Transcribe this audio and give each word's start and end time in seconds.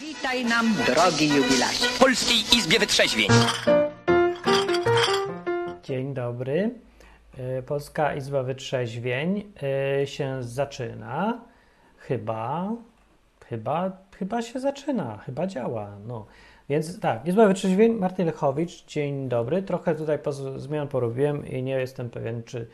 Witaj 0.00 0.44
nam, 0.44 0.74
drogi 0.86 1.28
jubilacie. 1.28 1.84
w 1.88 1.98
Polskiej 1.98 2.36
Izbie 2.58 2.78
Wytrzeźwień. 2.78 3.28
Dzień 5.82 6.14
dobry. 6.14 6.70
E, 7.38 7.62
Polska 7.62 8.14
Izba 8.14 8.42
Wytrzeźwień 8.42 9.52
e, 10.02 10.06
się 10.06 10.42
zaczyna. 10.42 11.40
Chyba, 11.98 12.72
chyba, 13.46 13.92
chyba 14.18 14.42
się 14.42 14.60
zaczyna, 14.60 15.18
chyba 15.18 15.46
działa. 15.46 15.90
No. 16.06 16.26
Więc 16.68 17.00
tak, 17.00 17.26
Izba 17.26 17.46
Wytrzeźwień, 17.46 17.92
Martin 17.92 18.26
Lechowicz, 18.26 18.84
dzień 18.86 19.28
dobry. 19.28 19.62
Trochę 19.62 19.94
tutaj 19.94 20.18
zmian 20.56 20.88
porobiłem 20.88 21.46
i 21.46 21.62
nie 21.62 21.74
jestem 21.74 22.10
pewien, 22.10 22.42
czy 22.42 22.68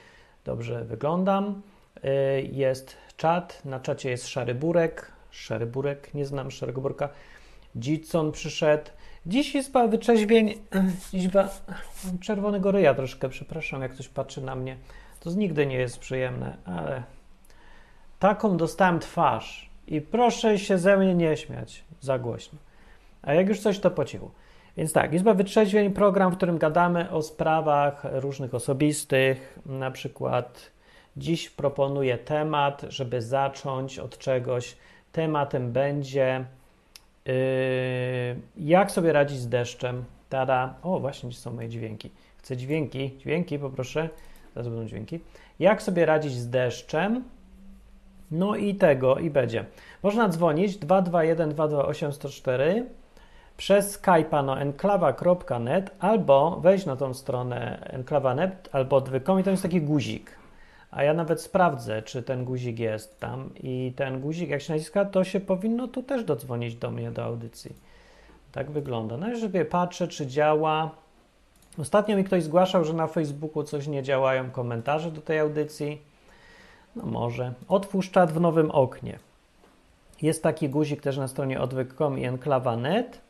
dobrze 0.45 0.85
wyglądam. 0.85 1.63
E, 2.05 2.41
Jest 2.43 2.97
czat, 3.17 3.65
na 3.65 3.81
czacie 3.81 4.11
jest 4.11 4.29
Szary 4.29 4.55
Burek. 4.55 5.13
Szary 5.33 5.67
Burek, 5.67 6.15
nie 6.15 6.27
znam 6.27 6.51
Szarego 6.51 6.81
Burka. 6.81 7.09
Dzicon 7.77 8.33
przyszedł. 8.33 8.91
Dziś 9.27 9.55
Izba 9.55 9.87
Wytrzeźwień, 9.87 10.55
Izba 11.13 11.49
Czerwonego 12.21 12.71
Ryja 12.73 12.95
troszkę, 12.95 13.29
przepraszam, 13.29 13.83
jak 13.83 13.93
ktoś 13.93 14.09
patrzy 14.09 14.41
na 14.41 14.55
mnie. 14.55 14.77
To 15.21 15.31
nigdy 15.31 15.67
nie 15.67 15.77
jest 15.77 15.99
przyjemne, 15.99 16.57
ale 16.65 17.03
taką 18.19 18.57
dostałem 18.57 19.01
twarz 19.01 19.71
i 19.87 20.01
proszę 20.01 20.59
się 20.59 20.79
ze 20.79 20.97
mnie 20.97 21.15
nie 21.15 21.37
śmiać 21.37 21.85
za 22.01 22.19
głośno. 22.19 22.59
A 23.23 23.35
jak 23.35 23.49
już 23.49 23.61
coś, 23.61 23.79
to 23.79 23.91
po 23.91 24.05
cichu. 24.05 24.31
Więc 24.77 24.93
tak, 24.93 25.13
Izba 25.13 25.35
Wytrzeźwień, 25.35 25.91
program, 25.91 26.33
w 26.33 26.37
którym 26.37 26.59
gadamy 26.59 27.11
o 27.11 27.23
sprawach 27.23 28.03
różnych 28.13 28.55
osobistych. 28.55 29.59
Na 29.67 29.91
przykład 29.91 30.71
dziś 31.17 31.51
proponuję 31.51 32.19
temat, 32.19 32.83
żeby 32.89 33.23
zacząć 33.23 33.99
od 33.99 34.19
czegoś. 34.19 34.77
Tematem 35.13 35.73
będzie 35.73 36.45
yy, 37.27 37.35
jak 38.57 38.91
sobie 38.91 39.13
radzić 39.13 39.39
z 39.39 39.49
deszczem. 39.49 40.05
Tada. 40.29 40.75
O, 40.83 41.01
właśnie, 41.01 41.29
gdzie 41.29 41.39
są 41.39 41.53
moje 41.53 41.69
dźwięki. 41.69 42.11
Chcę 42.39 42.57
dźwięki. 42.57 43.19
Dźwięki, 43.19 43.59
poproszę. 43.59 44.09
Zaraz 44.55 44.69
będą 44.69 44.87
dźwięki. 44.87 45.21
Jak 45.59 45.83
sobie 45.83 46.07
radzić 46.07 46.33
z 46.33 46.51
deszczem. 46.51 47.25
No 48.31 48.57
i 48.57 48.75
tego, 48.75 49.19
i 49.19 49.31
będzie. 49.31 49.65
Można 50.03 50.29
dzwonić 50.29 50.77
221 50.77 51.51
228 51.51 52.13
104 52.13 52.87
przez 53.57 54.03
Skype'a 54.03 54.45
no 54.45 54.61
enklawa.net 54.61 55.91
albo 56.01 56.61
wejść 56.61 56.87
na 56.87 56.97
tą 56.97 57.15
stronę 57.15 57.89
enklawa.net 57.91 58.69
albo 58.73 58.97
odwykom 58.97 59.41
i 59.41 59.43
tam 59.43 59.51
jest 59.51 59.63
taki 59.63 59.81
guzik. 59.81 60.42
A 60.93 61.03
ja 61.03 61.15
nawet 61.15 61.43
sprawdzę, 61.43 62.03
czy 62.03 62.23
ten 62.23 62.45
guzik 62.45 62.79
jest 62.79 63.21
tam 63.21 63.51
i 63.63 63.93
ten 63.97 64.21
guzik, 64.21 64.51
jak 64.51 64.63
się 64.63 64.73
naciska, 64.73 65.05
to 65.05 65.25
się 65.25 65.41
powinno 65.41 65.89
tu 65.89 66.03
też 66.03 66.25
dodzwonić 66.25 66.75
do 66.75 66.91
mnie, 66.91 67.11
do 67.11 67.25
audycji. 67.25 67.73
Tak 68.53 68.71
wygląda. 68.71 69.17
No 69.17 69.33
i 69.33 69.41
sobie 69.41 69.65
patrzę, 69.65 70.09
czy 70.09 70.27
działa. 70.27 70.91
Ostatnio 71.79 72.17
mi 72.17 72.25
ktoś 72.25 72.43
zgłaszał, 72.43 72.85
że 72.85 72.93
na 72.93 73.07
Facebooku 73.07 73.63
coś 73.63 73.87
nie 73.87 74.03
działają 74.03 74.51
komentarze 74.51 75.11
do 75.11 75.21
tej 75.21 75.39
audycji. 75.39 76.03
No 76.97 77.07
może. 77.07 77.53
Otwórz 77.69 78.11
czat 78.11 78.33
w 78.33 78.41
nowym 78.41 78.71
oknie. 78.71 79.19
Jest 80.23 80.43
taki 80.43 80.69
guzik 80.69 81.01
też 81.01 81.17
na 81.17 81.29
stronie 81.29 81.61
odwyk.com 81.61 82.19
i 82.19 82.25
enklawa.net. 82.25 83.21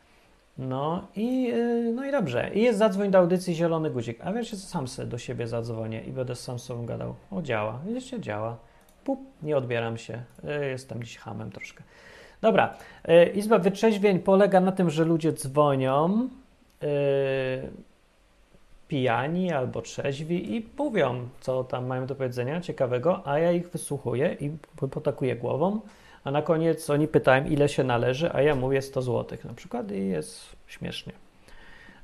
No 0.57 1.07
i, 1.15 1.43
yy, 1.43 1.91
no 1.95 2.05
i 2.05 2.11
dobrze. 2.11 2.51
I 2.53 2.61
jest 2.61 2.79
zadzwoń 2.79 3.11
do 3.11 3.17
audycji 3.17 3.55
zielony 3.55 3.89
guzik. 3.89 4.19
A 4.21 4.43
co 4.43 4.57
sam 4.57 4.87
sobie 4.87 5.07
do 5.07 5.17
siebie 5.17 5.47
zadzwonię 5.47 6.01
i 6.01 6.11
będę 6.11 6.35
sam 6.35 6.59
z 6.59 6.63
sobą 6.63 6.85
gadał. 6.85 7.15
O, 7.31 7.41
działa. 7.41 7.79
Widzicie, 7.85 8.19
działa. 8.19 8.57
Pup, 9.03 9.19
nie 9.43 9.57
odbieram 9.57 9.97
się. 9.97 10.23
Yy, 10.43 10.69
jestem 10.69 11.03
dziś 11.03 11.17
hamem 11.17 11.51
troszkę. 11.51 11.83
Dobra. 12.41 12.73
Yy, 13.07 13.25
Izba 13.25 13.59
Wytrzeźwień 13.59 14.19
polega 14.19 14.59
na 14.59 14.71
tym, 14.71 14.89
że 14.89 15.05
ludzie 15.05 15.33
dzwonią 15.33 16.29
yy, 16.81 16.87
pijani 18.87 19.51
albo 19.51 19.81
trzeźwi 19.81 20.55
i 20.55 20.69
mówią, 20.77 21.27
co 21.39 21.63
tam 21.63 21.87
mają 21.87 22.05
do 22.05 22.15
powiedzenia 22.15 22.61
ciekawego, 22.61 23.27
a 23.27 23.39
ja 23.39 23.51
ich 23.51 23.69
wysłuchuję 23.69 24.37
i 24.39 24.51
potakuję 24.91 25.35
głową, 25.35 25.79
a 26.23 26.31
na 26.31 26.41
koniec 26.41 26.89
oni 26.89 27.07
pytają, 27.07 27.45
ile 27.45 27.69
się 27.69 27.83
należy, 27.83 28.33
a 28.33 28.41
ja 28.41 28.55
mówię 28.55 28.81
100 28.81 29.01
zł 29.01 29.37
na 29.45 29.53
przykład 29.53 29.91
i 29.91 30.07
jest 30.07 30.55
śmiesznie. 30.67 31.13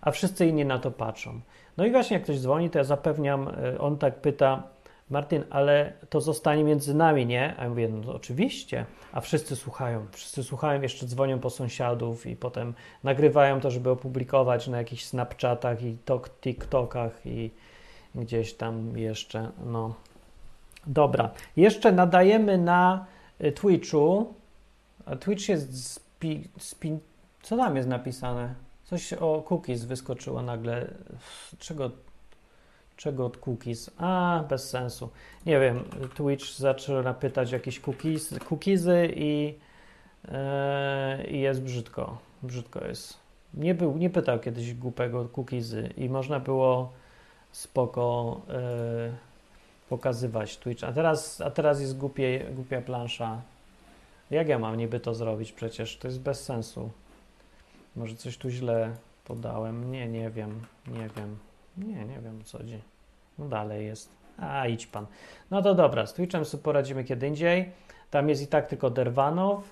A 0.01 0.11
wszyscy 0.11 0.47
inni 0.47 0.65
na 0.65 0.79
to 0.79 0.91
patrzą. 0.91 1.39
No 1.77 1.85
i 1.85 1.91
właśnie 1.91 2.13
jak 2.13 2.23
ktoś 2.23 2.39
dzwoni, 2.39 2.69
to 2.69 2.77
ja 2.77 2.83
zapewniam, 2.83 3.47
y, 3.47 3.79
on 3.79 3.97
tak 3.97 4.21
pyta, 4.21 4.63
Martin, 5.09 5.43
ale 5.49 5.93
to 6.09 6.21
zostanie 6.21 6.63
między 6.63 6.93
nami, 6.93 7.25
nie? 7.25 7.55
A 7.57 7.63
ja 7.63 7.69
mówię, 7.69 7.89
no 7.89 8.13
oczywiście. 8.13 8.85
A 9.11 9.21
wszyscy 9.21 9.55
słuchają, 9.55 10.05
wszyscy 10.11 10.43
słuchają, 10.43 10.81
jeszcze 10.81 11.05
dzwonią 11.05 11.39
po 11.39 11.49
sąsiadów 11.49 12.25
i 12.25 12.35
potem 12.35 12.73
nagrywają 13.03 13.61
to, 13.61 13.71
żeby 13.71 13.89
opublikować 13.89 14.67
na 14.67 14.77
jakichś 14.77 15.03
Snapchatach 15.03 15.83
i 15.83 15.97
tok, 16.05 16.29
TikTokach 16.29 17.25
i 17.25 17.51
gdzieś 18.15 18.53
tam 18.53 18.97
jeszcze, 18.97 19.51
no. 19.65 19.93
Dobra, 20.87 21.29
jeszcze 21.57 21.91
nadajemy 21.91 22.57
na 22.57 23.05
Twitchu. 23.55 24.33
A 25.05 25.15
Twitch 25.15 25.49
jest 25.49 25.93
spi, 25.93 26.49
spi, 26.57 26.97
co 27.41 27.57
tam 27.57 27.75
jest 27.75 27.89
napisane? 27.89 28.55
Coś 28.83 29.13
o 29.13 29.43
cookies 29.49 29.83
wyskoczyło 29.83 30.41
nagle. 30.41 30.87
Czego 31.59 31.91
Czego 32.99 33.25
od 33.25 33.37
cookies? 33.37 33.91
A, 33.97 34.43
bez 34.49 34.69
sensu. 34.69 35.09
Nie 35.45 35.59
wiem, 35.59 35.83
Twitch 36.15 36.45
zaczyna 36.45 37.13
pytać 37.13 37.51
jakieś 37.51 37.79
cookies, 37.79 38.35
cookiesy 38.49 39.13
i, 39.15 39.55
e, 40.27 41.27
i 41.27 41.39
jest 41.39 41.61
brzydko. 41.61 42.17
Brzydko 42.43 42.85
jest. 42.87 43.17
Nie, 43.53 43.75
był, 43.75 43.97
nie 43.97 44.09
pytał 44.09 44.39
kiedyś 44.39 44.73
głupego 44.73 45.29
cookiesy 45.37 45.93
i 45.97 46.09
można 46.09 46.39
było 46.39 46.93
spoko 47.51 48.41
e, 48.49 49.28
pokazywać 49.89 50.57
Twitch. 50.57 50.83
A 50.83 50.91
teraz, 50.91 51.41
a 51.41 51.51
teraz 51.51 51.81
jest 51.81 51.97
głupie, 51.97 52.45
głupia 52.51 52.81
plansza. 52.81 53.41
Jak 54.31 54.47
ja 54.47 54.59
mam 54.59 54.77
niby 54.77 54.99
to 54.99 55.13
zrobić 55.13 55.51
przecież? 55.51 55.97
To 55.97 56.07
jest 56.07 56.19
bez 56.19 56.43
sensu. 56.43 56.89
Może 57.95 58.15
coś 58.15 58.37
tu 58.37 58.49
źle 58.49 58.91
podałem? 59.25 59.91
Nie, 59.91 60.07
nie 60.07 60.29
wiem, 60.29 60.61
nie 60.87 61.09
wiem. 61.17 61.37
Nie, 61.77 62.05
nie 62.05 62.19
wiem 62.19 62.43
co 62.43 62.57
chodzi. 62.57 62.79
No 63.39 63.45
dalej 63.45 63.85
jest. 63.85 64.09
A, 64.37 64.67
idź 64.67 64.87
pan. 64.87 65.05
No 65.51 65.61
to 65.61 65.75
dobra, 65.75 66.05
z 66.05 66.13
Twitchem 66.13 66.45
sobie 66.45 66.63
poradzimy 66.63 67.03
kiedy 67.03 67.27
indziej. 67.27 67.71
Tam 68.11 68.29
jest 68.29 68.41
i 68.41 68.47
tak 68.47 68.67
tylko 68.67 68.89
Derwanow 68.89 69.63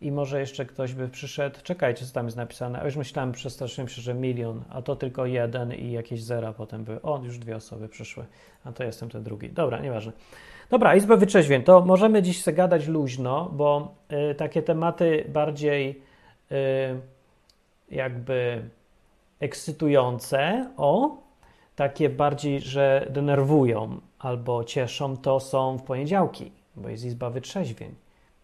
i 0.00 0.12
może 0.12 0.40
jeszcze 0.40 0.66
ktoś 0.66 0.94
by 0.94 1.08
przyszedł. 1.08 1.58
Czekajcie, 1.62 2.06
co 2.06 2.12
tam 2.12 2.26
jest 2.26 2.36
napisane. 2.36 2.80
A 2.80 2.84
już 2.84 2.96
myślałem, 2.96 3.32
przestraszyłem 3.32 3.88
się, 3.88 4.02
że 4.02 4.14
milion, 4.14 4.62
a 4.70 4.82
to 4.82 4.96
tylko 4.96 5.26
jeden 5.26 5.72
i 5.74 5.92
jakieś 5.92 6.22
zera 6.22 6.52
potem 6.52 6.84
były. 6.84 7.02
O, 7.02 7.20
już 7.24 7.38
dwie 7.38 7.56
osoby 7.56 7.88
przyszły, 7.88 8.24
a 8.64 8.72
to 8.72 8.84
jestem 8.84 9.10
ten 9.10 9.22
drugi. 9.22 9.50
Dobra, 9.50 9.78
nieważne. 9.80 10.12
Dobra, 10.70 10.96
Izbę 10.96 11.16
Wytrzeźwień, 11.16 11.62
to 11.62 11.80
możemy 11.80 12.22
dziś 12.22 12.42
sobie 12.42 12.56
gadać 12.56 12.86
luźno, 12.86 13.50
bo 13.52 13.94
y, 14.30 14.34
takie 14.34 14.62
tematy 14.62 15.24
bardziej 15.28 16.02
y, 16.52 16.54
jakby 17.90 18.62
ekscytujące, 19.40 20.70
o, 20.76 21.16
takie 21.76 22.10
bardziej, 22.10 22.60
że 22.60 23.06
denerwują 23.10 24.00
albo 24.18 24.64
cieszą, 24.64 25.16
to 25.16 25.40
są 25.40 25.78
w 25.78 25.82
poniedziałki, 25.82 26.52
bo 26.76 26.88
jest 26.88 27.04
Izba 27.04 27.30
Wytrzeźwień. 27.30 27.94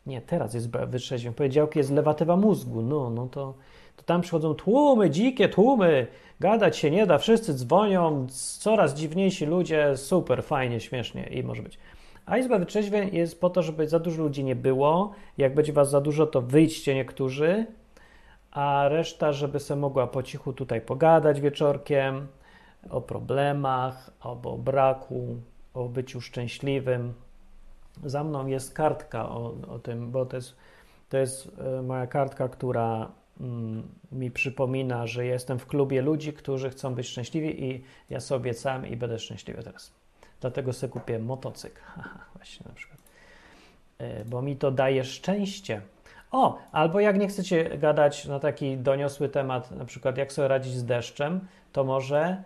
Nie, 0.07 0.21
teraz 0.21 0.55
jest 0.55 0.71
Wytrzeźwień. 0.71 1.35
Poniedziałki 1.35 1.79
jest 1.79 1.91
lewatywa 1.91 2.37
mózgu, 2.37 2.83
no, 2.83 3.11
no 3.11 3.27
to, 3.27 3.55
to 3.97 4.03
tam 4.03 4.21
przychodzą 4.21 4.55
tłumy, 4.55 5.11
dzikie 5.11 5.49
tłumy, 5.49 6.07
gadać 6.41 6.77
się 6.77 6.91
nie 6.91 7.07
da, 7.07 7.19
wszyscy 7.19 7.55
dzwonią, 7.55 8.27
coraz 8.59 8.95
dziwniejsi 8.95 9.47
ludzie, 9.47 9.97
super, 9.97 10.45
fajnie, 10.45 10.81
śmiesznie 10.81 11.27
i 11.27 11.43
może 11.43 11.63
być. 11.63 11.79
A 12.27 12.39
Izba 12.39 12.59
Wytrzeźwień 12.59 13.15
jest 13.15 13.41
po 13.41 13.51
to, 13.51 13.63
żeby 13.63 13.89
za 13.89 13.99
dużo 13.99 14.23
ludzi 14.23 14.45
nie 14.45 14.57
było. 14.57 15.13
Jak 15.39 15.55
będzie 15.55 15.73
was 15.73 15.91
za 15.91 16.01
dużo, 16.01 16.27
to 16.27 16.43
wyjdźcie 16.43 16.95
niektórzy, 16.95 17.67
a 18.51 18.89
reszta, 18.89 19.33
żeby 19.33 19.61
sobie 19.61 19.81
mogła 19.81 20.07
po 20.07 20.23
cichu 20.23 20.53
tutaj 20.53 20.81
pogadać 20.81 21.41
wieczorkiem 21.41 22.27
o 22.91 23.01
problemach, 23.01 24.11
albo 24.21 24.53
o 24.53 24.59
braku, 24.59 25.37
o 25.75 25.89
byciu 25.89 26.21
szczęśliwym. 26.21 27.15
Za 28.05 28.25
mną 28.25 28.47
jest 28.47 28.75
kartka 28.75 29.29
o, 29.29 29.55
o 29.69 29.79
tym, 29.79 30.11
bo 30.11 30.27
to 30.27 30.37
jest, 30.37 30.57
to 31.09 31.19
jest 31.19 31.51
e, 31.79 31.83
moja 31.83 32.07
kartka, 32.07 32.49
która 32.49 33.11
mm, 33.41 33.89
mi 34.13 34.31
przypomina, 34.31 35.07
że 35.07 35.27
jestem 35.27 35.59
w 35.59 35.67
klubie 35.67 36.03
ludzi, 36.03 36.33
którzy 36.33 36.71
chcą 36.71 36.95
być 36.95 37.07
szczęśliwi 37.07 37.65
i 37.65 37.85
ja 38.11 38.21
sobie 38.21 38.37
obiecałem 38.37 38.87
i 38.87 38.97
będę 38.97 39.19
szczęśliwy 39.19 39.63
teraz. 39.63 39.93
Dlatego 40.41 40.73
sobie 40.73 40.93
kupię 40.93 41.19
motocykl. 41.19 41.81
Właśnie 42.37 42.67
na 42.69 42.75
przykład. 42.75 42.99
E, 43.99 44.25
Bo 44.25 44.43
mi 44.43 44.57
to 44.57 44.71
daje 44.71 45.05
szczęście. 45.05 45.81
O, 46.33 46.59
albo 46.73 47.01
jak 47.01 47.19
nie 47.19 47.29
chcecie 47.29 47.79
gadać 47.79 48.25
na 48.25 48.41
taki 48.41 48.77
doniosły 48.77 49.29
temat, 49.29 49.71
na 49.71 49.85
przykład 49.85 50.19
jak 50.19 50.33
sobie 50.33 50.49
radzić 50.49 50.75
z 50.75 50.85
deszczem, 50.85 51.41
to 51.73 51.85
może 51.85 52.43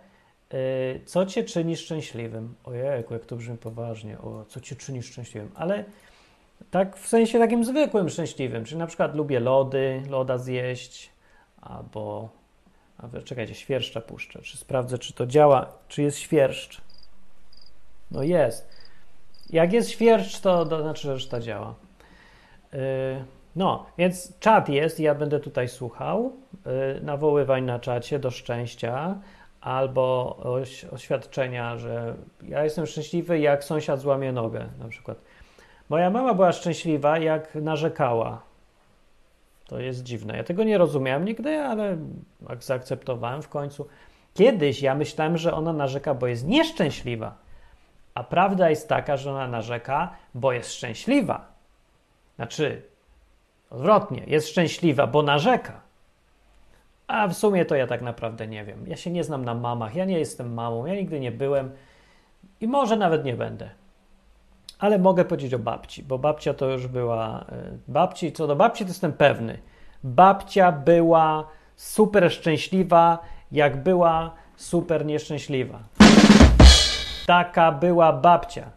co 1.05 1.25
cię 1.25 1.43
czyni 1.43 1.77
szczęśliwym? 1.77 2.55
Ojejku, 2.63 3.13
jak 3.13 3.25
to 3.25 3.35
brzmi 3.35 3.57
poważnie. 3.57 4.19
O, 4.19 4.45
co 4.45 4.59
cię 4.59 4.75
czyni 4.75 5.03
szczęśliwym? 5.03 5.51
Ale 5.55 5.85
Tak 6.71 6.97
w 6.97 7.07
sensie 7.07 7.39
takim 7.39 7.65
zwykłym 7.65 8.09
szczęśliwym, 8.09 8.65
czyli 8.65 8.79
na 8.79 8.87
przykład 8.87 9.15
lubię 9.15 9.39
lody, 9.39 10.03
loda 10.09 10.37
zjeść, 10.37 11.09
albo 11.61 12.29
a 12.97 13.21
czekajcie, 13.21 13.55
świerszcza 13.55 14.01
puszczę. 14.01 14.41
Czy 14.41 14.57
sprawdzę, 14.57 14.97
czy 14.97 15.13
to 15.13 15.25
działa, 15.25 15.73
czy 15.87 16.01
jest 16.01 16.17
świerszcz. 16.17 16.81
No 18.11 18.23
jest. 18.23 18.69
Jak 19.49 19.73
jest 19.73 19.89
świerszcz, 19.89 20.39
to, 20.39 20.65
to 20.65 20.81
znaczy, 20.81 21.01
że 21.01 21.13
reszta 21.13 21.39
działa. 21.39 21.75
Yy, 22.73 22.79
no, 23.55 23.85
więc 23.97 24.39
czat 24.39 24.69
jest, 24.69 24.99
ja 24.99 25.15
będę 25.15 25.39
tutaj 25.39 25.69
słuchał. 25.69 26.33
Yy, 26.65 27.01
nawoływań 27.01 27.63
na 27.63 27.79
czacie 27.79 28.19
do 28.19 28.31
szczęścia 28.31 29.19
albo 29.61 30.37
oś, 30.43 30.85
oświadczenia, 30.85 31.77
że 31.77 32.15
ja 32.47 32.63
jestem 32.63 32.85
szczęśliwy, 32.85 33.39
jak 33.39 33.63
sąsiad 33.63 33.99
złamie 33.99 34.31
nogę, 34.31 34.67
na 34.79 34.87
przykład. 34.87 35.17
Moja 35.89 36.09
mama 36.09 36.33
była 36.33 36.51
szczęśliwa, 36.51 37.17
jak 37.17 37.55
narzekała. 37.55 38.41
To 39.67 39.79
jest 39.79 40.03
dziwne. 40.03 40.37
Ja 40.37 40.43
tego 40.43 40.63
nie 40.63 40.77
rozumiałem 40.77 41.25
nigdy, 41.25 41.59
ale 41.59 41.97
zaakceptowałem 42.59 43.41
w 43.41 43.49
końcu. 43.49 43.87
Kiedyś 44.33 44.81
ja 44.81 44.95
myślałem, 44.95 45.37
że 45.37 45.53
ona 45.53 45.73
narzeka, 45.73 46.13
bo 46.13 46.27
jest 46.27 46.47
nieszczęśliwa. 46.47 47.35
A 48.13 48.23
prawda 48.23 48.69
jest 48.69 48.89
taka, 48.89 49.17
że 49.17 49.31
ona 49.31 49.47
narzeka, 49.47 50.15
bo 50.33 50.51
jest 50.51 50.73
szczęśliwa. 50.73 51.47
Znaczy, 52.35 52.81
odwrotnie, 53.69 54.23
jest 54.27 54.49
szczęśliwa, 54.49 55.07
bo 55.07 55.21
narzeka. 55.21 55.81
A 57.11 57.27
w 57.27 57.33
sumie 57.33 57.65
to 57.65 57.75
ja 57.75 57.87
tak 57.87 58.01
naprawdę 58.01 58.47
nie 58.47 58.65
wiem. 58.65 58.87
Ja 58.87 58.95
się 58.95 59.11
nie 59.11 59.23
znam 59.23 59.45
na 59.45 59.53
mamach, 59.53 59.95
ja 59.95 60.05
nie 60.05 60.19
jestem 60.19 60.53
mamą, 60.53 60.85
ja 60.85 60.95
nigdy 60.95 61.19
nie 61.19 61.31
byłem 61.31 61.71
i 62.61 62.67
może 62.67 62.97
nawet 62.97 63.25
nie 63.25 63.33
będę. 63.33 63.69
Ale 64.79 64.99
mogę 64.99 65.25
powiedzieć 65.25 65.53
o 65.53 65.59
babci, 65.59 66.03
bo 66.03 66.17
babcia 66.17 66.53
to 66.53 66.69
już 66.69 66.87
była. 66.87 67.45
E, 67.49 67.77
babci, 67.87 68.31
co 68.31 68.47
do 68.47 68.55
babci, 68.55 68.83
to 68.83 68.89
jestem 68.89 69.13
pewny. 69.13 69.57
Babcia 70.03 70.71
była 70.71 71.47
super 71.75 72.31
szczęśliwa, 72.31 73.19
jak 73.51 73.83
była 73.83 74.31
super 74.55 75.05
nieszczęśliwa. 75.05 75.79
Taka 77.27 77.71
była 77.71 78.13
babcia. 78.13 78.71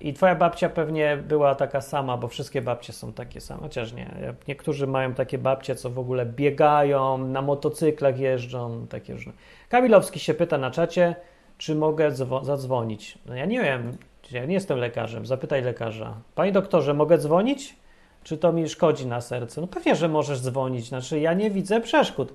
I 0.00 0.12
twoja 0.12 0.34
babcia 0.34 0.68
pewnie 0.68 1.16
była 1.16 1.54
taka 1.54 1.80
sama, 1.80 2.16
bo 2.16 2.28
wszystkie 2.28 2.62
babcie 2.62 2.92
są 2.92 3.12
takie 3.12 3.40
same, 3.40 3.60
chociaż 3.60 3.92
nie. 3.92 4.34
Niektórzy 4.48 4.86
mają 4.86 5.14
takie 5.14 5.38
babcie, 5.38 5.74
co 5.74 5.90
w 5.90 5.98
ogóle 5.98 6.26
biegają, 6.26 7.18
na 7.18 7.42
motocyklach 7.42 8.18
jeżdżą, 8.18 8.86
takie 8.86 9.12
różne. 9.12 9.32
Kamilowski 9.68 10.20
się 10.20 10.34
pyta 10.34 10.58
na 10.58 10.70
czacie, 10.70 11.16
czy 11.58 11.74
mogę 11.74 12.10
zadzwonić. 12.42 13.18
No 13.26 13.34
ja 13.34 13.44
nie 13.44 13.60
wiem, 13.62 13.96
ja 14.30 14.44
nie 14.44 14.54
jestem 14.54 14.78
lekarzem, 14.78 15.26
zapytaj 15.26 15.62
lekarza. 15.62 16.14
Panie 16.34 16.52
doktorze, 16.52 16.94
mogę 16.94 17.18
dzwonić? 17.18 17.76
Czy 18.24 18.38
to 18.38 18.52
mi 18.52 18.68
szkodzi 18.68 19.06
na 19.06 19.20
serce? 19.20 19.60
No 19.60 19.66
pewnie, 19.66 19.96
że 19.96 20.08
możesz 20.08 20.40
dzwonić, 20.40 20.88
znaczy 20.88 21.20
ja 21.20 21.34
nie 21.34 21.50
widzę 21.50 21.80
przeszkód. 21.80 22.34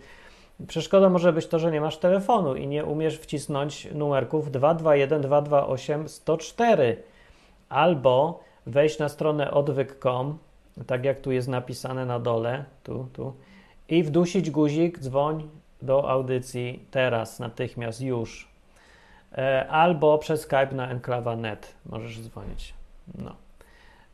Przeszkodą 0.67 1.09
może 1.09 1.33
być 1.33 1.47
to, 1.47 1.59
że 1.59 1.71
nie 1.71 1.81
masz 1.81 1.97
telefonu 1.97 2.55
i 2.55 2.67
nie 2.67 2.85
umiesz 2.85 3.19
wcisnąć 3.19 3.87
numerków 3.93 4.51
221 4.51 5.21
228 5.21 6.09
104 6.09 7.03
albo 7.73 8.43
wejść 8.65 8.99
na 8.99 9.09
stronę 9.09 9.51
odwyk.com, 9.51 10.37
tak 10.87 11.05
jak 11.05 11.19
tu 11.19 11.31
jest 11.31 11.47
napisane 11.47 12.05
na 12.05 12.19
dole, 12.19 12.65
tu, 12.83 13.07
tu, 13.13 13.33
i 13.89 14.03
wdusić 14.03 14.51
guzik, 14.51 14.99
dzwoń 14.99 15.49
do 15.81 16.09
audycji 16.09 16.85
teraz, 16.91 17.39
natychmiast, 17.39 18.01
już. 18.01 18.51
E, 19.37 19.67
albo 19.69 20.17
przez 20.17 20.41
Skype 20.41 20.71
na 20.71 20.89
enklawa.net 20.89 21.73
możesz 21.85 22.21
dzwonić. 22.21 22.73
No. 23.17 23.35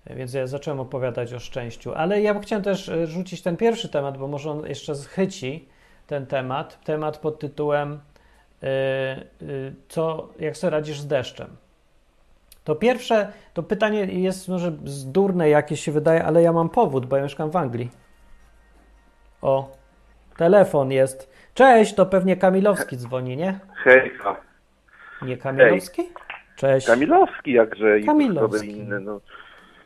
Więc 0.06 0.34
ja 0.34 0.48
zacząłem 0.48 0.80
opowiadać 0.80 1.34
o 1.34 1.40
szczęściu, 1.40 1.94
ale 1.94 2.22
ja 2.22 2.40
chciałem 2.40 2.64
też 2.64 2.90
e, 2.90 3.08
rzucić 3.08 3.42
ten 3.42 3.58
pierwszy 3.58 3.90
temat, 3.90 4.18
bo 4.18 4.28
może 4.28 4.52
on 4.52 4.68
jeszcze 4.68 4.96
schyci 4.96 5.68
ten 6.08 6.26
temat. 6.26 6.84
Temat 6.84 7.18
pod 7.18 7.40
tytułem 7.40 8.00
co, 9.90 10.30
jak 10.40 10.58
sobie 10.58 10.72
radzisz 10.72 11.00
z 11.00 11.08
deszczem. 11.08 11.48
To 12.70 12.76
pierwsze, 12.76 13.32
to 13.54 13.64
pytanie 13.64 14.06
jest 14.06 14.48
może 14.48 14.72
zdurne 14.86 15.50
jakieś 15.50 15.80
się 15.84 15.92
wydaje, 15.92 16.26
ale 16.26 16.42
ja 16.42 16.54
mam 16.54 16.70
powód, 16.70 17.06
bo 17.06 17.18
ja 17.18 17.24
mieszkam 17.24 17.52
w 17.52 17.56
Anglii. 17.56 17.90
O, 19.42 19.72
telefon 20.38 20.92
jest. 20.92 21.34
Cześć, 21.54 21.96
to 21.96 22.06
pewnie 22.06 22.38
Kamilowski 22.38 22.98
dzwoni, 22.98 23.38
nie? 23.38 23.60
Hejka. 23.74 24.36
Nie 25.22 25.38
Kamilowski? 25.38 26.02
Hej. 26.02 26.14
Cześć. 26.56 26.88
Kamilowski, 26.88 27.52
jakże 27.52 28.00
Kamilowski. 28.00 28.68
i 28.68 28.78
inny. 28.78 29.00
No, 29.00 29.22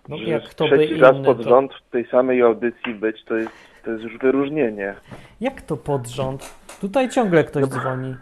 no 0.10 0.18
jak 0.18 0.44
kto 0.44 0.68
by 0.68 0.86
inny, 0.86 1.02
raz 1.02 1.16
pod 1.26 1.42
rząd 1.42 1.72
to... 1.72 1.78
w 1.78 1.90
tej 1.92 2.08
samej 2.08 2.42
audycji 2.42 2.94
być, 2.94 3.24
to 3.24 3.36
jest, 3.36 3.52
to 3.84 3.92
jest 3.92 4.04
już 4.04 4.18
wyróżnienie. 4.18 4.96
Jak 5.42 5.62
to 5.62 5.78
pod 5.78 6.08
rząd? 6.08 6.56
Tutaj 6.82 7.10
ciągle 7.10 7.44
ktoś 7.44 7.62
no, 7.62 7.68
dzwoni. 7.68 8.16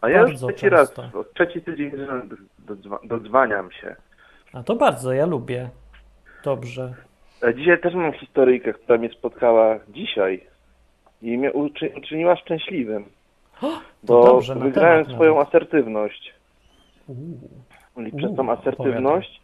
A 0.00 0.08
ja 0.08 0.20
już 0.20 0.36
trzeci 0.36 0.68
raz, 0.68 0.94
trzeci 1.34 1.62
tydzień 1.62 1.90
dodzwaniam 3.04 3.72
się. 3.72 3.96
A 4.52 4.62
to 4.62 4.76
bardzo, 4.76 5.12
ja 5.12 5.26
lubię. 5.26 5.68
Dobrze. 6.44 6.94
Dzisiaj 7.54 7.80
też 7.80 7.94
mam 7.94 8.12
historyjkę, 8.12 8.72
która 8.72 8.98
mnie 8.98 9.08
spotkała 9.08 9.78
dzisiaj 9.88 10.46
i 11.22 11.38
mnie 11.38 11.52
uczyniła 11.96 12.36
szczęśliwym. 12.36 13.04
O, 13.62 13.80
bo 14.02 14.24
dobrze, 14.24 14.54
wygrałem 14.54 15.04
swoją 15.04 15.34
nawet. 15.34 15.48
asertywność. 15.48 16.34
I 18.06 18.16
przez 18.16 18.36
tą 18.36 18.50
asertywność 18.50 19.40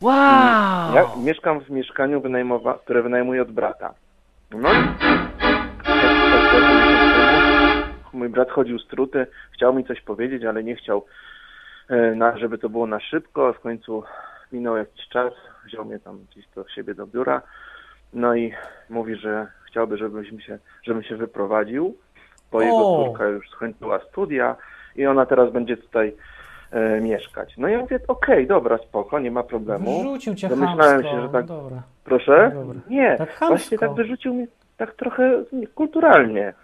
wow. 0.00 0.94
ja 0.94 1.06
mieszkam 1.24 1.60
w 1.60 1.70
mieszkaniu, 1.70 2.22
które 2.84 3.02
wynajmuję 3.02 3.42
od 3.42 3.52
brata. 3.52 3.94
No 4.50 4.68
i 4.72 4.76
mój 8.12 8.28
brat 8.28 8.50
chodził 8.50 8.78
z 8.78 8.86
truty, 8.86 9.26
chciał 9.52 9.74
mi 9.74 9.84
coś 9.84 10.00
powiedzieć, 10.00 10.44
ale 10.44 10.64
nie 10.64 10.76
chciał, 10.76 10.98
e, 10.98 11.02
na, 12.16 12.38
żeby 12.38 12.58
to 12.58 12.68
było 12.68 12.86
na 12.86 13.00
szybko. 13.00 13.52
W 13.52 13.60
końcu 13.60 14.02
minął 14.52 14.76
jakiś 14.76 15.08
czas, 15.08 15.32
wziął 15.66 15.84
mnie 15.84 15.98
tam 15.98 16.18
gdzieś 16.30 16.48
do 16.54 16.68
siebie 16.68 16.94
do 16.94 17.06
biura, 17.06 17.42
no 18.12 18.34
i 18.34 18.52
mówi, 18.90 19.16
że 19.16 19.46
chciałby, 19.66 19.96
żebym 19.96 20.40
się, 20.40 20.58
żebym 20.82 21.02
się 21.02 21.16
wyprowadził, 21.16 21.96
bo 22.52 22.58
o. 22.58 22.62
jego 22.62 23.04
córka 23.04 23.26
już 23.26 23.50
skończyła 23.50 24.00
studia 24.00 24.56
i 24.96 25.06
ona 25.06 25.26
teraz 25.26 25.52
będzie 25.52 25.76
tutaj 25.76 26.16
e, 26.70 27.00
mieszkać. 27.00 27.54
No 27.58 27.68
i 27.68 27.72
ja 27.72 27.78
mówię, 27.78 27.96
okej, 28.08 28.34
okay, 28.34 28.46
dobra, 28.46 28.78
spoko, 28.78 29.18
nie 29.18 29.30
ma 29.30 29.42
problemu. 29.42 30.02
Wyrzucił 30.02 30.34
cię 30.34 30.48
Domyślałem 30.48 31.02
się, 31.02 31.22
że 31.22 31.28
tak... 31.28 31.46
Dobra. 31.46 31.82
Proszę? 32.04 32.50
Dobra. 32.54 32.80
Nie, 32.90 33.16
tak 33.18 33.36
właśnie 33.40 33.78
tak 33.78 33.94
wyrzucił 33.94 34.34
mnie 34.34 34.46
tak 34.76 34.94
trochę 34.94 35.44
kulturalnie. 35.74 36.54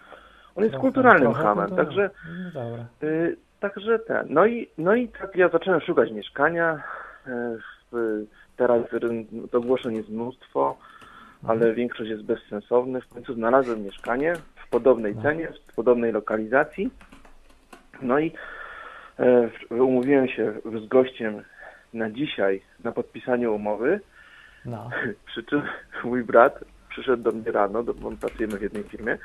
On 0.56 0.64
jest 0.64 0.76
kulturalnym 0.76 1.32
hamem, 1.32 1.76
także, 1.76 2.10
no 2.54 2.60
y, 3.08 3.36
także 3.60 3.98
ten. 3.98 4.26
No 4.30 4.46
i, 4.46 4.68
no 4.78 4.94
i 4.94 5.08
tak 5.08 5.36
ja 5.36 5.48
zacząłem 5.48 5.80
szukać 5.80 6.10
mieszkania. 6.10 6.82
Y, 7.26 8.26
teraz 8.56 8.82
ogłoszeń 9.52 9.96
jest 9.96 10.08
mnóstwo, 10.08 10.76
mhm. 11.42 11.62
ale 11.62 11.74
większość 11.74 12.10
jest 12.10 12.22
bezsensownych. 12.22 13.04
W 13.04 13.08
końcu 13.08 13.34
znalazłem 13.34 13.82
mieszkanie 13.82 14.34
w 14.66 14.70
podobnej 14.70 15.16
no. 15.16 15.22
cenie, 15.22 15.48
w 15.66 15.74
podobnej 15.74 16.12
lokalizacji. 16.12 16.90
No 18.02 18.18
i 18.18 18.32
y, 19.70 19.84
umówiłem 19.84 20.28
się 20.28 20.52
z 20.84 20.88
gościem 20.88 21.42
na 21.94 22.10
dzisiaj 22.10 22.62
na 22.84 22.92
podpisanie 22.92 23.50
umowy. 23.50 24.00
No. 24.64 24.90
Przy 25.26 25.42
czym 25.44 25.62
mój 26.04 26.24
brat 26.24 26.64
przyszedł 26.88 27.22
do 27.22 27.32
mnie 27.32 27.52
rano, 27.52 27.82
bo 27.82 28.10
pracujemy 28.20 28.58
w 28.58 28.62
jednej 28.62 28.82
firmie 28.82 29.18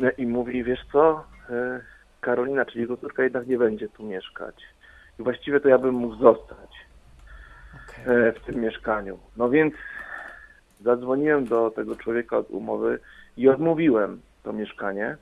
no 0.00 0.08
i 0.18 0.26
mówi, 0.26 0.64
wiesz 0.64 0.84
co, 0.92 1.24
e, 1.50 1.80
Karolina, 2.26 2.64
czyli 2.64 2.80
jego 2.80 2.96
córka 2.96 3.22
jednak 3.22 3.46
nie 3.46 3.58
będzie 3.58 3.88
tu 3.88 4.04
mieszkać. 4.04 4.54
I 5.20 5.22
właściwie 5.22 5.60
to 5.60 5.68
ja 5.68 5.78
bym 5.78 5.94
mógł 5.94 6.16
zostać 6.16 6.70
okay. 7.74 8.32
w 8.32 8.40
tym 8.46 8.60
mieszkaniu. 8.60 9.18
No 9.36 9.50
więc 9.50 9.74
zadzwoniłem 10.80 11.44
do 11.44 11.70
tego 11.70 11.96
człowieka 11.96 12.36
od 12.36 12.50
umowy 12.50 12.98
i 13.36 13.48
odmówiłem 13.48 14.20
to 14.42 14.52
mieszkanie. 14.52 15.16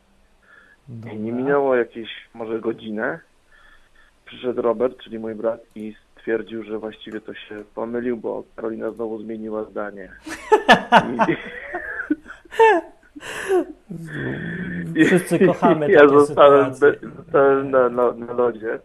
Dobra. 0.89 1.13
I 1.13 1.19
nie 1.19 1.33
minęło 1.33 1.77
jakieś 1.77 2.09
może 2.35 2.61
godzinę. 2.61 3.19
Przyszedł 4.25 4.63
Robert, 4.63 4.99
czyli 4.99 5.19
mój 5.19 5.35
brat 5.35 5.61
i 5.75 5.97
stwierdził, 6.13 6.63
że 6.63 6.79
właściwie 6.79 7.21
to 7.21 7.35
się 7.35 7.65
pomylił, 7.75 8.17
bo 8.17 8.45
Karolina 8.57 8.91
znowu 8.91 9.23
zmieniła 9.23 9.65
zdanie. 9.65 10.13
I... 11.29 11.37
Wszyscy 15.07 15.47
kochamy 15.47 15.91
Ja 15.91 16.09
zostałem, 16.09 16.75
zostałem 17.17 17.71
na, 17.71 17.89
na, 17.89 18.13
na 18.13 18.33
lodzie, 18.33 18.79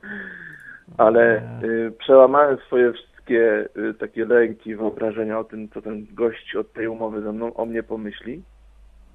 ale 0.97 1.41
y, 1.63 1.91
przełamałem 1.99 2.57
swoje 2.57 2.93
wszystkie 2.93 3.69
y, 3.89 3.93
takie 3.93 4.25
lęki, 4.25 4.75
wyobrażenia 4.75 5.39
o 5.39 5.43
tym, 5.43 5.69
co 5.69 5.81
ten 5.81 6.07
gość 6.11 6.55
od 6.55 6.73
tej 6.73 6.87
umowy 6.87 7.21
ze 7.21 7.31
mną 7.31 7.53
o 7.53 7.65
mnie 7.65 7.83
pomyśli. 7.83 8.43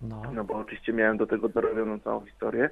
No. 0.02 0.22
no 0.34 0.44
bo 0.44 0.54
oczywiście 0.54 0.92
miałem 0.92 1.16
do 1.16 1.26
tego 1.26 1.48
dorobioną 1.48 2.00
całą 2.00 2.20
historię. 2.20 2.70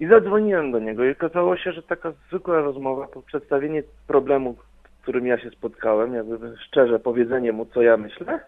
I 0.00 0.06
zadzwoniłem 0.06 0.72
do 0.72 0.78
niego 0.78 1.04
i 1.04 1.10
okazało 1.12 1.56
się, 1.56 1.72
że 1.72 1.82
taka 1.82 2.12
zwykła 2.28 2.60
rozmowa, 2.60 3.06
po 3.06 3.22
przedstawienie 3.22 3.82
problemu 4.06 4.56
z 4.98 5.02
którym 5.02 5.26
ja 5.26 5.38
się 5.38 5.50
spotkałem, 5.50 6.14
jakby 6.14 6.56
szczerze 6.66 6.98
powiedzenie 6.98 7.52
mu, 7.52 7.66
co 7.66 7.82
ja 7.82 7.96
myślę, 7.96 8.40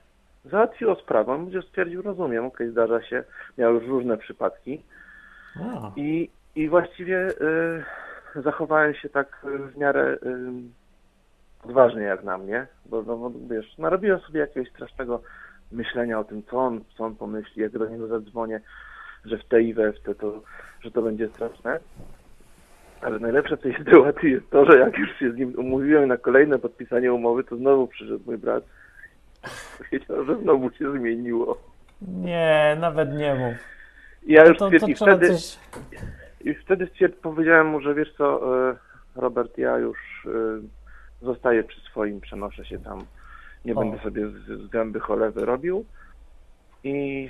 załatwiło 0.44 0.94
sprawę. 0.94 1.32
On 1.32 1.44
będzie 1.44 1.62
stwierdził, 1.62 2.02
rozumiem, 2.02 2.44
okej, 2.44 2.66
okay, 2.66 2.70
zdarza 2.70 3.02
się, 3.02 3.24
miał 3.58 3.74
już 3.74 3.84
różne 3.84 4.16
przypadki. 4.16 4.82
I, 5.96 6.30
I 6.54 6.68
właściwie 6.68 7.28
y, 8.36 8.42
zachowałem 8.42 8.94
się 8.94 9.08
tak 9.08 9.46
w 9.72 9.76
miarę 9.76 10.18
y, 10.22 10.28
odważnie 11.64 12.02
jak 12.02 12.24
na 12.24 12.38
mnie, 12.38 12.66
bo 12.86 13.02
no, 13.02 13.32
wiesz, 13.50 13.78
narobiłem 13.78 14.20
sobie 14.20 14.40
jakiegoś 14.40 14.70
strasznego 14.70 15.22
myślenia 15.72 16.18
o 16.18 16.24
tym, 16.24 16.42
co 16.42 16.58
on, 16.58 16.80
co 16.96 17.04
on 17.04 17.16
pomyśli, 17.16 17.62
jak 17.62 17.72
do 17.72 17.88
niego 17.88 18.06
zadzwonię, 18.06 18.60
że 19.24 19.38
w 19.38 19.44
te 19.44 19.62
i 19.62 19.74
we 19.74 19.92
w 19.92 20.00
te, 20.00 20.14
to, 20.14 20.42
że 20.80 20.90
to 20.90 21.02
będzie 21.02 21.28
straszne. 21.28 21.80
Ale 23.00 23.18
najlepsze 23.18 23.56
w 23.56 23.60
tej 23.60 23.76
sytuacji 23.84 24.30
jest 24.30 24.50
to, 24.50 24.64
że 24.64 24.78
jak 24.78 24.98
już 24.98 25.18
się 25.18 25.32
z 25.32 25.36
nim 25.36 25.54
umówiłem 25.58 26.08
na 26.08 26.16
kolejne 26.16 26.58
podpisanie 26.58 27.12
umowy, 27.12 27.44
to 27.44 27.56
znowu 27.56 27.86
przyszedł 27.86 28.20
mój 28.26 28.38
brat. 28.38 28.64
Powiedział, 29.78 30.24
że 30.24 30.42
znowu 30.42 30.70
się 30.70 30.92
zmieniło. 30.98 31.58
Nie, 32.02 32.76
nawet 32.80 33.14
nie 33.14 33.34
mów. 33.34 33.54
I 34.22 34.32
ja 34.32 34.46
już 34.46 34.58
to, 34.58 34.70
to, 34.70 34.78
to 34.78 34.94
wtedy, 34.94 35.28
coś... 35.28 35.58
i 36.40 36.54
wtedy 36.54 36.88
powiedziałem 37.22 37.66
mu, 37.66 37.80
że 37.80 37.94
wiesz 37.94 38.12
co, 38.18 38.58
e, 38.70 38.76
Robert, 39.16 39.58
ja 39.58 39.78
już 39.78 39.98
e, 40.26 40.30
zostaję 41.22 41.64
przy 41.64 41.80
swoim, 41.80 42.20
przenoszę 42.20 42.64
się 42.64 42.78
tam. 42.78 43.04
Nie 43.64 43.74
o. 43.74 43.80
będę 43.80 43.98
sobie 43.98 44.28
z, 44.28 44.62
z 44.66 44.68
gęby 44.68 45.00
cholewy 45.00 45.44
robił. 45.44 45.84
I 46.84 47.28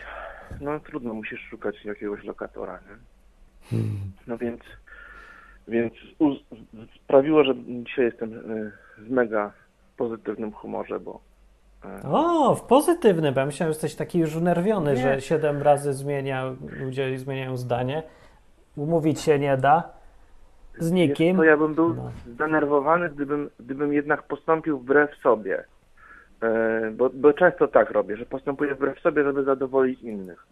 no 0.60 0.80
trudno, 0.80 1.14
musisz 1.14 1.40
szukać 1.40 1.84
jakiegoś 1.84 2.24
lokatora, 2.24 2.72
nie? 2.72 2.96
Hmm. 3.70 4.00
No 4.26 4.38
więc 4.38 4.60
więc 5.68 5.92
sprawiło, 7.04 7.44
że 7.44 7.54
dzisiaj 7.66 8.04
jestem 8.04 8.32
e, 8.34 8.72
w 8.98 9.10
mega 9.10 9.52
pozytywnym 9.96 10.52
humorze, 10.52 11.00
bo. 11.00 11.20
O, 12.04 12.54
w 12.54 12.62
pozytywnym, 12.62 13.34
bo 13.34 13.40
ja 13.40 13.46
myślałem, 13.46 13.72
że 13.72 13.76
jesteś 13.76 13.94
taki 13.94 14.18
już 14.18 14.36
unerwiony, 14.36 14.90
nie. 14.90 14.96
że 14.96 15.20
siedem 15.20 15.62
razy 15.62 15.92
zmienia, 15.92 16.44
ludzie 16.80 17.18
zmieniają 17.18 17.56
zdanie. 17.56 18.02
Umówić 18.76 19.20
się 19.20 19.38
nie 19.38 19.56
da 19.56 19.92
z 20.78 20.92
nikim. 20.92 21.36
To 21.36 21.44
ja 21.44 21.56
bym 21.56 21.74
był 21.74 21.94
no. 21.94 22.10
zdenerwowany, 22.26 23.10
gdybym, 23.10 23.50
gdybym 23.60 23.92
jednak 23.92 24.22
postąpił 24.22 24.78
wbrew 24.78 25.16
sobie. 25.22 25.64
E, 26.42 26.90
bo, 26.90 27.10
bo 27.14 27.32
często 27.32 27.68
tak 27.68 27.90
robię, 27.90 28.16
że 28.16 28.26
postępuję 28.26 28.74
wbrew 28.74 29.00
sobie, 29.00 29.24
żeby 29.24 29.44
zadowolić 29.44 30.02
innych. 30.02 30.46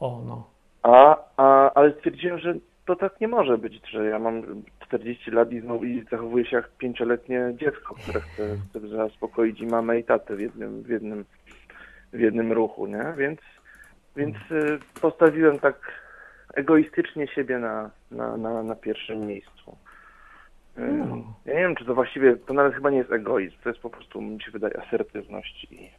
O, 0.00 0.22
no. 0.26 0.46
A, 0.82 1.16
a, 1.36 1.72
ale 1.74 1.92
stwierdziłem, 1.92 2.38
że 2.38 2.54
to 2.86 2.96
tak 2.96 3.20
nie 3.20 3.28
może 3.28 3.58
być, 3.58 3.90
że 3.90 4.04
ja 4.04 4.18
mam 4.18 4.42
40 4.80 5.30
lat 5.30 5.52
i, 5.52 5.60
znowu, 5.60 5.84
i 5.84 6.04
zachowuję 6.10 6.46
się 6.46 6.56
jak 6.56 6.68
pięcioletnie 6.68 7.52
dziecko, 7.56 7.94
które 7.94 8.20
chce, 8.20 8.56
chce 8.68 8.88
zaspokoić 8.88 9.60
i 9.60 9.66
mamę 9.66 9.98
i 9.98 10.04
tatę 10.04 10.36
w 10.36 10.40
jednym, 10.40 10.82
w 10.82 10.88
jednym, 10.88 11.24
w 12.12 12.20
jednym 12.20 12.52
ruchu, 12.52 12.86
nie? 12.86 13.14
Więc, 13.16 13.40
więc 14.16 14.36
y, 14.50 14.78
postawiłem 15.00 15.58
tak 15.58 15.76
egoistycznie 16.54 17.28
siebie 17.28 17.58
na, 17.58 17.90
na, 18.10 18.36
na, 18.36 18.62
na 18.62 18.74
pierwszym 18.74 19.26
miejscu. 19.26 19.76
Y, 20.78 20.80
no. 20.80 21.34
Ja 21.44 21.54
nie 21.54 21.60
wiem, 21.60 21.74
czy 21.74 21.84
to 21.84 21.94
właściwie, 21.94 22.36
to 22.36 22.54
nawet 22.54 22.74
chyba 22.74 22.90
nie 22.90 22.98
jest 22.98 23.12
egoizm, 23.12 23.56
to 23.62 23.68
jest 23.68 23.82
po 23.82 23.90
prostu, 23.90 24.22
mi 24.22 24.42
się 24.42 24.50
wydaje, 24.50 24.80
asertywność 24.80 25.66
i 25.70 25.90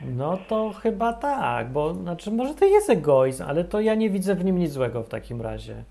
no 0.00 0.38
to 0.48 0.72
chyba 0.82 1.12
tak, 1.12 1.68
bo 1.68 1.94
znaczy 1.94 2.30
może 2.30 2.54
to 2.54 2.64
jest 2.64 2.90
egoizm, 2.90 3.44
ale 3.46 3.64
to 3.64 3.80
ja 3.80 3.94
nie 3.94 4.10
widzę 4.10 4.34
w 4.34 4.44
nim 4.44 4.58
nic 4.58 4.72
złego 4.72 5.02
w 5.02 5.08
takim 5.08 5.42
razie. 5.42 5.84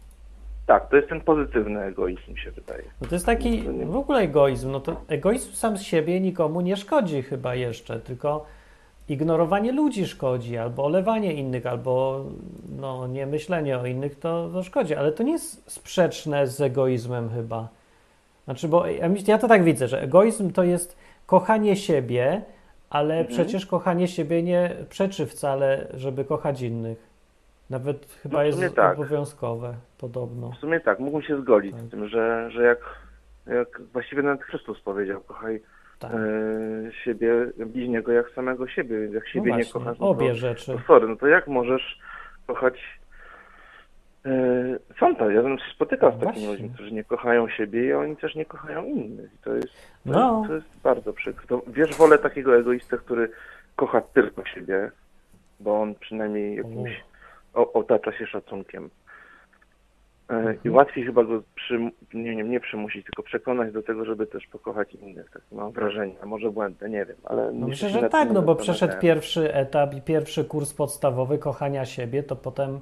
Tak, 0.66 0.90
to 0.90 0.96
jest 0.96 1.10
ten 1.10 1.22
pozytywny 1.22 1.82
egoizm, 1.82 2.32
mi 2.32 2.40
się 2.40 2.52
wydaje. 2.52 2.84
No 3.02 3.08
to 3.08 3.16
jest 3.16 3.26
taki 3.26 3.64
w 3.86 3.96
ogóle 3.96 4.20
egoizm. 4.20 4.72
No 4.72 4.80
to 4.80 5.02
egoizm 5.08 5.54
sam 5.54 5.78
z 5.78 5.82
siebie 5.82 6.22
nikomu 6.22 6.62
nie 6.62 6.78
szkodzi 6.78 7.24
chyba 7.24 7.56
jeszcze, 7.56 8.00
tylko 8.00 8.46
ignorowanie 9.10 9.72
ludzi 9.72 10.08
szkodzi, 10.08 10.58
albo 10.58 10.86
olewanie 10.86 11.34
innych, 11.34 11.66
albo 11.66 12.26
no, 12.80 13.08
nie 13.08 13.26
myślenie 13.26 13.80
o 13.80 13.86
innych 13.86 14.20
to, 14.20 14.50
to 14.54 14.64
szkodzi, 14.64 14.96
ale 14.96 15.12
to 15.12 15.24
nie 15.24 15.32
jest 15.32 15.72
sprzeczne 15.72 16.48
z 16.48 16.62
egoizmem 16.62 17.30
chyba. 17.30 17.68
Znaczy, 18.46 18.68
bo 18.68 18.88
ja, 18.88 19.10
ja 19.28 19.38
to 19.38 19.48
tak 19.48 19.64
widzę, 19.64 19.88
że 19.88 20.02
egoizm 20.02 20.52
to 20.52 20.64
jest 20.64 20.98
kochanie 21.26 21.76
siebie, 21.76 22.42
ale 22.90 23.20
mhm. 23.20 23.28
przecież 23.28 23.66
kochanie 23.66 24.08
siebie 24.08 24.44
nie 24.44 24.76
przeczy 24.90 25.26
wcale, 25.26 25.88
żeby 25.94 26.26
kochać 26.26 26.62
innych. 26.62 27.16
Nawet 27.70 28.06
chyba 28.24 28.38
no, 28.38 28.44
jest 28.44 28.76
tak. 28.76 29.00
obowiązkowe, 29.00 29.74
podobno. 29.98 30.52
W 30.52 30.58
sumie 30.58 30.80
tak, 30.80 31.00
mógłbym 31.00 31.22
się 31.22 31.42
zgodzić 31.42 31.72
tak. 31.72 31.82
z 31.82 31.90
tym, 31.90 32.08
że, 32.08 32.52
że 32.52 32.64
jak, 32.64 32.80
jak 33.48 33.82
właściwie 33.94 34.22
nawet 34.22 34.44
Chrystus 34.44 34.82
powiedział, 34.82 35.22
kochaj 35.22 35.62
tak. 36.00 36.12
e, 36.12 36.18
siebie, 37.04 37.52
bliźniego 37.66 38.12
jak 38.12 38.32
samego 38.32 38.68
siebie, 38.68 39.02
jak 39.02 39.24
no 39.24 39.30
siebie 39.30 39.52
no 39.52 39.58
nie 39.58 39.66
kochasz. 39.66 39.98
Obie 40.00 40.30
to, 40.30 40.36
rzeczy. 40.36 40.74
To 40.74 40.80
sorry, 40.88 41.08
no 41.08 41.16
to 41.16 41.28
jak 41.28 41.48
możesz 41.48 42.00
kochać 42.48 43.00
są 45.00 45.10
e, 45.10 45.16
to, 45.16 45.30
ja 45.30 45.42
bym 45.42 45.58
się 45.58 45.66
spotykał 45.76 46.12
no 46.12 46.18
z 46.18 46.24
takimi 46.24 46.48
ludźmi, 46.48 46.70
którzy 46.70 46.92
nie 46.92 47.04
kochają 47.04 47.50
siebie 47.50 47.86
i 47.86 47.94
oni 47.94 48.18
też 48.18 48.36
nie 48.36 48.46
kochają 48.46 48.86
innych. 48.86 49.34
I 49.34 49.38
to 49.44 49.56
jest, 49.56 49.74
to, 50.04 50.12
no. 50.12 50.38
jest, 50.38 50.48
to 50.48 50.56
jest 50.56 50.82
bardzo 50.84 51.14
przykre. 51.14 51.48
To, 51.48 51.62
wiesz, 51.68 51.96
wolę 51.96 52.18
takiego 52.18 52.58
egoistę, 52.58 52.98
który 52.98 53.30
kocha 53.76 54.02
tylko 54.02 54.46
siebie, 54.46 54.92
bo 55.60 55.82
on 55.82 55.96
przynajmniej 55.96 56.56
jakimś 56.56 57.04
o, 57.54 57.74
otacza 57.74 58.12
się 58.12 58.28
szacunkiem. 58.28 58.90
E, 60.30 60.34
mhm. 60.34 60.58
I 60.64 60.70
łatwiej 60.70 61.06
chyba 61.06 61.24
go 61.24 61.44
przy, 61.56 61.80
nie, 62.14 62.36
nie, 62.36 62.44
nie 62.44 62.60
przymusić, 62.60 63.06
tylko 63.06 63.24
przekonać 63.24 63.74
do 63.74 63.84
tego, 63.84 64.06
żeby 64.06 64.28
też 64.28 64.48
pokochać 64.48 64.94
innych. 64.94 65.30
Tak 65.30 65.42
mam 65.52 65.72
wrażenie, 65.72 66.16
a 66.22 66.26
może 66.26 66.52
błędne, 66.52 66.90
nie 66.90 67.06
wiem, 67.06 67.18
ale... 67.24 67.52
No 67.52 67.68
myślę, 67.68 67.90
że 67.90 68.10
tak, 68.10 68.32
no 68.32 68.42
bo 68.42 68.56
przeszedł 68.56 68.94
pierwszy 69.02 69.54
etap 69.54 69.94
i 69.94 70.02
pierwszy 70.02 70.46
kurs 70.46 70.74
podstawowy 70.74 71.38
kochania 71.38 71.86
siebie, 71.86 72.24
to 72.24 72.36
potem 72.36 72.80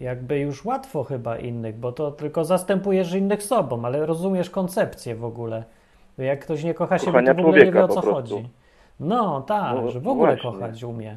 jakby 0.00 0.38
już 0.38 0.64
łatwo 0.64 1.04
chyba 1.04 1.38
innych, 1.38 1.76
bo 1.76 1.92
to 1.92 2.10
tylko 2.10 2.44
zastępujesz 2.44 3.14
innych 3.14 3.42
sobą, 3.42 3.84
ale 3.84 4.06
rozumiesz 4.06 4.50
koncepcję 4.50 5.14
w 5.14 5.24
ogóle. 5.24 5.64
Jak 6.18 6.40
ktoś 6.40 6.64
nie 6.64 6.74
kocha 6.74 6.98
siebie, 6.98 7.22
to 7.22 7.34
w 7.34 7.38
ogóle 7.38 7.64
nie 7.64 7.72
wie 7.72 7.84
o 7.84 7.88
co 7.88 8.00
chodzi. 8.00 8.48
No 9.00 9.40
tak, 9.40 9.74
no, 9.74 9.90
że 9.90 10.00
w 10.00 10.08
ogóle 10.08 10.36
właśnie. 10.36 10.50
kochać 10.50 10.82
umie. 10.82 11.16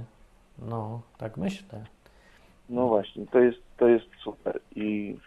No, 0.70 1.02
tak 1.18 1.38
myślę. 1.38 1.84
No 2.70 2.88
właśnie, 2.88 3.25
to 3.25 3.40
jest, 3.40 3.60
to 3.78 3.88
jest 3.88 4.06
super 4.24 4.60
i, 4.75 5.18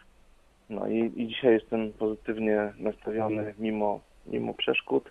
no 0.70 0.86
i, 0.86 1.12
i 1.16 1.28
dzisiaj 1.28 1.52
jestem 1.52 1.92
pozytywnie 1.92 2.72
nastawiony 2.78 3.54
mimo, 3.58 4.00
mimo 4.26 4.54
przeszkód 4.54 5.10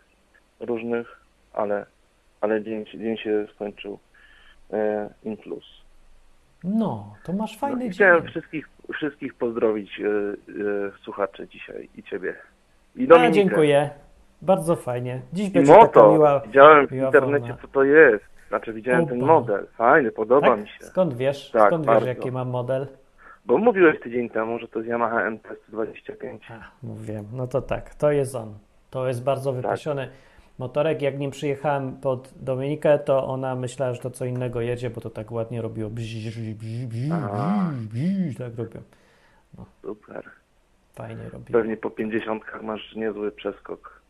różnych, 0.60 1.20
ale, 1.54 1.86
ale 2.42 2.64
dzień, 2.64 2.86
dzień 2.86 3.18
się 3.18 3.48
skończył 3.56 4.00
e, 4.74 5.10
in 5.24 5.38
plus. 5.38 5.85
No, 6.66 7.14
to 7.24 7.34
masz 7.34 7.58
fajny 7.58 7.76
no, 7.76 7.82
dzień. 7.82 7.92
Chciałem 7.92 8.24
wszystkich, 8.24 8.70
wszystkich 8.94 9.34
pozdrowić 9.34 10.00
e, 10.00 10.06
e, 10.08 10.92
słuchaczy 11.04 11.48
dzisiaj 11.48 11.90
i 11.96 12.04
ciebie. 12.04 12.36
I 12.96 13.08
Dominikę. 13.08 13.26
Ja 13.26 13.32
dziękuję. 13.32 13.90
Bardzo 14.42 14.76
fajnie. 14.76 15.22
Dziś 15.34 15.50
będzie 15.50 15.74
moto. 15.74 15.88
taka 15.88 16.08
miła 16.14 16.40
Widziałem 16.40 16.88
w 16.88 16.92
miła 16.92 17.06
internecie, 17.06 17.48
forma. 17.48 17.62
co 17.62 17.68
to 17.68 17.84
jest. 17.84 18.24
Znaczy 18.50 18.74
widziałem 18.74 19.02
Opa. 19.02 19.10
ten 19.10 19.20
model. 19.20 19.68
Fajny, 19.78 20.12
podoba 20.12 20.48
tak? 20.48 20.60
mi 20.60 20.68
się. 20.68 20.86
Skąd 20.86 21.14
wiesz? 21.14 21.52
Tak, 21.52 21.68
Skąd 21.68 21.86
bardzo. 21.86 22.06
wiesz, 22.06 22.16
jaki 22.18 22.32
mam 22.32 22.50
model? 22.50 22.88
Bo 23.46 23.58
mówiłeś 23.58 24.00
tydzień 24.00 24.30
temu, 24.30 24.60
że 24.60 24.68
to 24.68 24.80
jest 24.80 24.92
Yamaha 24.92 25.30
MT-125. 25.30 26.38
Mówiłem. 26.84 27.26
No 27.34 27.48
to 27.48 27.62
tak, 27.62 27.96
to 27.96 28.12
jest 28.12 28.36
on. 28.36 28.54
To 28.90 29.08
jest 29.08 29.24
bardzo 29.24 29.54
wypasiony. 29.54 30.06
Tak 30.06 30.16
motorek. 30.58 31.02
Jak 31.02 31.20
nim 31.20 31.32
przyjechałem 31.32 31.98
pod 31.98 32.34
Dominikę, 32.36 33.00
to 33.00 33.28
ona 33.28 33.56
myślała, 33.56 33.94
że 33.94 34.00
to 34.00 34.10
co 34.10 34.26
innego 34.26 34.62
jedzie, 34.62 34.90
bo 34.90 35.02
to 35.02 35.10
tak 35.10 35.32
ładnie 35.32 35.62
robiło. 35.62 35.90
Bzz, 35.90 36.16
bzz, 36.16 36.40
bzz, 36.40 36.86
bzz, 36.86 38.38
tak 38.38 38.56
robią. 38.58 38.82
No. 39.58 39.66
Super. 39.82 40.24
Fajnie 40.94 41.30
robi. 41.34 41.54
Pewnie 41.54 41.78
po 41.78 41.90
50 41.90 42.44
masz 42.62 42.96
niezły 42.96 43.32
przeskok. 43.32 44.02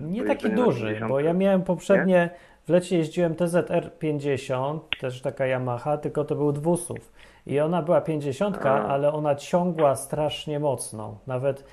Nie 0.00 0.24
taki 0.24 0.50
duży, 0.50 1.00
bo 1.08 1.20
ja 1.20 1.32
miałem 1.32 1.62
poprzednie, 1.62 2.14
nie? 2.14 2.30
w 2.66 2.68
lecie 2.68 2.98
jeździłem 2.98 3.34
TZR 3.34 3.90
50, 3.98 4.82
też 5.00 5.20
taka 5.22 5.46
Yamaha, 5.46 5.96
tylko 5.96 6.24
to 6.24 6.34
był 6.34 6.52
dwusów. 6.52 7.12
I 7.46 7.60
ona 7.60 7.82
była 7.82 8.00
50, 8.00 8.66
A. 8.66 8.86
ale 8.88 9.12
ona 9.12 9.34
ciągła 9.34 9.96
strasznie 9.96 10.60
mocno. 10.60 11.18
Nawet 11.26 11.64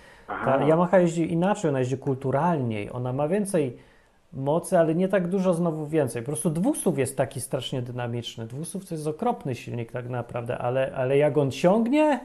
ta 0.46 0.66
Yamaha 0.68 1.00
jeździ 1.00 1.34
inaczej, 1.34 1.70
ona 1.70 1.80
jeździ 1.80 1.98
kulturalniej, 1.98 2.92
ona 2.92 3.13
ma 3.13 3.28
więcej 3.28 3.78
mocy, 4.34 4.80
ale 4.80 4.96
nie 4.96 5.08
tak 5.08 5.28
dużo 5.28 5.54
znowu 5.54 5.88
więcej. 5.88 6.22
Po 6.22 6.25
prostu 6.25 6.50
dwusów 6.50 6.98
jest 6.98 7.18
taki 7.18 7.42
strasznie 7.42 7.82
dynamiczny. 7.82 8.48
Dwusów 8.48 8.86
to 8.86 8.96
jest 8.96 9.08
okropny 9.08 9.56
silnik 9.56 9.92
tak 9.92 10.10
naprawdę, 10.10 10.58
ale, 10.58 10.92
ale 10.96 11.18
jak 11.18 11.38
on 11.38 11.52
ciągnie, 11.52 12.20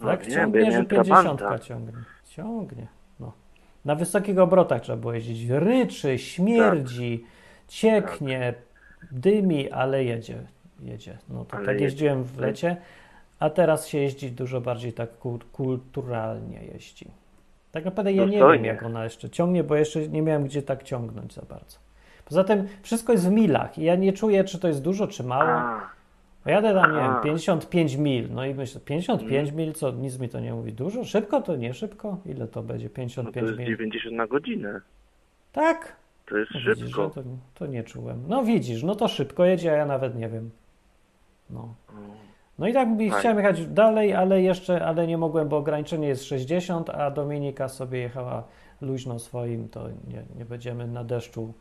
no, 0.00 0.06
tak 0.06 0.28
nie, 0.28 0.34
ciągnie, 0.34 0.72
że 0.72 0.84
50 0.84 1.42
ciągnie. 1.62 1.92
Ciągnie. 2.24 2.86
No. 3.20 3.32
Na 3.84 3.94
wysokich 3.94 4.38
obrotach 4.38 4.82
trzeba 4.82 4.98
było 4.98 5.12
jeździć. 5.12 5.48
Ryczy, 5.48 6.18
śmierdzi, 6.18 7.18
tak. 7.18 7.68
cieknie, 7.68 8.54
tak. 9.00 9.08
dymi, 9.12 9.70
ale 9.70 10.04
jedzie. 10.04 10.38
jedzie. 10.80 11.18
No 11.28 11.44
to 11.44 11.56
ale 11.56 11.66
tak 11.66 11.80
jeździłem 11.80 12.24
w 12.24 12.38
lecie. 12.38 12.76
A 13.38 13.50
teraz 13.50 13.88
się 13.88 13.98
jeździ 13.98 14.32
dużo 14.32 14.60
bardziej 14.60 14.92
tak 14.92 15.10
kulturalnie 15.52 16.64
jeździ. 16.64 17.10
Tak 17.72 17.84
naprawdę 17.84 18.12
ja 18.12 18.24
nie 18.24 18.38
wiem, 18.38 18.64
jak 18.64 18.82
ona 18.82 19.04
jeszcze 19.04 19.30
ciągnie, 19.30 19.64
bo 19.64 19.76
jeszcze 19.76 20.08
nie 20.08 20.22
miałem 20.22 20.44
gdzie 20.44 20.62
tak 20.62 20.82
ciągnąć 20.82 21.34
za 21.34 21.42
bardzo. 21.42 21.78
Poza 22.24 22.44
tym 22.44 22.68
wszystko 22.82 23.12
jest 23.12 23.28
w 23.28 23.30
milach 23.30 23.78
i 23.78 23.84
ja 23.84 23.96
nie 23.96 24.12
czuję, 24.12 24.44
czy 24.44 24.58
to 24.58 24.68
jest 24.68 24.82
dużo, 24.82 25.06
czy 25.06 25.24
mało. 25.24 25.80
Jadę 26.46 26.74
tam, 26.74 26.92
nie 26.92 27.00
wiem, 27.00 27.14
55 27.24 27.96
mil, 27.96 28.28
no 28.30 28.46
i 28.46 28.54
myślę, 28.54 28.80
55 28.80 29.52
mil, 29.52 29.72
co 29.72 29.90
nic 29.90 30.18
mi 30.18 30.28
to 30.28 30.40
nie 30.40 30.54
mówi. 30.54 30.72
Dużo? 30.72 31.04
Szybko 31.04 31.40
to 31.40 31.56
nie 31.56 31.74
szybko? 31.74 32.18
Ile 32.26 32.48
to 32.48 32.62
będzie? 32.62 32.90
55 32.90 33.26
no 33.26 33.40
to 33.40 33.46
jest 33.46 33.58
mil? 33.58 33.76
90 33.76 34.16
na 34.16 34.26
godzinę. 34.26 34.80
Tak? 35.52 35.96
To 36.26 36.36
jest 36.36 36.50
no 36.54 36.60
szybko. 36.60 36.80
Widzisz, 36.80 36.96
to, 36.96 37.22
to, 37.54 37.66
nie 37.66 37.84
czułem. 37.84 38.24
No 38.28 38.44
widzisz, 38.44 38.82
no 38.82 38.94
to 38.94 39.08
szybko 39.08 39.44
jedzie, 39.44 39.72
a 39.72 39.76
ja 39.76 39.86
nawet 39.86 40.16
nie 40.18 40.28
wiem. 40.28 40.50
No. 41.50 41.74
No 42.58 42.66
i 42.66 42.72
tak 42.72 42.88
chciałem 43.18 43.36
jechać 43.36 43.66
dalej, 43.66 44.14
ale 44.14 44.42
jeszcze, 44.42 44.86
ale 44.86 45.06
nie 45.06 45.18
mogłem, 45.18 45.48
bo 45.48 45.56
ograniczenie 45.56 46.08
jest 46.08 46.24
60, 46.24 46.90
a 46.90 47.10
Dominika 47.10 47.68
sobie 47.68 47.98
jechała 47.98 48.42
luźno 48.80 49.18
swoim, 49.18 49.68
to 49.68 49.88
nie, 49.88 50.22
nie 50.36 50.44
będziemy 50.44 50.86
na 50.86 51.04
deszczu 51.04 51.52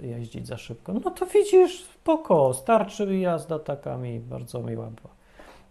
jeździć 0.00 0.46
za 0.46 0.56
szybko. 0.56 0.92
No 0.92 1.00
to 1.00 1.26
widzisz, 1.26 1.84
spoko, 1.84 2.54
starczy 2.54 3.18
jazda 3.18 3.58
taka 3.58 3.96
mi 3.96 4.20
bardzo 4.20 4.62
miła 4.62 4.86
była. 4.86 5.14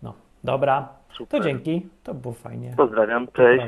No, 0.04 0.14
dobra, 0.44 0.90
Super. 1.18 1.40
to 1.40 1.48
dzięki, 1.48 1.88
to 2.04 2.14
było 2.14 2.34
fajnie. 2.34 2.74
Pozdrawiam, 2.78 3.28
cześć. 3.28 3.66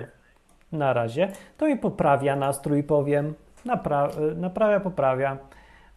Na 0.72 0.94
razie. 0.94 1.32
To 1.58 1.68
mi 1.68 1.78
poprawia 1.78 2.36
nastrój, 2.36 2.84
powiem. 2.84 3.34
Napra 3.66 4.10
naprawia, 4.36 4.80
poprawia. 4.80 5.38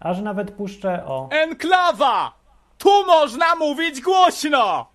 Aż 0.00 0.20
nawet 0.20 0.50
puszczę 0.50 1.06
o... 1.06 1.28
Enklawa! 1.30 2.32
Tu 2.78 3.06
można 3.06 3.54
mówić 3.54 4.00
głośno! 4.00 4.86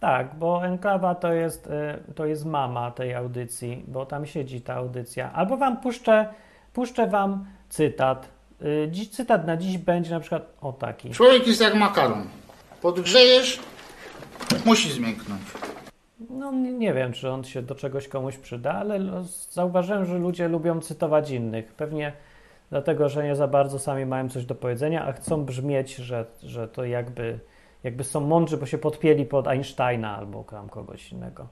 Tak, 0.00 0.34
bo 0.34 0.66
Enklawa 0.66 1.14
to 1.14 1.32
jest, 1.32 1.66
y, 1.66 2.14
to 2.14 2.26
jest 2.26 2.44
mama 2.44 2.90
tej 2.90 3.14
audycji, 3.14 3.84
bo 3.88 4.06
tam 4.06 4.26
siedzi 4.26 4.60
ta 4.60 4.74
audycja. 4.74 5.32
Albo 5.32 5.56
wam 5.56 5.76
puszczę, 5.76 6.28
puszczę 6.72 7.06
wam 7.06 7.46
cytat 7.68 8.38
Y, 8.62 8.88
dziś 8.90 9.08
cytat 9.08 9.46
na 9.46 9.56
dziś 9.56 9.78
będzie 9.78 10.10
na 10.10 10.20
przykład 10.20 10.52
o 10.60 10.72
taki. 10.72 11.10
Człowiek 11.10 11.46
jest 11.46 11.60
jak 11.60 11.74
makaron. 11.74 12.28
Podgrzejesz, 12.82 13.60
musi 14.64 14.92
zmięknąć. 14.92 15.42
No 16.30 16.52
nie 16.52 16.94
wiem, 16.94 17.12
czy 17.12 17.30
on 17.30 17.44
się 17.44 17.62
do 17.62 17.74
czegoś 17.74 18.08
komuś 18.08 18.36
przyda, 18.36 18.72
ale 18.72 19.24
zauważyłem, 19.50 20.06
że 20.06 20.18
ludzie 20.18 20.48
lubią 20.48 20.80
cytować 20.80 21.30
innych. 21.30 21.72
Pewnie 21.72 22.12
dlatego, 22.70 23.08
że 23.08 23.24
nie 23.24 23.36
za 23.36 23.48
bardzo 23.48 23.78
sami 23.78 24.06
mają 24.06 24.28
coś 24.28 24.46
do 24.46 24.54
powiedzenia, 24.54 25.06
a 25.06 25.12
chcą 25.12 25.44
brzmieć, 25.44 25.94
że, 25.94 26.24
że 26.42 26.68
to 26.68 26.84
jakby, 26.84 27.38
jakby 27.84 28.04
są 28.04 28.20
mądrzy, 28.20 28.56
bo 28.56 28.66
się 28.66 28.78
podpieli 28.78 29.26
pod 29.26 29.48
Einsteina 29.48 30.16
albo 30.16 30.44
kogoś 30.70 31.12
innego. 31.12 31.46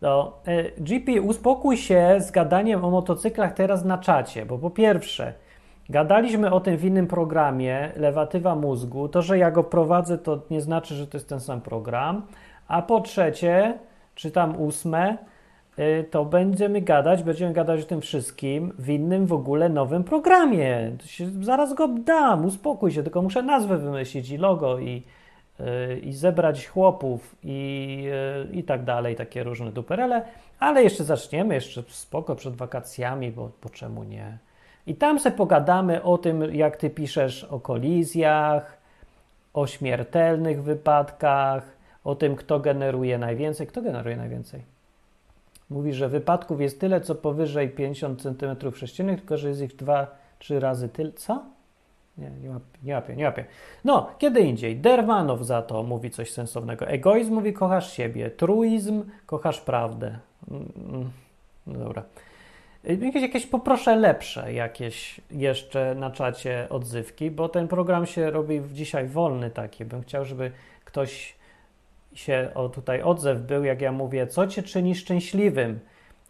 No, 0.00 0.32
y, 0.48 0.72
GP, 0.78 1.20
uspokój 1.20 1.76
się 1.76 2.16
z 2.18 2.30
gadaniem 2.30 2.84
o 2.84 2.90
motocyklach 2.90 3.52
teraz 3.52 3.84
na 3.84 3.98
czacie, 3.98 4.46
bo 4.46 4.58
po 4.58 4.70
pierwsze, 4.70 5.34
Gadaliśmy 5.90 6.52
o 6.52 6.60
tym 6.60 6.76
w 6.76 6.84
innym 6.84 7.06
programie, 7.06 7.92
lewatywa 7.96 8.54
mózgu. 8.54 9.08
To, 9.08 9.22
że 9.22 9.38
ja 9.38 9.50
go 9.50 9.64
prowadzę, 9.64 10.18
to 10.18 10.42
nie 10.50 10.60
znaczy, 10.60 10.94
że 10.94 11.06
to 11.06 11.16
jest 11.16 11.28
ten 11.28 11.40
sam 11.40 11.60
program. 11.60 12.22
A 12.68 12.82
po 12.82 13.00
trzecie, 13.00 13.78
czy 14.14 14.30
tam 14.30 14.60
ósme, 14.60 15.18
to 16.10 16.24
będziemy 16.24 16.80
gadać, 16.80 17.22
będziemy 17.22 17.52
gadać 17.52 17.80
o 17.80 17.84
tym 17.84 18.00
wszystkim 18.00 18.72
w 18.78 18.88
innym 18.88 19.26
w 19.26 19.32
ogóle 19.32 19.68
nowym 19.68 20.04
programie. 20.04 20.92
zaraz 21.40 21.74
go 21.74 21.88
dam, 21.88 22.44
uspokój 22.44 22.92
się, 22.92 23.02
tylko 23.02 23.22
muszę 23.22 23.42
nazwę 23.42 23.78
wymyślić 23.78 24.30
i 24.30 24.36
logo 24.36 24.78
i, 24.78 25.02
y, 25.60 25.98
i 25.98 26.12
zebrać 26.12 26.66
chłopów 26.66 27.36
i, 27.44 28.04
y, 28.52 28.56
i 28.56 28.64
tak 28.64 28.84
dalej, 28.84 29.16
takie 29.16 29.42
różne 29.42 29.72
duperele. 29.72 30.22
Ale 30.58 30.82
jeszcze 30.82 31.04
zaczniemy, 31.04 31.54
jeszcze 31.54 31.82
spoko 31.88 32.36
przed 32.36 32.56
wakacjami, 32.56 33.30
bo, 33.30 33.50
bo 33.62 33.68
czemu 33.68 34.04
nie? 34.04 34.38
I 34.86 34.94
tam 34.94 35.20
se 35.20 35.30
pogadamy 35.30 36.02
o 36.02 36.18
tym, 36.18 36.54
jak 36.54 36.76
ty 36.76 36.90
piszesz 36.90 37.44
o 37.44 37.60
kolizjach, 37.60 38.78
o 39.54 39.66
śmiertelnych 39.66 40.62
wypadkach, 40.62 41.76
o 42.04 42.14
tym, 42.14 42.36
kto 42.36 42.60
generuje 42.60 43.18
najwięcej. 43.18 43.66
Kto 43.66 43.82
generuje 43.82 44.16
najwięcej? 44.16 44.69
Mówi, 45.70 45.92
że 45.92 46.08
wypadków 46.08 46.60
jest 46.60 46.80
tyle, 46.80 47.00
co 47.00 47.14
powyżej 47.14 47.68
50 47.68 48.22
cm3, 48.22 49.16
tylko 49.16 49.36
że 49.36 49.48
jest 49.48 49.62
ich 49.62 49.76
2-3 49.76 50.06
razy 50.58 50.88
tyle. 50.88 51.12
Co? 51.12 51.44
Nie, 52.18 52.30
nie 52.30 52.50
łapię, 52.50 52.78
nie 52.82 52.94
łapię, 52.94 53.16
nie 53.16 53.24
łapię. 53.24 53.44
No, 53.84 54.10
kiedy 54.18 54.40
indziej. 54.40 54.76
Dermanow 54.76 55.42
za 55.42 55.62
to 55.62 55.82
mówi 55.82 56.10
coś 56.10 56.32
sensownego. 56.32 56.86
Egoizm 56.86 57.34
mówi 57.34 57.52
kochasz 57.52 57.92
siebie. 57.92 58.30
Truizm 58.30 59.04
kochasz 59.26 59.60
prawdę. 59.60 60.18
Mm, 60.50 60.72
mm. 60.76 61.10
No 61.66 61.78
dobra. 61.78 62.02
Jakieś, 62.84 63.22
jakieś 63.22 63.46
poproszę 63.46 63.96
lepsze 63.96 64.52
jakieś 64.52 65.20
jeszcze 65.30 65.94
na 65.94 66.10
czacie 66.10 66.66
odzywki, 66.70 67.30
bo 67.30 67.48
ten 67.48 67.68
program 67.68 68.06
się 68.06 68.30
robi 68.30 68.60
dzisiaj 68.72 69.08
wolny 69.08 69.50
taki. 69.50 69.84
Bym 69.84 70.02
chciał, 70.02 70.24
żeby 70.24 70.52
ktoś 70.84 71.34
się 72.14 72.50
o 72.54 72.68
tutaj 72.68 73.02
odzew 73.02 73.38
był, 73.38 73.64
jak 73.64 73.80
ja 73.80 73.92
mówię, 73.92 74.26
co 74.26 74.46
cię 74.46 74.62
czyni 74.62 74.94
szczęśliwym? 74.94 75.80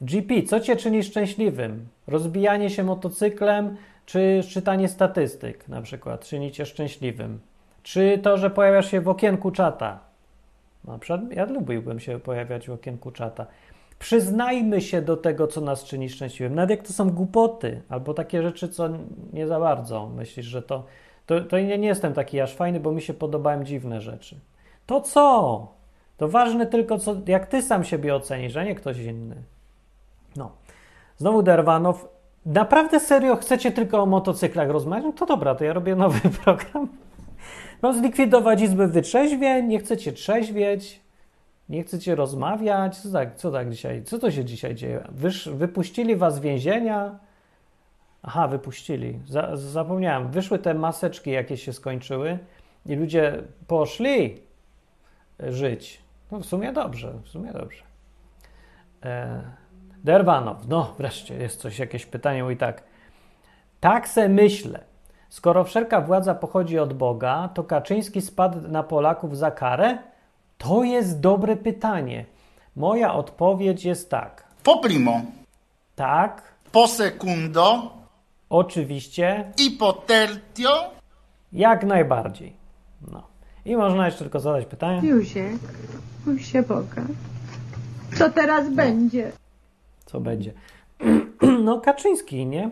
GP, 0.01 0.43
co 0.43 0.61
cię 0.61 0.77
czyni 0.77 1.03
szczęśliwym? 1.03 1.87
Rozbijanie 2.07 2.71
się 2.71 2.85
motocyklem, 2.85 3.77
czy 4.07 4.43
czytanie 4.49 4.89
statystyk 4.89 5.69
na 5.69 5.83
przykład 5.83 6.25
czyni 6.25 6.53
cię 6.53 6.67
szczęśliwym? 6.67 7.41
Czy 7.83 8.19
to, 8.23 8.37
że 8.37 8.51
pojawiasz 8.51 8.91
się 8.91 9.01
w 9.01 9.09
okienku 9.09 9.51
czata? 9.51 9.99
Na 10.85 10.99
przykład 10.99 11.33
ja 11.33 11.45
lubiłbym 11.45 12.01
się 12.01 12.21
pojawiać 12.21 12.69
w 12.69 12.73
okienku 12.73 13.11
czata. 13.11 13.47
Przyznajmy 13.99 14.81
się 14.81 15.03
do 15.03 15.17
tego, 15.17 15.47
co 15.47 15.61
nas 15.61 15.85
czyni 15.85 16.09
szczęśliwym. 16.09 16.55
Nawet 16.55 16.71
jak 16.71 16.87
to 16.87 16.93
są 16.93 17.11
głupoty 17.11 17.83
albo 17.89 18.15
takie 18.15 18.43
rzeczy, 18.43 18.69
co 18.69 18.89
nie 19.33 19.47
za 19.47 19.61
bardzo 19.61 20.09
myślisz, 20.09 20.47
że 20.47 20.63
to. 20.63 20.85
To, 21.27 21.41
to 21.41 21.59
ja 21.59 21.77
nie 21.77 21.89
jestem 21.89 22.13
taki 22.13 22.41
aż 22.41 22.55
fajny, 22.55 22.81
bo 22.81 22.93
mi 22.93 23.03
się 23.03 23.15
podobają 23.15 23.65
dziwne 23.65 24.01
rzeczy. 24.01 24.37
To 24.91 25.01
co? 25.01 25.69
To 26.17 26.29
ważne 26.29 26.67
tylko, 26.67 26.99
co, 26.99 27.17
jak 27.27 27.47
ty 27.47 27.63
sam 27.63 27.85
siebie 27.85 28.15
ocenisz, 28.15 28.57
a 28.57 28.65
nie 28.65 28.75
ktoś 28.75 28.99
inny. 28.99 29.37
No. 30.37 30.51
Znowu 31.17 31.43
Derwanow. 31.43 32.09
Naprawdę 32.47 33.01
serio 33.01 33.37
chcecie 33.37 33.73
tylko 33.73 34.03
o 34.03 34.07
motocyklach 34.07 34.71
rozmawiać? 34.71 35.05
No 35.05 35.13
to 35.13 35.27
dobra, 35.27 35.55
to 35.55 35.65
ja 35.65 35.73
robię 35.73 35.97
nowy 35.97 36.21
program. 36.45 36.89
Mam 37.83 37.99
zlikwidować 37.99 38.63
izbę 38.63 38.87
wytrzeźwień, 38.89 39.67
nie 39.67 39.79
chcecie 39.79 40.13
trzeźwieć. 40.13 41.01
Nie 41.69 41.83
chcecie 41.83 42.15
rozmawiać? 42.15 42.99
Co 42.99 43.11
tak, 43.13 43.37
co 43.37 43.51
tak 43.51 43.71
dzisiaj? 43.71 44.05
Co 44.05 44.19
to 44.19 44.31
się 44.31 44.45
dzisiaj 44.45 44.75
dzieje? 44.75 45.05
Wysz, 45.09 45.49
wypuścili 45.49 46.17
was 46.17 46.35
z 46.35 46.41
więzienia? 46.41 47.19
Aha, 48.23 48.49
wypuścili. 48.49 49.19
Za, 49.29 49.57
zapomniałem. 49.57 50.31
Wyszły 50.31 50.59
te 50.59 50.75
maseczki, 50.75 51.31
jakie 51.31 51.57
się 51.57 51.73
skończyły 51.73 52.39
i 52.87 52.95
ludzie 52.95 53.43
poszli 53.67 54.50
żyć. 55.49 56.03
No 56.31 56.39
w 56.39 56.47
sumie 56.47 56.73
dobrze, 56.73 57.13
w 57.25 57.29
sumie 57.29 57.53
dobrze. 57.53 57.83
E, 59.05 59.43
Derwanow, 60.05 60.69
no 60.69 60.95
wreszcie 60.99 61.35
jest 61.35 61.61
coś, 61.61 61.79
jakieś 61.79 62.07
pytanie, 62.07 62.45
i 62.53 62.57
tak. 62.57 62.83
Tak 63.81 64.09
se 64.09 64.29
myślę. 64.29 64.85
Skoro 65.29 65.65
wszelka 65.65 66.01
władza 66.01 66.35
pochodzi 66.35 66.79
od 66.79 66.93
Boga, 66.93 67.49
to 67.55 67.65
Kaczyński 67.65 68.21
spadł 68.21 68.69
na 68.69 68.83
Polaków 68.83 69.37
za 69.37 69.51
karę? 69.51 69.99
To 70.59 70.85
jest 70.85 71.21
dobre 71.21 71.57
pytanie. 71.57 72.25
Moja 72.77 73.15
odpowiedź 73.15 73.85
jest 73.85 74.11
tak. 74.11 74.45
Po 74.63 74.79
primo. 74.79 75.21
Tak. 75.97 76.43
Po 76.73 76.89
secundo. 76.89 77.93
Oczywiście. 78.51 79.53
I 79.59 79.71
po 79.71 79.93
tertio. 79.93 80.91
Jak 81.53 81.85
najbardziej. 81.85 82.57
No. 83.13 83.23
I 83.65 83.77
można 83.77 84.07
jeszcze 84.07 84.25
tylko 84.25 84.41
zadać 84.41 84.67
pytanie. 84.67 85.09
Józiek, 85.09 85.59
mój 86.27 86.39
się 86.39 86.63
Boga. 86.63 87.03
Co 88.15 88.31
teraz 88.31 88.65
no. 88.71 88.77
będzie? 88.77 89.33
Co 90.07 90.21
będzie? 90.21 90.53
No, 91.65 91.81
Kaczyński, 91.81 92.47
nie? 92.47 92.71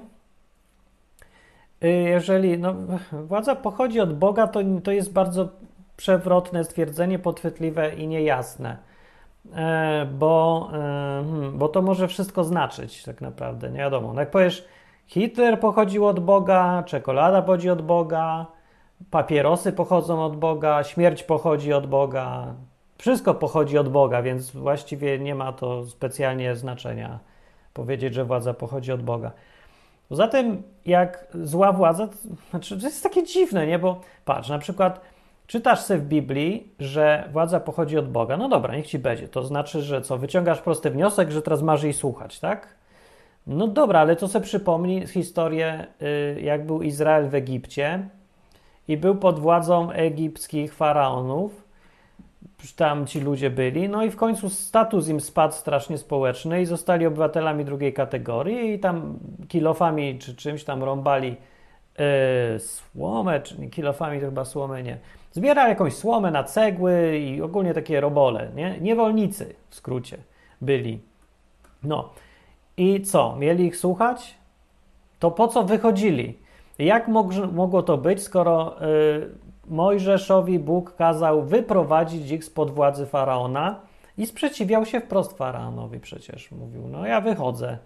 Y, 1.85 1.89
jeżeli 1.89 2.59
no, 2.59 2.75
władza 3.13 3.55
pochodzi 3.55 4.01
od 4.01 4.19
Boga, 4.19 4.47
to, 4.47 4.61
to 4.85 4.93
jest 4.93 5.13
bardzo 5.13 5.49
przewrotne 5.97 6.65
stwierdzenie, 6.65 7.19
podchwytliwe 7.19 7.95
i 7.95 8.09
niejasne. 8.09 8.77
E, 9.55 10.07
bo, 10.19 10.69
e, 10.73 10.77
hmm, 11.31 11.59
bo 11.59 11.69
to 11.69 11.83
może 11.83 12.09
wszystko 12.09 12.45
znaczyć, 12.45 13.03
tak 13.03 13.21
naprawdę, 13.21 13.71
nie 13.71 13.79
wiadomo. 13.79 14.13
No 14.13 14.21
jak 14.21 14.31
powiesz, 14.31 14.69
Hitler 15.07 15.61
pochodził 15.61 16.07
od 16.07 16.21
Boga, 16.21 16.83
czekolada 16.87 17.43
pochodzi 17.43 17.71
od 17.71 17.83
Boga, 17.83 18.47
papierosy 19.11 19.73
pochodzą 19.73 20.25
od 20.25 20.37
Boga, 20.37 20.85
śmierć 20.85 21.23
pochodzi 21.23 21.73
od 21.73 21.87
Boga, 21.87 22.55
wszystko 22.99 23.35
pochodzi 23.35 23.79
od 23.79 23.89
Boga, 23.89 24.23
więc 24.23 24.51
właściwie 24.51 25.19
nie 25.19 25.35
ma 25.35 25.53
to 25.53 25.87
specjalnie 25.87 26.57
znaczenia 26.57 27.19
powiedzieć, 27.75 28.15
że 28.15 28.25
władza 28.25 28.55
pochodzi 28.55 28.93
od 28.93 29.03
Boga. 29.03 29.33
Poza 30.09 30.29
tym, 30.29 30.63
jak 30.87 31.27
zła 31.43 31.73
władza, 31.73 32.07
to, 32.07 32.15
znaczy, 32.51 32.81
to 32.81 32.87
jest 32.87 33.03
takie 33.03 33.25
dziwne, 33.25 33.67
nie? 33.67 33.79
Bo 33.79 34.01
patrz, 34.25 34.49
na 34.49 34.59
przykład 34.59 35.01
Czytasz 35.49 35.81
sobie 35.81 36.01
w 36.01 36.05
Biblii, 36.05 36.73
że 36.79 37.29
władza 37.33 37.61
pochodzi 37.61 37.99
od 37.99 38.11
Boga. 38.11 38.37
No 38.37 38.49
dobra, 38.49 38.77
niech 38.77 38.87
ci 38.87 38.99
będzie. 38.99 39.29
To 39.29 39.43
znaczy, 39.43 39.83
że 39.83 40.03
co? 40.03 40.19
Wyciągasz 40.19 40.61
prosty 40.61 40.91
wniosek, 40.91 41.31
że 41.31 41.43
teraz 41.43 41.63
masz 41.63 41.83
jej 41.83 41.93
słuchać, 41.93 42.41
tak? 42.41 42.77
No 43.47 43.69
dobra, 43.69 44.01
ale 44.01 44.17
to 44.17 44.29
sobie 44.29 44.45
przypomnij 44.45 45.07
historię, 45.07 45.87
y, 46.37 46.41
jak 46.41 46.67
był 46.67 46.83
Izrael 46.83 47.29
w 47.29 47.35
Egipcie 47.35 48.09
i 48.89 48.97
był 48.97 49.15
pod 49.15 49.39
władzą 49.39 49.91
egipskich 49.91 50.75
faraonów. 50.75 51.69
Tam 52.77 53.07
ci 53.07 53.21
ludzie 53.21 53.51
byli, 53.51 53.89
no 53.89 54.05
i 54.05 54.11
w 54.11 54.17
końcu 54.17 54.51
status 54.51 55.09
im 55.09 55.21
spadł 55.21 55.55
strasznie 55.55 55.99
społeczny 55.99 56.63
i 56.63 56.67
zostali 56.67 57.07
obywatelami 57.07 57.65
drugiej 57.65 57.93
kategorii 57.93 58.75
i 58.75 58.79
tam 58.79 59.19
kilofami 59.49 60.19
czy 60.19 60.37
czymś 60.37 60.65
tam 60.65 60.83
rąbali 60.85 61.29
yy, 61.99 62.59
słomę, 62.59 63.41
czy 63.41 63.67
kilofami 63.67 64.21
to 64.21 64.27
chyba 64.27 64.45
słomę 64.45 64.83
nie. 64.83 64.99
Zbierali 65.33 65.69
jakąś 65.69 65.95
słomę 65.95 66.31
na 66.31 66.45
cegły 66.45 67.19
i 67.19 67.43
ogólnie 67.43 67.75
takie 67.75 68.01
robole, 68.01 68.51
nie? 68.55 68.79
Niewolnicy 68.81 69.55
w 69.71 69.75
skrócie 69.75 70.19
byli. 70.61 71.01
No 71.83 72.11
i 72.77 73.03
co? 73.03 73.37
Mieli 73.37 73.67
ich 73.67 73.77
słuchać? 73.77 74.35
To 75.19 75.31
po 75.31 75.49
co 75.49 75.65
wychodzili? 75.65 76.39
Jak 76.79 77.09
mogło 77.53 77.83
to 77.83 77.99
być, 77.99 78.23
skoro 78.23 78.83
y, 78.83 79.31
Mojżeszowi 79.67 80.59
Bóg 80.59 80.97
kazał 80.97 81.43
wyprowadzić 81.43 82.31
ich 82.31 82.45
spod 82.45 82.71
władzy 82.71 83.07
faraona 83.07 83.81
i 84.19 84.27
sprzeciwiał 84.27 84.87
się 84.87 85.01
wprost 85.01 85.39
faraonowi 85.39 86.01
przecież. 86.01 86.51
Mówił, 86.51 86.89
no 86.89 87.07
ja 87.07 87.21
wychodzę. 87.21 87.79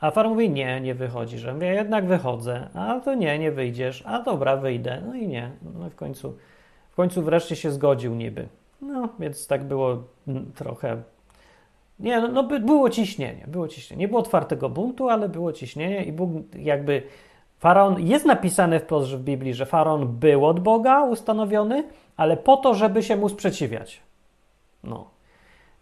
A 0.00 0.10
faraon 0.10 0.34
mówi, 0.34 0.50
nie, 0.50 0.80
nie 0.80 0.94
wychodzisz. 0.94 1.44
Ja 1.44 1.54
mówię, 1.54 1.66
jednak 1.66 2.06
wychodzę. 2.06 2.68
A 2.74 3.00
to 3.00 3.14
nie, 3.14 3.38
nie 3.38 3.52
wyjdziesz. 3.52 4.02
A 4.06 4.22
dobra, 4.22 4.56
wyjdę. 4.56 5.02
No 5.06 5.14
i 5.14 5.28
nie. 5.28 5.50
No 5.62 5.90
w 5.90 5.94
końcu, 5.94 6.36
w 6.90 6.94
końcu 6.94 7.22
wreszcie 7.22 7.56
się 7.56 7.70
zgodził 7.70 8.14
niby. 8.14 8.48
No, 8.82 9.08
więc 9.18 9.46
tak 9.46 9.64
było 9.64 10.02
trochę 10.54 11.02
nie, 12.00 12.20
no, 12.20 12.28
no 12.28 12.42
było 12.60 12.90
ciśnienie, 12.90 13.44
było 13.48 13.68
ciśnienie. 13.68 14.00
Nie 14.00 14.08
było 14.08 14.20
otwartego 14.20 14.68
buntu, 14.68 15.08
ale 15.08 15.28
było 15.28 15.52
ciśnienie 15.52 16.04
i 16.04 16.12
Bóg 16.12 16.30
jakby 16.56 17.02
Faraon, 17.58 18.00
jest 18.00 18.24
napisane 18.24 18.80
wprost 18.80 19.10
w 19.10 19.20
Biblii, 19.20 19.54
że 19.54 19.66
Faraon 19.66 20.06
był 20.06 20.46
od 20.46 20.60
Boga 20.60 21.02
ustanowiony, 21.02 21.84
ale 22.16 22.36
po 22.36 22.56
to, 22.56 22.74
żeby 22.74 23.02
się 23.02 23.16
mu 23.16 23.28
sprzeciwiać. 23.28 24.02
No. 24.84 25.10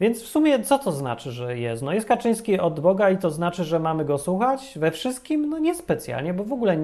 Więc 0.00 0.22
w 0.22 0.26
sumie 0.26 0.62
co 0.62 0.78
to 0.78 0.92
znaczy, 0.92 1.32
że 1.32 1.58
jest? 1.58 1.82
No 1.82 1.92
jest 1.92 2.08
Kaczyński 2.08 2.60
od 2.60 2.80
Boga 2.80 3.10
i 3.10 3.18
to 3.18 3.30
znaczy, 3.30 3.64
że 3.64 3.78
mamy 3.78 4.04
go 4.04 4.18
słuchać? 4.18 4.72
We 4.76 4.90
wszystkim? 4.90 5.50
No 5.50 5.58
niespecjalnie, 5.58 6.34
bo 6.34 6.44
w 6.44 6.52
ogóle 6.52 6.78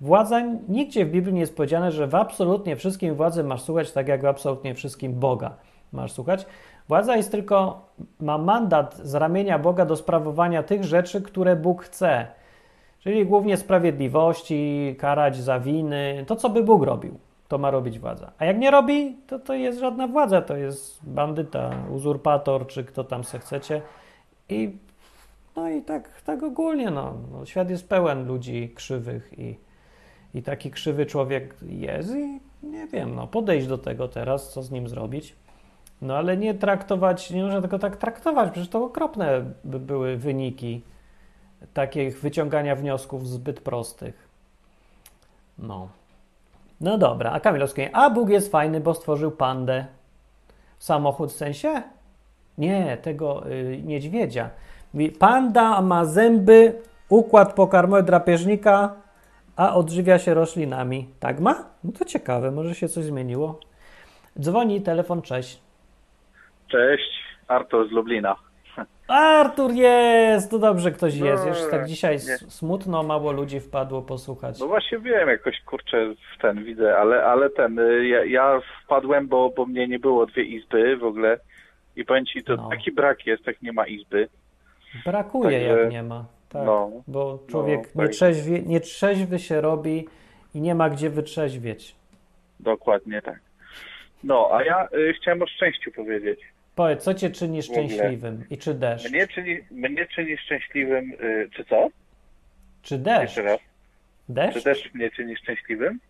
władza, 0.00 0.40
nigdzie 0.68 1.06
w 1.06 1.10
Biblii 1.10 1.34
nie 1.34 1.40
jest 1.40 1.56
powiedziane, 1.56 1.92
że 1.92 2.06
w 2.06 2.14
absolutnie 2.14 2.76
wszystkim 2.76 3.14
władzy 3.14 3.44
masz 3.44 3.62
słuchać 3.62 3.92
tak, 3.92 4.08
jak 4.08 4.22
w 4.22 4.26
absolutnie 4.26 4.74
wszystkim 4.74 5.12
Boga 5.12 5.56
masz 5.92 6.12
słuchać. 6.12 6.46
Władza 6.88 7.16
jest 7.16 7.30
tylko, 7.30 7.86
ma 8.20 8.38
mandat 8.38 8.96
z 8.96 9.14
ramienia 9.14 9.58
Boga 9.58 9.86
do 9.86 9.96
sprawowania 9.96 10.62
tych 10.62 10.84
rzeczy, 10.84 11.22
które 11.22 11.56
Bóg 11.56 11.84
chce. 11.84 12.26
Czyli 13.04 13.26
głównie 13.26 13.56
sprawiedliwości, 13.56 14.94
karać 14.98 15.36
za 15.36 15.60
winy, 15.60 16.24
to 16.26 16.36
co 16.36 16.50
by 16.50 16.62
Bóg 16.62 16.82
robił, 16.82 17.18
to 17.48 17.58
ma 17.58 17.70
robić 17.70 17.98
władza. 17.98 18.32
A 18.38 18.44
jak 18.44 18.58
nie 18.58 18.70
robi, 18.70 19.16
to 19.26 19.38
to 19.38 19.54
jest 19.54 19.78
żadna 19.78 20.08
władza, 20.08 20.42
to 20.42 20.56
jest 20.56 21.08
bandyta, 21.10 21.70
uzurpator, 21.90 22.66
czy 22.66 22.84
kto 22.84 23.04
tam 23.04 23.24
se 23.24 23.38
chcecie. 23.38 23.82
I 24.48 24.76
no 25.56 25.70
i 25.70 25.82
tak, 25.82 26.22
tak 26.22 26.42
ogólnie, 26.42 26.90
no, 26.90 27.14
no 27.32 27.46
świat 27.46 27.70
jest 27.70 27.88
pełen 27.88 28.26
ludzi 28.26 28.72
krzywych 28.74 29.38
i, 29.38 29.56
i 30.34 30.42
taki 30.42 30.70
krzywy 30.70 31.06
człowiek 31.06 31.56
jest 31.62 32.14
i 32.16 32.40
nie 32.62 32.86
wiem, 32.86 33.14
no 33.14 33.26
podejść 33.26 33.66
do 33.66 33.78
tego 33.78 34.08
teraz, 34.08 34.52
co 34.52 34.62
z 34.62 34.70
nim 34.70 34.88
zrobić. 34.88 35.36
No 36.02 36.16
ale 36.16 36.36
nie 36.36 36.54
traktować, 36.54 37.30
nie 37.30 37.42
można 37.42 37.62
tego 37.62 37.78
tak 37.78 37.96
traktować, 37.96 38.50
przecież 38.50 38.68
to 38.68 38.84
okropne 38.84 39.44
by 39.64 39.80
były 39.80 40.16
wyniki 40.16 40.82
takich 41.74 42.20
wyciągania 42.20 42.76
wniosków 42.76 43.28
zbyt 43.28 43.60
prostych. 43.60 44.28
No. 45.58 45.88
No 46.80 46.98
dobra, 46.98 47.30
a 47.30 47.40
Kamilowski, 47.40 47.82
a 47.92 48.10
Bóg 48.10 48.28
jest 48.28 48.52
fajny, 48.52 48.80
bo 48.80 48.94
stworzył 48.94 49.30
pandę. 49.30 49.86
Samochód 50.78 51.30
w 51.30 51.36
sensie? 51.36 51.82
Nie, 52.58 52.96
tego 52.96 53.50
y, 53.50 53.82
niedźwiedzia. 53.84 54.50
Panda 55.18 55.82
ma 55.82 56.04
zęby, 56.04 56.82
układ 57.08 57.54
pokarmowy 57.54 58.02
drapieżnika, 58.02 58.94
a 59.56 59.74
odżywia 59.74 60.18
się 60.18 60.34
roślinami. 60.34 61.08
Tak 61.20 61.40
ma? 61.40 61.64
No 61.84 61.92
to 61.98 62.04
ciekawe, 62.04 62.50
może 62.50 62.74
się 62.74 62.88
coś 62.88 63.04
zmieniło. 63.04 63.60
Dzwoni 64.40 64.80
telefon, 64.80 65.22
cześć. 65.22 65.60
Cześć, 66.68 67.10
Artur 67.48 67.88
z 67.88 67.92
Lublina. 67.92 68.36
Artur 69.08 69.72
jest! 69.72 70.50
To 70.50 70.58
dobrze 70.58 70.90
ktoś 70.92 71.14
jest. 71.16 71.44
No, 71.44 71.48
Już 71.48 71.70
tak 71.70 71.86
dzisiaj 71.86 72.14
nie. 72.14 72.36
smutno, 72.50 73.02
mało 73.02 73.32
ludzi 73.32 73.60
wpadło 73.60 74.02
posłuchać. 74.02 74.60
No 74.60 74.66
właśnie 74.66 74.98
wiem, 74.98 75.28
jakoś 75.28 75.60
kurczę 75.60 76.14
w 76.36 76.42
ten 76.42 76.64
widzę, 76.64 76.96
ale, 76.98 77.24
ale 77.24 77.50
ten, 77.50 77.78
y, 77.78 78.08
ja, 78.08 78.24
ja 78.24 78.60
wpadłem, 78.84 79.28
bo, 79.28 79.50
bo 79.56 79.66
mnie 79.66 79.88
nie 79.88 79.98
było 79.98 80.26
dwie 80.26 80.42
izby 80.42 80.96
w 80.96 81.04
ogóle 81.04 81.38
i 81.96 82.04
powiem 82.04 82.26
ci, 82.26 82.44
to 82.44 82.56
no. 82.56 82.68
taki 82.68 82.92
brak 82.92 83.26
jest, 83.26 83.46
jak 83.46 83.62
nie 83.62 83.72
ma 83.72 83.86
izby. 83.86 84.28
Brakuje, 85.04 85.60
Także, 85.60 85.82
jak 85.82 85.90
nie 85.90 86.02
ma. 86.02 86.24
Tak, 86.48 86.66
no, 86.66 86.90
bo 87.06 87.38
człowiek 87.50 87.80
no, 87.80 87.86
tak. 87.86 87.94
nietrzeźwie, 87.94 88.62
nietrzeźwy 88.62 89.38
się 89.38 89.60
robi 89.60 90.08
i 90.54 90.60
nie 90.60 90.74
ma 90.74 90.90
gdzie 90.90 91.10
wytrzeźwieć. 91.10 91.96
Dokładnie 92.60 93.22
tak. 93.22 93.40
No, 94.24 94.48
a 94.52 94.64
ja 94.64 94.88
y, 94.94 95.12
chciałem 95.12 95.42
o 95.42 95.46
szczęściu 95.46 95.92
powiedzieć. 95.92 96.40
Powiedz, 96.74 97.02
co 97.02 97.14
cię 97.14 97.30
czyni 97.30 97.62
szczęśliwym 97.62 98.44
i 98.50 98.58
czy 98.58 98.74
deszcz? 98.74 99.10
Mnie 99.10 99.28
czyni, 99.28 99.58
mnie 99.70 100.06
czyni 100.06 100.36
szczęśliwym, 100.36 101.12
y, 101.12 101.48
czy 101.56 101.64
co? 101.64 101.88
Czy 102.82 102.98
deszcz? 102.98 103.22
Jeszcze 103.22 103.42
raz. 103.42 103.60
Deszcz? 104.28 104.58
Czy 104.58 104.64
deszcz 104.64 104.94
mnie 104.94 105.10
czyni 105.10 105.36
szczęśliwym? 105.36 106.00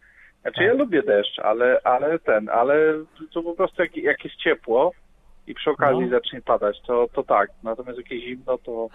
Znaczy 0.42 0.56
tak. 0.56 0.66
ja 0.66 0.72
lubię 0.72 1.02
deszcz, 1.02 1.38
ale, 1.38 1.80
ale 1.84 2.18
ten, 2.18 2.48
ale 2.48 2.74
to 3.32 3.42
po 3.42 3.54
prostu 3.54 3.82
jak, 3.82 3.96
jak 3.96 4.24
jest 4.24 4.36
ciepło 4.36 4.92
i 5.46 5.54
przy 5.54 5.70
okazji 5.70 6.02
no. 6.02 6.08
zacznie 6.08 6.42
padać, 6.42 6.80
to, 6.86 7.08
to 7.12 7.22
tak. 7.22 7.50
Natomiast 7.62 7.98
jak 7.98 8.10
jest 8.10 8.24
zimno, 8.24 8.58
to, 8.58 8.88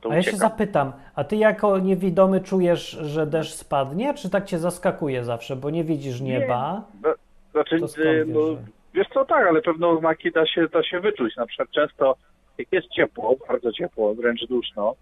to 0.00 0.10
A 0.10 0.14
ja 0.14 0.22
się 0.22 0.36
zapytam, 0.36 0.92
a 1.14 1.24
ty 1.24 1.36
jako 1.36 1.78
niewidomy 1.78 2.40
czujesz, 2.40 2.90
że 2.90 3.26
deszcz 3.26 3.54
spadnie, 3.54 4.14
czy 4.14 4.30
tak 4.30 4.44
cię 4.44 4.58
zaskakuje 4.58 5.24
zawsze, 5.24 5.56
bo 5.56 5.70
nie 5.70 5.84
widzisz 5.84 6.20
nieba? 6.20 6.84
Nie. 6.94 7.00
No, 7.08 7.14
znaczy, 7.52 7.78
no, 8.26 8.56
Wiesz 8.94 9.08
co, 9.14 9.24
tak, 9.24 9.46
ale 9.46 9.62
pewne 9.62 9.88
oznaki 9.88 10.32
da 10.32 10.46
się, 10.46 10.68
da 10.68 10.82
się 10.82 11.00
wyczuć. 11.00 11.36
Na 11.36 11.46
przykład 11.46 11.70
często, 11.70 12.16
jak 12.58 12.72
jest 12.72 12.88
ciepło, 12.88 13.36
bardzo 13.48 13.72
ciepło, 13.72 14.14
wręcz 14.14 14.46
duszno, 14.46 14.94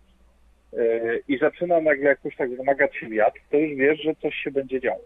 yy, 0.73 1.23
i 1.29 1.39
zaczyna 1.39 1.81
nagle 1.81 2.05
jakoś 2.05 2.37
tak 2.37 2.57
wymagać 2.57 2.97
się 2.97 3.09
wiatr, 3.09 3.41
to 3.51 3.57
już 3.57 3.79
wiesz, 3.79 4.03
że 4.03 4.15
coś 4.15 4.35
się 4.35 4.51
będzie 4.51 4.81
działo. 4.81 5.01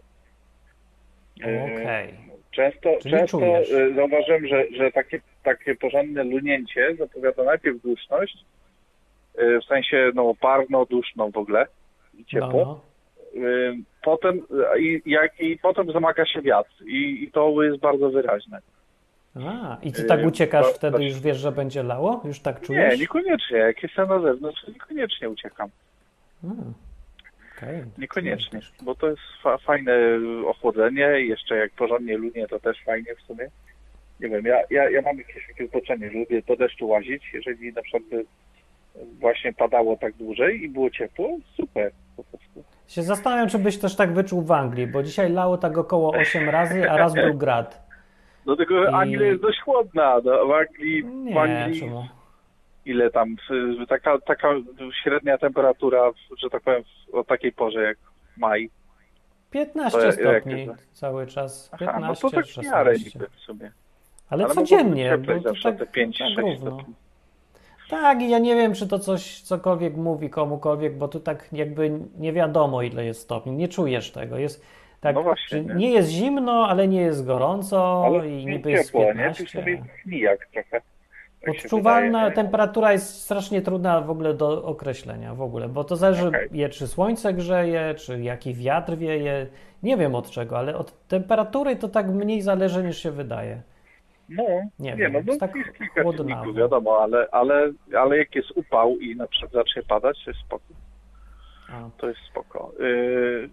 Yy, 1.37 1.61
Okej. 1.63 2.05
Okay. 2.05 2.35
Często, 2.51 2.89
często 3.09 3.39
yy, 3.39 3.93
zauważyłem, 3.95 4.47
że, 4.47 4.65
że 4.77 4.91
takie, 4.91 5.21
takie 5.43 5.75
porządne 5.75 6.23
lunięcie 6.23 6.95
zapowiada 6.95 7.43
najpierw 7.43 7.81
duszność, 7.81 8.37
yy, 9.37 9.59
w 9.61 9.65
sensie 9.65 10.11
no 10.15 10.33
parno, 10.41 10.85
duszno 10.85 11.31
w 11.31 11.37
ogóle 11.37 11.65
i 12.17 12.25
ciepło. 12.25 12.65
No. 12.65 12.65
no. 12.65 12.95
Potem, 14.03 14.41
i, 14.79 15.01
jak, 15.05 15.39
i 15.39 15.57
potem 15.57 15.91
zamaga 15.91 16.25
się 16.25 16.41
wiatr 16.41 16.83
i, 16.85 17.23
i 17.23 17.31
to 17.31 17.63
jest 17.63 17.79
bardzo 17.79 18.09
wyraźne. 18.09 18.59
A, 19.35 19.77
i 19.83 19.91
ty 19.91 20.03
tak 20.03 20.25
uciekasz 20.25 20.65
wtedy, 20.73 21.03
już 21.03 21.19
wiesz, 21.19 21.37
że 21.37 21.51
będzie 21.51 21.83
lało? 21.83 22.21
Już 22.25 22.39
tak 22.39 22.61
czujesz? 22.61 22.93
Nie, 22.93 22.99
niekoniecznie. 22.99 23.57
Jak 23.57 23.83
jestem 23.83 24.09
na 24.09 24.19
zewnątrz, 24.19 24.67
niekoniecznie 24.67 25.29
uciekam. 25.29 25.69
Okay. 27.57 27.85
Niekoniecznie, 27.97 28.59
bo 28.81 28.95
to 28.95 29.09
jest 29.09 29.21
fa 29.43 29.57
fajne 29.57 29.93
ochłodzenie 30.47 31.21
i 31.21 31.27
jeszcze 31.27 31.55
jak 31.55 31.71
porządnie 31.71 32.17
lunie, 32.17 32.47
to 32.47 32.59
też 32.59 32.83
fajnie 32.85 33.15
w 33.15 33.21
sumie. 33.21 33.47
Nie 34.19 34.29
wiem, 34.29 34.45
ja, 34.45 34.57
ja, 34.69 34.89
ja 34.89 35.01
mam 35.01 35.17
jakieś 35.17 35.47
takie 35.47 35.65
utoczenie, 35.65 36.11
że 36.11 36.17
lubię 36.17 36.41
po 36.41 36.55
deszczu 36.55 36.87
łazić. 36.87 37.23
Jeżeli 37.33 37.73
na 37.73 37.81
przykład 37.81 38.03
właśnie 39.19 39.53
padało 39.53 39.97
tak 39.97 40.13
dłużej 40.13 40.63
i 40.63 40.69
było 40.69 40.89
ciepło, 40.89 41.37
super 41.55 41.91
po 42.17 42.23
prostu. 42.23 42.63
Się 42.87 43.03
zastanawiam, 43.03 43.49
czy 43.49 43.59
byś 43.59 43.77
też 43.77 43.95
tak 43.95 44.13
wyczuł 44.13 44.41
w 44.41 44.51
Anglii, 44.51 44.87
bo 44.87 45.03
dzisiaj 45.03 45.31
lało 45.31 45.57
tak 45.57 45.77
około 45.77 46.13
8 46.13 46.49
razy, 46.49 46.89
a 46.91 46.97
raz 46.97 47.13
był 47.13 47.33
grad. 47.33 47.84
No 48.45 48.55
tylko 48.55 48.83
I... 48.83 48.87
Anglia 48.87 49.27
jest 49.27 49.41
dość 49.41 49.61
chłodna. 49.61 50.21
No, 50.23 50.47
w 50.47 50.51
Anglii, 50.51 51.05
nie, 51.05 51.33
w 51.33 51.37
Anglii 51.37 51.79
czemu? 51.79 52.07
ile 52.85 53.11
tam, 53.11 53.35
taka, 53.89 54.19
taka 54.19 54.47
średnia 55.03 55.37
temperatura, 55.37 56.11
że 56.37 56.49
tak 56.49 56.63
powiem, 56.63 56.83
o 57.13 57.23
takiej 57.23 57.51
porze 57.51 57.81
jak 57.81 57.97
maj. 58.37 58.69
15 59.51 59.99
to, 59.99 60.11
stopni 60.11 60.65
jak, 60.65 60.77
cały 60.93 61.27
czas. 61.27 61.69
15, 61.79 61.89
Aha, 61.89 62.07
no 62.07 62.15
to 62.15 62.29
tak 62.29 62.45
16. 62.45 62.71
miarę 62.71 62.93
niby 62.93 63.27
w 63.29 63.39
sumie. 63.39 63.71
Ale, 64.29 64.45
Ale 64.45 64.53
codziennie, 64.53 65.17
bo 65.17 65.41
to 65.41 65.53
tak, 65.63 65.77
te 65.77 65.85
5, 65.85 66.17
tak. 66.17 66.45
Tak, 67.89 68.21
i 68.21 68.29
ja 68.29 68.39
nie 68.39 68.55
wiem, 68.55 68.73
czy 68.73 68.87
to 68.87 68.99
coś 68.99 69.41
cokolwiek 69.41 69.95
mówi 69.95 70.29
komukolwiek, 70.29 70.97
bo 70.97 71.07
tu 71.07 71.19
tak 71.19 71.47
jakby 71.51 71.99
nie 72.17 72.33
wiadomo, 72.33 72.81
ile 72.81 73.05
jest 73.05 73.21
stopni. 73.21 73.51
Nie 73.51 73.67
czujesz 73.67 74.11
tego. 74.11 74.37
Jest 74.37 74.65
tak, 75.05 75.15
no 75.15 75.23
właśnie, 75.23 75.61
nie? 75.61 75.75
nie? 75.75 75.91
jest 75.91 76.09
zimno, 76.09 76.67
ale 76.69 76.87
nie 76.87 77.01
jest 77.01 77.25
gorąco 77.25 78.03
ale 78.05 78.29
i 78.29 78.45
niby 78.45 78.71
jest 78.71 78.85
ciepło, 78.85 79.05
15. 79.05 79.43
nie? 79.43 79.47
Tu 79.47 79.57
sobie 79.57 79.83
nijak 80.05 80.47
trochę. 80.53 80.81
Tak 81.41 81.55
Odczuwalna 81.55 82.31
temperatura 82.31 82.91
jest 82.91 83.23
strasznie 83.23 83.61
trudna 83.61 84.01
w 84.01 84.09
ogóle 84.09 84.33
do 84.33 84.63
określenia 84.63 85.33
w 85.33 85.41
ogóle, 85.41 85.69
bo 85.69 85.83
to 85.83 85.95
zależy 85.95 86.27
okay. 86.27 86.49
je, 86.51 86.69
czy 86.69 86.87
słońce 86.87 87.33
grzeje, 87.33 87.95
czy 87.97 88.21
jaki 88.21 88.53
wiatr 88.53 88.95
wieje. 88.95 89.47
Nie 89.83 89.97
wiem 89.97 90.15
od 90.15 90.29
czego, 90.29 90.57
ale 90.57 90.75
od 90.75 91.07
temperatury 91.07 91.75
to 91.75 91.87
tak 91.87 92.07
mniej 92.07 92.41
zależy 92.41 92.83
niż 92.83 92.97
się 92.97 93.11
wydaje. 93.11 93.61
No, 94.29 94.43
nie, 94.79 94.91
nie 94.91 94.95
wiem, 94.95 95.13
no, 95.13 95.19
no 95.25 95.37
tak 95.37 95.55
jest 95.55 95.77
kilka 95.77 96.13
czynników, 96.17 96.55
wiadomo, 96.55 96.99
ale, 97.01 97.27
ale, 97.31 97.71
ale 97.97 98.17
jak 98.17 98.35
jest 98.35 98.51
upał 98.55 98.97
i 98.97 99.15
na 99.15 99.27
przykład 99.27 99.51
zacznie 99.51 99.83
padać, 99.83 100.23
to 100.25 100.31
jest 100.31 100.41
spoko. 100.45 100.73
A. 101.69 101.89
To 101.97 102.07
jest 102.07 102.19
spoko. 102.31 102.71
Yy, 102.79 103.49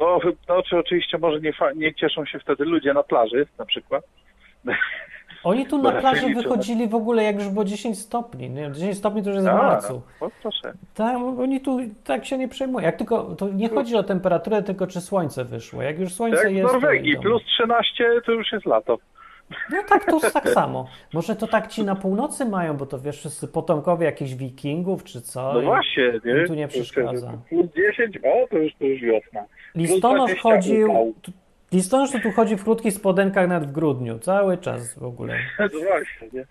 no, 0.00 0.18
no, 0.48 0.62
czy 0.62 0.78
oczywiście 0.78 1.18
może 1.18 1.40
nie, 1.40 1.52
nie 1.76 1.94
cieszą 1.94 2.26
się 2.26 2.38
wtedy 2.38 2.64
ludzie 2.64 2.94
na 2.94 3.02
plaży 3.02 3.46
na 3.58 3.64
przykład. 3.64 4.04
Oni 5.44 5.66
tu 5.66 5.82
na 5.82 5.92
plaży 5.92 6.34
wychodzili 6.34 6.88
w 6.88 6.94
ogóle 6.94 7.22
jak 7.22 7.36
już 7.36 7.48
było 7.48 7.64
10 7.64 7.98
stopni. 7.98 8.50
Nie? 8.50 8.72
10 8.72 8.98
stopni 8.98 9.22
to 9.22 9.28
już 9.28 9.36
jest 9.36 9.48
w 9.48 9.52
marcu. 9.52 10.02
No, 10.20 10.30
proszę. 10.42 10.72
Tak, 10.94 11.16
oni 11.16 11.60
tu 11.60 11.78
tak 12.04 12.24
się 12.24 12.38
nie 12.38 12.48
przejmują. 12.48 12.86
Jak 12.86 12.96
tylko, 12.96 13.22
to 13.22 13.48
nie 13.48 13.68
chodzi 13.68 13.96
o 13.96 14.02
temperaturę, 14.02 14.62
tylko 14.62 14.86
czy 14.86 15.00
słońce 15.00 15.44
wyszło. 15.44 15.82
Jak 15.82 15.98
już 15.98 16.12
słońce 16.12 16.44
jak 16.44 16.52
jest. 16.52 16.70
W 16.70 16.72
Norwegii 16.72 17.16
plus 17.18 17.42
13 17.44 18.04
to 18.26 18.32
już 18.32 18.52
jest 18.52 18.66
lato. 18.66 18.98
No 19.72 19.82
tak, 19.88 20.04
to 20.04 20.30
tak 20.30 20.48
samo. 20.48 20.88
Może 21.12 21.36
to 21.36 21.46
tak 21.46 21.68
ci 21.68 21.84
na 21.84 21.94
północy 21.94 22.44
mają, 22.44 22.76
bo 22.76 22.86
to 22.86 22.98
wiesz, 22.98 23.18
wszyscy 23.18 23.48
potomkowie 23.48 24.06
jakichś 24.06 24.34
wikingów 24.34 25.04
czy 25.04 25.20
co. 25.20 25.52
No 25.52 25.62
właśnie, 25.62 26.20
nie? 26.24 26.46
tu 26.46 26.54
nie 26.54 26.68
przeszkadza. 26.68 27.38
Plus 27.48 27.66
10, 27.76 28.16
o, 28.16 28.46
to 28.50 28.58
już, 28.58 28.72
to 28.78 28.84
już 28.84 29.00
wiosna. 29.00 29.44
Listonosz 29.74 30.34
chodził, 30.34 31.14
Listonosz 31.74 32.10
to 32.10 32.18
tu 32.20 32.32
chodzi 32.32 32.56
w 32.56 32.64
krótkich 32.64 32.92
spodenkach 32.92 33.48
nawet 33.48 33.68
w 33.68 33.72
grudniu, 33.72 34.18
cały 34.18 34.58
czas 34.58 34.98
w 34.98 35.02
ogóle. 35.02 35.34
No 35.58 35.68
właśnie, 35.68 36.28
nie? 36.32 36.46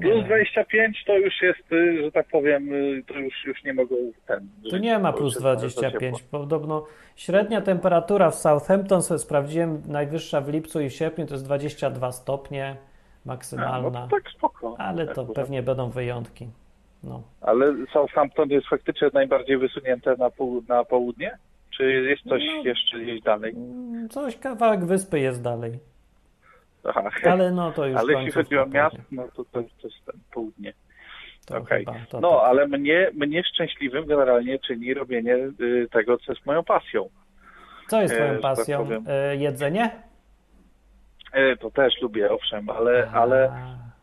Plus 0.00 0.24
25 0.24 1.04
to 1.06 1.18
już 1.18 1.42
jest, 1.42 1.72
y, 1.72 2.02
że 2.04 2.12
tak 2.12 2.26
powiem, 2.28 2.72
y, 2.72 3.02
to 3.06 3.14
już, 3.14 3.44
już 3.44 3.64
nie 3.64 3.74
mogą 3.74 3.96
ten... 4.26 4.48
Tu 4.70 4.76
nie 4.76 4.98
ma 4.98 5.12
plus 5.12 5.38
25. 5.38 6.22
Podobno 6.22 6.86
średnia 7.16 7.60
temperatura 7.60 8.30
w 8.30 8.34
Southampton, 8.34 9.02
sobie 9.02 9.18
sprawdziłem, 9.18 9.82
najwyższa 9.86 10.40
w 10.40 10.48
lipcu 10.48 10.80
i 10.80 10.88
w 10.88 10.92
sierpniu 10.92 11.26
to 11.26 11.34
jest 11.34 11.44
22 11.44 12.12
stopnie 12.12 12.76
maksymalna. 13.24 14.00
No 14.00 14.08
tak 14.08 14.30
spoko. 14.30 14.76
Ale 14.78 15.06
to 15.06 15.12
akurat. 15.12 15.34
pewnie 15.34 15.62
będą 15.62 15.90
wyjątki. 15.90 16.48
No. 17.04 17.22
Ale 17.40 17.74
Southampton 17.92 18.50
jest 18.50 18.66
faktycznie 18.66 19.10
najbardziej 19.12 19.58
wysunięte 19.58 20.16
na, 20.16 20.30
pół, 20.30 20.62
na 20.68 20.84
południe? 20.84 21.38
Czy 21.78 21.92
jest 21.92 22.22
coś 22.22 22.42
no, 22.46 22.62
jeszcze 22.64 23.00
gdzieś 23.00 23.22
dalej? 23.22 23.52
Mm, 23.52 24.08
coś, 24.08 24.36
kawałek 24.36 24.84
wyspy 24.84 25.20
jest 25.20 25.42
dalej. 25.42 25.78
Aha. 26.84 27.10
Ale 27.24 27.50
no 27.50 27.72
to 27.72 27.86
już 27.86 27.96
Ale 27.96 28.12
jeśli 28.12 28.32
chodzi 28.32 28.58
o 28.58 28.66
miasto, 28.66 28.98
no 29.12 29.28
to 29.36 29.44
to, 29.44 29.50
to 29.52 29.88
jest 29.88 30.04
ten 30.06 30.20
południe. 30.32 30.72
Okay. 31.50 31.84
no, 32.20 32.30
tak. 32.30 32.48
ale 32.48 32.68
mnie, 32.68 33.10
mnie 33.14 33.44
szczęśliwym 33.44 34.06
generalnie 34.06 34.58
czyni 34.58 34.94
robienie 34.94 35.34
y, 35.34 35.88
tego, 35.92 36.18
co 36.18 36.32
jest 36.32 36.46
moją 36.46 36.64
pasją. 36.64 37.08
Co 37.88 38.00
jest 38.00 38.14
twoją 38.14 38.30
e, 38.30 38.32
tak 38.32 38.42
pasją? 38.42 38.88
Tak 38.88 38.98
jedzenie? 39.38 39.90
E, 41.32 41.56
to 41.56 41.70
też 41.70 42.00
lubię, 42.02 42.30
owszem, 42.30 42.70
ale, 42.70 43.10
ale, 43.14 43.52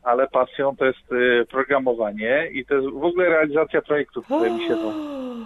ale 0.06 0.28
pasją 0.28 0.76
to 0.76 0.86
jest 0.86 1.12
y, 1.12 1.46
programowanie 1.46 2.48
i 2.52 2.66
to 2.66 2.76
jest 2.76 2.88
w 2.88 3.04
ogóle 3.04 3.30
realizacja 3.30 3.82
projektów, 3.82 4.26
które 4.26 4.52
mi 4.52 4.68
się 4.68 4.76
to 4.76 4.92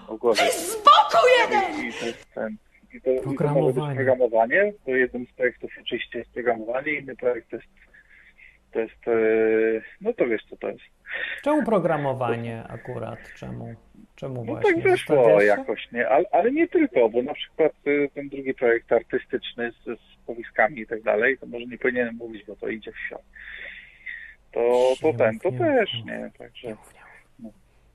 w 0.10 0.17
głowie. 0.17 0.41
Spokój 0.52 1.30
jeden! 1.41 1.88
I 1.88 1.93
to 1.93 2.06
jest 2.06 2.34
ten, 2.34 2.58
i 2.93 3.02
to, 3.02 3.24
programowanie. 3.24 3.93
I 3.93 3.98
to 3.98 4.04
programowanie. 4.06 4.74
To 4.86 4.91
jednym 4.91 5.26
z 5.26 5.32
projektów 5.32 5.72
oczywiście 5.82 6.19
jest 6.19 6.32
programowanie, 6.32 6.93
inny 6.93 7.15
projekt 7.15 7.50
to 7.50 7.56
jest, 7.56 7.67
to 8.72 8.80
jest 8.80 9.08
e, 9.08 9.12
no 10.02 10.13
to 10.13 10.26
wiesz 10.28 10.41
co 10.50 10.58
to 10.58 10.67
jest. 10.67 10.84
Czemu 11.43 11.65
programowanie 11.65 12.63
akurat? 12.69 13.19
Czemu? 13.36 13.76
Czemu 14.15 14.36
no 14.36 14.43
właśnie? 14.43 14.74
tak 14.74 14.84
wyszło 14.84 15.41
jakoś, 15.41 15.91
nie? 15.91 16.10
Ale, 16.10 16.26
ale, 16.32 16.52
nie 16.52 16.67
tylko, 16.67 17.10
bo 17.10 17.22
na 17.22 17.34
przykład 17.34 17.72
y, 17.88 18.10
ten 18.13 18.30
drugi 18.30 18.54
projekt 18.54 18.91
artystyczny 18.91 19.72
z, 19.72 19.84
z 19.86 20.26
powiskami 20.26 20.80
i 20.80 20.88
tak 20.88 21.02
dalej, 21.02 21.38
to 21.38 21.45
może 21.45 21.65
nie 21.65 21.78
powinienem 21.78 22.15
mówić, 22.15 22.45
bo 22.48 22.56
to 22.56 22.67
idzie 22.67 22.91
w 22.91 23.00
świat. 23.08 23.22
To, 24.51 24.93
to 25.01 25.13
ten, 25.17 25.39
to 25.39 25.51
też, 25.51 25.89
nie? 26.05 26.31
Także... 26.38 26.75
No. 27.39 27.49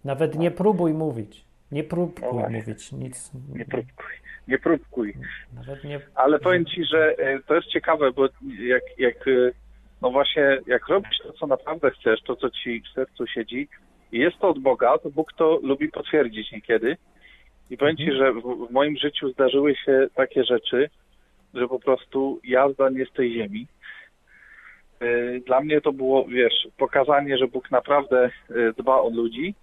Nawet 0.04 0.38
nie 0.38 0.50
próbuj 0.50 0.94
mówić. 0.94 1.44
Nie 1.72 1.84
próbkuj 1.84 2.42
no 2.42 2.48
mówić 2.50 2.92
nic. 2.92 3.30
Nie 3.54 3.64
próbkuj. 3.64 4.12
Nie 4.48 4.58
próbkuj. 4.58 5.14
Nie... 5.84 6.00
Ale 6.14 6.38
powiem 6.38 6.66
ci, 6.66 6.84
że 6.84 7.18
e, 7.18 7.40
to 7.46 7.54
jest 7.54 7.68
ciekawe, 7.68 8.12
bo 8.12 8.28
jak, 8.58 8.82
jak 8.98 9.28
e, 9.28 9.50
no 10.02 10.10
właśnie, 10.10 10.58
jak 10.66 10.88
robisz 10.88 11.18
to, 11.22 11.32
co 11.32 11.46
naprawdę 11.46 11.90
chcesz, 11.90 12.22
to, 12.22 12.36
co 12.36 12.50
ci 12.50 12.80
w 12.80 12.94
sercu 12.94 13.26
siedzi, 13.26 13.68
i 14.12 14.18
jest 14.18 14.38
to 14.38 14.48
od 14.48 14.58
Boga, 14.58 14.98
to 14.98 15.10
Bóg 15.10 15.32
to 15.32 15.58
lubi 15.62 15.88
potwierdzić 15.88 16.52
niekiedy. 16.52 16.96
I 17.70 17.76
powiem 17.76 17.96
ci, 17.96 18.10
mhm. 18.10 18.18
że 18.18 18.32
w, 18.32 18.68
w 18.68 18.72
moim 18.72 18.96
życiu 18.96 19.32
zdarzyły 19.32 19.74
się 19.76 20.06
takie 20.14 20.44
rzeczy, 20.44 20.90
że 21.54 21.68
po 21.68 21.78
prostu 21.78 22.40
jazda 22.44 22.90
nie 22.90 23.06
z 23.06 23.12
tej 23.12 23.34
ziemi. 23.34 23.66
E, 25.00 25.40
dla 25.40 25.61
mnie 25.61 25.80
to 25.80 25.92
było, 25.92 26.24
wiesz, 26.24 26.68
pokazanie, 26.78 27.38
że 27.38 27.46
Bóg 27.46 27.70
naprawdę 27.70 28.30
dba 28.78 29.00
o 29.00 29.11
ludzi, 29.11 29.54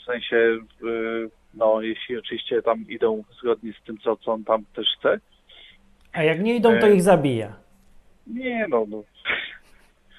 w 0.00 0.04
sensie 0.04 0.58
no, 1.54 1.80
jeśli 1.80 2.18
oczywiście 2.18 2.62
tam 2.62 2.84
idą 2.88 3.24
zgodnie 3.40 3.72
z 3.72 3.86
tym, 3.86 3.98
co, 3.98 4.16
co 4.16 4.32
on 4.32 4.44
tam 4.44 4.64
też 4.74 4.86
chce. 4.98 5.20
A 6.12 6.22
jak 6.22 6.40
nie 6.40 6.56
idą, 6.56 6.78
to 6.78 6.88
ich 6.88 7.02
zabija. 7.02 7.56
Nie, 8.26 8.66
no, 8.68 8.86
no. 8.88 9.02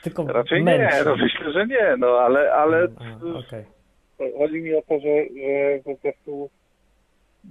Tylko 0.04 0.28
Raczej 0.28 0.64
męczy. 0.64 0.98
nie, 0.98 1.04
no 1.06 1.16
myślę, 1.16 1.52
że 1.52 1.68
nie, 1.68 1.96
no, 1.98 2.08
ale, 2.08 2.54
ale 2.54 2.78
A, 2.78 3.38
okay. 3.38 3.66
chodzi 4.38 4.62
mi 4.62 4.76
o 4.76 4.82
to, 4.82 5.00
że, 5.00 5.10
że 5.78 5.84
po 5.84 5.96
prostu 5.96 6.50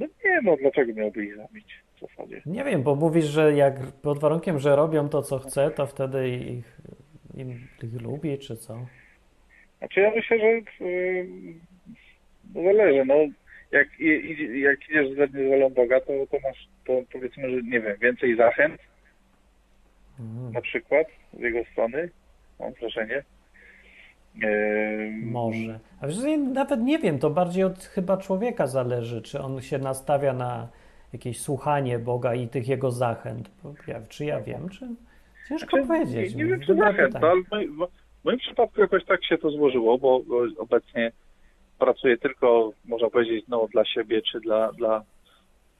no 0.00 0.06
nie, 0.24 0.40
no, 0.42 0.56
dlaczego 0.56 0.92
miałby 0.94 1.24
ich 1.24 1.36
zabić 1.36 1.81
zasadzie? 2.06 2.42
Nie 2.46 2.64
wiem, 2.64 2.82
bo 2.82 2.94
mówisz, 2.94 3.24
że 3.24 3.54
jak 3.54 3.74
pod 4.02 4.18
warunkiem, 4.18 4.58
że 4.58 4.76
robią 4.76 5.08
to, 5.08 5.22
co 5.22 5.38
chce, 5.38 5.70
to 5.70 5.86
wtedy 5.86 6.28
ich, 6.28 6.80
im, 7.34 7.68
ich 7.82 8.02
lubi, 8.02 8.38
czy 8.38 8.56
co? 8.56 8.86
Znaczy 9.78 10.00
ja 10.00 10.10
myślę, 10.10 10.38
że 10.38 10.46
yy, 10.84 11.26
zależy, 12.54 13.04
no 13.04 13.14
jak, 13.72 13.88
jak 14.54 14.90
idziesz 14.90 15.12
zgodnie 15.12 15.46
z 15.46 15.50
wolą 15.50 15.70
Boga, 15.70 16.00
to, 16.00 16.12
to 16.30 16.36
masz, 16.48 16.68
to 16.86 17.02
powiedzmy, 17.12 17.50
że 17.50 17.62
nie 17.62 17.80
wiem, 17.80 17.96
więcej 18.00 18.36
zachęt, 18.36 18.80
mm. 20.20 20.52
na 20.52 20.60
przykład 20.60 21.06
z 21.32 21.40
jego 21.40 21.64
strony, 21.64 22.10
mam 22.60 22.72
wrażenie. 22.72 23.22
Może. 25.22 25.80
A 26.00 26.06
wiesz, 26.06 26.16
nawet 26.52 26.80
nie 26.80 26.98
wiem, 26.98 27.18
to 27.18 27.30
bardziej 27.30 27.64
od 27.64 27.84
chyba 27.84 28.16
człowieka 28.16 28.66
zależy, 28.66 29.22
czy 29.22 29.40
on 29.40 29.60
się 29.60 29.78
nastawia 29.78 30.32
na 30.32 30.68
jakieś 31.12 31.40
słuchanie 31.40 31.98
Boga 31.98 32.34
i 32.34 32.48
tych 32.48 32.68
jego 32.68 32.90
zachęt. 32.90 33.50
Ja, 33.86 34.00
czy 34.08 34.24
ja 34.24 34.40
wiem, 34.40 34.68
czy 34.68 34.88
ciężko 35.48 35.70
znaczy, 35.70 35.86
powiedzieć. 35.86 36.34
Nie, 36.34 36.44
nie 36.44 36.50
wiem, 36.50 36.60
czy 36.60 36.74
zachęt, 36.74 37.14
no, 37.20 37.28
ale 37.28 37.42
w 38.20 38.24
moim 38.24 38.38
przypadku 38.38 38.80
jakoś 38.80 39.04
tak 39.04 39.24
się 39.24 39.38
to 39.38 39.50
złożyło, 39.50 39.98
bo 39.98 40.22
obecnie 40.58 41.12
pracuję 41.78 42.18
tylko, 42.18 42.72
można 42.84 43.10
powiedzieć, 43.10 43.44
no 43.48 43.68
dla 43.72 43.84
siebie, 43.84 44.22
czy 44.22 44.40
dla, 44.40 44.72
dla 44.72 45.04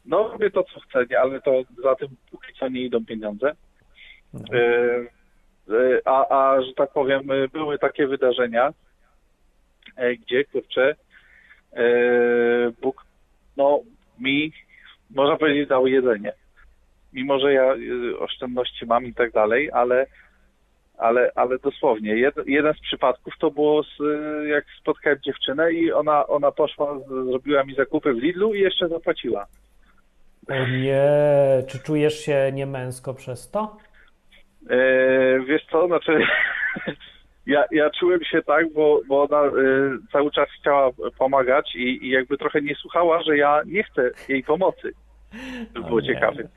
no 0.07 0.29
robię 0.29 0.51
to, 0.51 0.63
co 0.63 0.81
chcę, 0.81 1.07
nie, 1.11 1.21
ale 1.21 1.41
to 1.41 1.63
za 1.83 1.95
tym 1.95 2.09
póki 2.31 2.53
co 2.59 2.69
nie 2.69 2.81
idą 2.81 3.05
pieniądze. 3.05 3.53
Mhm. 4.35 4.61
E, 4.61 5.75
e, 5.75 6.01
a, 6.05 6.29
a, 6.29 6.63
że 6.63 6.73
tak 6.73 6.93
powiem, 6.93 7.23
były 7.53 7.79
takie 7.79 8.07
wydarzenia, 8.07 8.73
e, 9.97 10.17
gdzie, 10.17 10.45
kurczę, 10.45 10.95
Bóg, 12.83 13.07
no, 13.57 13.81
mi, 14.19 14.53
można 15.15 15.37
powiedzieć, 15.37 15.69
dał 15.69 15.87
jedzenie. 15.87 16.33
Mimo, 17.13 17.39
że 17.39 17.53
ja 17.53 17.75
oszczędności 18.19 18.87
mam 18.87 19.07
i 19.07 19.15
tak 19.15 19.33
dalej, 19.33 19.71
ale 19.73 20.07
ale, 20.99 21.31
ale 21.35 21.59
dosłownie. 21.59 22.17
Jed, 22.17 22.35
jeden 22.47 22.75
z 22.75 22.81
przypadków 22.81 23.35
to 23.39 23.51
było, 23.51 23.83
z, 23.83 23.99
jak 24.49 24.65
spotkałem 24.81 25.19
dziewczynę 25.25 25.73
i 25.73 25.93
ona, 25.93 26.27
ona 26.27 26.53
poszła, 26.53 26.99
zrobiła 27.09 27.65
mi 27.65 27.75
zakupy 27.75 28.15
w 28.15 28.19
Lidlu 28.19 28.55
i 28.55 28.61
jeszcze 28.61 28.89
zapłaciła. 28.89 29.47
O 30.49 30.67
nie, 30.67 31.05
czy 31.69 31.79
czujesz 31.79 32.25
się 32.25 32.51
niemęsko 32.53 33.15
przez 33.15 33.51
to? 33.51 33.77
E, 34.71 34.77
wiesz 35.41 35.63
co, 35.71 35.87
znaczy 35.87 36.19
ja, 37.47 37.65
ja 37.71 37.91
czułem 37.91 38.25
się 38.25 38.43
tak, 38.43 38.73
bo, 38.73 39.01
bo 39.09 39.23
ona 39.23 39.43
e, 39.43 39.51
cały 40.13 40.31
czas 40.31 40.49
chciała 40.61 40.91
pomagać 41.19 41.77
i, 41.77 42.07
i 42.07 42.11
jakby 42.11 42.39
trochę 42.39 42.63
nie 42.63 42.75
słuchała, 42.75 43.23
że 43.23 43.37
ja 43.37 43.63
nie 43.67 43.83
chcę 43.83 44.11
jej 44.29 44.43
pomocy. 44.43 44.93
To 45.75 45.83
było 45.83 46.03
ciekawe. 46.03 46.49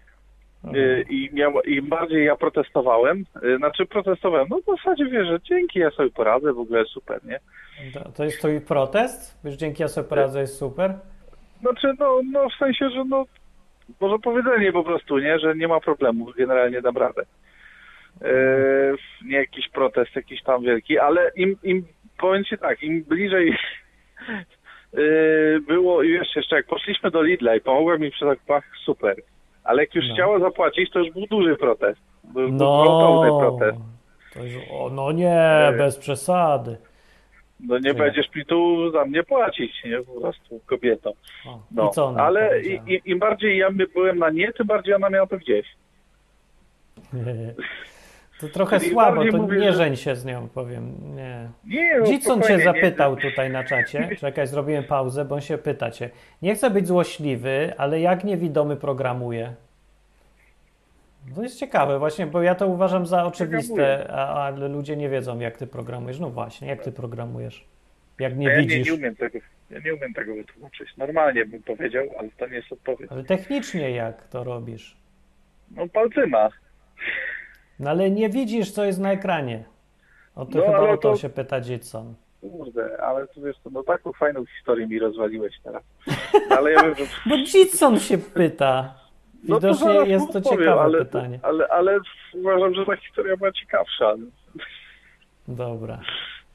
Y, 0.73 1.05
I 1.09 1.29
miał, 1.33 1.61
im 1.61 1.89
bardziej 1.89 2.25
ja 2.25 2.35
protestowałem, 2.35 3.25
y, 3.43 3.57
znaczy 3.57 3.85
protestowałem, 3.85 4.47
no 4.49 4.59
w 4.59 4.65
zasadzie 4.65 5.05
wiesz, 5.05 5.27
że 5.27 5.39
dzięki 5.41 5.79
ja 5.79 5.91
sobie 5.91 6.09
poradzę, 6.09 6.53
w 6.53 6.59
ogóle 6.59 6.85
super, 6.85 7.25
nie? 7.25 7.39
To, 7.93 8.11
to 8.11 8.23
jest 8.23 8.37
twój 8.37 8.61
protest? 8.61 9.39
Wiesz, 9.43 9.55
dzięki 9.55 9.81
ja 9.81 9.87
sobie 9.87 10.09
poradzę 10.09 10.41
jest 10.41 10.57
super? 10.57 10.93
Znaczy, 11.61 11.93
no, 11.99 12.21
no 12.31 12.49
w 12.49 12.59
sensie, 12.59 12.89
że 12.89 13.05
no, 13.05 13.25
może 14.01 14.19
powiedzenie 14.19 14.71
po 14.71 14.83
prostu, 14.83 15.19
nie, 15.19 15.39
że 15.39 15.55
nie 15.55 15.67
ma 15.67 15.79
problemu, 15.79 16.25
generalnie 16.37 16.81
dam 16.81 16.97
radę. 16.97 17.25
Yy, 18.21 18.95
nie 19.25 19.37
jakiś 19.37 19.69
protest 19.69 20.15
jakiś 20.15 20.43
tam 20.43 20.61
wielki, 20.63 20.99
ale 20.99 21.31
im, 21.35 21.55
im 21.63 21.85
powiem 22.17 22.43
ci 22.43 22.57
tak, 22.57 22.83
im 22.83 23.03
bliżej 23.03 23.47
yy, 24.93 25.59
było, 25.67 26.03
i 26.03 26.09
wiesz, 26.11 26.35
jeszcze 26.35 26.55
jak 26.55 26.65
poszliśmy 26.65 27.11
do 27.11 27.21
Lidla 27.21 27.55
i 27.55 27.61
pomogłem 27.61 28.01
mi 28.01 28.11
przy 28.11 28.25
zakupach, 28.25 28.63
super. 28.85 29.15
Ale 29.63 29.81
jak 29.83 29.95
już 29.95 30.05
No. 30.07 30.13
chciała 30.13 30.39
zapłacić, 30.39 30.91
to 30.91 30.99
już 30.99 31.13
był 31.13 31.25
duży 31.27 31.55
protest. 31.55 32.01
Był 32.23 32.51
No, 32.51 32.83
gwałtowny 32.83 33.29
protest. 33.39 33.81
to 34.33 34.43
już, 34.43 34.53
o, 34.71 34.89
no 34.89 35.11
nie, 35.11 35.73
bez 35.77 35.97
przesady. 35.97 36.77
No 37.59 37.75
nie 37.77 37.81
Tyle. 37.81 37.93
będziesz 37.95 38.35
mi 38.35 38.45
tu 38.45 38.91
za 38.91 39.05
mnie 39.05 39.23
płacić, 39.23 39.83
nie? 39.83 39.97
Po 40.01 40.21
prostu 40.21 40.59
kobieto. 40.65 41.13
O, 41.47 41.59
No, 41.71 41.91
I 42.15 42.19
ale 42.19 42.61
i, 42.61 43.01
im 43.05 43.19
bardziej 43.19 43.57
ja 43.57 43.69
byłem 43.93 44.17
na 44.19 44.29
nie, 44.29 44.53
tym 44.53 44.67
bardziej 44.67 44.93
ona 44.93 45.09
miała 45.09 45.27
to 45.27 45.37
gdzieś. 45.37 45.67
To 48.47 48.53
trochę 48.53 48.79
Czyli 48.79 48.91
słabo, 48.91 49.25
to 49.31 49.37
mówię, 49.37 49.57
nie 49.59 49.71
że- 49.71 49.77
żeń 49.77 49.95
się 49.95 50.15
z 50.15 50.25
nią, 50.25 50.47
powiem. 50.53 51.15
Nie. 51.15 51.49
Nie, 51.65 51.97
no, 51.99 52.05
Dzicon 52.05 52.19
cię 52.41 52.45
spokojnie, 52.45 52.57
nie. 52.57 52.63
zapytał 52.63 53.15
tutaj 53.15 53.49
na 53.49 53.63
czacie. 53.63 54.09
Czekaj, 54.19 54.47
zrobiłem 54.47 54.83
pauzę, 54.83 55.25
bo 55.25 55.35
on 55.35 55.41
się 55.41 55.57
pyta 55.57 55.91
cię. 55.91 56.09
Nie 56.41 56.55
chcę 56.55 56.69
być 56.69 56.87
złośliwy, 56.87 57.73
ale 57.77 57.99
jak 57.99 58.23
niewidomy 58.23 58.75
programuje? 58.75 59.53
To 61.35 61.43
jest 61.43 61.59
ciekawe 61.59 61.99
właśnie, 61.99 62.27
bo 62.27 62.41
ja 62.41 62.55
to 62.55 62.67
uważam 62.67 63.05
za 63.05 63.25
oczywiste, 63.25 64.07
ale 64.13 64.67
ludzie 64.67 64.95
nie 64.97 65.09
wiedzą, 65.09 65.39
jak 65.39 65.57
ty 65.57 65.67
programujesz. 65.67 66.19
No 66.19 66.29
właśnie, 66.29 66.67
jak 66.67 66.83
ty 66.83 66.91
programujesz? 66.91 67.65
Jak 68.19 68.37
nie 68.37 68.47
ja 68.47 68.55
nie, 68.55 68.61
widzisz? 68.61 68.87
nie 68.87 68.93
umiem 68.93 69.15
tego, 69.15 69.39
ja 69.69 69.79
nie 69.85 69.93
umiem 69.95 70.13
tego 70.13 70.35
wytłumaczyć. 70.35 70.97
Normalnie 70.97 71.45
bym 71.45 71.63
powiedział, 71.63 72.05
ale 72.19 72.29
to 72.37 72.47
nie 72.47 72.55
jest 72.55 72.71
odpowiedź. 72.71 73.11
Ale 73.11 73.23
technicznie 73.23 73.91
jak 73.91 74.27
to 74.27 74.43
robisz? 74.43 74.97
No 75.71 75.87
palcyma. 75.87 76.49
No 77.79 77.89
ale 77.89 78.11
nie 78.11 78.29
widzisz, 78.29 78.71
co 78.71 78.83
jest 78.85 78.99
na 78.99 79.11
ekranie. 79.11 79.63
O 80.35 80.45
to 80.45 80.57
No, 80.57 80.65
chyba 80.65 80.77
ale 80.77 80.89
o 80.89 80.97
to, 80.97 81.11
to- 81.11 81.17
się 81.17 81.29
pyta 81.29 81.61
Dzicon. 81.61 82.13
Kurde, 82.41 82.97
ale 83.03 83.27
tu 83.27 83.41
wiesz, 83.41 83.55
to, 83.63 83.69
no 83.69 83.83
taką 83.83 84.13
fajną 84.13 84.45
historię 84.45 84.87
mi 84.87 84.99
rozwaliłeś 84.99 85.53
teraz. 85.63 85.83
Ale 86.49 86.71
ja 86.71 86.83
wiem, 86.83 86.95
że... 86.95 87.03
Bo 87.29 87.37
Dzicon 87.43 87.99
się 87.99 88.17
pyta. 88.17 88.93
No 89.47 89.59
to 89.59 89.67
Widocznie 89.73 89.93
jest 90.11 90.33
to 90.33 90.41
ciekawe 90.41 90.81
ale, 90.81 91.05
pytanie. 91.05 91.39
Ale, 91.43 91.67
ale 91.67 91.99
uważam, 92.33 92.73
że 92.75 92.85
ta 92.85 92.95
historia 92.95 93.37
była 93.37 93.51
ciekawsza 93.51 94.15
Dobra. 95.47 95.99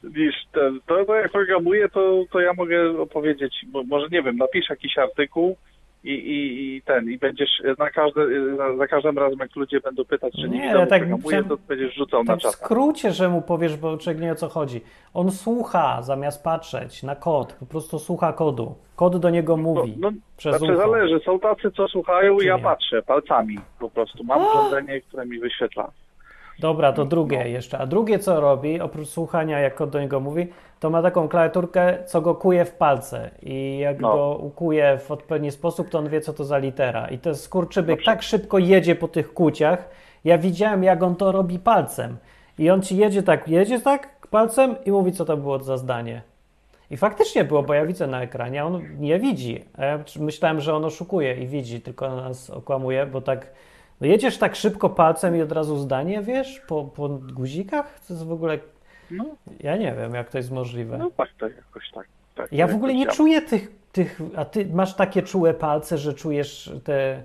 niż 0.02 0.35
ten. 0.52 0.80
To, 0.87 1.04
to 1.04 1.14
jak 1.14 1.33
programuję, 1.33 1.88
to, 1.88 2.24
to 2.33 2.40
ja 2.40 2.52
mogę 2.52 3.00
opowiedzieć, 3.00 3.54
bo 3.68 3.83
może 3.85 4.09
nie 4.09 4.22
wiem, 4.22 4.37
napisz 4.37 4.70
jakiś 4.70 4.98
artykuł 4.98 5.56
i, 6.04 6.10
i, 6.10 6.76
i 6.76 6.82
ten, 6.82 7.10
i 7.10 7.18
będziesz 7.18 7.50
na 7.78 7.90
każde, 7.90 8.20
za, 8.56 8.76
za 8.76 8.86
każdym 8.86 9.18
razem, 9.18 9.38
jak 9.38 9.56
ludzie 9.56 9.80
będą 9.80 10.04
pytać, 10.04 10.32
czy 10.32 10.48
Nie, 10.48 10.74
nie, 10.74 10.86
tak 10.86 11.02
to 11.48 11.56
będziesz 11.68 11.94
rzucał 11.94 12.24
na 12.24 12.36
Tak 12.36 12.52
w 12.52 12.54
skrócie, 12.54 13.12
że 13.12 13.28
mu 13.28 13.42
powiesz, 13.42 13.76
bo 13.76 13.98
człowiek 13.98 14.22
nie 14.22 14.32
o 14.32 14.34
co 14.34 14.48
chodzi. 14.48 14.80
On 15.14 15.30
słucha 15.30 16.02
zamiast 16.02 16.44
patrzeć 16.44 17.02
na 17.02 17.16
kod, 17.16 17.52
po 17.52 17.66
prostu 17.66 17.98
słucha 17.98 18.32
kodu. 18.32 18.74
Kod 18.96 19.16
do 19.16 19.30
niego 19.30 19.56
mówi 19.56 19.94
No, 19.98 20.10
no, 20.10 20.16
przez 20.36 20.56
znaczy 20.58 20.72
ucho. 20.72 20.82
zależy, 20.82 21.20
są 21.24 21.40
tacy, 21.40 21.70
co 21.70 21.88
słuchają 21.88 22.40
i 22.40 22.46
ja 22.46 22.58
patrzę 22.58 23.02
palcami 23.02 23.58
po 23.78 23.90
prostu. 23.90 24.24
Mam 24.24 24.46
urządzenie, 24.46 25.00
które 25.00 25.26
mi 25.26 25.38
wyświetla. 25.38 25.90
Dobra, 26.61 26.92
to 26.92 27.05
drugie 27.05 27.38
No. 27.38 27.44
jeszcze. 27.44 27.79
A 27.79 27.87
drugie 27.87 28.18
co 28.18 28.40
robi, 28.40 28.81
oprócz 28.81 29.09
słuchania, 29.09 29.59
jak 29.59 29.75
kod 29.75 29.90
do 29.90 30.01
niego 30.01 30.20
mówi, 30.20 30.49
to 30.81 30.90
ma 30.90 31.03
taką 31.03 31.29
klawiaturkę, 31.29 31.99
co 32.07 32.20
go 32.20 32.35
kuje 32.35 32.64
w 32.64 32.73
palce. 32.75 33.31
I 33.42 33.79
jak 33.79 34.01
No. 34.01 34.12
go 34.16 34.37
ukuje 34.37 34.99
w 34.99 35.11
odpowiedni 35.11 35.51
sposób, 35.51 35.88
to 35.88 35.99
on 35.99 36.09
wie, 36.09 36.20
co 36.20 36.33
to 36.33 36.44
za 36.44 36.59
litera. 36.59 37.09
I 37.09 37.18
ten 37.18 37.35
skurczybyk 37.35 38.05
tak 38.05 38.23
szybko 38.23 38.59
jedzie 38.59 38.94
po 38.94 39.09
tych 39.09 39.35
kuciach. 39.35 39.88
Ja 40.25 40.38
widziałem, 40.38 40.83
jak 40.85 41.03
on 41.03 41.16
to 41.16 41.33
robi 41.33 41.59
palcem. 41.59 42.16
I 42.59 42.70
on 42.70 42.83
ci 42.83 42.96
jedzie 42.96 43.23
tak, 43.23 43.49
jedzie 43.49 43.81
tak 43.81 44.27
palcem 44.31 44.75
i 44.85 44.90
mówi, 44.90 45.12
co 45.12 45.25
to 45.25 45.37
było 45.37 45.59
za 45.59 45.77
zdanie. 45.77 46.23
I 46.90 46.96
faktycznie 46.96 47.44
było, 47.44 47.62
bo 47.62 47.75
ja 47.75 47.87
widzę 47.87 48.07
na 48.07 48.23
ekranie, 48.23 48.62
a 48.62 48.64
on 48.64 48.83
nie 48.99 49.18
widzi. 49.18 49.64
A 49.79 49.85
ja 49.85 49.99
myślałem, 50.20 50.61
że 50.61 50.75
on 50.75 50.85
oszukuje 50.85 51.35
i 51.35 51.46
widzi, 51.46 51.81
tylko 51.81 52.16
nas 52.16 52.51
okłamuje, 52.51 53.07
bo 53.07 53.20
tak. 53.20 53.46
No 54.00 54.06
jedziesz 54.06 54.38
tak 54.38 54.56
szybko 54.56 54.90
palcem 54.90 55.36
i 55.36 55.42
od 55.42 55.52
razu 55.52 55.76
zdanie, 55.76 56.22
wiesz, 56.22 56.60
po, 56.68 56.84
po 56.84 57.08
guzikach? 57.08 58.00
To 58.08 58.14
jest 58.14 58.26
w 58.26 58.32
ogóle. 58.32 58.58
No, 59.10 59.24
Ja 59.60 59.76
nie 59.76 59.92
wiem, 59.94 60.14
jak 60.14 60.30
to 60.30 60.38
jest 60.38 60.50
możliwe. 60.50 60.98
no 60.98 61.10
tak, 61.16 61.28
to 61.38 61.48
jakoś 61.48 61.90
tak. 61.90 62.06
tak 62.34 62.52
Ja 62.52 62.66
w 62.66 62.74
ogóle 62.74 62.94
nie 62.94 63.06
czuję 63.06 63.42
tych, 63.42 63.68
tych. 63.92 64.20
A 64.36 64.44
ty 64.44 64.66
masz 64.66 64.94
takie 64.96 65.22
czułe 65.22 65.54
palce, 65.54 65.98
że 65.98 66.14
czujesz 66.14 66.72
te, 66.84 67.22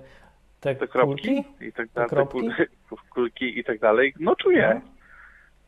te, 0.60 0.74
Te 0.74 0.88
kropki 0.88 1.44
i 1.60 1.72
tak 1.72 1.88
dalej, 1.94 2.08
te 2.10 2.16
kropki? 2.16 2.38
kul- 2.38 2.96
kulki 3.14 3.58
i 3.58 3.64
tak 3.64 3.78
dalej. 3.78 4.14
No 4.20 4.36
czuję. 4.36 4.70
No. 4.84 4.90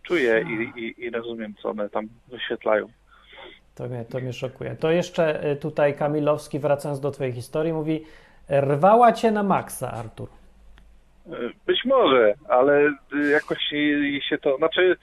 Czuję 0.02 0.44
i, 0.48 0.80
i, 0.80 1.04
i 1.04 1.10
rozumiem, 1.10 1.54
co 1.62 1.68
one 1.70 1.88
tam 1.90 2.08
wyświetlają. 2.28 2.86
To 3.74 3.88
mnie, 3.88 4.04
to 4.04 4.18
mnie 4.20 4.32
szokuje. 4.32 4.76
To 4.76 4.90
jeszcze 4.90 5.50
y, 5.50 5.56
tutaj 5.56 5.94
Kamilowski, 5.94 6.58
wracając 6.58 7.00
do 7.00 7.10
Twojej 7.10 7.32
historii, 7.32 7.72
mówi: 7.72 8.04
Rwała 8.50 9.12
cię 9.12 9.30
na 9.30 9.42
maksa, 9.42 9.92
Artur. 9.92 10.28
Być 11.66 11.84
może, 11.84 12.34
ale 12.48 12.94
y, 13.14 13.28
jakoś 13.30 13.72
jej 13.72 14.22
się 14.22 14.38
to, 14.38 14.56
znaczy 14.56 14.96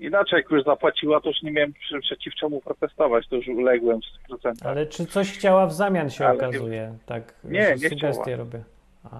inaczej 0.00 0.36
jak 0.36 0.50
już 0.50 0.64
zapłaciła, 0.64 1.20
to 1.20 1.28
już 1.28 1.42
nie 1.42 1.50
miałem 1.52 1.72
przeciw 2.02 2.34
czemu 2.34 2.60
protestować, 2.60 3.28
to 3.28 3.36
już 3.36 3.48
uległem 3.48 4.00
w 4.00 4.32
100%. 4.32 4.52
Ale 4.64 4.86
czy 4.86 5.06
coś 5.06 5.32
chciała 5.32 5.66
w 5.66 5.72
zamian 5.72 6.10
się 6.10 6.26
Ale 6.26 6.38
nie- 6.38 6.46
okazuje? 6.48 6.94
Tak, 7.06 7.34
Nie, 7.44 7.60
nie 7.82 7.88
sugestie 7.88 8.22
chciała. 8.22 8.36
robię. 8.36 8.62
A, 9.04 9.18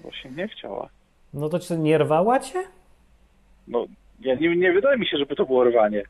Właśnie 0.00 0.30
nie 0.30 0.48
chciała. 0.48 0.88
no 1.34 1.48
to 1.48 1.58
czy 1.58 1.78
nie 1.78 1.98
rwała 1.98 2.40
cię? 2.40 2.62
No, 3.68 3.86
ja 4.20 4.34
nie, 4.34 4.56
nie 4.56 4.72
wydaje 4.72 4.98
mi 4.98 5.06
się, 5.06 5.16
żeby 5.18 5.36
to 5.36 5.46
było 5.46 5.64
rwanie. 5.64 6.02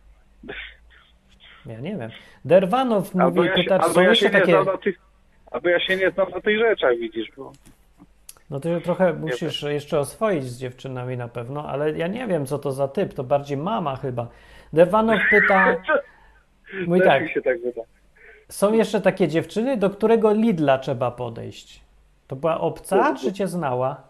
Ja 1.66 1.80
nie 1.80 1.96
wiem. 1.96 2.10
Derwanow 2.44 3.14
mówi, 3.14 3.24
Albo 3.24 3.44
ja 3.44 3.56
się, 3.56 3.62
pyta, 3.62 3.78
czy 3.78 3.84
albo 3.84 4.00
ja 4.00 4.14
się 4.14 4.26
nie 4.26 4.30
takie... 4.32 4.52
znam 4.52 4.64
na 4.64 4.78
tych, 4.78 4.98
albo 5.50 5.68
ja 5.68 5.80
się 5.80 5.96
nie 5.96 6.10
znam 6.10 6.30
na 6.30 6.40
tych 6.40 6.58
rzeczach, 6.58 6.96
widzisz, 6.98 7.28
bo 7.36 7.52
No 8.52 8.60
to 8.60 8.68
się 8.68 8.80
trochę 8.80 9.12
musisz 9.12 9.62
jeszcze 9.62 9.98
oswoić 9.98 10.44
z 10.44 10.58
dziewczynami 10.58 11.16
na 11.16 11.28
pewno, 11.28 11.68
ale 11.68 11.92
ja 11.92 12.06
nie 12.06 12.26
wiem, 12.26 12.46
co 12.46 12.58
to 12.58 12.72
za 12.72 12.88
typ, 12.88 13.14
to 13.14 13.24
bardziej 13.24 13.56
mama 13.56 13.96
chyba. 13.96 14.28
Derwanow 14.72 15.20
pyta, 15.30 15.64
też 16.98 17.04
tak, 17.04 17.44
tak 17.44 17.60
wyda. 17.60 17.82
są 18.48 18.72
jeszcze 18.72 19.00
takie 19.00 19.28
dziewczyny, 19.28 19.76
do 19.76 19.90
którego 19.90 20.32
Lidla 20.32 20.78
trzeba 20.78 21.10
podejść. 21.10 21.80
To 22.26 22.36
była 22.36 22.60
obca, 22.60 23.14
czy 23.14 23.32
cię 23.32 23.48
znała? 23.48 24.02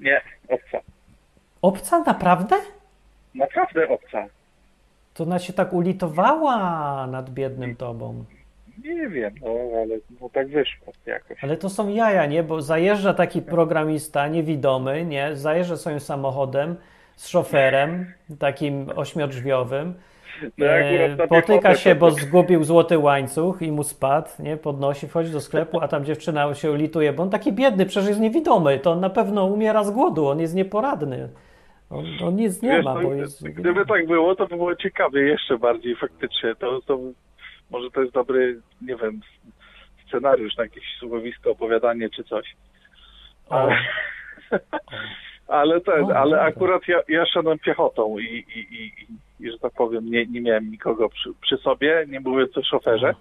Nie, 0.00 0.20
obca. 0.48 0.78
Obca, 1.62 1.98
naprawdę? 1.98 2.56
Naprawdę 3.34 3.88
obca. 3.88 4.26
To 5.14 5.24
ona 5.24 5.38
się 5.38 5.52
tak 5.52 5.72
ulitowała 5.72 7.06
nad 7.06 7.30
biednym 7.30 7.76
tobą. 7.76 8.24
Nie 8.84 9.08
wiem, 9.08 9.34
no 9.42 9.48
ale 9.82 9.96
no, 10.20 10.28
tak 10.32 10.48
wyszło 10.48 10.92
jakoś. 11.06 11.44
Ale 11.44 11.56
to 11.56 11.68
są 11.68 11.88
jaja, 11.88 12.26
nie? 12.26 12.42
Bo 12.42 12.62
zajeżdża 12.62 13.14
taki 13.14 13.42
programista 13.42 14.28
niewidomy, 14.28 15.04
nie? 15.04 15.36
Zajeżdża 15.36 15.76
swoim 15.76 16.00
samochodem 16.00 16.76
z 17.16 17.28
szoferem, 17.28 18.06
takim 18.38 18.86
ośmiodrzwiowym. 18.96 19.94
No, 20.58 20.66
E, 20.66 21.26
potyka 21.28 21.74
się, 21.74 21.94
bo 21.94 22.10
zgubił 22.10 22.64
złoty 22.64 22.98
łańcuch 22.98 23.62
i 23.62 23.72
mu 23.72 23.84
spadł, 23.84 24.28
nie? 24.38 24.56
Podnosi, 24.56 25.08
wchodzi 25.08 25.32
do 25.32 25.40
sklepu, 25.40 25.80
a 25.80 25.88
tam 25.88 26.04
dziewczyna 26.04 26.54
się 26.54 26.72
ulituje, 26.72 27.12
bo 27.12 27.22
on 27.22 27.30
taki 27.30 27.52
biedny, 27.52 27.86
przecież 27.86 28.08
jest 28.08 28.20
niewidomy, 28.20 28.78
to 28.78 28.92
on 28.92 29.00
na 29.00 29.10
pewno 29.10 29.44
umiera 29.44 29.84
z 29.84 29.90
głodu, 29.90 30.26
on 30.26 30.40
jest 30.40 30.54
nieporadny. 30.54 31.28
On, 31.90 32.04
on 32.24 32.36
nic 32.36 32.62
nie 32.62 32.70
Wiesz, 32.70 32.84
ma, 32.84 32.94
no, 32.94 33.02
bo 33.02 33.14
jest... 33.14 33.48
Gdyby 33.48 33.86
tak 33.86 34.06
było, 34.06 34.36
to 34.36 34.46
by 34.46 34.56
było 34.56 34.76
ciekawie 34.76 35.22
jeszcze 35.22 35.58
bardziej 35.58 35.96
faktycznie. 35.96 36.54
To, 36.54 36.80
to 36.86 36.98
może 37.72 37.90
to 37.90 38.00
jest 38.00 38.12
dobry, 38.12 38.60
nie 38.80 38.96
wiem, 38.96 39.20
scenariusz 40.08 40.56
na 40.56 40.62
jakieś 40.62 40.84
słuchowisko, 40.98 41.50
opowiadanie 41.50 42.10
czy 42.10 42.24
coś. 42.24 42.56
Ale, 43.48 43.76
ale 45.48 45.80
ten, 45.80 46.12
ale 46.12 46.40
akurat 46.40 46.88
ja, 46.88 47.02
ja 47.08 47.26
szedłem 47.26 47.58
piechotą 47.58 48.18
i, 48.18 48.24
i, 48.24 48.58
i, 48.58 48.92
i, 49.40 49.50
że 49.50 49.58
tak 49.58 49.72
powiem, 49.72 50.10
nie, 50.10 50.26
nie 50.26 50.40
miałem 50.40 50.70
nikogo 50.70 51.08
przy, 51.08 51.30
przy 51.40 51.56
sobie, 51.56 52.04
nie 52.08 52.20
mówiąc 52.20 52.58
o 52.58 52.62
szoferze. 52.62 53.14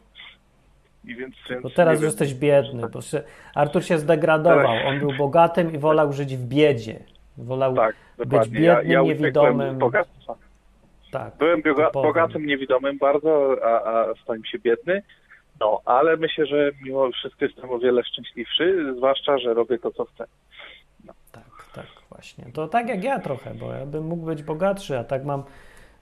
I 1.06 1.16
więc, 1.16 1.36
więc 1.50 1.64
bo 1.64 1.70
teraz 1.70 1.94
już 1.94 2.02
wiem. 2.02 2.08
jesteś 2.08 2.34
biedny, 2.34 2.90
bo 2.94 3.02
się, 3.02 3.24
Artur 3.56 3.84
się 3.84 3.98
zdegradował, 3.98 4.88
on 4.88 5.00
był 5.00 5.14
bogatym 5.18 5.74
i 5.74 5.78
wolał 5.78 6.14
żyć 6.14 6.38
w 6.38 6.48
biedzie. 6.48 7.00
Wolał 7.38 7.76
Tak, 7.76 7.96
być 8.18 8.30
biednym, 8.30 8.64
ja, 8.64 8.82
ja 8.82 9.02
niewidomym. 9.02 9.80
Tak, 11.12 11.38
Byłem 11.38 11.62
bogatym, 11.94 12.46
niewidomym 12.46 12.98
bardzo, 12.98 13.56
a, 13.64 13.68
a 13.68 14.14
stałem 14.24 14.46
się 14.46 14.60
biedny. 14.60 15.04
No, 15.60 15.82
ale 15.86 16.18
myślę, 16.18 16.46
że 16.46 16.72
mimo 16.84 17.12
wszystko 17.12 17.46
jestem 17.46 17.70
o 17.70 17.80
wiele 17.80 18.04
szczęśliwszy, 18.04 18.94
zwłaszcza, 18.98 19.38
że 19.38 19.54
robię 19.54 19.80
to, 19.80 19.92
co 19.92 20.06
chcę. 20.06 20.26
Tak, 21.32 21.44
tak, 21.76 21.86
właśnie. 22.10 22.46
To 22.54 22.68
tak 22.68 22.90
jak 22.90 23.04
ja 23.04 23.20
trochę, 23.20 23.54
bo 23.54 23.74
ja 23.74 23.86
bym 23.86 24.04
mógł 24.04 24.26
być 24.26 24.44
bogatszy, 24.44 24.98
a 25.00 25.04
tak 25.04 25.26
mam 25.26 25.44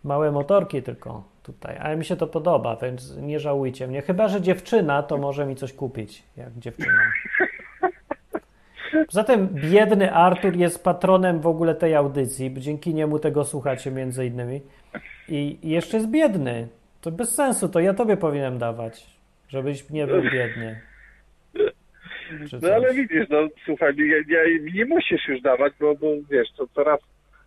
małe 0.04 0.32
motorki 0.32 0.84
tylko 0.84 1.24
tutaj. 1.44 1.78
Ale 1.78 1.98
mi 1.98 2.06
się 2.06 2.16
to 2.16 2.28
podoba, 2.28 2.76
więc 2.76 3.18
nie 3.18 3.40
żałujcie 3.40 3.88
mnie. 3.88 4.02
Chyba, 4.02 4.28
że 4.28 4.42
dziewczyna, 4.42 5.04
to 5.04 5.18
może 5.18 5.46
mi 5.46 5.56
coś 5.56 5.74
kupić, 5.74 6.24
jak 6.38 6.60
dziewczyna. 6.60 7.12
Zatem 9.10 9.48
biedny 9.48 10.14
Artur 10.14 10.56
jest 10.56 10.84
patronem 10.84 11.40
w 11.40 11.48
ogóle 11.48 11.76
tej 11.76 11.96
audycji, 11.96 12.54
dzięki 12.58 12.94
niemu 12.94 13.20
tego 13.20 13.46
słuchacie 13.46 13.92
między 13.92 14.26
innymi. 14.26 14.62
I 15.30 15.58
jeszcze 15.64 15.98
jest 15.98 16.10
biedny. 16.10 16.68
To 17.02 17.12
bez 17.12 17.36
sensu, 17.36 17.70
to 17.70 17.80
ja 17.80 17.94
tobie 17.94 18.18
powinienem 18.18 18.58
dawać, 18.58 19.06
żebyś 19.48 19.90
nie 19.90 20.08
był 20.08 20.22
biedny. 20.22 20.82
No 22.62 22.70
ale 22.76 22.94
widzisz, 22.94 23.30
no 23.30 23.48
słuchaj, 23.66 23.94
ja, 23.98 24.40
ja, 24.40 24.60
nie 24.74 24.86
musisz 24.86 25.28
już 25.28 25.42
dawać, 25.42 25.74
bo, 25.80 25.96
bo 25.96 26.08
wiesz, 26.30 26.48
to 26.58 26.68
coraz 26.68 27.00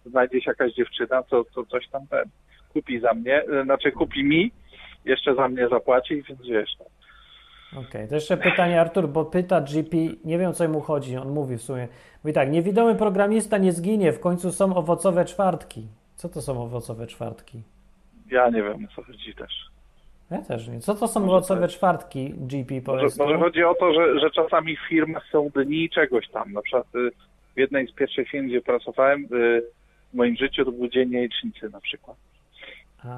znajdzie 0.06 0.40
się 0.40 0.50
jakaś 0.50 0.72
dziewczyna, 0.72 1.22
co, 1.22 1.44
co 1.44 1.64
coś 1.64 1.88
tam 1.88 2.06
ten 2.06 2.24
kupi 2.72 3.00
za 3.00 3.14
mnie, 3.14 3.42
znaczy 3.64 3.92
kupi 3.92 4.24
mi, 4.24 4.52
jeszcze 5.04 5.34
za 5.34 5.48
mnie 5.48 5.68
zapłaci, 5.68 6.22
więc 6.28 6.40
wiesz. 6.46 6.70
No. 6.80 6.86
Okej, 7.72 7.88
okay. 7.88 8.08
to 8.08 8.14
jeszcze 8.14 8.36
pytanie 8.36 8.80
Artur, 8.80 9.08
bo 9.08 9.24
pyta 9.24 9.60
GP, 9.60 9.96
nie 10.24 10.38
wiem 10.38 10.50
o 10.50 10.52
co 10.52 10.68
mu 10.68 10.80
chodzi, 10.80 11.16
on 11.16 11.28
mówi 11.28 11.56
w 11.56 11.62
sumie. 11.62 11.88
Mówi 12.24 12.34
tak, 12.34 12.50
niewidomy 12.50 12.94
programista 12.94 13.58
nie 13.58 13.72
zginie, 13.72 14.12
w 14.12 14.20
końcu 14.20 14.52
są 14.52 14.76
owocowe 14.76 15.24
czwartki. 15.24 15.86
Co 16.22 16.28
to 16.28 16.42
są 16.42 16.62
owocowe 16.62 17.06
czwartki? 17.06 17.62
Ja 18.30 18.50
nie 18.50 18.62
wiem 18.62 18.84
o 18.84 18.96
co 18.96 19.02
chodzi 19.02 19.34
też. 19.34 19.52
Ja 20.30 20.42
też 20.42 20.68
nie. 20.68 20.80
Co 20.80 20.94
to 20.94 21.08
są 21.08 21.20
może 21.20 21.32
owocowe 21.32 21.68
czwartki, 21.68 22.34
GP 22.36 22.80
powiedz? 22.80 23.18
Może, 23.18 23.32
może 23.32 23.44
chodzi 23.44 23.64
o 23.64 23.74
to, 23.74 23.94
że, 23.94 24.20
że 24.20 24.30
czasami 24.30 24.76
w 24.76 24.88
firmach 24.88 25.24
są 25.32 25.48
dni 25.48 25.90
czegoś 25.90 26.28
tam. 26.28 26.52
Na 26.52 26.62
przykład 26.62 26.86
y, 26.94 27.10
w 27.54 27.58
jednej 27.58 27.88
z 27.88 27.92
pierwszych 27.92 28.28
firm, 28.28 28.46
gdzie 28.48 28.60
pracowałem 28.60 29.24
y, 29.24 29.62
w 30.12 30.14
moim 30.14 30.36
życiu, 30.36 30.64
to 30.64 30.72
był 30.72 30.88
dzień 30.88 31.10
jajecznicy 31.10 31.70
na 31.70 31.80
przykład. 31.80 32.16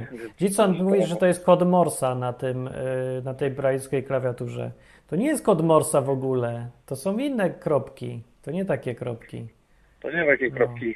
Gitson 0.38 0.82
mówi, 0.82 1.06
że 1.06 1.16
to 1.16 1.26
jest 1.26 1.44
kod 1.44 1.68
Morsa 1.68 2.14
na, 2.14 2.32
tym, 2.32 2.66
y, 2.66 2.72
na 3.24 3.34
tej 3.34 3.50
brajskiej 3.50 4.04
klawiaturze. 4.04 4.70
To 5.06 5.16
nie 5.16 5.26
jest 5.26 5.44
kod 5.44 5.62
Morsa 5.62 6.00
w 6.00 6.10
ogóle. 6.10 6.68
To 6.86 6.96
są 6.96 7.18
inne 7.18 7.50
kropki. 7.50 8.22
To 8.42 8.50
nie 8.50 8.64
takie 8.64 8.94
kropki. 8.94 9.46
To 10.00 10.10
nie 10.10 10.26
takie 10.26 10.50
kropki 10.50 10.84
no. 10.84 10.90
i 10.90 10.94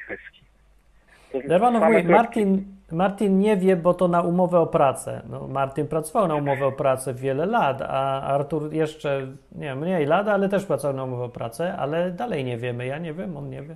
heski. 1.32 1.48
Derwanow 1.48 1.82
mówi, 1.82 2.04
Martin, 2.04 2.64
Martin 2.92 3.38
nie 3.38 3.56
wie, 3.56 3.76
bo 3.76 3.94
to 3.94 4.08
na 4.08 4.22
umowę 4.22 4.60
o 4.60 4.66
pracę. 4.66 5.22
No, 5.28 5.48
Martin 5.48 5.86
pracował 5.86 6.28
na 6.28 6.34
umowę 6.34 6.66
o 6.66 6.72
pracę 6.72 7.14
wiele 7.14 7.46
lat, 7.46 7.82
a 7.82 8.22
Artur 8.22 8.72
jeszcze, 8.72 9.26
nie 9.52 9.66
wiem, 9.66 9.78
mniej 9.78 10.06
lat, 10.06 10.28
ale 10.28 10.48
też 10.48 10.64
pracował 10.64 10.96
na 10.96 11.04
umowę 11.04 11.24
o 11.24 11.28
pracę, 11.28 11.76
ale 11.76 12.10
dalej 12.10 12.44
nie 12.44 12.58
wiemy. 12.58 12.86
Ja 12.86 12.98
nie 12.98 13.12
wiem, 13.12 13.36
on 13.36 13.50
nie 13.50 13.62
wie. 13.62 13.74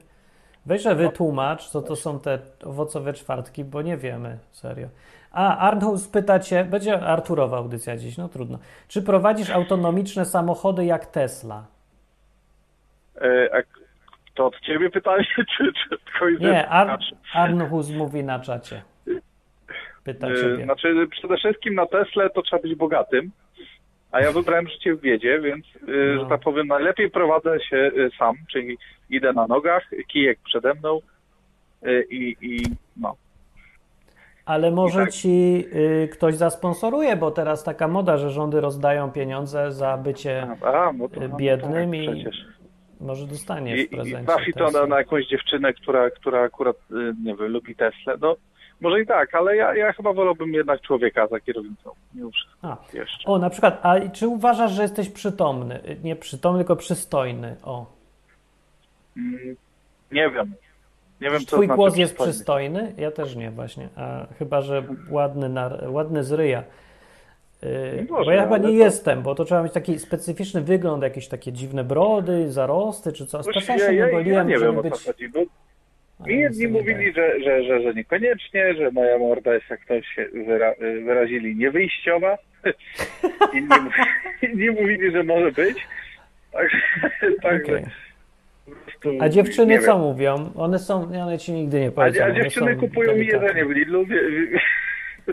Weź, 0.66 0.82
że 0.82 0.94
wytłumacz, 0.94 1.68
co 1.68 1.82
to 1.82 1.96
są 1.96 2.20
te 2.20 2.38
owocowe 2.64 3.12
czwartki, 3.12 3.64
bo 3.64 3.82
nie 3.82 3.96
wiemy, 3.96 4.38
serio. 4.52 4.88
A, 5.32 5.58
Arnhus 5.58 6.08
pyta 6.08 6.38
cię, 6.38 6.64
będzie 6.64 7.00
Arturowa 7.00 7.56
audycja 7.56 7.96
dziś, 7.96 8.18
no 8.18 8.28
trudno. 8.28 8.58
Czy 8.88 9.02
prowadzisz 9.02 9.50
autonomiczne 9.50 10.24
samochody 10.24 10.84
jak 10.84 11.06
Tesla? 11.06 11.64
To 14.36 14.46
od 14.46 14.60
ciebie 14.60 14.90
pytanie, 14.90 15.24
czy, 15.56 15.72
czy 15.72 15.88
tylko 15.88 16.30
Nie, 16.30 16.68
Ar 16.68 16.98
Arnhus 17.34 17.90
mówi 17.90 18.24
na 18.24 18.40
czacie. 18.40 18.82
Pyta 20.04 20.28
e, 20.28 20.34
ciebie. 20.34 20.64
Znaczy, 20.64 21.08
przede 21.10 21.36
wszystkim 21.36 21.74
na 21.74 21.86
Tesla 21.86 22.28
to 22.28 22.42
trzeba 22.42 22.62
być 22.62 22.74
bogatym, 22.74 23.30
a 24.12 24.20
ja 24.20 24.32
wybrałem 24.32 24.68
życie 24.68 24.94
w 24.94 25.00
biedzie, 25.00 25.40
więc, 25.40 25.66
e, 25.66 26.16
no. 26.16 26.22
że 26.22 26.28
tak 26.28 26.40
powiem, 26.40 26.66
najlepiej 26.66 27.10
prowadzę 27.10 27.60
się 27.60 27.76
e, 27.76 27.90
sam, 28.18 28.34
czyli 28.52 28.78
idę 29.10 29.32
na 29.32 29.46
nogach, 29.46 29.82
kijek 30.08 30.38
przede 30.44 30.74
mną 30.74 31.00
i, 32.10 32.36
i 32.40 32.62
no. 32.96 33.16
Ale 34.46 34.70
może 34.70 35.00
tak. 35.00 35.10
ci 35.10 35.64
y, 35.74 36.08
ktoś 36.12 36.34
zasponsoruje, 36.34 37.16
bo 37.16 37.30
teraz 37.30 37.64
taka 37.64 37.88
moda, 37.88 38.16
że 38.16 38.30
rządy 38.30 38.60
rozdają 38.60 39.10
pieniądze 39.10 39.72
za 39.72 39.96
bycie 39.96 40.46
a, 40.62 40.66
a, 40.66 40.92
no 40.92 41.08
to, 41.08 41.28
biednym 41.28 41.90
no 41.90 41.96
tak, 41.96 42.02
i 42.02 42.22
przecież. 42.22 42.46
Może 43.00 43.26
dostanie 43.26 43.86
w 43.86 43.88
prezencie. 43.88 44.22
I 44.22 44.26
trafi 44.26 44.52
to 44.52 44.70
na, 44.70 44.86
na, 44.86 44.98
jakąś 44.98 45.26
dziewczynę, 45.26 45.72
która, 45.72 46.10
która 46.10 46.42
akurat, 46.42 46.76
y, 46.90 46.94
nie 47.24 47.34
wiem, 47.34 47.52
lubi 47.52 47.76
Tesla. 47.76 48.14
No, 48.20 48.36
może 48.80 49.00
i 49.00 49.06
tak, 49.06 49.34
ale 49.34 49.56
ja, 49.56 49.74
ja 49.74 49.92
chyba 49.92 50.12
wolałbym 50.12 50.52
jednak 50.52 50.80
człowieka 50.80 51.26
za 51.26 51.40
kierownicą. 51.40 51.90
Mimo 52.14 52.30
A. 52.62 52.76
Jeszcze. 52.92 53.28
O, 53.28 53.38
na 53.38 53.50
przykład, 53.50 53.80
a 53.82 54.08
czy 54.08 54.28
uważasz, 54.28 54.72
że 54.72 54.82
jesteś 54.82 55.08
przytomny? 55.08 55.80
Nie 56.04 56.16
przytomny, 56.16 56.58
tylko 56.58 56.76
przystojny. 56.76 57.56
O. 57.62 57.86
Mm, 59.16 59.56
nie 60.12 60.30
wiem. 60.30 60.54
Nie 61.20 61.30
wiem, 61.30 61.44
Twój 61.44 61.66
znaczy 61.66 61.76
głos 61.76 61.96
jest 61.96 62.14
przystojny? 62.14 62.78
przystojny? 62.80 63.02
Ja 63.02 63.10
też 63.10 63.36
nie, 63.36 63.50
właśnie. 63.50 63.88
A 63.96 64.26
chyba, 64.38 64.62
że 64.62 64.82
ładny, 65.10 65.48
na, 65.48 65.78
ładny 65.88 66.24
z 66.24 66.32
ryja. 66.32 66.62
Yy, 67.62 68.06
może, 68.10 68.24
bo 68.24 68.30
ja 68.30 68.42
chyba 68.42 68.58
nie 68.58 68.64
to... 68.64 68.84
jestem, 68.84 69.22
bo 69.22 69.34
to 69.34 69.44
trzeba 69.44 69.62
mieć 69.62 69.72
taki 69.72 69.98
specyficzny 69.98 70.60
wygląd, 70.60 71.02
jakieś 71.02 71.28
takie 71.28 71.52
dziwne 71.52 71.84
brody, 71.84 72.52
zarosty, 72.52 73.12
czy 73.12 73.26
co. 73.26 73.52
Czasami 73.52 73.80
ja, 73.80 73.92
ja, 73.92 74.20
ja 74.20 74.42
nie 74.42 74.58
wiem, 74.58 74.82
być... 74.82 74.92
o 74.92 74.96
co 74.96 75.12
chodzi. 75.12 75.28
Mi 76.26 76.40
jedni 76.40 76.68
mówili, 76.68 77.12
że, 77.12 77.40
że, 77.40 77.64
że, 77.64 77.82
że 77.82 77.94
niekoniecznie, 77.94 78.74
że 78.74 78.90
moja 78.90 79.18
morda 79.18 79.54
jest, 79.54 79.70
jak 79.70 79.84
to 79.84 80.02
się 80.02 80.28
wyra 80.46 80.72
wyrazili, 81.04 81.56
niewyjściowa. 81.56 82.38
inni, 83.54 83.68
inni 84.42 84.70
mówili, 84.70 85.10
że 85.12 85.24
może 85.24 85.52
być. 85.52 85.86
Także, 86.52 86.78
także 87.42 87.72
okay. 87.72 87.90
A 89.20 89.28
dziewczyny 89.28 89.78
co 89.78 89.98
mówią? 89.98 90.52
One 90.56 90.78
są, 90.78 91.02
one 91.22 91.38
ci 91.38 91.52
nigdy 91.52 91.80
nie 91.80 91.90
powiedzą. 91.90 92.24
A, 92.24 92.26
a 92.26 92.30
dziewczyny 92.30 92.76
kupują 92.76 93.16
mi 93.16 93.26
jedzenie 93.26 93.64
w 93.64 93.70
Lidlu. 93.70 94.06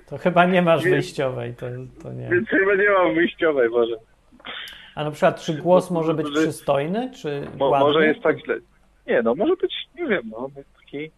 To 0.10 0.18
chyba 0.18 0.46
nie 0.46 0.62
masz 0.62 0.84
wyjściowej, 0.84 1.54
to, 1.54 1.66
to 2.04 2.14
nie. 2.14 2.30
Więc 2.30 2.50
chyba 2.50 2.76
nie 2.76 2.89
mam 2.89 3.16
wyjściowej 3.16 3.70
może. 3.70 3.96
A 4.96 5.04
na 5.04 5.12
przykład, 5.12 5.41
czy 5.41 5.54
głos 5.54 5.91
może 5.91 6.14
być 6.14 6.28
przystojny, 6.32 7.12
czy 7.22 7.48
Mo, 7.60 7.70
ładny? 7.70 7.88
Może 7.88 8.08
jest 8.08 8.22
tak 8.22 8.39
źle. 8.46 8.56
Nie, 9.08 9.22
no 9.22 9.36
może 9.36 9.56
być, 9.56 9.74
nie 9.96 10.08
wiem, 10.08 10.22
no 10.32 10.50
taki 10.82 11.12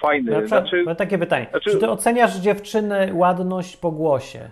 fajny. 0.00 0.30
Na 0.32 0.38
przykład, 0.40 0.68
znaczy, 0.68 0.96
takie 0.96 1.18
pytanie. 1.18 1.46
Znaczy, 1.50 1.70
czy 1.70 1.78
ty 1.78 1.90
oceniasz 1.90 2.36
dziewczyny 2.36 3.10
ładność 3.14 3.76
po 3.76 3.90
głosie? 3.90 4.50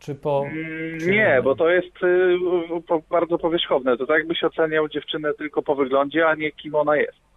Czy 0.00 0.14
po. 0.14 0.44
Mm, 0.46 0.98
nie, 1.10 1.40
bo 1.44 1.54
to 1.54 1.70
jest 1.70 2.02
y, 2.02 2.36
bardzo 3.10 3.38
powierzchowne. 3.38 3.96
To 3.96 4.06
tak 4.06 4.18
jakbyś 4.18 4.44
oceniał 4.44 4.88
dziewczynę 4.88 5.34
tylko 5.34 5.62
po 5.62 5.74
wyglądzie, 5.74 6.28
a 6.28 6.34
nie 6.34 6.52
kim 6.52 6.74
ona 6.74 6.96
jest. 6.96 7.27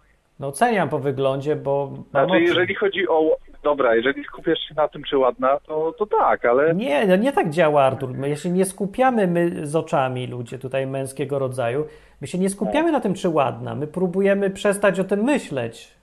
No 0.42 0.48
oceniam 0.48 0.88
po 0.88 0.98
wyglądzie, 0.98 1.56
bo. 1.56 1.92
Znaczy, 2.10 2.40
jeżeli 2.40 2.74
chodzi 2.74 3.08
o. 3.08 3.36
Dobra, 3.62 3.94
jeżeli 3.94 4.24
skupiasz 4.24 4.58
się 4.58 4.74
na 4.74 4.88
tym, 4.88 5.02
czy 5.02 5.18
ładna, 5.18 5.60
to, 5.66 5.94
to 5.98 6.06
tak, 6.06 6.44
ale. 6.44 6.74
Nie, 6.74 7.06
no 7.06 7.16
nie 7.16 7.32
tak 7.32 7.50
działa, 7.50 7.82
Artur. 7.82 8.10
My 8.14 8.36
się 8.36 8.50
nie 8.50 8.64
skupiamy 8.64 9.26
my 9.26 9.66
z 9.66 9.76
oczami, 9.76 10.26
ludzie 10.26 10.58
tutaj 10.58 10.86
męskiego 10.86 11.38
rodzaju. 11.38 11.84
My 12.20 12.26
się 12.26 12.38
nie 12.38 12.50
skupiamy 12.50 12.86
no. 12.86 12.92
na 12.92 13.00
tym, 13.00 13.14
czy 13.14 13.28
ładna. 13.28 13.74
My 13.74 13.86
próbujemy 13.86 14.50
przestać 14.50 15.00
o 15.00 15.04
tym 15.04 15.24
myśleć. 15.24 15.94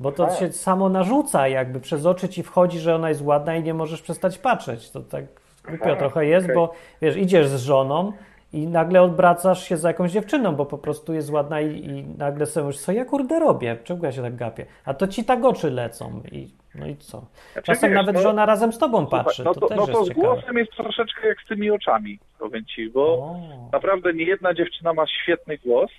Bo 0.00 0.12
to 0.12 0.26
tak. 0.26 0.38
się 0.38 0.52
samo 0.52 0.88
narzuca, 0.88 1.48
jakby 1.48 1.80
przez 1.80 2.06
oczy 2.06 2.28
ci 2.28 2.42
wchodzi, 2.42 2.78
że 2.78 2.94
ona 2.94 3.08
jest 3.08 3.22
ładna 3.22 3.56
i 3.56 3.62
nie 3.62 3.74
możesz 3.74 4.02
przestać 4.02 4.38
patrzeć. 4.38 4.90
To 4.90 5.00
tak 5.00 5.24
Głupio 5.68 5.96
trochę 5.96 6.26
jest, 6.26 6.46
okay. 6.46 6.54
bo 6.54 6.72
wiesz, 7.02 7.16
idziesz 7.16 7.48
z 7.48 7.64
żoną 7.64 8.12
i 8.52 8.66
nagle 8.66 9.02
odwracasz 9.02 9.68
się 9.68 9.76
za 9.76 9.88
jakąś 9.88 10.10
dziewczyną, 10.10 10.56
bo 10.56 10.66
po 10.66 10.78
prostu 10.78 11.14
jest 11.14 11.30
ładna 11.30 11.60
i, 11.60 11.84
i 11.86 12.04
nagle 12.18 12.46
sobie 12.46 12.64
mówisz, 12.64 12.80
co 12.80 12.92
ja 12.92 13.04
kurde 13.04 13.40
robię, 13.40 13.76
czego 13.84 14.06
ja 14.06 14.12
się 14.12 14.22
tak 14.22 14.36
gapię? 14.36 14.66
A 14.84 14.94
to 14.94 15.08
ci 15.08 15.24
tak 15.24 15.44
oczy 15.44 15.70
lecą 15.70 16.22
i 16.32 16.48
no 16.74 16.86
i 16.86 16.96
co? 16.96 17.26
Czasem 17.62 17.90
wiesz, 17.90 17.96
nawet 17.96 18.14
no, 18.14 18.22
żona 18.22 18.46
razem 18.46 18.72
z 18.72 18.78
tobą 18.78 19.06
patrzy, 19.06 19.44
no 19.44 19.54
to, 19.54 19.60
to 19.60 19.68
też 19.68 19.78
no 19.78 19.86
to 19.86 20.04
z 20.04 20.10
głosem 20.10 20.58
jest 20.58 20.72
troszeczkę 20.72 21.28
jak 21.28 21.42
z 21.42 21.48
tymi 21.48 21.70
oczami, 21.70 22.18
powiem 22.38 22.64
ci, 22.64 22.90
bo 22.90 23.02
o. 23.02 23.40
naprawdę 23.72 24.12
nie 24.12 24.24
jedna 24.24 24.54
dziewczyna 24.54 24.94
ma 24.94 25.06
świetny 25.06 25.58
głos, 25.58 25.90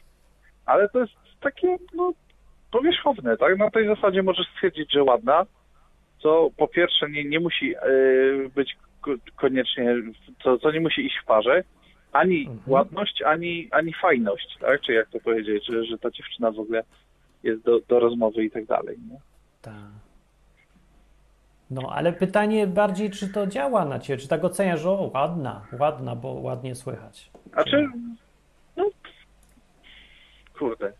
ale 0.65 0.89
to 0.89 0.99
jest 0.99 1.13
takie, 1.41 1.77
no, 1.93 2.13
powierzchowne, 2.71 3.37
tak? 3.37 3.57
Na 3.57 3.71
tej 3.71 3.87
zasadzie 3.87 4.23
możesz 4.23 4.47
stwierdzić, 4.55 4.93
że 4.93 5.03
ładna, 5.03 5.45
co 6.19 6.49
po 6.57 6.67
pierwsze 6.67 7.09
nie, 7.09 7.23
nie 7.23 7.39
musi 7.39 7.67
yy, 7.67 8.49
być 8.55 8.77
koniecznie, 9.35 9.95
to, 10.43 10.57
to 10.57 10.71
nie 10.71 10.79
musi 10.79 11.05
iść 11.05 11.19
w 11.23 11.25
parze, 11.25 11.63
ani 12.13 12.41
mhm. 12.41 12.59
ładność, 12.67 13.21
ani, 13.21 13.67
ani 13.71 13.93
fajność, 13.93 14.57
tak? 14.59 14.81
Czy 14.81 14.93
jak 14.93 15.09
to 15.09 15.19
powiedzieć, 15.19 15.65
że, 15.65 15.85
że 15.85 15.97
ta 15.97 16.11
dziewczyna 16.11 16.51
w 16.51 16.59
ogóle 16.59 16.83
jest 17.43 17.61
do, 17.61 17.79
do 17.79 17.99
rozmowy 17.99 18.43
i 18.43 18.51
tak 18.51 18.65
dalej. 18.65 18.97
Nie? 19.09 19.19
Tak. 19.61 19.91
No, 21.71 21.89
ale 21.93 22.13
pytanie 22.13 22.67
bardziej, 22.67 23.09
czy 23.11 23.33
to 23.33 23.47
działa 23.47 23.85
na 23.85 23.99
ciebie, 23.99 24.21
czy 24.21 24.27
tak 24.27 24.43
oceniasz, 24.43 24.81
że 24.81 24.89
o, 24.89 25.11
ładna, 25.13 25.67
ładna, 25.79 26.15
bo 26.15 26.33
ładnie 26.33 26.75
słychać. 26.75 27.31
A 27.55 27.63
czy, 27.63 27.89
no, 28.77 28.89
kurde, 30.59 30.93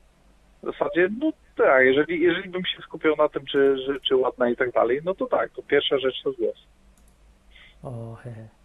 w 0.63 0.65
zasadzie, 0.65 1.09
no 1.19 1.31
tak, 1.55 1.85
jeżeli, 1.85 2.21
jeżeli 2.21 2.49
bym 2.49 2.65
się 2.65 2.81
skupiał 2.81 3.15
na 3.15 3.29
tym, 3.29 3.45
czy, 3.45 3.75
czy, 3.85 3.99
czy 4.07 4.15
ładna 4.15 4.49
i 4.49 4.55
tak 4.55 4.71
dalej, 4.71 5.01
no 5.05 5.15
to 5.15 5.25
tak, 5.25 5.51
to 5.51 5.61
pierwsza 5.63 5.97
rzecz 5.97 6.23
to 6.23 6.31
głos. 6.31 6.67
O, 7.83 8.15
he. 8.15 8.29
Y, 8.29 8.62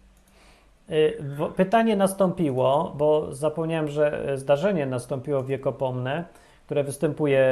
pytanie 1.55 1.95
nastąpiło, 1.95 2.95
bo 2.97 3.35
zapomniałem, 3.35 3.87
że 3.87 4.37
zdarzenie 4.37 4.85
nastąpiło 4.85 5.43
wiekopomne, 5.43 6.23
które 6.65 6.83
występuje 6.83 7.45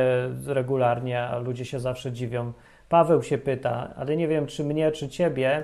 regularnie, 0.48 1.22
a 1.22 1.40
ludzie 1.40 1.66
się 1.66 1.80
zawsze 1.80 2.12
dziwią. 2.12 2.54
Paweł 2.90 3.24
się 3.24 3.38
pyta, 3.38 3.94
ale 3.96 4.18
nie 4.18 4.28
wiem, 4.28 4.48
czy 4.48 4.64
mnie, 4.64 4.92
czy 4.92 5.10
ciebie, 5.10 5.64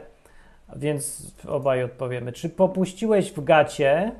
więc 0.75 1.35
obaj 1.47 1.83
odpowiemy. 1.83 2.31
Czy 2.31 2.49
popuściłeś 2.49 3.31
w 3.31 3.43
gacie 3.43 4.11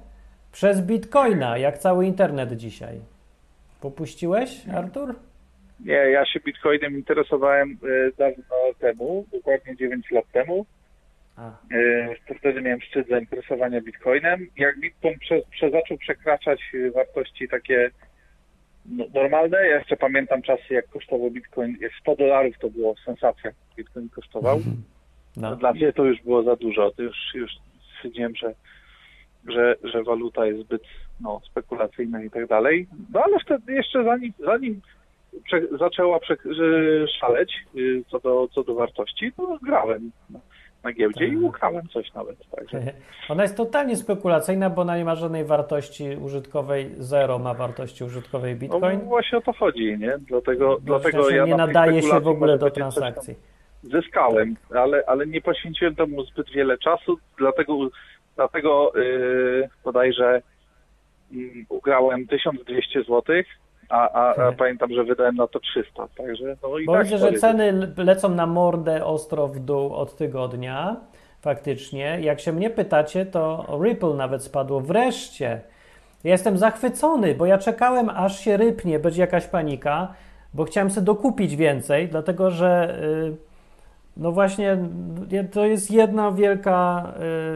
przez 0.52 0.82
bitcoina, 0.82 1.58
jak 1.58 1.78
cały 1.78 2.06
internet 2.06 2.54
dzisiaj? 2.54 3.00
Popuściłeś, 3.82 4.70
Artur? 4.70 5.16
Nie, 5.80 5.94
ja 5.94 6.26
się 6.26 6.40
bitcoinem 6.40 6.94
interesowałem 6.94 7.78
y, 7.84 8.12
dawno 8.18 8.44
temu, 8.80 9.26
dokładnie 9.32 9.76
9 9.76 10.12
lat 10.12 10.26
temu. 10.32 10.66
Y, 11.72 12.16
to 12.28 12.34
wtedy 12.34 12.62
miałem 12.62 12.82
szczyt 12.82 13.08
zainteresowania 13.08 13.82
bitcoinem. 13.82 14.48
Jak 14.58 14.80
bitcoin 14.80 15.20
prze, 15.20 15.42
prze, 15.52 15.72
zaczął 15.72 15.98
przekraczać 15.98 16.62
wartości 16.94 17.48
takie 17.48 17.92
no, 18.86 19.06
normalne, 19.14 19.58
ja 19.58 19.78
jeszcze 19.78 19.98
pamiętam 19.98 20.42
czasy, 20.42 20.74
jak 20.74 20.88
kosztował 20.88 21.32
bitcoin, 21.32 21.78
jak 21.82 21.92
100 22.02 22.16
dolarów 22.16 22.56
to 22.60 22.70
było 22.70 22.96
sensacja, 23.06 23.52
bitcoin 23.78 24.10
kosztował. 24.10 24.62
No. 25.38 25.56
Dla 25.56 25.74
mnie 25.74 25.94
to 25.94 26.06
już 26.06 26.22
było 26.22 26.44
za 26.44 26.56
dużo, 26.56 26.92
to 26.92 27.04
już, 27.04 27.18
już 27.34 27.52
stwierdziłem, 27.96 28.36
że, 28.36 28.54
że, 29.50 29.76
że 29.84 30.04
waluta 30.04 30.46
jest 30.46 30.60
zbyt 30.60 30.84
no, 31.22 31.42
spekulacyjna 31.52 32.24
i 32.24 32.30
tak 32.30 32.48
dalej. 32.48 32.88
No 33.14 33.24
ale 33.24 33.40
wtedy 33.40 33.74
jeszcze 33.74 34.04
zanim, 34.04 34.34
zanim 34.40 34.82
prze, 35.46 35.62
zaczęła 35.80 36.20
prze, 36.20 36.36
szaleć 37.20 37.54
y, 37.76 38.04
co 38.12 38.20
do, 38.20 38.48
co 38.48 38.64
do 38.64 38.76
wartości, 38.76 39.32
to 39.32 39.60
grałem 39.62 40.12
na, 40.84 40.90
na 40.90 40.94
giełdzie 40.94 41.28
i 41.28 41.38
ukrałem 41.38 41.88
coś 41.88 42.14
nawet. 42.14 42.38
Także. 42.56 42.80
Ona 43.30 43.44
jest 43.44 43.58
totalnie 43.58 43.96
spekulacyjna, 43.96 44.70
bo 44.70 44.82
ona 44.82 44.98
nie 44.98 45.06
ma 45.06 45.16
żadnej 45.16 45.46
wartości 45.46 46.18
użytkowej, 46.22 46.90
zero 46.98 47.40
ma 47.40 47.54
wartości 47.54 48.04
użytkowej 48.04 48.56
Bitcoin. 48.56 49.00
No 49.00 49.06
właśnie 49.06 49.38
o 49.38 49.42
to 49.42 49.54
chodzi, 49.54 49.98
nie? 50.00 50.18
Dlatego, 50.28 50.78
dlatego 50.82 51.30
ja 51.30 51.46
nie 51.46 51.56
nadaje 51.56 52.02
się 52.02 52.20
w 52.20 52.28
ogóle 52.28 52.58
do 52.58 52.72
transakcji. 52.72 53.36
Zyskałem, 53.84 54.56
ale, 54.76 55.04
ale 55.08 55.28
nie 55.28 55.42
poświęciłem 55.42 55.96
temu 55.96 56.24
zbyt 56.24 56.50
wiele 56.52 56.78
czasu, 56.78 57.18
dlatego, 57.38 57.90
dlatego 58.36 58.92
yy, 58.96 59.70
bodajże 59.84 60.42
yy, 61.32 61.66
ugrałem 61.70 62.28
1200 62.28 63.04
złotych 63.04 63.48
a, 63.94 64.10
a, 64.12 64.48
a 64.48 64.52
pamiętam, 64.52 64.94
że 64.94 65.04
wydałem 65.04 65.36
na 65.36 65.48
to 65.48 65.60
300, 65.60 66.08
także 66.18 66.56
no 66.64 66.78
i 66.78 66.86
Bo 66.86 66.94
tak 66.94 67.04
widzę, 67.04 67.18
że 67.18 67.34
ceny 67.34 67.94
lecą 67.98 68.30
na 68.30 68.46
mordę 68.46 69.06
ostro 69.06 69.48
w 69.48 69.60
dół 69.60 69.94
od 69.94 70.16
tygodnia, 70.16 70.96
faktycznie. 71.42 72.18
Jak 72.22 72.40
się 72.40 72.54
mnie 72.54 72.70
pytacie, 72.70 73.26
to 73.26 73.66
Ripple 73.84 74.14
nawet 74.14 74.44
spadło. 74.44 74.82
Wreszcie! 74.82 75.62
Ja 76.24 76.32
jestem 76.32 76.58
zachwycony, 76.58 77.36
bo 77.36 77.46
ja 77.46 77.58
czekałem, 77.58 78.10
aż 78.10 78.40
się 78.40 78.58
rypnie, 78.58 79.00
będzie 79.00 79.22
jakaś 79.22 79.48
panika, 79.48 80.14
bo 80.54 80.64
chciałem 80.64 80.92
sobie 80.92 81.06
dokupić 81.06 81.56
więcej, 81.56 82.08
dlatego 82.08 82.52
że 82.52 82.98
yy, 83.26 83.38
no 84.18 84.32
właśnie 84.32 84.78
to 85.52 85.66
jest 85.66 85.92
jedna 85.92 86.32
wielka 86.32 87.08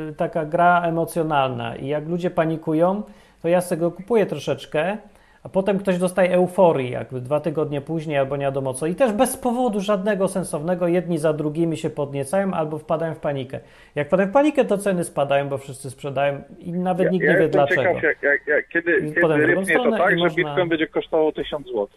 yy, 0.08 0.14
taka 0.14 0.46
gra 0.46 0.82
emocjonalna 0.82 1.76
i 1.76 1.88
jak 1.88 2.08
ludzie 2.08 2.30
panikują, 2.30 3.04
to 3.42 3.48
ja 3.48 3.62
z 3.62 3.70
tego 3.70 3.92
kupuję 3.92 4.26
troszeczkę, 4.26 4.98
a 5.44 5.50
potem 5.50 5.80
ktoś 5.80 5.98
dostaje 5.98 6.32
euforii, 6.32 6.92
jakby 6.92 7.22
dwa 7.22 7.40
tygodnie 7.40 7.82
później 7.82 8.18
albo 8.18 8.38
nie 8.38 8.46
wiadomo 8.46 8.74
co. 8.74 8.88
I 8.88 8.96
też 8.96 9.12
bez 9.12 9.38
powodu 9.38 9.80
żadnego 9.80 10.28
sensownego, 10.28 10.88
jedni 10.88 11.18
za 11.18 11.34
drugimi 11.34 11.78
się 11.78 11.90
podniecają 11.90 12.54
albo 12.54 12.78
wpadają 12.78 13.16
w 13.16 13.20
panikę. 13.20 13.60
Jak 13.96 14.08
wpadają 14.08 14.30
w 14.30 14.34
panikę, 14.34 14.66
to 14.66 14.78
ceny 14.78 15.04
spadają, 15.04 15.50
bo 15.50 15.58
wszyscy 15.58 15.90
sprzedają 15.90 16.42
i 16.60 16.74
nawet 16.74 17.06
ja, 17.06 17.12
nikt 17.12 17.26
nie 17.26 17.32
ja 17.32 17.40
wie 17.40 17.50
dlaczego. 17.50 17.82
Ciekaw, 17.82 18.04
jak, 18.04 18.24
jak, 18.24 18.48
jak, 18.48 18.68
kiedy, 18.68 18.98
I 18.98 19.14
kiedy 19.14 19.38
rybnie 19.38 19.76
to 19.76 19.92
tak, 19.92 20.10
że 20.12 20.16
można... 20.16 20.36
Bitcoin 20.36 20.70
będzie 20.70 20.88
kosztował 20.88 21.32
1000 21.32 21.68
zł. 21.68 21.88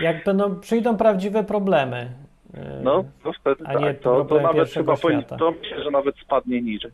Jak 0.00 0.24
będą, 0.24 0.60
przyjdą 0.60 0.96
prawdziwe 0.96 1.44
problemy. 1.44 2.10
No, 2.82 3.04
to 3.22 3.32
wtedy 3.32 3.64
a 3.66 3.74
nie 3.74 3.86
tak. 3.86 3.98
To, 3.98 4.24
to 4.24 4.40
nawet 4.40 4.70
chyba 4.70 4.96
to 5.38 5.50
myślę, 5.50 5.84
że 5.84 5.90
nawet 5.90 6.16
spadnie 6.16 6.62
niżej. 6.62 6.90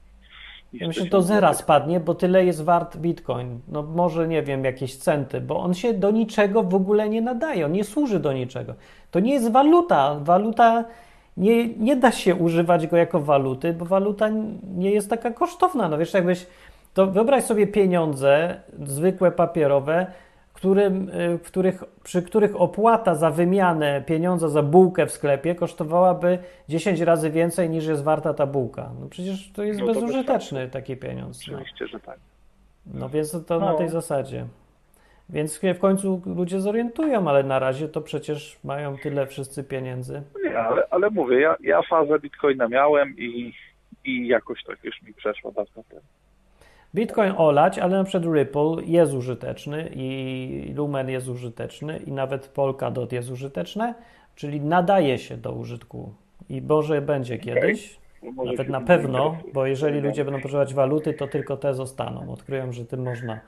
Ja 0.72 0.86
myślę, 0.86 1.06
do 1.06 1.22
zera 1.22 1.54
spadnie, 1.54 2.00
bo 2.00 2.14
tyle 2.14 2.44
jest 2.44 2.64
wart 2.64 2.96
bitcoin. 2.96 3.60
No 3.68 3.82
może, 3.82 4.28
nie 4.28 4.42
wiem, 4.42 4.64
jakieś 4.64 4.96
centy, 4.96 5.40
bo 5.40 5.60
on 5.60 5.74
się 5.74 5.94
do 5.94 6.10
niczego 6.10 6.62
w 6.62 6.74
ogóle 6.74 7.08
nie 7.08 7.22
nadaje, 7.22 7.66
on 7.66 7.72
nie 7.72 7.84
służy 7.84 8.20
do 8.20 8.32
niczego. 8.32 8.74
To 9.10 9.20
nie 9.20 9.32
jest 9.32 9.52
waluta. 9.52 10.16
Waluta, 10.20 10.84
nie, 11.36 11.68
nie 11.68 11.96
da 11.96 12.12
się 12.12 12.34
używać 12.34 12.86
go 12.86 12.96
jako 12.96 13.20
waluty, 13.20 13.72
bo 13.72 13.84
waluta 13.84 14.28
nie 14.76 14.90
jest 14.90 15.10
taka 15.10 15.30
kosztowna. 15.30 15.88
No 15.88 15.98
wiesz, 15.98 16.14
jakbyś, 16.14 16.46
to 16.94 17.06
wyobraź 17.06 17.44
sobie 17.44 17.66
pieniądze, 17.66 18.60
zwykłe 18.84 19.32
papierowe, 19.32 20.06
którym, 20.60 21.08
y, 21.08 21.38
w 21.38 21.42
których, 21.42 21.84
przy 22.02 22.22
których 22.22 22.60
opłata 22.60 23.14
za 23.14 23.30
wymianę 23.30 24.02
pieniądza 24.06 24.48
za 24.48 24.62
bułkę 24.62 25.06
w 25.06 25.10
sklepie 25.10 25.54
kosztowałaby 25.54 26.38
10 26.68 27.00
razy 27.00 27.30
więcej 27.30 27.70
niż 27.70 27.86
jest 27.86 28.04
warta 28.04 28.34
ta 28.34 28.46
bułka. 28.46 28.90
No 29.00 29.08
przecież 29.08 29.52
to 29.52 29.62
jest 29.62 29.80
no 29.80 29.86
to 29.86 29.94
bezużyteczny 29.94 30.68
taki 30.68 30.96
pieniądz. 30.96 31.46
No. 31.46 31.54
Oczywiście, 31.54 31.84
no. 31.84 31.88
że 31.88 32.00
tak. 32.00 32.18
No 32.86 33.08
więc 33.08 33.46
to 33.46 33.60
no. 33.60 33.72
na 33.72 33.78
tej 33.78 33.88
zasadzie. 33.88 34.46
Więc 35.28 35.60
w 35.74 35.78
końcu 35.78 36.22
ludzie 36.26 36.60
zorientują, 36.60 37.28
ale 37.28 37.42
na 37.42 37.58
razie 37.58 37.88
to 37.88 38.00
przecież 38.00 38.58
mają 38.64 38.98
tyle 38.98 39.26
wszyscy 39.26 39.64
pieniędzy. 39.64 40.22
Nie, 40.44 40.58
ale, 40.58 40.82
ale 40.90 41.10
mówię, 41.10 41.40
ja, 41.40 41.56
ja 41.60 41.82
fazę 41.82 42.18
bitcoina 42.18 42.68
miałem 42.68 43.18
i, 43.18 43.52
i 44.04 44.26
jakoś 44.26 44.64
tak 44.64 44.84
już 44.84 45.02
mi 45.02 45.14
przeszło 45.14 45.52
dawno 45.52 45.82
temu. 45.88 46.02
Bitcoin 46.94 47.32
olać, 47.36 47.78
ale 47.78 47.96
na 47.98 48.04
przykład 48.04 48.34
Ripple 48.34 48.76
jest 48.84 49.12
użyteczny 49.12 49.90
i 49.94 50.72
Lumen 50.76 51.08
jest 51.08 51.28
użyteczny 51.28 51.98
i 51.98 52.12
nawet 52.12 52.48
Polkadot 52.48 53.12
jest 53.12 53.30
użyteczne, 53.30 53.94
czyli 54.34 54.60
nadaje 54.60 55.18
się 55.18 55.36
do 55.36 55.52
użytku 55.52 56.12
i 56.48 56.62
Boże 56.62 57.02
będzie 57.02 57.38
kiedyś, 57.38 58.00
okay. 58.22 58.46
nawet 58.46 58.68
na 58.68 58.80
pewno, 58.80 59.36
bo 59.52 59.66
jeżeli 59.66 60.00
ludzie 60.00 60.24
będą 60.24 60.40
potrzebować 60.40 60.74
waluty, 60.74 61.14
to 61.14 61.28
tylko 61.28 61.56
te 61.56 61.74
zostaną. 61.74 62.32
Odkryją, 62.32 62.72
że 62.72 62.84
tym 62.84 63.02
można 63.02 63.40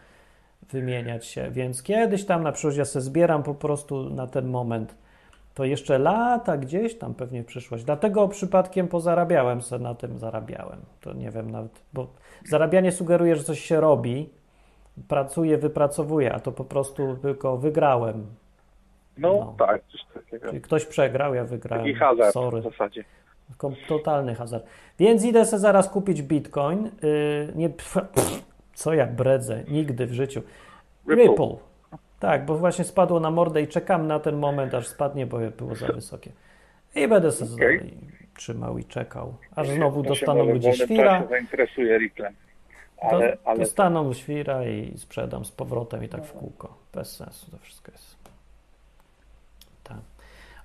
wymieniać 0.72 1.26
się, 1.26 1.51
więc 1.51 1.82
kiedyś 1.82 2.24
tam 2.24 2.43
na 2.43 2.53
przykład 2.53 2.76
ja 2.76 2.84
sobie 2.84 3.03
zbieram 3.03 3.43
po 3.43 3.55
prostu 3.55 4.11
na 4.11 4.26
ten 4.26 4.47
moment 4.47 4.95
to 5.55 5.64
jeszcze 5.64 5.99
lata 5.99 6.57
gdzieś 6.57 6.99
tam 6.99 7.14
pewnie 7.14 7.43
w 7.43 7.47
przyszłość. 7.47 7.84
Dlatego 7.84 8.28
przypadkiem 8.28 8.88
pozarabiałem 8.88 9.62
sobie 9.62 9.84
na 9.84 9.95
tym, 9.95 10.18
zarabiałem. 10.18 10.78
To 11.01 11.12
nie 11.12 11.30
wiem 11.30 11.51
nawet, 11.51 11.82
bo 11.93 12.07
zarabianie 12.45 12.93
sugeruje, 12.93 13.36
że 13.36 13.43
coś 13.43 13.61
się 13.61 13.80
robi, 13.80 14.28
pracuję, 15.09 15.59
wypracowuję, 15.59 16.32
a 16.32 16.40
to 16.40 16.53
po 16.53 16.64
prostu 16.64 17.16
tylko 17.16 17.57
wygrałem. 17.57 18.26
No, 19.18 19.32
no. 19.32 19.66
tak, 19.66 19.82
coś 19.93 20.01
takiego. 20.14 20.49
Czyli 20.49 20.61
ktoś 20.61 20.86
przegrał, 20.86 21.34
ja 21.34 21.45
wygrałem. 21.45 21.86
I 21.86 21.95
hazard 21.95 22.32
Sorry. 22.32 22.61
w 22.61 22.64
zasadzie. 22.64 23.05
Totalny 23.88 24.34
hazard. 24.34 24.66
Więc 24.99 25.24
idę 25.24 25.47
sobie 25.47 25.61
zaraz 25.61 25.88
kupić 25.88 26.22
bitcoin. 26.22 26.84
Yy, 26.84 27.53
nie, 27.55 27.70
co 28.74 28.95
ja 28.95 29.07
bredzę, 29.07 29.64
nigdy 29.68 30.07
w 30.07 30.12
życiu. 30.12 30.43
Ripple. 31.09 31.24
Ripple. 31.24 31.57
Tak, 32.20 32.47
bo 32.47 32.59
właśnie 32.59 32.84
spadło 32.84 33.20
na 33.20 33.30
mordę 33.30 33.62
i 33.62 33.68
czekam 33.68 34.07
na 34.07 34.20
ten 34.20 34.36
moment, 34.36 34.74
aż 34.74 34.86
spadnie, 34.86 35.26
bo 35.26 35.38
było 35.59 35.74
za 35.74 35.86
wysokie. 35.93 36.30
I 36.95 37.09
będę 37.09 37.32
sobie 37.32 37.55
okay. 37.55 37.90
Trzymał 38.37 38.78
i 38.78 38.85
czekał, 38.85 39.35
aż 39.57 39.68
znowu 39.68 40.03
dostaną 40.03 40.45
ludzie 40.45 40.72
świra. 40.72 41.26
zainteresuje 41.30 41.99
Ripple. 41.99 42.33
Ale, 43.01 43.37
ale... 43.45 43.59
Dostaną 43.59 44.12
świra 44.12 44.64
i 44.64 44.99
sprzedam 44.99 45.45
z 45.45 45.53
powrotem 45.53 46.05
i 46.05 46.09
tak 46.09 46.24
w 46.24 46.33
kółko. 46.33 46.74
Bez 46.95 47.16
sensu 47.16 47.51
to 47.51 47.59
wszystko 47.59 47.93
jest. 47.93 48.16
Tak. 49.85 49.97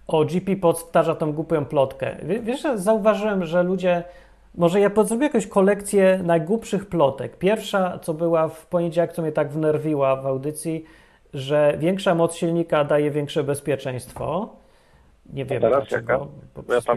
O, 0.08 0.26
GP 0.26 0.56
powtarza 0.56 1.16
tą 1.16 1.34
głupią 1.34 1.66
plotkę. 1.66 2.16
Wiesz, 2.42 2.64
zauważyłem, 2.76 3.46
że 3.46 3.64
ludzie 3.64 4.04
może 4.56 4.80
ja 4.80 4.92
zrobię 5.04 5.24
jakąś 5.24 5.48
kolekcję 5.48 6.20
najgłupszych 6.24 6.86
plotek. 6.86 7.38
Pierwsza, 7.38 8.00
co 8.00 8.14
była 8.14 8.48
w 8.48 8.66
poniedziałek, 8.66 9.14
co 9.14 9.22
mnie 9.22 9.32
tak 9.32 9.50
wnerwiła 9.50 10.16
w 10.16 10.26
audycji, 10.26 10.86
że 11.34 11.76
większa 11.80 12.16
moc 12.16 12.36
silnika 12.36 12.84
daje 12.84 13.12
większe 13.12 13.44
bezpieczeństwo. 13.44 14.56
Nie 15.34 15.46
wiem 15.46 15.60
dlaczego. 15.60 16.28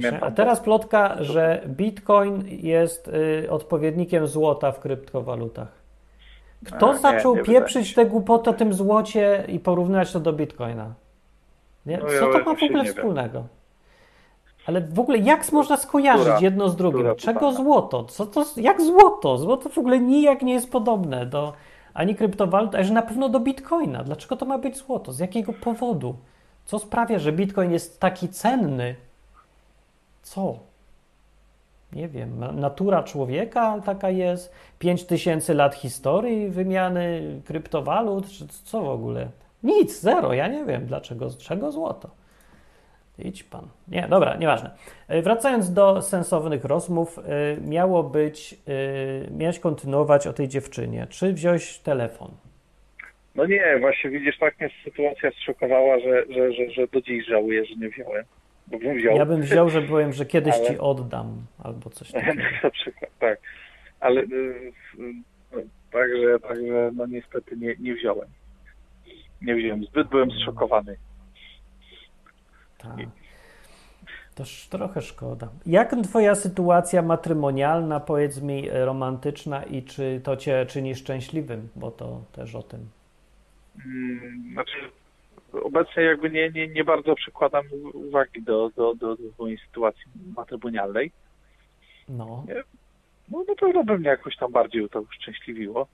Ja. 0.02 0.20
A 0.20 0.30
teraz 0.30 0.60
plotka, 0.60 1.16
że 1.20 1.62
Bitcoin 1.66 2.44
jest 2.48 3.08
y, 3.08 3.50
odpowiednikiem 3.50 4.26
złota 4.26 4.72
w 4.72 4.80
kryptowalutach. 4.80 5.80
Kto 6.66 6.90
A, 6.90 6.96
zaczął 6.96 7.34
nie, 7.34 7.40
nie 7.40 7.46
pieprzyć 7.46 7.94
tę 7.94 8.06
głupotę 8.06 8.50
o 8.50 8.54
tym 8.54 8.72
złocie 8.72 9.44
i 9.48 9.58
porównywać 9.58 10.12
to 10.12 10.20
do 10.20 10.32
Bitcoina? 10.32 10.94
Nie? 11.86 11.98
No, 11.98 12.04
Co 12.20 12.38
to 12.38 12.44
ma 12.44 12.54
w 12.54 12.62
ogóle 12.62 12.84
wspólnego? 12.84 13.44
Ale 14.66 14.80
w 14.80 15.00
ogóle 15.00 15.18
jak 15.18 15.52
można 15.52 15.76
skojarzyć 15.76 16.24
która, 16.24 16.40
jedno 16.40 16.68
z 16.68 16.76
drugim? 16.76 17.06
Czego 17.16 17.52
złoto? 17.52 18.04
Co 18.04 18.26
to, 18.26 18.44
jak 18.56 18.82
złoto? 18.82 19.38
Złoto 19.38 19.68
w 19.68 19.78
ogóle 19.78 20.00
nijak 20.00 20.42
nie 20.42 20.52
jest 20.52 20.70
podobne 20.70 21.26
do 21.26 21.52
ani 21.94 22.14
kryptowalut, 22.14 22.74
a 22.74 22.82
że 22.82 22.92
na 22.92 23.02
pewno 23.02 23.28
do 23.28 23.40
bitcoina. 23.40 24.04
Dlaczego 24.04 24.36
to 24.36 24.46
ma 24.46 24.58
być 24.58 24.76
złoto? 24.76 25.12
Z 25.12 25.18
jakiego 25.18 25.52
powodu? 25.52 26.14
Co 26.70 26.78
sprawia, 26.78 27.18
że 27.18 27.32
bitcoin 27.32 27.72
jest 27.72 28.00
taki 28.00 28.28
cenny? 28.28 28.94
Co? 30.22 30.58
Nie 31.92 32.08
wiem, 32.08 32.44
natura 32.60 33.02
człowieka 33.02 33.80
taka 33.84 34.10
jest, 34.10 34.52
5000 34.78 35.54
lat 35.54 35.74
historii 35.74 36.48
wymiany 36.48 37.22
kryptowalut, 37.44 38.28
czy 38.28 38.48
co 38.48 38.82
w 38.82 38.88
ogóle? 38.88 39.28
Nic, 39.62 40.00
zero, 40.00 40.32
ja 40.32 40.48
nie 40.48 40.64
wiem 40.64 40.86
dlaczego, 40.86 41.30
z 41.30 41.38
czego 41.38 41.72
złoto. 41.72 42.10
Idź 43.18 43.44
pan. 43.44 43.68
Nie, 43.88 44.08
dobra, 44.08 44.36
nieważne. 44.36 44.70
E, 45.08 45.22
wracając 45.22 45.72
do 45.72 46.02
sensownych 46.02 46.64
rozmów, 46.64 47.18
e, 47.18 47.60
miało 47.60 48.02
być, 48.02 48.60
e, 49.26 49.30
miałeś 49.30 49.58
kontynuować 49.58 50.26
o 50.26 50.32
tej 50.32 50.48
dziewczynie. 50.48 51.06
Czy 51.10 51.32
wziąłeś 51.32 51.78
telefon? 51.78 52.30
No 53.34 53.46
nie, 53.46 53.78
właśnie 53.80 54.10
widzisz, 54.10 54.38
tak 54.38 54.60
mnie 54.60 54.70
sytuacja 54.84 55.30
zszokowała, 55.30 56.00
że, 56.00 56.24
że, 56.30 56.52
że, 56.52 56.70
że 56.70 56.86
do 56.88 57.00
dziś 57.00 57.26
żałuję, 57.26 57.64
że 57.64 57.74
nie 57.74 57.88
wziąłem. 57.88 58.24
Bo 58.66 58.78
bym 58.78 58.96
wziął. 58.96 59.16
Ja 59.16 59.26
bym 59.26 59.40
wziął, 59.40 59.70
że 59.70 59.82
byłem, 59.82 60.12
że 60.12 60.26
kiedyś 60.26 60.54
ale... 60.54 60.66
ci 60.66 60.78
oddam 60.78 61.46
albo 61.64 61.90
coś 61.90 62.12
takiego. 62.12 62.42
Na 62.62 62.70
przykład, 62.70 63.10
tak. 63.18 63.40
Ale 64.00 64.20
y, 64.20 64.72
także, 65.92 66.40
także 66.48 66.90
no 66.94 67.06
niestety 67.06 67.56
nie, 67.56 67.74
nie 67.80 67.94
wziąłem. 67.94 68.28
Nie 69.42 69.54
wziąłem. 69.54 69.84
Zbyt 69.84 70.08
byłem 70.08 70.30
zszokowany. 70.30 70.96
Tak. 72.78 72.96
To 74.34 74.44
trochę 74.70 75.02
szkoda. 75.02 75.48
Jak 75.66 75.96
twoja 76.04 76.34
sytuacja 76.34 77.02
matrymonialna, 77.02 78.00
powiedz 78.00 78.42
mi, 78.42 78.70
romantyczna 78.70 79.62
i 79.62 79.82
czy 79.82 80.20
to 80.24 80.36
cię 80.36 80.66
czyni 80.66 80.94
szczęśliwym? 80.94 81.68
Bo 81.76 81.90
to 81.90 82.24
też 82.32 82.54
o 82.54 82.62
tym. 82.62 82.88
Hmm, 83.78 84.52
znaczy, 84.52 84.76
obecnie 85.52 86.02
jakby 86.02 86.30
nie, 86.30 86.50
nie, 86.50 86.68
nie 86.68 86.84
bardzo 86.84 87.14
przykładam 87.14 87.64
uwagi 87.94 88.42
do, 88.42 88.70
do, 88.76 88.94
do, 88.94 89.16
do 89.16 89.22
mojej 89.38 89.58
sytuacji 89.58 90.02
matrymonialnej. 90.36 91.12
No. 92.08 92.44
No 93.28 93.44
na 93.48 93.54
pewno 93.54 93.84
by 93.84 93.98
mnie 93.98 94.08
jakoś 94.08 94.36
tam 94.36 94.52
bardziej 94.52 94.88
to 94.88 95.00
uszczęśliwiło, 95.00 95.86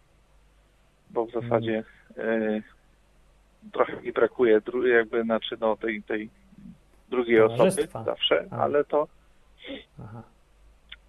bo 1.10 1.26
w 1.26 1.32
zasadzie 1.32 1.84
hmm. 2.16 2.42
y, 2.42 2.62
trochę 3.72 4.02
mi 4.02 4.12
brakuje 4.12 4.60
jakby, 4.84 5.22
znaczy 5.22 5.56
no 5.60 5.76
tej, 5.76 6.02
tej 6.02 6.30
drugiej 7.08 7.40
osoby 7.40 7.88
zawsze, 8.04 8.46
A. 8.50 8.56
ale 8.56 8.84
to 8.84 9.08
Aha. 10.04 10.22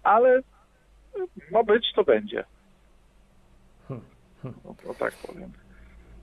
ale 0.02 0.42
ma 1.50 1.62
być, 1.62 1.92
to 1.94 2.04
będzie. 2.04 2.44
Hmm. 3.88 4.04
Hmm. 4.42 4.60
No, 4.64 4.74
to 4.82 4.94
tak 4.94 5.12
powiem. 5.26 5.52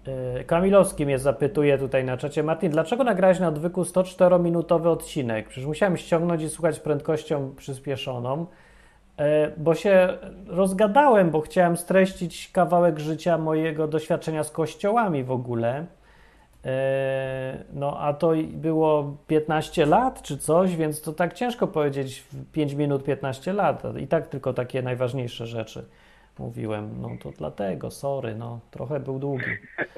E, 0.08 0.43
Kamilowski 0.43 1.06
mnie 1.06 1.20
zapytuje 1.20 1.78
tutaj 1.78 2.03
na 2.03 2.18
czacie. 2.18 2.43
Martin, 2.43 2.72
dlaczego 2.72 3.03
nagrałeś 3.03 3.39
na 3.39 3.47
odwyku 3.47 3.82
104-minutowy 3.82 4.88
odcinek? 4.88 5.47
Przecież 5.47 5.68
musiałem 5.68 5.97
ściągnąć 5.97 6.41
i 6.41 6.49
słuchać 6.49 6.80
prędkością 6.80 7.56
przyspieszoną, 7.56 8.45
e, 9.18 9.51
bo 9.58 9.76
się 9.76 10.18
rozgadałem, 10.47 11.30
bo 11.32 11.41
chciałem 11.41 11.78
streścić 11.78 12.51
kawałek 12.51 12.99
życia 12.99 13.38
mojego 13.38 13.88
doświadczenia 13.88 14.43
z 14.43 14.51
kościołami 14.51 15.24
w 15.24 15.32
ogóle. 15.32 15.86
E, 16.66 17.64
no, 17.74 17.99
a 17.99 18.14
to 18.14 18.32
było 18.53 19.18
15 19.28 19.86
lat 19.86 20.22
czy 20.22 20.38
coś, 20.38 20.76
więc 20.76 21.01
to 21.01 21.14
tak 21.14 21.34
ciężko 21.34 21.68
powiedzieć 21.68 22.20
w 22.20 22.51
5 22.51 22.74
minut 22.74 23.03
15 23.03 23.53
lat. 23.53 23.84
I 23.99 24.08
tak 24.08 24.28
tylko 24.28 24.53
takie 24.53 24.82
najważniejsze 24.82 25.47
rzeczy 25.47 25.86
mówiłem. 26.39 27.01
No 27.01 27.09
to 27.23 27.31
dlatego, 27.31 27.91
sorry, 27.91 28.36
no 28.36 28.59
trochę 28.71 28.99
był 28.99 29.19
długi. 29.19 29.45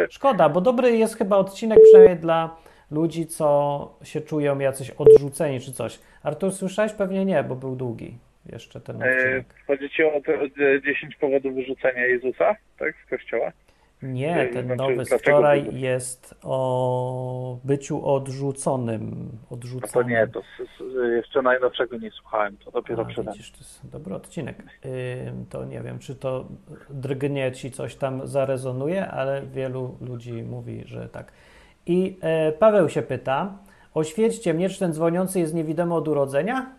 Szkoda, 0.09 0.49
bo 0.49 0.61
dobry 0.61 0.97
jest 0.97 1.17
chyba 1.17 1.38
odcinek 1.38 1.79
przynajmniej 1.83 2.17
dla 2.17 2.55
ludzi, 2.91 3.27
co 3.27 3.97
się 4.03 4.21
czują 4.21 4.59
jacyś 4.59 4.89
odrzuceni 4.89 5.59
czy 5.59 5.73
coś. 5.73 5.99
Artur, 6.23 6.51
słyszałeś? 6.51 6.93
Pewnie 6.93 7.25
nie, 7.25 7.43
bo 7.43 7.55
był 7.55 7.75
długi 7.75 8.17
jeszcze 8.51 8.81
ten 8.81 9.01
e, 9.01 9.05
odcinek. 9.05 9.45
E, 9.61 9.65
chodzi 9.67 9.89
ci 9.89 10.03
o 10.03 10.21
te 10.21 10.81
10 10.81 11.15
powodów 11.15 11.55
wyrzucenia 11.55 12.05
Jezusa, 12.05 12.55
tak, 12.79 12.95
z 13.05 13.09
kościoła? 13.09 13.51
Nie, 14.02 14.50
ten 14.54 14.66
znaczy, 14.66 14.78
nowy 14.78 15.06
z 15.06 15.14
wczoraj 15.14 15.80
jest 15.80 16.36
o 16.43 17.58
byciu 17.64 18.06
odrzuconym. 18.06 19.30
odrzuconym. 19.50 19.91
No 19.93 20.04
to 20.04 20.10
nie, 20.10 20.28
to 20.28 20.41
jeszcze 21.16 21.41
najnowszego 21.41 21.98
nie 21.98 22.12
słuchałem, 22.12 22.58
to 22.58 22.72
dopiero 22.72 23.06
przed 23.06 23.26
widzisz, 23.28 23.52
to 23.52 23.58
jest 23.58 23.89
dobry 23.89 24.16
odcinek. 24.16 24.64
to 25.50 25.66
nie 25.66 25.82
wiem, 25.82 26.00
czy 26.00 26.16
to 26.16 26.45
drgnie 26.89 27.52
ci 27.52 27.72
coś 27.72 27.95
tam 27.95 28.28
zarezonuje, 28.28 29.08
ale 29.08 29.41
wielu 29.41 29.98
ludzi 30.02 30.43
mówi, 30.43 30.84
że 30.86 31.10
tak. 31.10 31.32
I 31.86 32.18
e, 32.22 32.52
Paweł 32.52 32.89
się 32.89 33.02
pyta, 33.02 33.58
oświećcie 33.93 34.54
mnie, 34.54 34.70
czy 34.70 34.80
ten 34.80 34.93
dzwoniący 34.93 35.39
jest 35.39 35.54
niewidomy 35.54 35.93
od 35.93 36.08
urodzenia? 36.08 36.72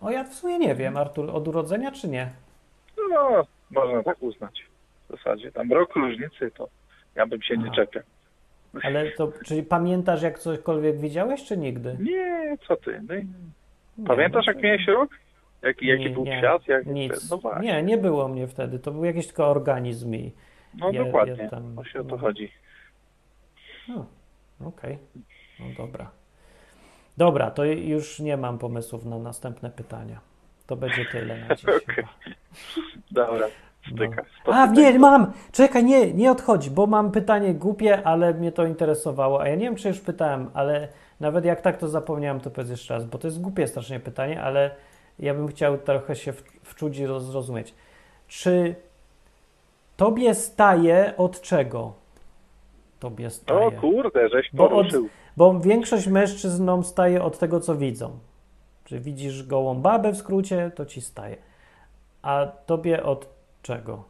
O, 0.00 0.10
ja 0.10 0.24
w 0.24 0.34
sumie 0.34 0.58
nie 0.58 0.74
wiem, 0.74 0.96
Artur, 0.96 1.30
od 1.30 1.48
urodzenia 1.48 1.92
czy 1.92 2.08
nie? 2.08 2.30
No, 3.10 3.46
można 3.70 4.02
tak 4.02 4.22
uznać 4.22 4.66
w 5.08 5.16
zasadzie. 5.16 5.52
Tam 5.52 5.72
rok 5.72 5.96
różnicy 5.96 6.50
to 6.50 6.68
ja 7.16 7.26
bym 7.26 7.42
się 7.42 7.56
nie 7.56 7.70
czepiał. 7.70 8.02
Ale 8.82 9.10
to, 9.10 9.32
czyli 9.44 9.62
pamiętasz, 9.62 10.22
jak 10.22 10.38
cośkolwiek 10.38 10.96
widziałeś, 10.96 11.44
czy 11.44 11.56
nigdy? 11.56 11.96
Nie, 12.00 12.56
co 12.68 12.76
ty? 12.76 13.02
No, 13.98 14.06
pamiętasz, 14.06 14.46
jak 14.46 14.62
miałeś 14.62 14.86
rok? 14.86 15.10
Jaki, 15.62 15.86
jaki 15.86 16.02
nie, 16.02 16.10
był 16.10 16.24
nie, 16.24 16.38
świat? 16.38 16.68
Jak, 16.68 16.86
nic. 16.86 17.30
No. 17.30 17.60
Nie, 17.60 17.82
nie 17.82 17.98
było 17.98 18.28
mnie 18.28 18.46
wtedy. 18.46 18.78
To 18.78 18.90
był 18.90 19.04
jakiś 19.04 19.26
tylko 19.26 19.50
organizm 19.50 20.14
i... 20.14 20.32
No 20.74 20.90
je, 20.90 21.04
dokładnie, 21.04 21.42
je 21.42 21.50
tam, 21.50 21.74
właśnie 21.74 22.00
o 22.00 22.04
to 22.04 22.10
no. 22.10 22.18
chodzi. 22.18 22.52
No, 23.88 24.06
okej. 24.60 24.94
Okay. 24.94 24.98
No 25.60 25.66
dobra. 25.84 26.10
Dobra, 27.16 27.50
to 27.50 27.64
już 27.64 28.20
nie 28.20 28.36
mam 28.36 28.58
pomysłów 28.58 29.04
na 29.04 29.18
następne 29.18 29.70
pytania. 29.70 30.20
To 30.66 30.76
będzie 30.76 31.04
tyle 31.04 31.36
na 31.36 31.54
dziś 31.54 31.64
okay. 31.82 32.04
Dobra. 33.10 33.46
Styka, 33.94 34.22
no. 34.46 34.52
A, 34.52 34.66
nie, 34.66 34.98
mam! 34.98 35.32
Czekaj, 35.52 35.84
nie, 35.84 36.14
nie 36.14 36.30
odchodź, 36.30 36.70
bo 36.70 36.86
mam 36.86 37.12
pytanie 37.12 37.54
głupie, 37.54 38.06
ale 38.06 38.34
mnie 38.34 38.52
to 38.52 38.66
interesowało. 38.66 39.40
A 39.40 39.48
ja 39.48 39.54
nie 39.54 39.64
wiem, 39.64 39.76
czy 39.76 39.88
już 39.88 40.00
pytałem, 40.00 40.50
ale 40.54 40.88
nawet 41.20 41.44
jak 41.44 41.60
tak 41.60 41.78
to 41.78 41.88
zapomniałem, 41.88 42.40
to 42.40 42.50
powiedz 42.50 42.70
jeszcze 42.70 42.94
raz, 42.94 43.04
bo 43.04 43.18
to 43.18 43.28
jest 43.28 43.40
głupie 43.40 43.66
strasznie 43.66 44.00
pytanie, 44.00 44.42
ale 44.42 44.70
ja 45.18 45.34
bym 45.34 45.48
chciał 45.48 45.78
trochę 45.78 46.16
się 46.16 46.32
wczuć 46.62 46.98
i 46.98 47.06
zrozumieć. 47.06 47.74
Czy 48.28 48.74
tobie 49.96 50.34
staje 50.34 51.14
od 51.16 51.40
czego? 51.40 51.92
Tobie 53.00 53.30
staje. 53.30 53.66
O 53.66 53.70
kurde, 53.70 54.28
żeś 54.28 54.50
poruszył. 54.50 55.08
Bo, 55.36 55.50
od, 55.50 55.56
bo 55.56 55.60
większość 55.60 56.06
mężczyznom 56.06 56.84
staje 56.84 57.22
od 57.22 57.38
tego, 57.38 57.60
co 57.60 57.76
widzą. 57.76 58.18
Czy 58.84 59.00
widzisz 59.00 59.46
gołą 59.46 59.74
babę 59.74 60.12
w 60.12 60.16
skrócie, 60.16 60.70
to 60.74 60.86
ci 60.86 61.00
staje. 61.00 61.36
A 62.22 62.46
tobie 62.46 63.02
od 63.02 63.35
czego? 63.66 64.04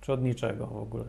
Czy 0.00 0.12
od 0.12 0.22
niczego 0.22 0.66
w 0.66 0.76
ogóle? 0.76 1.04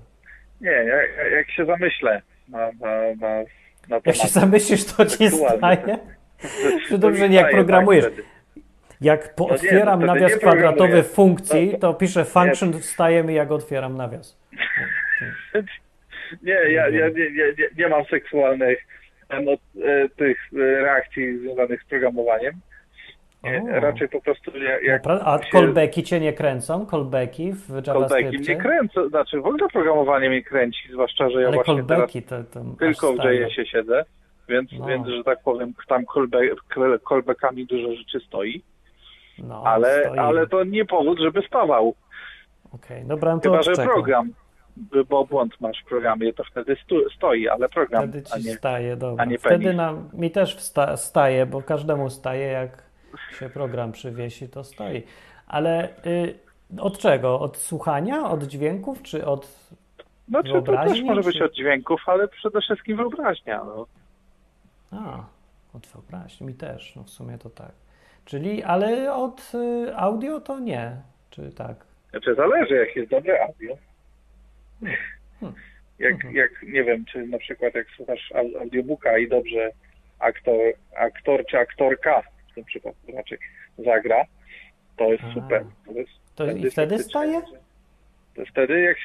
Nie, 0.62 0.72
jak, 0.72 1.32
jak 1.32 1.52
się 1.52 1.66
zamyślę 1.66 2.22
na, 2.50 2.60
na, 2.60 3.16
na, 3.20 3.44
na 3.90 4.00
Jak 4.06 4.16
się 4.16 4.28
zamyślisz, 4.28 4.86
to 4.86 5.06
ci 5.06 5.30
staje? 5.30 5.98
Czy 6.88 6.98
dobrze 6.98 7.30
nie, 7.30 7.36
jak 7.36 7.46
tak, 7.46 7.54
programujesz? 7.54 8.06
Tak, 8.06 8.14
jak 9.02 9.36
po, 9.36 9.48
no 9.48 9.54
otwieram 9.54 10.00
nie, 10.00 10.06
nawias 10.06 10.36
kwadratowy 10.36 11.04
funkcji, 11.04 11.78
to 11.80 11.94
piszę 11.94 12.26
function 12.26 12.72
nie. 12.72 12.80
wstaje 12.80 13.24
mi, 13.24 13.34
jak 13.34 13.52
otwieram 13.52 13.98
nawias. 13.98 14.38
Nie, 16.44 16.54
ja, 16.54 16.90
ja 16.90 17.10
nie, 17.10 17.32
nie, 17.32 17.54
nie 17.78 17.88
mam 17.88 18.06
seksualnych 18.06 18.80
e, 19.30 19.46
tych 20.10 20.38
reakcji 20.54 21.40
związanych 21.40 21.84
z 21.84 21.86
programowaniem. 21.86 22.54
Raczej 23.72 24.10
po 24.10 24.22
prostu 24.22 24.58
jak, 24.58 24.84
jak 24.84 25.08
A 25.08 25.38
się... 25.44 25.52
callbacki 25.52 26.04
cię 26.04 26.20
nie 26.20 26.34
kręcą? 26.34 26.86
Callbacki 26.86 27.54
w 27.54 27.70
JavaScriptie? 27.70 27.94
Callbacki 27.94 28.38
mnie 28.38 28.62
kręcą, 28.62 29.10
znaczy 29.10 29.42
w 29.42 29.46
ogóle 29.46 29.68
programowanie 29.74 30.30
mnie 30.30 30.44
kręci, 30.44 30.80
zwłaszcza, 30.92 31.30
że 31.30 31.42
ja 31.42 31.48
Ale 31.48 31.56
właśnie 31.56 31.84
teraz 31.84 32.12
to, 32.14 32.44
to 32.44 32.66
tylko 32.80 33.14
w 33.14 33.16
JS-ie 33.16 33.68
siedzę, 33.68 34.06
więc, 34.50 34.72
no. 34.80 34.86
więc, 34.86 35.08
że 35.08 35.24
tak 35.24 35.44
powiem, 35.44 35.74
tam 35.88 36.06
callback, 36.14 36.64
callbackami 37.10 37.66
dużo 37.66 37.96
rzeczy 37.96 38.20
stoi. 38.28 38.64
No, 39.40 39.64
ale, 39.66 40.04
stoi. 40.06 40.20
ale 40.20 40.48
to 40.48 40.64
nie 40.64 40.86
powód, 40.86 41.20
żeby 41.20 41.42
stawał. 41.48 41.96
Okej, 42.74 42.98
okay, 42.98 43.08
dobra, 43.08 43.34
no 43.36 43.40
to 43.40 43.52
Chyba, 43.52 43.64
że 43.64 43.74
program, 43.74 44.34
bo 45.10 45.26
błąd 45.26 45.62
masz 45.62 45.82
w 45.86 45.90
programie, 45.90 46.34
to 46.34 46.44
wtedy 46.44 46.78
stoi, 47.16 47.48
ale 47.48 47.70
program, 47.70 48.04
wtedy 48.04 48.24
ci 48.24 48.34
a 48.34 48.38
nie, 48.38 48.56
staje, 48.56 48.96
dobra. 48.96 49.24
A 49.24 49.26
nie 49.26 49.38
wtedy 49.38 49.74
nam, 49.74 50.10
mi 50.14 50.32
też 50.32 50.56
wsta, 50.56 50.98
staje, 50.98 51.46
bo 51.46 51.62
każdemu 51.62 52.10
staje, 52.10 52.48
jak 52.48 52.83
się 53.40 53.50
program 53.50 53.92
przywiesi, 53.92 54.50
to 54.50 54.64
stoi. 54.64 55.04
Ale 55.48 55.90
y, 56.06 56.40
od 56.80 56.98
czego? 56.98 57.40
Od 57.40 57.58
słuchania? 57.58 58.30
Od 58.30 58.44
dźwięków? 58.44 59.02
Czy 59.02 59.26
od 59.26 59.74
znaczy, 60.28 60.52
wyobraźni? 60.52 60.88
To 60.88 60.94
też 60.94 61.04
może 61.04 61.22
czy... 61.22 61.28
być 61.28 61.42
od 61.42 61.54
dźwięków, 61.54 62.02
ale 62.06 62.28
przede 62.28 62.62
wszystkim 62.62 62.98
wyobraźnia. 62.98 63.64
No. 63.64 63.88
A, 64.92 65.26
od 65.74 65.88
wyobraźni. 65.88 66.48
Mi 66.48 66.54
też, 66.54 66.96
no 66.96 67.04
w 67.04 67.10
sumie 67.10 67.38
to 67.38 67.50
tak. 67.50 67.72
Czyli, 68.26 68.64
ale 68.64 69.14
od 69.14 69.52
y, 69.56 69.96
audio 69.96 70.42
to 70.42 70.60
nie, 70.60 70.92
czy 71.30 71.52
tak? 71.52 71.76
Znaczy 72.10 72.36
zależy, 72.36 72.76
jak 72.76 72.96
jest 72.96 73.12
dobre 73.12 73.44
audio. 73.44 73.78
Hmm. 75.40 75.60
Jak, 76.00 76.22
hmm. 76.22 76.36
jak, 76.36 76.64
nie 76.64 76.84
wiem, 76.84 77.06
czy 77.06 77.28
na 77.28 77.38
przykład 77.38 77.76
jak 77.76 77.88
słuchasz 77.96 78.32
audiobooka 78.60 79.18
i 79.18 79.30
dobrze 79.30 79.72
aktor, 80.20 80.58
aktor 80.96 81.46
czy 81.46 81.58
aktorka 81.58 82.24
w 82.54 82.56
tym 82.56 82.64
przypadku 82.64 83.12
raczej 83.12 83.38
zagra, 83.78 84.26
to 84.98 85.12
jest 85.12 85.24
A, 85.24 85.34
super. 85.34 85.66
To, 85.86 85.92
jest 85.94 86.12
to 86.36 86.52
i 86.52 86.70
wtedy 86.70 87.00
staje? 87.00 87.42
To 88.36 88.46
wtedy 88.46 88.82
jak 88.82 88.98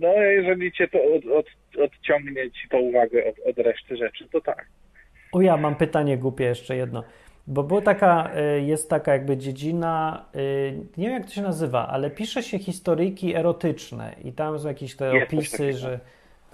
no 0.00 0.08
jeżeli 0.08 0.72
cię 0.72 0.88
to 0.88 0.98
od, 0.98 1.26
od, 1.26 1.46
odciągnie 1.84 2.50
ci 2.50 2.68
to 2.68 2.78
uwagę 2.78 3.24
od, 3.24 3.34
od 3.50 3.58
reszty 3.58 3.96
rzeczy, 3.96 4.28
to 4.32 4.40
tak. 4.40 4.66
O 5.32 5.40
ja 5.40 5.56
mam 5.56 5.76
pytanie 5.76 6.18
głupie 6.18 6.44
jeszcze 6.44 6.76
jedno. 6.76 7.04
Bo 7.46 7.62
była 7.62 7.82
taka, 7.82 8.30
y, 8.56 8.60
jest 8.60 8.90
taka 8.90 9.12
jakby 9.12 9.36
dziedzina, 9.36 10.24
y, 10.36 10.72
nie 10.96 11.06
wiem 11.06 11.12
jak 11.12 11.24
to 11.24 11.32
się 11.32 11.42
nazywa, 11.42 11.88
ale 11.88 12.10
pisze 12.10 12.42
się 12.42 12.58
historyjki 12.58 13.34
erotyczne 13.34 14.14
i 14.24 14.32
tam 14.32 14.58
są 14.58 14.68
jakieś 14.68 14.96
te 14.96 15.22
opisy, 15.22 15.72
że 15.72 16.00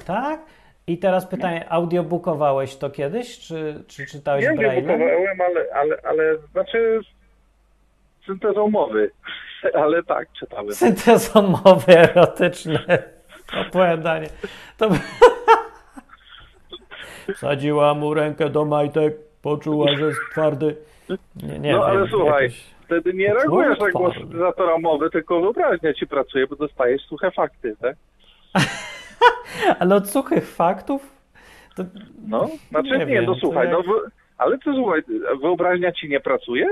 tak? 0.07 0.41
I 0.87 0.99
teraz 0.99 1.27
pytanie, 1.27 1.73
audiobookowałeś 1.73 2.77
to 2.77 2.91
kiedyś, 2.91 3.39
czy, 3.39 3.85
czy 3.87 4.07
czytałeś 4.07 4.45
Nie 4.45 4.51
Braille'em? 4.51 4.91
audiobookowałem, 4.91 5.41
ale, 5.41 5.67
ale, 5.75 5.97
ale 6.05 6.39
znaczy 6.53 7.01
syntezą 8.27 8.71
mowy, 8.71 9.11
ale 9.83 10.03
tak, 10.03 10.33
czytałem. 10.33 10.73
Syntezą 10.73 11.43
mowy 11.43 11.99
erotyczne 11.99 13.03
opowiadanie. 13.61 14.27
To... 14.79 14.91
Wsadziła 17.35 17.95
mu 18.01 18.15
rękę 18.15 18.51
do 18.51 18.65
majtek, 18.65 19.17
poczuła, 19.43 19.97
że 19.97 20.07
jest 20.07 20.21
twardy. 20.33 20.77
Nie, 21.43 21.59
nie 21.59 21.73
no 21.73 21.79
wiem, 21.79 21.99
ale 21.99 22.09
słuchaj, 22.09 22.43
jakoś... 22.43 22.65
wtedy 22.85 23.15
nie 23.15 23.35
reagujesz 23.35 23.79
na 23.79 23.91
głos 23.91 24.15
syntezatora 24.15 24.79
mowy, 24.79 25.11
tylko 25.11 25.41
wyobraźnia 25.41 25.95
ci 25.95 26.07
pracuje, 26.07 26.47
bo 26.47 26.57
dostajesz 26.57 27.03
suche 27.03 27.31
fakty, 27.31 27.77
tak? 27.81 27.97
Ale 29.81 29.95
od 29.95 30.11
suchych 30.11 30.49
faktów? 30.49 31.13
To... 31.77 31.85
No, 32.29 32.49
znaczy 32.71 32.91
Nie 32.91 32.99
nie, 32.99 33.07
wiem, 33.07 33.25
no 33.25 33.35
to 33.35 33.41
słuchaj, 33.41 33.69
jak- 33.69 33.87
no 33.87 33.95
ale 34.39 34.59
co 34.59 34.75
słuchaj, 34.75 35.03
wyobraźnia 35.43 35.93
ci 35.93 36.09
nie 36.09 36.21
pracuje? 36.21 36.67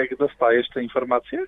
Jak 0.00 0.18
dostajesz 0.18 0.68
te 0.68 0.82
informacje? 0.82 1.44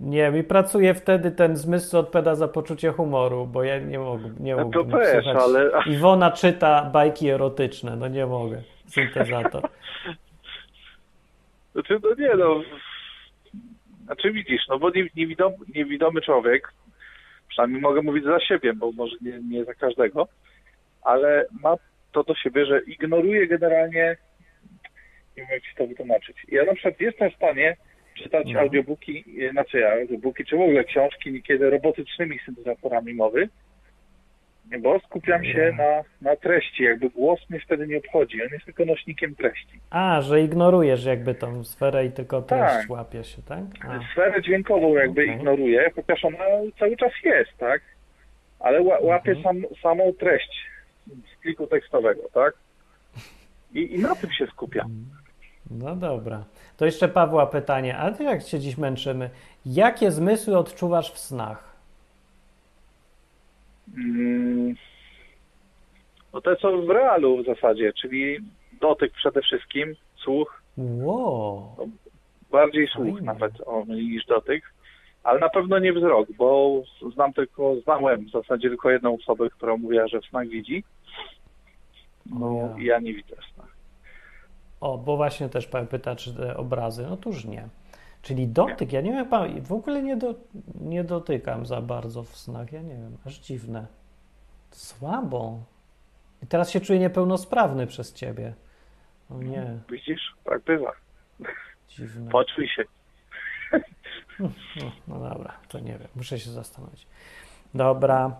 Nie, 0.00 0.30
mi 0.30 0.44
pracuje 0.44 0.94
wtedy 0.94 1.30
ten 1.30 1.56
zmysł, 1.56 1.90
co 1.90 1.98
odpowiada 1.98 2.34
za 2.34 2.48
poczucie 2.48 2.90
humoru, 2.92 3.46
bo 3.46 3.62
ja 3.64 3.78
nie 3.78 3.98
mogę. 3.98 4.30
Nie 4.40 4.56
No 4.56 4.70
to 4.70 4.84
też, 4.84 5.24
słuchać. 5.24 5.42
ale- 5.42 5.70
Iwona 5.86 6.30
czyta 6.30 6.90
bajki 6.92 7.28
erotyczne, 7.28 7.96
no 7.96 8.08
nie 8.08 8.26
mogę. 8.26 8.62
Syntezator. 8.86 9.62
Znaczy, 11.72 11.98
no 12.02 12.08
nie 12.18 12.34
no, 12.36 12.60
znaczy 14.04 14.32
widzisz, 14.32 14.62
no 14.68 14.78
bo 14.78 14.90
nie- 14.90 15.08
niewidomy, 15.16 15.56
niewidomy 15.74 16.20
człowiek, 16.20 16.72
przynajmniej 17.54 17.80
mogę 17.80 18.02
mówić 18.02 18.24
za 18.24 18.40
siebie, 18.40 18.72
bo 18.72 18.92
może 18.92 19.16
nie, 19.20 19.38
nie 19.50 19.64
za 19.64 19.74
każdego, 19.74 20.28
ale 21.02 21.46
ma 21.62 21.76
to 22.12 22.24
do 22.24 22.34
siebie, 22.34 22.66
że 22.66 22.80
ignoruje 22.86 23.46
generalnie, 23.46 24.16
nie 25.36 25.42
wiem 25.42 25.46
jak 25.50 25.62
ci 25.62 25.74
to 25.76 25.86
wytłumaczyć. 25.86 26.36
Ja 26.48 26.64
na 26.64 26.72
przykład 26.74 27.00
jestem 27.00 27.30
w 27.30 27.34
stanie 27.34 27.76
czytać 28.14 28.46
No. 28.52 28.60
audiobooki, 28.60 29.24
e, 29.48 29.50
znaczy 29.50 29.78
ja, 29.78 29.92
audiobooki, 29.92 30.44
czy 30.44 30.56
w 30.56 30.60
ogóle 30.60 30.84
książki 30.84 31.32
niekiedy 31.32 31.70
robotycznymi 31.70 32.38
syntezatorami 32.46 33.14
mowy, 33.14 33.48
bo 34.82 34.98
skupiam 35.00 35.44
się 35.44 35.72
na, 35.78 36.02
na 36.30 36.36
treści, 36.36 36.82
jakby 36.82 37.10
głos 37.10 37.40
mnie 37.50 37.60
wtedy 37.60 37.86
nie 37.86 37.98
obchodzi, 37.98 38.42
on 38.42 38.48
jest 38.52 38.64
tylko 38.64 38.84
nośnikiem 38.84 39.34
treści. 39.34 39.80
A, 39.90 40.20
że 40.22 40.40
ignorujesz 40.40 41.04
jakby 41.04 41.34
tą 41.34 41.64
sferę 41.64 42.06
i 42.06 42.10
tylko 42.12 42.42
treść 42.42 42.74
Tak. 42.74 42.90
łapie 42.90 43.24
się, 43.24 43.42
tak? 43.42 43.60
A. 43.88 44.00
Sferę 44.12 44.42
dźwiękową 44.42 44.94
jakby 44.94 45.22
Okej. 45.22 45.34
ignoruję, 45.36 45.90
chociaż 45.96 46.24
ona 46.24 46.44
cały 46.78 46.96
czas 46.96 47.12
jest, 47.24 47.50
tak? 47.58 47.82
Ale 48.60 48.80
ła- 48.80 49.02
łapie 49.04 49.32
Mhm. 49.32 49.44
sam, 49.44 49.76
samą 49.82 50.12
treść 50.12 50.66
z 51.06 51.42
pliku 51.42 51.66
tekstowego, 51.66 52.22
tak? 52.34 52.54
I, 53.74 53.94
I 53.94 53.98
na 53.98 54.14
tym 54.14 54.30
się 54.32 54.46
skupiam. 54.46 54.86
No 55.70 55.96
dobra. 55.96 56.44
To 56.76 56.84
jeszcze 56.84 57.08
Pawła 57.08 57.46
pytanie, 57.46 57.96
a 57.98 58.10
ty 58.12 58.24
jak 58.24 58.42
się 58.42 58.58
dziś 58.60 58.78
męczymy? 58.78 59.30
Jakie 59.66 60.10
zmysły 60.10 60.58
odczuwasz 60.58 61.12
w 61.12 61.18
snach? 61.18 61.73
Mm. 63.96 64.74
No 66.32 66.40
te 66.40 66.56
co 66.56 66.82
w 66.82 66.90
realu 66.90 67.42
w 67.42 67.46
zasadzie, 67.46 67.92
czyli 67.92 68.38
dotyk 68.80 69.12
przede 69.12 69.42
wszystkim, 69.42 69.94
słuch, 70.16 70.62
Wow. 70.78 71.76
bardziej 72.50 72.86
słuch 72.88 73.04
Fajnie. 73.04 73.20
nawet 73.20 73.52
o, 73.66 73.84
niż 73.86 74.26
dotyk, 74.26 74.72
ale 75.22 75.40
na 75.40 75.48
pewno 75.48 75.78
nie 75.78 75.92
wzrok, 75.92 76.28
bo 76.38 76.82
znam 77.14 77.32
tylko, 77.32 77.76
znałem 77.84 78.26
w 78.26 78.30
zasadzie 78.30 78.68
tylko 78.68 78.90
jedną 78.90 79.14
osobę, 79.14 79.50
która 79.50 79.76
mówiła, 79.76 80.08
że 80.08 80.20
w 80.20 80.26
snach 80.26 80.48
widzi. 80.48 80.84
No 82.26 82.74
ja. 82.78 82.84
ja 82.94 83.00
nie 83.00 83.14
widzę 83.14 83.36
w 83.36 83.54
snach. 83.54 83.76
O, 84.80 84.98
bo 84.98 85.16
właśnie 85.16 85.48
też 85.48 85.68
pyta, 85.90 86.16
czy 86.16 86.34
te 86.36 86.56
obrazy. 86.56 87.06
Otóż 87.08 87.44
nie. 87.44 87.68
Czyli 88.24 88.48
dotyk, 88.48 88.92
ja 88.92 89.00
nie 89.00 89.12
wiem, 89.12 89.26
w 89.62 89.72
ogóle 89.72 90.02
nie, 90.02 90.16
do, 90.16 90.34
nie 90.80 91.04
dotykam 91.04 91.66
za 91.66 91.80
bardzo 91.80 92.22
w 92.22 92.36
snach, 92.36 92.72
ja 92.72 92.82
nie 92.82 92.94
wiem, 92.94 93.16
aż 93.26 93.38
dziwne. 93.38 93.86
Słabo. 94.70 95.58
I 96.42 96.46
teraz 96.46 96.70
się 96.70 96.80
czuję 96.80 96.98
niepełnosprawny 96.98 97.86
przez 97.86 98.12
ciebie. 98.12 98.54
O 99.30 99.38
nie, 99.42 99.78
Widzisz? 99.90 100.34
Tak 100.44 100.62
bywa. 100.62 100.92
dziwne. 101.88 102.30
Poczuj 102.30 102.68
się. 102.68 102.84
No, 104.40 104.50
no 105.08 105.18
dobra, 105.20 105.52
to 105.68 105.78
nie 105.80 105.92
wiem, 105.98 106.08
muszę 106.16 106.38
się 106.38 106.50
zastanowić. 106.50 107.06
Dobra. 107.74 108.36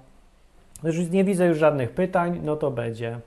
Już 0.82 1.10
nie 1.10 1.24
widzę 1.24 1.46
już 1.46 1.58
żadnych 1.58 1.90
pytań, 1.90 2.40
no 2.42 2.56
to 2.56 2.70
będzie. 2.70 3.20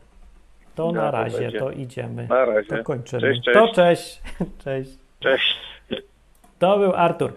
To 0.76 0.86
No, 0.86 0.92
na 0.92 1.12
to 1.12 1.18
razie, 1.18 1.38
będzie. 1.40 1.60
to 1.60 1.72
idziemy. 1.72 2.28
Na 2.28 2.46
razie. 2.46 2.68
To 2.78 2.84
kończymy. 2.84 3.22
Cześć, 3.22 3.42
cześć. 3.44 3.58
To 3.58 3.74
cześć. 3.74 4.22
Cześć. 4.60 4.92
Cześć. 5.20 5.67
To 6.60 6.78
był 6.80 6.94
Artur. 6.96 7.34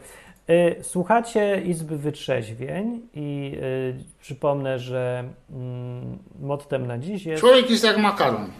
Y, 0.50 0.76
Słuchacie 0.82 1.62
Izby 1.64 1.98
Wytrzeźwień 1.98 3.00
i 3.14 3.52
y, 3.62 3.94
przypomnę, 4.20 4.78
że 4.78 5.24
mm, 5.50 6.18
mottem 6.40 6.86
na 6.86 6.98
dziś 6.98 7.26
jest 7.26 7.40
Człowiek 7.40 7.70
jest 7.70 7.84
jak 7.84 7.98
makaron. 7.98 8.50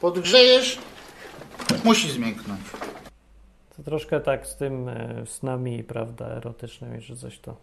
Podgrzejesz, 0.00 0.78
musi 1.84 2.10
zmięknąć. 2.10 2.60
to 3.76 3.82
troszkę 3.82 4.20
tak 4.20 4.46
z 4.46 4.56
tym 4.56 4.88
y, 4.88 5.22
snami, 5.26 5.84
prawda, 5.84 6.26
erotycznymi, 6.26 7.00
że 7.00 7.16
coś 7.16 7.38
to 7.38 7.56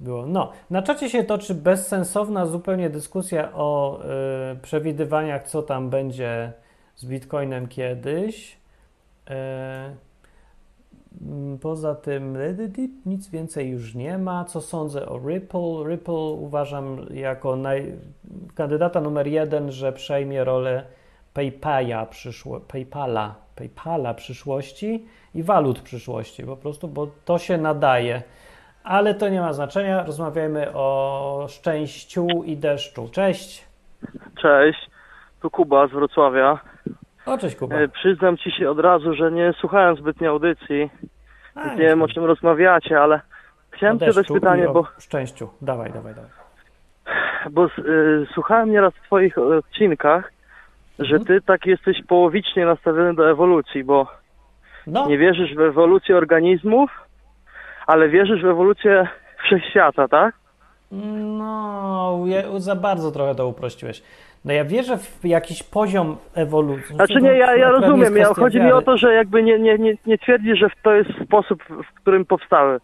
było. 0.00 0.26
No, 0.26 0.52
na 0.70 0.82
czacie 0.82 1.10
się 1.10 1.24
toczy 1.24 1.54
bezsensowna 1.54 2.46
zupełnie 2.46 2.90
dyskusja 2.90 3.52
o 3.52 4.00
y, 4.52 4.56
przewidywaniach, 4.62 5.48
co 5.48 5.62
tam 5.62 5.90
będzie 5.90 6.52
z 6.96 7.04
Bitcoinem 7.04 7.68
kiedyś. 7.68 8.56
Y, 9.30 9.34
Poza 11.60 11.94
tym 11.94 12.38
nic 13.06 13.28
więcej 13.28 13.70
już 13.70 13.94
nie 13.94 14.18
ma. 14.18 14.44
Co 14.44 14.60
sądzę 14.60 15.06
o 15.06 15.18
Ripple? 15.28 15.84
Ripple 15.88 16.14
uważam 16.14 17.06
jako 17.10 17.56
naj... 17.56 17.94
kandydata 18.54 19.00
numer 19.00 19.26
jeden, 19.26 19.72
że 19.72 19.92
przejmie 19.92 20.44
rolę 20.44 20.84
PayPala, 21.34 22.06
przyszło... 22.06 22.60
PayPala, 22.60 23.34
PayPala 23.56 24.14
przyszłości 24.14 25.06
i 25.34 25.42
walut 25.42 25.80
przyszłości 25.80 26.44
po 26.44 26.56
prostu, 26.56 26.88
bo 26.88 27.06
to 27.24 27.38
się 27.38 27.58
nadaje. 27.58 28.22
Ale 28.84 29.14
to 29.14 29.28
nie 29.28 29.40
ma 29.40 29.52
znaczenia. 29.52 30.04
Rozmawiajmy 30.04 30.72
o 30.74 31.46
szczęściu 31.48 32.26
i 32.44 32.56
deszczu. 32.56 33.08
Cześć. 33.08 33.64
Cześć, 34.42 34.90
tu 35.42 35.50
Kuba 35.50 35.88
z 35.88 35.90
Wrocławia. 35.90 36.58
O, 37.26 37.38
cześć 37.38 37.56
Kuba. 37.56 37.76
E, 37.76 37.88
przyznam 37.88 38.36
ci 38.36 38.50
się 38.50 38.70
od 38.70 38.78
razu, 38.80 39.14
że 39.14 39.32
nie 39.32 39.52
słuchałem 39.60 39.96
zbytnio 39.96 40.30
audycji. 40.30 40.90
A, 41.54 41.68
nie 41.74 41.76
wiem 41.76 42.02
o 42.02 42.08
czym 42.08 42.24
rozmawiacie, 42.24 43.00
ale 43.00 43.20
chciałem 43.70 43.96
o 43.96 43.98
ci 44.00 44.06
zadać 44.12 44.28
pytanie, 44.28 44.66
bo, 44.68 44.86
szczęściu. 44.98 45.48
Dawaj, 45.62 45.92
dawaj, 45.92 46.14
dawaj. 46.14 46.30
bo 47.50 47.66
y, 47.66 48.26
słuchałem 48.34 48.70
nieraz 48.70 48.94
w 48.94 49.06
twoich 49.06 49.38
odcinkach, 49.38 50.32
że 50.98 51.16
Mhm. 51.16 51.24
ty 51.24 51.46
tak 51.46 51.66
jesteś 51.66 52.02
połowicznie 52.08 52.66
nastawiony 52.66 53.14
do 53.14 53.30
ewolucji, 53.30 53.84
bo 53.84 54.06
No, 54.86 55.06
nie 55.06 55.18
wierzysz 55.18 55.54
w 55.54 55.60
ewolucję 55.60 56.16
organizmów, 56.16 56.90
ale 57.86 58.08
wierzysz 58.08 58.42
w 58.42 58.46
ewolucję 58.46 59.08
wszechświata, 59.44 60.08
tak? 60.08 60.34
No, 61.38 62.20
je- 62.26 62.60
za 62.60 62.76
bardzo 62.76 63.10
trochę 63.12 63.34
to 63.34 63.46
uprościłeś. 63.46 64.02
No 64.44 64.52
ja 64.52 64.64
wierzę 64.64 64.98
w 64.98 65.24
jakiś 65.24 65.62
poziom 65.62 66.16
ewolucji. 66.34 66.94
Znaczy 66.96 67.20
nie, 67.22 67.28
ja, 67.32 67.56
ja 67.56 67.66
Akurat 67.66 67.82
rozumiem, 67.82 68.16
ja, 68.16 68.34
chodzi 68.34 68.58
mi 68.58 68.64
wiary. 68.64 68.76
o 68.76 68.82
to, 68.82 68.96
że 68.96 69.14
jakby 69.14 69.42
nie, 69.42 69.58
nie, 69.58 69.78
nie, 69.78 69.94
nie 70.06 70.18
twierdzisz, 70.18 70.58
że 70.58 70.66
to 70.82 70.92
jest 70.92 71.10
sposób, 71.24 71.62
w 71.68 72.00
którym 72.00 72.24
powstały 72.24 72.80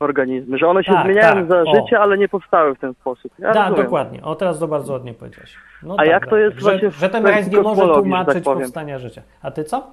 organizmy, 0.00 0.58
że 0.58 0.68
one 0.68 0.84
się 0.84 0.92
Tak, 0.92 1.04
zmieniają 1.04 1.34
tak, 1.34 1.46
za 1.48 1.60
o. 1.60 1.74
życie, 1.74 2.00
ale 2.00 2.18
nie 2.18 2.28
powstały 2.28 2.74
w 2.74 2.78
ten 2.78 2.94
sposób. 2.94 3.32
Ja 3.38 3.52
Tak, 3.52 3.74
dokładnie. 3.74 4.22
O, 4.22 4.34
teraz 4.34 4.58
to 4.58 4.68
bardzo 4.68 4.92
ładnie 4.92 5.14
powiedziałeś. 5.14 5.56
No 5.82 5.94
A 5.98 6.04
jak 6.04 6.20
tak, 6.20 6.30
to 6.30 6.36
jest 6.36 6.56
że, 6.56 6.62
właśnie 6.62 6.90
że 6.90 7.08
ten 7.10 7.22
mechanizm 7.22 7.50
nie 7.50 7.56
może 7.56 7.68
kosmologii, 7.80 8.10
że 8.12 8.16
tak 8.18 8.24
tłumaczyć 8.24 8.44
powstania 8.44 8.98
życia. 8.98 9.22
A 9.42 9.50
ty 9.50 9.64
co? 9.64 9.90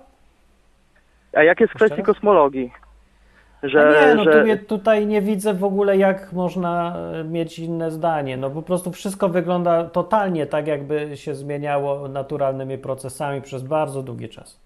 A 1.34 1.44
jak 1.44 1.60
jest 1.60 1.74
w 1.74 1.76
kwestii 1.76 1.98
raz? 1.98 2.06
A 3.64 3.68
Że, 3.68 4.08
nie, 4.08 4.16
no 4.16 4.24
że... 4.24 4.58
tu 4.58 4.66
tutaj 4.66 5.08
nie 5.08 5.22
widzę 5.22 5.54
w 5.54 5.64
ogóle, 5.64 5.98
jak 5.98 6.34
można 6.34 6.96
e, 7.14 7.24
mieć 7.24 7.60
inne 7.60 7.92
zdanie. 7.92 8.38
No 8.38 8.50
po 8.50 8.62
prostu 8.62 8.92
wszystko 8.92 9.30
wygląda 9.30 9.84
totalnie 9.84 10.46
tak, 10.46 10.68
jakby 10.68 11.18
się 11.18 11.36
zmieniało 11.36 12.08
naturalnymi 12.08 12.78
procesami 12.78 13.42
przez 13.42 13.64
bardzo 13.64 14.04
długi 14.04 14.30
czas. 14.30 14.66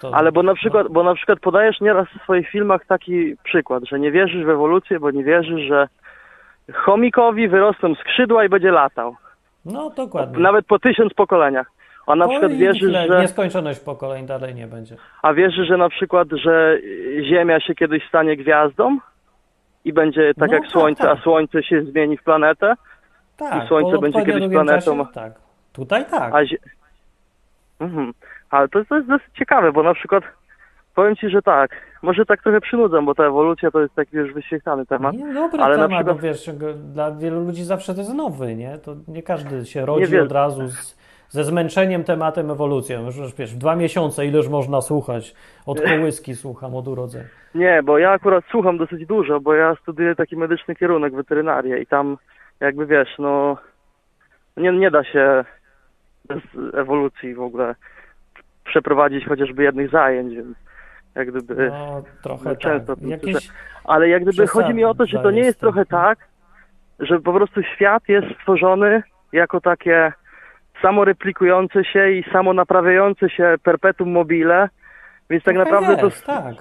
To, 0.00 0.14
Ale 0.14 0.32
bo 0.32 0.42
na 0.42 0.52
no. 0.52 0.56
przykład, 0.56 0.88
bo 0.88 1.02
na 1.02 1.14
przykład 1.14 1.40
podajesz 1.40 1.80
nieraz 1.80 2.08
w 2.08 2.22
swoich 2.22 2.48
filmach 2.48 2.86
taki 2.86 3.36
przykład, 3.44 3.84
że 3.84 4.00
nie 4.00 4.10
wierzysz 4.10 4.44
w 4.44 4.48
ewolucję, 4.48 5.00
bo 5.00 5.10
nie 5.10 5.24
wierzysz, 5.24 5.60
że 5.68 5.88
chomikowi 6.72 7.48
wyrosną 7.48 7.94
skrzydła 7.94 8.44
i 8.44 8.48
będzie 8.48 8.70
latał. 8.70 9.16
No 9.64 9.90
dokładnie. 9.90 10.42
Nawet 10.42 10.66
po 10.66 10.78
tysiąc 10.78 11.14
pokoleniach. 11.14 11.66
A 12.06 12.16
na 12.16 12.28
przykład 12.28 12.52
wierzy, 12.52 12.90
że... 12.92 13.20
Nieskończoność 13.20 13.80
pokoleń 13.80 14.26
dalej 14.26 14.54
nie 14.54 14.66
będzie. 14.66 14.96
A 15.22 15.34
wierzy, 15.34 15.64
że 15.64 15.76
na 15.76 15.88
przykład, 15.88 16.28
że 16.32 16.78
Ziemia 17.22 17.60
się 17.60 17.74
kiedyś 17.74 18.08
stanie 18.08 18.36
gwiazdą 18.36 18.98
i 19.84 19.92
będzie 19.92 20.34
tak 20.34 20.48
no, 20.48 20.54
jak 20.54 20.62
tak, 20.62 20.72
Słońce, 20.72 21.02
tak. 21.02 21.18
a 21.18 21.22
Słońce 21.22 21.62
się 21.62 21.82
zmieni 21.82 22.16
w 22.16 22.22
planetę? 22.22 22.74
Tak, 23.36 23.64
I 23.64 23.68
Słońce 23.68 23.98
będzie 23.98 24.24
kiedyś 24.24 24.48
planetą. 24.50 24.98
Czasie, 24.98 25.12
tak. 25.14 25.32
Tutaj 25.72 26.04
tak. 26.10 26.34
A 26.34 26.44
zie... 26.44 26.56
mhm. 27.80 28.12
Ale 28.50 28.68
to, 28.68 28.84
to 28.84 28.96
jest 28.96 29.08
dosyć 29.08 29.28
ciekawe, 29.38 29.72
bo 29.72 29.82
na 29.82 29.94
przykład 29.94 30.24
powiem 30.94 31.16
Ci, 31.16 31.28
że 31.30 31.42
tak, 31.42 31.70
może 32.02 32.26
tak 32.26 32.42
trochę 32.42 32.60
przynudzam, 32.60 33.06
bo 33.06 33.14
ta 33.14 33.24
ewolucja 33.24 33.70
to 33.70 33.80
jest 33.80 33.94
taki 33.94 34.16
już 34.16 34.32
wyświetlany 34.32 34.86
temat. 34.86 35.14
Nie, 35.14 35.34
dobry 35.34 35.62
ale 35.62 35.74
temat, 35.74 35.90
na 35.90 35.96
przykład... 35.96 36.16
bo 36.16 36.22
wiesz, 36.22 36.50
dla 36.94 37.10
wielu 37.10 37.44
ludzi 37.44 37.64
zawsze 37.64 37.94
to 37.94 38.00
jest 38.00 38.14
nowy, 38.14 38.54
nie? 38.54 38.78
To 38.78 38.94
nie 39.08 39.22
każdy 39.22 39.66
się 39.66 39.86
rodzi 39.86 40.12
wiesz- 40.12 40.22
od 40.22 40.32
razu 40.32 40.68
z, 40.68 41.01
ze 41.32 41.44
zmęczeniem 41.44 42.04
tematem 42.04 42.50
ewolucją. 42.50 43.06
Już, 43.06 43.16
już 43.16 43.34
wiesz, 43.34 43.54
w 43.54 43.58
dwa 43.58 43.76
miesiące 43.76 44.26
ileż 44.26 44.48
można 44.48 44.80
słuchać? 44.80 45.34
Od 45.66 45.80
kołyski 45.80 46.36
słucham, 46.36 46.74
od 46.74 46.88
urodzenia. 46.88 47.24
Nie, 47.54 47.82
bo 47.82 47.98
ja 47.98 48.10
akurat 48.10 48.44
słucham 48.50 48.78
dosyć 48.78 49.06
dużo, 49.06 49.40
bo 49.40 49.54
ja 49.54 49.74
studiuję 49.82 50.14
taki 50.14 50.36
medyczny 50.36 50.74
kierunek, 50.74 51.14
weterynarię 51.14 51.78
i 51.78 51.86
tam 51.86 52.18
jakby 52.60 52.86
wiesz, 52.86 53.08
no 53.18 53.56
nie, 54.56 54.72
nie 54.72 54.90
da 54.90 55.04
się 55.04 55.44
bez 56.28 56.42
ewolucji 56.74 57.34
w 57.34 57.40
ogóle 57.40 57.74
przeprowadzić 58.64 59.26
chociażby 59.26 59.62
jednych 59.62 59.90
zajęć, 59.90 60.34
więc 60.34 60.56
jak 61.14 61.30
gdyby 61.30 61.70
No, 61.70 62.02
trochę 62.22 62.44
no, 62.44 62.50
tak. 62.50 62.58
często 62.58 62.94
Jakieś... 63.00 63.32
słyszę. 63.32 63.52
Ale 63.84 64.08
jak 64.08 64.22
gdyby 64.22 64.46
chodzi 64.46 64.74
mi 64.74 64.84
o 64.84 64.94
to, 64.94 65.06
że 65.06 65.18
to 65.18 65.30
nie 65.30 65.40
jest 65.40 65.60
trochę 65.60 65.86
tak, 65.86 66.18
że 66.98 67.20
po 67.20 67.32
prostu 67.32 67.62
świat 67.62 68.08
jest 68.08 68.26
stworzony 68.40 69.02
jako 69.32 69.60
takie 69.60 70.12
samoreplikujące 70.82 71.84
się 71.84 72.10
i 72.10 72.24
samonaprawiające 72.32 73.30
się 73.30 73.54
perpetuum 73.62 74.10
mobile, 74.10 74.68
więc 75.30 75.44
tak 75.44 75.54
Trochę 75.54 75.70
naprawdę 75.70 75.96
to 75.96 76.04
jest, 76.06 76.26
tak. 76.26 76.54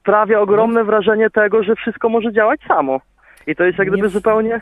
sprawia 0.00 0.40
ogromne 0.40 0.84
wrażenie 0.84 1.30
tego, 1.30 1.62
że 1.62 1.76
wszystko 1.76 2.08
może 2.08 2.32
działać 2.32 2.60
samo. 2.68 3.00
I 3.46 3.56
to 3.56 3.64
jest 3.64 3.78
jak 3.78 3.88
gdyby 3.88 4.08
zupełnie 4.08 4.60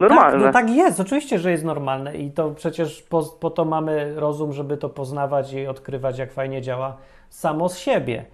normalne. 0.00 0.32
Tak, 0.32 0.40
no 0.40 0.52
tak 0.52 0.70
jest, 0.70 1.00
oczywiście, 1.00 1.38
że 1.38 1.50
jest 1.50 1.64
normalne 1.64 2.16
i 2.16 2.30
to 2.30 2.50
przecież 2.50 3.02
po, 3.02 3.22
po 3.40 3.50
to 3.50 3.64
mamy 3.64 4.14
rozum, 4.16 4.52
żeby 4.52 4.76
to 4.76 4.88
poznawać 4.88 5.52
i 5.52 5.66
odkrywać, 5.66 6.18
jak 6.18 6.32
fajnie 6.32 6.62
działa 6.62 6.96
samo 7.28 7.68
z 7.68 7.78
siebie. 7.78 8.24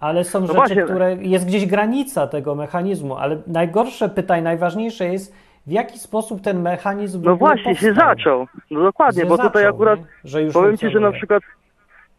Ale 0.00 0.24
są 0.24 0.40
rzeczy, 0.40 0.52
No 0.52 0.54
właśnie. 0.54 0.82
które 0.82 1.14
jest 1.14 1.46
gdzieś 1.46 1.66
granica 1.66 2.26
tego 2.26 2.54
mechanizmu, 2.54 3.16
ale 3.16 3.42
najgorsze 3.46 4.08
pytanie, 4.08 4.42
najważniejsze 4.42 5.04
jest, 5.06 5.34
w 5.66 5.70
jaki 5.70 5.98
sposób 5.98 6.42
ten 6.42 6.62
mechanizm 6.62 7.22
No 7.24 7.36
właśnie, 7.36 7.76
się 7.76 7.86
powstał. 7.86 8.08
zaczął. 8.08 8.46
No 8.70 8.82
dokładnie, 8.82 9.22
Się 9.22 9.28
bo 9.28 9.38
tutaj 9.38 9.62
zaczął, 9.62 9.74
akurat 9.74 10.00
że 10.24 10.42
już 10.42 10.54
powiem 10.54 10.76
Ci, 10.76 10.90
że 10.90 11.00
na 11.00 11.12
przykład, 11.12 11.42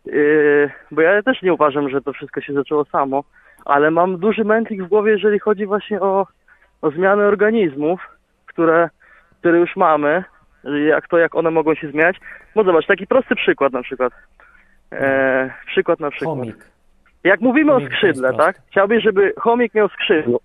yy, 0.06 0.72
bo 0.91 1.02
ja 1.02 1.24
też 1.24 1.41
nie 1.41 1.54
uważam, 1.54 1.89
że 1.89 2.02
to 2.02 2.14
wszystko 2.14 2.41
się 2.41 2.54
zaczęło 2.54 2.86
samo, 2.86 3.24
ale 3.66 3.91
mam 3.91 4.18
duży 4.18 4.44
mętlik 4.44 4.84
w 4.84 4.88
głowie, 4.88 5.12
jeżeli 5.12 5.39
chodzi 5.39 5.66
właśnie 5.66 6.02
o, 6.02 6.28
o 6.82 6.91
zmiany 6.91 7.24
organizmów, 7.24 8.02
które, 8.46 8.89
które 9.39 9.60
już 9.60 9.76
mamy, 9.76 10.24
jak 10.88 11.08
to, 11.08 11.18
jak 11.18 11.36
one 11.36 11.52
mogą 11.52 11.76
się 11.76 11.91
zmieniać. 11.91 12.18
Bo 12.56 12.64
zobacz, 12.64 12.86
taki 12.88 13.08
prosty 13.08 13.36
przykład 13.36 13.74
na 13.74 13.84
przykład. 13.84 14.14
E, 14.91 15.54
przykład 15.66 16.00
na 16.00 16.12
przykład. 16.12 16.38
Chomik. 16.38 16.66
Jak 17.24 17.41
mówimy 17.41 17.72
Chomik 17.72 17.89
o 17.89 17.91
skrzydle, 17.91 18.34
tak? 18.34 18.62
Chciałbyś, 18.72 19.04
żeby 19.04 19.34
chomik 19.38 19.74
miał 19.74 19.89
skrzydło. 19.89 20.39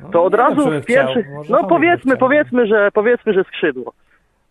No, 0.00 0.08
To 0.10 0.24
od 0.24 0.32
wiem, 0.32 0.40
razu 0.40 0.70
w 0.70 0.86
pierwszy... 0.86 1.22
chciał. 1.22 1.34
Może 1.34 1.52
No 1.52 1.64
powiedzmy, 1.64 2.16
powiedzmy, 2.16 2.66
że 2.66 2.90
powiedzmy, 2.92 3.32
że 3.32 3.44
skrzydło. 3.44 3.92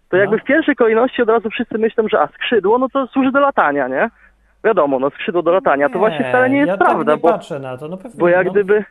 To 0.09 0.17
jakby 0.17 0.35
No. 0.35 0.41
w 0.43 0.45
pierwszej 0.45 0.75
kolejności 0.75 1.21
od 1.21 1.29
razu 1.29 1.49
wszyscy 1.49 1.77
myślą, 1.77 2.07
że 2.07 2.19
a 2.21 2.27
skrzydło, 2.27 2.77
no 2.77 2.89
to 2.89 3.07
służy 3.07 3.31
do 3.31 3.39
latania, 3.39 3.87
nie? 3.87 4.09
Wiadomo, 4.63 4.99
no 4.99 5.09
skrzydło 5.09 5.41
do 5.41 5.51
latania. 5.51 5.89
To 5.89 5.99
właśnie 5.99 6.25
wcale 6.29 6.49
nie 6.49 6.57
jest 6.57 6.67
ja 6.67 6.77
prawda, 6.77 7.11
tak 7.11 7.15
nie 7.15 7.21
bo, 7.21 7.29
patrzę 7.29 7.59
na 7.59 7.77
to. 7.77 7.87
No 7.87 7.97
pewnie, 7.97 8.19
bo 8.19 8.29
jak 8.29 8.45
no, 8.45 8.51
gdyby... 8.51 8.85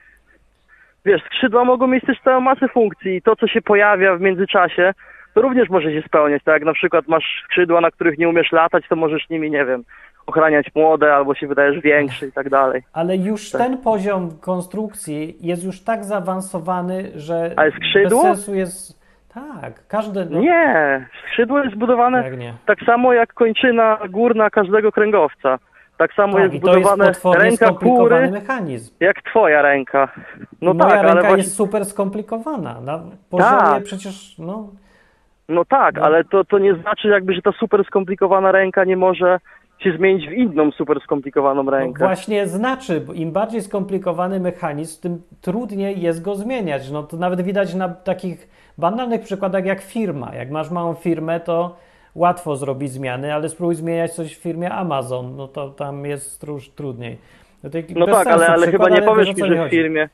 Wiesz, 1.05 1.23
skrzydła 1.25 1.65
mogą 1.65 1.87
mieć 1.87 2.05
też 2.05 2.21
całą 2.21 2.41
masę 2.41 2.69
funkcji 2.69 3.17
i 3.17 3.23
to, 3.23 3.37
co 3.37 3.47
się 3.47 3.63
pojawia 3.63 4.17
w 4.17 4.21
międzyczasie, 4.21 4.95
to 5.35 5.41
również 5.43 5.69
może 5.69 5.93
się 5.93 6.03
spełniać. 6.07 6.43
Tak 6.45 6.53
jak 6.55 6.65
na 6.65 6.73
przykład 6.73 7.09
masz 7.09 7.25
skrzydła, 7.45 7.81
na 7.81 7.91
których 7.91 8.19
nie 8.19 8.29
umiesz 8.29 8.53
latać, 8.53 8.85
to 8.89 8.97
możesz 8.97 9.29
nimi, 9.31 9.51
nie 9.51 9.65
wiem, 9.65 9.85
ochraniać 10.27 10.67
młode 10.75 11.15
albo 11.15 11.35
się 11.35 11.47
wydajesz 11.47 11.81
większy 11.83 12.27
i 12.27 12.33
tak 12.33 12.49
dalej. 12.51 12.83
Ale 12.93 13.17
już 13.17 13.51
Tak. 13.51 13.61
ten 13.61 13.79
poziom 13.79 14.31
konstrukcji 14.41 15.37
jest 15.41 15.65
już 15.65 15.85
tak 15.85 16.05
zaawansowany, 16.05 17.11
że 17.15 17.53
Ale 17.57 17.71
skrzydło? 17.71 18.23
bez 18.23 18.37
sensu 18.37 18.55
jest... 18.55 19.01
Tak, 19.35 19.87
każdy... 19.89 20.27
No, 20.31 20.41
Nie, 20.41 21.07
skrzydło 21.29 21.59
jest 21.65 21.77
nie? 22.39 22.55
tak 22.67 22.79
samo 22.87 23.13
jak 23.13 23.33
kończyna 23.35 23.99
górna 24.09 24.51
każdego 24.51 24.93
kręgowca. 24.93 25.59
Tak 25.97 26.15
samo 26.15 26.33
Tak, 26.33 26.53
jest 26.53 26.65
to 26.65 26.77
jest 26.79 27.25
ręka 27.35 27.73
kury, 27.73 28.31
mechanizm. 28.31 28.95
jak 29.01 29.23
twoja 29.23 29.63
ręka. 29.63 30.09
No 30.63 30.75
Moja 30.75 30.91
tak, 30.91 30.95
ręka 31.03 31.11
ale 31.11 31.21
właśnie, 31.21 31.37
jest 31.37 31.55
super 31.55 31.85
skomplikowana. 31.85 32.81
Na 32.81 33.01
poziomie 33.31 33.51
Tak. 33.61 33.83
przecież, 33.83 34.39
no... 34.39 34.69
no 35.51 35.65
tak, 35.65 35.95
no. 35.95 36.03
ale 36.03 36.25
to, 36.25 36.45
to 36.45 36.59
nie 36.59 36.75
znaczy 36.75 37.09
jakby, 37.09 37.35
że 37.35 37.43
ta 37.43 37.53
super 37.53 37.85
skomplikowana 37.85 38.53
ręka 38.53 38.85
nie 38.85 38.97
może 38.97 39.41
się 39.79 39.93
zmienić 39.97 40.29
w 40.29 40.33
inną 40.33 40.71
super 40.71 41.01
skomplikowaną 41.01 41.63
No 41.63 41.71
rękę. 41.71 42.05
właśnie 42.05 42.47
znaczy, 42.47 43.01
bo 43.01 43.13
im 43.13 43.33
bardziej 43.33 43.63
skomplikowany 43.63 44.41
mechanizm, 44.41 45.03
tym 45.03 45.23
trudniej 45.41 46.01
jest 46.01 46.23
go 46.23 46.35
zmieniać. 46.35 46.91
No 46.91 47.03
to 47.03 47.17
nawet 47.17 47.41
widać 47.43 47.75
na 47.75 47.89
takich 47.89 48.49
banalnych 48.79 49.21
przykładach 49.21 49.65
jak 49.65 49.81
firma. 49.81 50.35
Jak 50.35 50.51
masz 50.51 50.71
małą 50.71 50.95
firmę, 50.95 51.41
to 51.41 51.77
łatwo 52.15 52.57
zrobić 52.57 52.91
zmiany, 52.93 53.35
ale 53.35 53.49
spróbuj 53.49 53.75
zmieniać 53.75 54.13
coś 54.13 54.37
w 54.37 54.43
firmie 54.43 54.71
Amazon, 54.73 55.37
no 55.37 55.49
to 55.49 55.69
tam 55.69 56.05
jest 56.05 56.47
już 56.49 56.69
trudniej. 56.69 57.19
No, 57.63 57.71
No 57.97 58.07
tak, 58.07 58.27
ale, 58.27 58.47
ale 58.49 58.67
chyba 58.71 58.89
nie 58.89 59.03
powiesz 59.03 59.29
mi, 59.37 59.49
że 59.49 59.67
w 59.67 59.71
firmie 59.71 60.09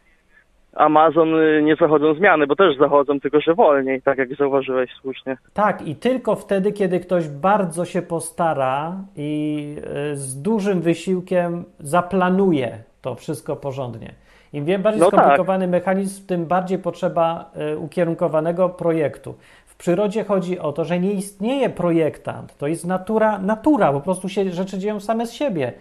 Amazon 0.77 1.35
y, 1.35 1.63
nie 1.63 1.77
zachodzą 1.77 2.15
zmiany, 2.15 2.47
bo 2.47 2.57
też 2.57 2.79
zachodzą, 2.79 3.21
tylko 3.21 3.41
że 3.41 3.55
wolniej, 3.55 4.03
tak 4.03 4.19
jak 4.19 4.37
zauważyłeś 4.37 4.91
słusznie. 5.01 5.37
Tak, 5.55 5.89
i 5.89 5.97
tylko 5.97 6.35
wtedy, 6.35 6.73
kiedy 6.73 7.01
ktoś 7.01 7.29
bardzo 7.29 7.85
się 7.85 8.03
postara 8.03 8.97
i 9.17 9.77
y, 10.13 10.17
z 10.17 10.43
dużym 10.43 10.81
wysiłkiem 10.81 11.65
zaplanuje 11.79 12.79
to 13.03 13.15
wszystko 13.15 13.57
porządnie. 13.57 14.15
Im 14.53 14.83
bardziej 14.83 15.01
No 15.01 15.11
tak. 15.11 15.21
skomplikowany 15.21 15.69
mechanizm, 15.69 16.27
tym 16.27 16.47
bardziej 16.47 16.79
potrzeba 16.79 17.51
y, 17.73 17.79
ukierunkowanego 17.79 18.69
projektu. 18.69 19.35
W 19.67 19.77
przyrodzie 19.77 20.25
chodzi 20.25 20.59
o 20.59 20.73
to, 20.73 20.85
że 20.85 21.01
nie 21.01 21.13
istnieje 21.13 21.71
projektant. 21.71 22.57
To 22.59 22.67
jest 22.67 22.87
natura, 22.87 23.39
natura, 23.39 23.93
po 23.93 24.01
prostu 24.01 24.29
się 24.29 24.51
rzeczy 24.51 24.79
dzieją 24.79 25.01
same 25.01 25.27
z 25.27 25.33
siebie. 25.33 25.73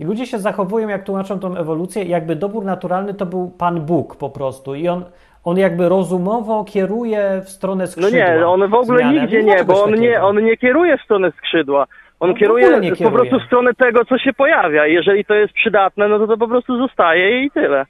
I 0.00 0.04
ludzie 0.04 0.26
się 0.26 0.38
zachowują, 0.38 0.88
jak 0.88 1.04
tłumaczą 1.04 1.38
tą 1.40 1.56
ewolucję, 1.56 2.04
jakby 2.04 2.36
dobór 2.36 2.64
naturalny 2.64 3.14
to 3.14 3.26
był 3.26 3.50
Pan 3.58 3.80
Bóg 3.80 4.16
po 4.16 4.30
prostu. 4.30 4.74
I 4.74 4.88
on, 4.88 5.04
on 5.44 5.58
jakby 5.58 5.88
rozumowo 5.88 6.64
kieruje 6.64 7.40
w 7.44 7.48
stronę 7.48 7.84
No 7.84 7.90
skrzydła. 7.90 8.18
nie, 8.18 8.46
on 8.46 8.70
w 8.70 8.74
ogóle 8.74 8.98
zmiany. 8.98 9.20
nigdzie 9.20 9.42
nie, 9.44 9.64
bo 9.64 9.84
on 9.84 9.94
nie, 9.94 10.22
on 10.22 10.44
nie 10.44 10.56
kieruje 10.56 10.98
w 10.98 11.02
stronę 11.02 11.32
skrzydła. 11.38 11.86
On 12.20 12.30
No 12.30 12.36
kieruje 12.36 12.80
nie 12.80 12.90
po 12.90 12.96
kieruje. 12.96 13.16
prostu 13.16 13.38
w 13.40 13.46
stronę 13.46 13.74
tego, 13.74 14.04
co 14.04 14.18
się 14.18 14.32
pojawia. 14.32 14.86
Jeżeli 14.86 15.24
to 15.24 15.34
jest 15.34 15.52
przydatne, 15.54 16.08
no 16.08 16.18
to 16.18 16.26
to 16.26 16.36
po 16.36 16.48
prostu 16.48 16.78
zostaje 16.78 17.44
i 17.44 17.50
tyle. 17.50 17.86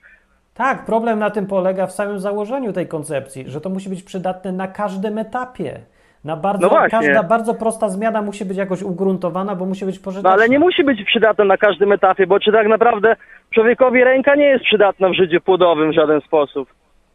Tak, 0.54 0.84
problem 0.84 1.18
na 1.18 1.30
tym 1.30 1.46
polega 1.46 1.86
w 1.86 1.92
samym 1.92 2.18
założeniu 2.18 2.72
tej 2.72 2.86
koncepcji, 2.88 3.44
że 3.50 3.60
to 3.60 3.68
musi 3.70 3.88
być 3.88 4.02
przydatne 4.02 4.52
na 4.52 4.68
każdym 4.68 5.18
etapie. 5.18 5.80
Na 6.24 6.36
bardzo, 6.36 6.68
No 6.68 6.88
każda 6.90 7.22
bardzo 7.22 7.54
prosta 7.54 7.88
zmiana 7.88 8.22
musi 8.22 8.44
być 8.44 8.58
jakoś 8.58 8.82
ugruntowana, 8.82 9.56
bo 9.56 9.66
musi 9.66 9.84
być 9.84 9.98
pożyteczna. 9.98 10.30
No 10.30 10.34
ale 10.34 10.48
nie 10.48 10.58
musi 10.58 10.84
być 10.84 11.04
przydatne 11.04 11.44
na 11.44 11.56
każdym 11.56 11.92
etapie, 11.92 12.26
bo 12.26 12.40
czy 12.40 12.52
tak 12.52 12.68
naprawdę 12.68 13.16
człowiekowi 13.54 14.04
ręka 14.04 14.34
nie 14.34 14.44
jest 14.44 14.64
przydatna 14.64 15.08
w 15.08 15.14
życiu 15.14 15.40
płodowym 15.40 15.90
w 15.90 15.94
żaden 15.94 16.20
sposób. 16.20 16.68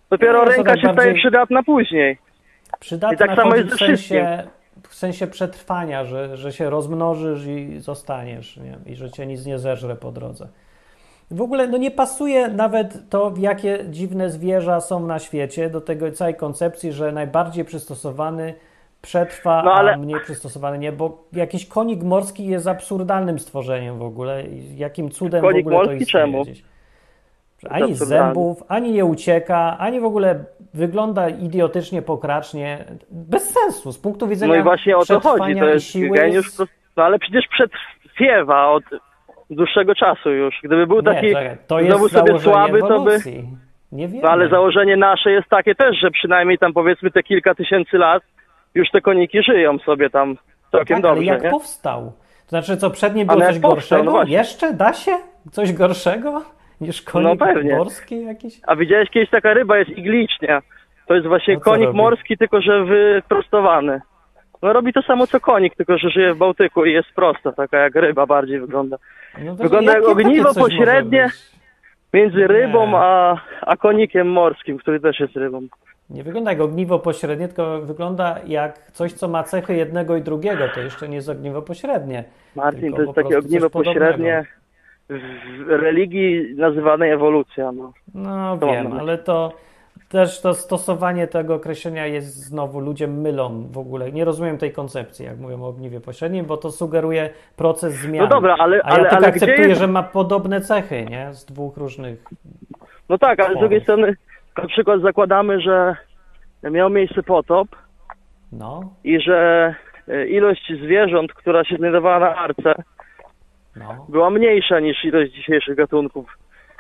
Dopiero 0.10 0.40
to 0.40 0.46
ręka 0.46 0.72
tak 0.72 0.82
się 0.82 0.94
staje 0.94 1.14
przydatna 1.14 1.64
później. 1.64 2.18
Przydatna 2.80 3.16
I 3.16 3.18
tak 3.30 3.38
samo 3.38 3.56
jest 3.56 3.70
w 3.70 3.76
wszystkim. 3.76 3.98
sensie, 3.98 4.44
w 4.90 4.96
sensie 4.96 5.28
przetrwania, 5.28 6.06
że, 6.06 6.38
że 6.38 6.52
się 6.54 6.70
rozmnożysz 6.70 7.46
i 7.46 7.80
zostaniesz 7.80 8.58
nie? 8.58 8.78
i 8.86 8.96
że 8.96 9.12
cię 9.12 9.26
nic 9.26 9.46
nie 9.46 9.60
zeżre 9.60 9.96
po 9.96 10.12
drodze. 10.12 10.48
W 11.32 11.42
ogóle 11.42 11.68
no 11.68 11.78
nie 11.78 11.92
pasuje 11.92 12.48
nawet 12.48 13.10
to, 13.10 13.34
jakie 13.38 13.80
dziwne 13.90 14.30
zwierza 14.30 14.82
są 14.82 15.08
na 15.08 15.20
świecie 15.20 15.70
do 15.70 15.82
tego 15.82 16.12
całej 16.12 16.36
koncepcji, 16.36 16.92
że 16.92 17.12
najbardziej 17.12 17.66
przystosowany 17.66 18.54
przetrwa, 19.02 19.62
No 19.66 19.74
ale- 19.74 19.94
a 19.94 19.98
mniej 19.98 20.20
przystosowany 20.20 20.78
nie, 20.78 20.92
bo 20.92 21.24
jakiś 21.34 21.66
konik 21.66 22.04
morski 22.04 22.46
jest 22.46 22.68
absurdalnym 22.68 23.40
stworzeniem 23.40 23.98
w 24.00 24.04
ogóle. 24.04 24.44
Jakim 24.76 25.10
cudem 25.10 25.42
Konik 25.42 25.66
w 25.66 25.68
ogóle 25.68 25.86
to 25.86 25.94
istnieje 25.94 26.26
czemu? 26.26 26.44
gdzieś. 26.44 26.64
Ani 27.70 27.96
zębów, 27.96 28.64
ani 28.68 28.92
nie 28.92 29.06
ucieka, 29.06 29.78
ani 29.80 30.00
w 30.00 30.06
ogóle 30.06 30.44
wygląda 30.74 31.30
idiotycznie, 31.30 32.02
pokracznie. 32.02 32.86
Bez 33.12 33.50
sensu. 33.54 33.92
Z 33.92 33.98
punktu 33.98 34.28
widzenia 34.28 34.54
No 34.54 34.60
i 34.60 34.64
właśnie 34.64 34.98
o 34.98 35.06
to 35.06 35.20
chodzi. 35.20 35.56
To 35.56 35.66
i 35.66 35.70
jest 35.70 35.86
siły 35.86 36.18
geniusz. 36.18 36.46
jest- 36.46 36.64
No 36.98 37.04
ale 37.04 37.20
przecież 37.20 37.46
przetrwiewa 37.48 38.68
od 38.72 38.84
dłuższego 39.50 39.96
czasu 39.96 40.30
już. 40.30 40.56
Gdyby 40.64 40.88
był 40.88 41.02
taki 41.04 41.26
Nie, 41.26 41.34
czekaj, 41.34 41.58
to 41.68 41.80
znowu 41.84 42.10
sobie 42.10 42.40
słaby, 42.40 42.80
to 42.80 43.00
by... 43.00 43.18
Nie. 43.92 44.08
No 44.08 44.30
ale 44.30 44.50
założenie 44.50 44.98
nasze 44.98 45.32
jest 45.32 45.50
takie 45.50 45.76
też, 45.76 45.98
że 46.02 46.12
przynajmniej 46.12 46.58
tam 46.58 46.74
powiedzmy 46.74 47.12
te 47.12 47.24
kilka 47.24 47.56
tysięcy 47.56 47.98
lat 47.98 48.24
już 48.76 48.90
te 48.92 49.02
koniki 49.02 49.44
żyją 49.44 49.78
sobie 49.80 50.10
tam 50.10 50.38
całkiem 50.72 50.96
tak, 51.02 51.04
dobrze. 51.04 51.22
Ale 51.22 51.26
jak 51.34 51.44
nie? 51.44 51.50
powstał? 51.50 52.02
To 52.44 52.50
znaczy, 52.50 52.78
co 52.78 52.90
przed 52.90 53.16
nim 53.16 53.28
było 53.28 53.38
Ale 53.38 53.46
coś 53.46 53.56
jak 53.56 53.62
powstał, 53.62 54.04
gorszego? 54.04 54.24
no. 54.24 54.30
Jeszcze 54.30 54.74
da 54.74 54.94
się? 54.94 55.12
Coś 55.52 55.74
gorszego 55.74 56.42
niż 56.82 57.02
konik 57.02 57.28
No 57.40 57.46
pewnie. 57.46 57.76
morski 57.76 58.26
jakiś? 58.26 58.54
A 58.68 58.76
widziałeś 58.76 59.10
kiedyś 59.10 59.30
taka 59.30 59.54
ryba 59.54 59.78
jest 59.78 59.92
iglicznia. 59.92 60.62
To 61.08 61.16
jest 61.16 61.28
właśnie 61.28 61.60
konik 61.60 61.86
robi? 61.86 61.98
morski, 61.98 62.38
tylko 62.38 62.62
że 62.62 62.86
wyprostowany. 62.86 64.02
No 64.62 64.74
robi 64.74 64.94
to 64.94 65.02
samo 65.02 65.28
co 65.28 65.40
konik, 65.40 65.76
tylko 65.76 65.98
że 65.98 66.10
żyje 66.10 66.34
w 66.34 66.38
Bałtyku 66.38 66.86
i 66.86 66.94
jest 66.94 67.10
prosta, 67.16 67.52
taka 67.52 67.78
jak 67.78 67.96
ryba 67.96 68.26
bardziej 68.26 68.60
wygląda. 68.60 68.98
No 69.44 69.56
Wygląda 69.56 69.94
jak 69.94 70.04
ogniwo 70.08 70.54
coś 70.54 70.64
pośrednie. 70.64 71.30
Między 72.14 72.48
rybą 72.48 72.98
a, 72.98 73.42
a 73.62 73.78
konikiem 73.78 74.28
morskim, 74.32 74.78
który 74.78 75.00
też 75.00 75.20
jest 75.20 75.36
rybą. 75.36 75.62
Nie 76.12 76.24
wygląda 76.24 76.52
jak 76.52 76.62
ogniwo 76.62 77.00
pośrednie, 77.00 77.48
tylko 77.48 77.82
wygląda 77.82 78.36
jak 78.48 78.92
coś, 78.92 79.14
co 79.14 79.28
ma 79.28 79.44
cechy 79.44 79.76
jednego 79.76 80.16
i 80.16 80.22
drugiego. 80.22 80.64
To 80.74 80.80
jeszcze 80.80 81.10
nie 81.10 81.16
jest 81.16 81.30
ogniwo 81.30 81.62
pośrednie. 81.62 82.24
Martin, 82.56 82.94
to 82.94 83.02
jest 83.02 83.14
takie 83.14 83.38
ogniwo 83.38 83.70
pośrednie 83.70 84.46
w 85.66 85.70
religii 85.70 86.56
nazywanej 86.56 87.12
ewolucja. 87.12 87.72
No. 87.72 87.94
No 88.14 88.58
To 88.58 88.68
wiem, 88.68 88.94
ale 88.94 89.18
to 89.18 89.54
też 90.10 90.42
to 90.42 90.54
stosowanie 90.54 91.28
tego 91.28 91.56
określenia 91.56 92.08
jest 92.08 92.36
znowu, 92.36 92.80
ludzie 92.80 93.08
mylą 93.08 93.68
w 93.72 93.78
ogóle. 93.78 94.12
Nie 94.12 94.26
rozumiem 94.26 94.58
tej 94.58 94.72
koncepcji, 94.72 95.26
jak 95.26 95.38
mówią 95.38 95.64
o 95.64 95.68
ogniwie 95.68 96.02
pośrednim, 96.02 96.46
bo 96.46 96.58
to 96.58 96.72
sugeruje 96.72 97.30
proces 97.56 97.94
zmiany. 97.94 98.28
No 98.30 98.36
dobra, 98.36 98.56
ale, 98.60 98.82
A 98.84 98.90
ja 98.90 98.96
ale, 98.96 99.10
ale 99.10 99.28
akceptuję, 99.28 99.68
jest... 99.68 99.82
że 99.82 99.88
ma 99.88 100.04
podobne 100.04 100.62
cechy, 100.62 101.06
nie? 101.10 101.34
Z 101.34 101.46
dwóch 101.46 101.78
różnych. 101.78 102.24
No 103.10 103.18
tak, 103.18 103.40
ale 103.40 103.56
z 103.56 103.60
drugiej 103.60 103.82
strony 103.82 104.16
na 104.58 104.68
przykład 104.68 105.02
zakładamy, 105.02 105.62
że 105.62 105.96
miał 106.64 106.90
miejsce 106.90 107.24
potop 107.24 107.68
No, 108.52 108.94
i 109.04 109.20
że 109.22 109.76
e, 110.08 110.28
ilość 110.28 110.74
zwierząt, 110.84 111.34
która 111.34 111.64
się 111.64 111.78
znajdowała 111.78 112.20
na 112.20 112.36
arce, 112.36 112.74
no. 113.76 114.06
była 114.10 114.30
mniejsza 114.30 114.80
niż 114.80 115.06
ilość 115.06 115.32
dzisiejszych 115.34 115.76
gatunków. 115.76 116.38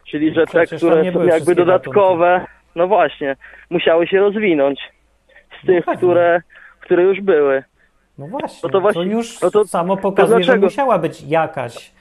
Czyli, 0.08 0.34
że 0.34 0.46
te, 0.48 0.66
które 0.66 1.12
są 1.14 1.24
jakby 1.24 1.56
dodatkowe, 1.56 2.46
no 2.76 2.88
właśnie, 2.88 3.36
musiały 3.70 4.08
się 4.08 4.20
rozwinąć 4.20 4.80
z 5.64 5.66
tych, 5.66 5.86
pewnie. 5.86 5.98
które, 5.98 6.42
które 6.80 7.04
już 7.04 7.22
były. 7.22 7.64
No 8.18 8.28
właśnie, 8.28 8.60
No 8.64 8.70
to 8.70 8.82
właśnie- 8.82 9.06
już 9.06 9.42
no 9.42 9.52
to- 9.52 9.66
samo 9.66 9.98
pokazuje, 9.98 10.40
że 10.44 10.46
dlaczego? 10.46 10.66
musiała 10.66 11.00
być 11.00 11.22
jakaś, 11.22 11.92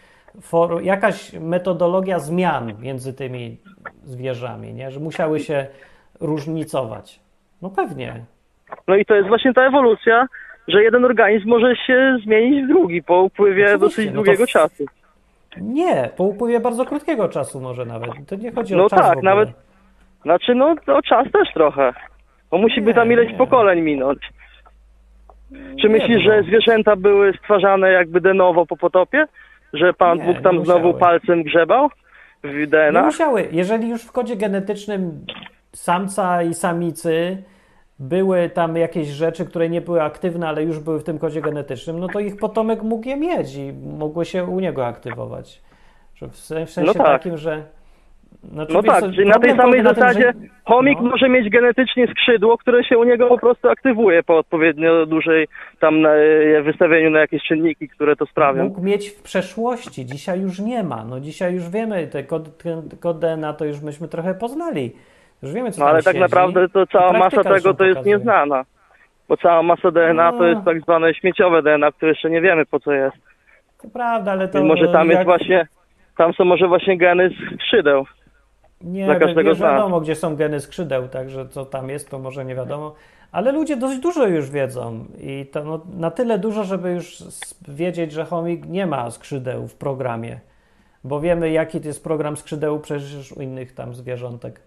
for, 0.41 0.83
jakaś 0.83 1.33
metodologia 1.33 2.18
zmian 2.18 2.72
między 2.81 3.14
tymi 3.14 3.57
zwierzami, 4.05 4.74
nie? 4.74 4.91
że 4.91 5.01
musiały 5.01 5.41
się 5.41 5.66
różnicować. 6.20 7.20
No 7.62 7.70
pewnie. 7.70 8.24
No 8.89 8.97
i 8.97 9.05
to 9.05 9.14
jest 9.14 9.28
właśnie 9.28 9.55
ta 9.55 9.62
ewolucja, 9.66 10.26
że 10.68 10.83
jeden 10.83 11.05
organizm 11.05 11.49
może 11.49 11.76
się 11.76 12.16
zmienić 12.24 12.64
w 12.64 12.68
drugi 12.68 13.03
po 13.03 13.22
upływie 13.22 13.64
Oczywiście, 13.64 13.78
dosyć 13.78 14.07
no 14.07 14.11
to 14.12 14.14
długiego 14.14 14.47
czasu. 14.47 14.85
Nie, 15.61 16.11
po 16.16 16.24
upływie 16.24 16.61
bardzo 16.61 16.85
krótkiego 16.85 17.28
czasu 17.28 17.61
może 17.61 17.85
nawet. 17.87 18.11
To 18.28 18.37
nie 18.37 18.53
chodzi 18.53 18.74
o 18.74 18.78
No 18.78 18.89
czas 18.91 18.99
tak, 19.01 19.09
w 19.14 19.18
ogóle. 19.18 19.31
nawet- 19.35 19.49
Znaczy, 20.22 20.55
no 20.55 20.74
to 20.87 21.03
czas 21.03 21.26
też 21.33 21.49
trochę. 21.55 21.93
Bo 22.51 22.59
musi 22.59 22.81
by 22.81 22.95
tam 22.95 23.12
ileś 23.12 23.33
nie. 23.33 23.39
pokoleń 23.39 23.81
minąć. 23.81 24.18
Czy 25.81 25.89
Nie 25.89 25.89
myślisz, 25.89 26.22
że 26.24 26.37
no. 26.37 26.43
zwierzęta 26.43 26.97
były 26.97 27.33
stwarzane 27.39 27.93
jakby 27.93 28.20
de 28.20 28.35
novo 28.35 28.66
po 28.66 28.76
potopie? 28.76 29.26
Że 29.73 29.93
Pan 29.93 30.18
Nie, 30.18 30.25
Bóg 30.25 30.43
tam 30.43 30.59
nie 30.59 30.64
znowu 30.64 30.95
palcem 30.95 31.43
grzebał 31.43 31.89
w 32.45 32.55
Nie 32.55 32.66
DNA? 32.66 33.03
musiały. 33.03 33.49
Jeżeli 33.53 33.89
już 33.89 34.03
w 34.03 34.12
kodzie 34.12 34.37
genetycznym 34.37 35.27
samca 35.73 36.43
i 36.43 36.55
samicy 36.55 37.43
były 37.99 38.51
tam 38.51 38.77
jakieś 38.77 39.09
rzeczy, 39.09 39.45
które 39.47 39.68
nie 39.68 39.81
były 39.81 40.03
aktywne, 40.03 40.49
ale 40.49 40.62
już 40.62 40.79
były 40.79 41.01
w 41.01 41.05
tym 41.05 41.18
kodzie 41.18 41.41
genetycznym, 41.43 42.01
no 42.01 42.07
to 42.09 42.21
ich 42.21 42.37
potomek 42.37 42.83
mógł 42.83 43.09
je 43.09 43.16
mieć 43.16 43.55
i 43.55 43.73
mogły 43.99 44.25
się 44.25 44.45
u 44.45 44.61
niego 44.61 44.87
aktywować. 44.87 45.62
W 46.31 46.37
sensie 46.39 46.81
No 46.83 46.95
tak. 46.95 47.07
takim, 47.07 47.37
że. 47.37 47.62
Znaczy, 48.45 48.72
No 48.72 48.82
wiesz 48.82 48.93
tak, 48.93 49.01
co, 49.01 49.12
czyli 49.12 49.28
na 49.28 49.38
tej 49.38 49.57
samej 49.57 49.82
na 49.82 49.95
tym, 49.95 50.03
zasadzie 50.03 50.20
że- 50.22 50.49
chomik 50.64 50.99
no. 51.01 51.11
może 51.11 51.28
mieć 51.28 51.49
genetycznie 51.51 52.07
skrzydło, 52.07 52.59
które 52.59 52.84
się 52.84 52.99
u 52.99 53.05
niego 53.05 53.28
po 53.28 53.38
prostu 53.38 53.68
aktywuje 53.68 54.22
po 54.22 54.38
odpowiednio 54.38 55.07
dużej 55.07 55.49
tam 55.80 56.01
na, 56.01 56.11
e, 56.14 56.62
wystawieniu 56.62 57.11
na 57.11 57.18
jakieś 57.20 57.43
czynniki, 57.43 57.88
które 57.88 58.16
to 58.16 58.26
sprawią. 58.26 58.64
Mógł 58.64 58.82
mieć 58.82 59.09
w 59.09 59.22
przeszłości, 59.22 60.07
dzisiaj 60.07 60.41
już 60.41 60.59
nie 60.61 60.82
ma. 60.82 61.05
No 61.05 61.20
dzisiaj 61.20 61.55
już 61.55 61.70
wiemy, 61.70 62.07
te 62.07 62.22
kod, 62.22 62.59
ten 62.62 62.82
kod 63.01 63.18
DNA 63.18 63.53
to 63.53 63.64
już 63.64 63.80
myśmy 63.82 64.09
trochę 64.09 64.34
poznali. 64.34 64.93
Już 65.43 65.53
wiemy, 65.53 65.70
co 65.70 65.80
No 65.80 65.86
ale 65.91 66.03
tak 66.03 66.12
siedzi. 66.14 66.20
naprawdę 66.22 66.68
to 66.68 66.86
cała 66.86 67.12
masa 67.12 67.45
tego 67.45 67.74
to 67.74 67.84
jest 67.84 67.97
pokazuje. 67.97 68.16
nieznana. 68.16 68.64
Bo 69.28 69.36
cała 69.36 69.62
masa 69.62 69.91
DNA 69.91 70.32
to 70.32 70.38
No. 70.38 70.47
jest 70.47 70.64
tak 70.64 70.80
zwane 70.80 71.14
śmieciowe 71.14 71.62
DNA, 71.62 71.93
które 71.93 72.09
jeszcze 72.12 72.30
nie 72.30 72.41
wiemy 72.41 72.66
po 72.66 72.80
co 72.80 72.93
jest. 72.93 73.16
To 73.82 73.88
prawda, 73.93 74.32
ale 74.32 74.49
to 74.49 74.59
I 74.59 74.64
może 74.64 74.88
tam 74.88 75.07
jest 75.07 75.18
jak- 75.18 75.26
właśnie, 75.26 75.66
tam 76.16 76.32
są 76.32 76.45
może 76.45 76.68
właśnie 76.68 76.99
geny 76.99 77.28
z 77.30 77.55
skrzydeł. 77.64 78.05
Nie, 78.81 79.05
dla 79.05 79.14
nie 79.14 79.20
każdego 79.20 79.51
nas. 79.51 79.59
wiadomo, 79.59 80.01
gdzie 80.01 80.14
są 80.14 80.37
geny 80.37 80.61
skrzydeł, 80.61 81.09
także 81.09 81.49
co 81.49 81.64
tam 81.64 81.89
jest, 81.89 82.11
to 82.11 82.18
może 82.18 82.45
nie 82.45 82.55
wiadomo. 82.55 82.95
Ale 83.33 83.53
ludzie 83.53 83.76
dość 83.76 83.99
dużo 83.99 84.26
już 84.26 84.51
wiedzą 84.51 85.05
i 85.20 85.47
to 85.53 85.64
no, 85.64 85.81
na 85.99 86.11
tyle 86.11 86.39
dużo, 86.39 86.64
żeby 86.64 86.91
już 86.93 87.16
wiedzieć, 87.68 88.12
że 88.12 88.24
chomik 88.24 88.66
nie 88.66 88.87
ma 88.87 89.11
skrzydeł 89.11 89.68
w 89.68 89.74
programie. 89.74 90.41
Bo 91.05 91.20
wiemy, 91.20 91.51
jaki 91.51 91.81
to 91.81 91.89
jest 91.89 92.05
program 92.05 92.37
skrzydeł 92.37 92.81
przecież 92.81 93.33
u 93.33 93.43
innych 93.43 93.72
tam 93.74 93.95
zwierzątek. 93.95 94.61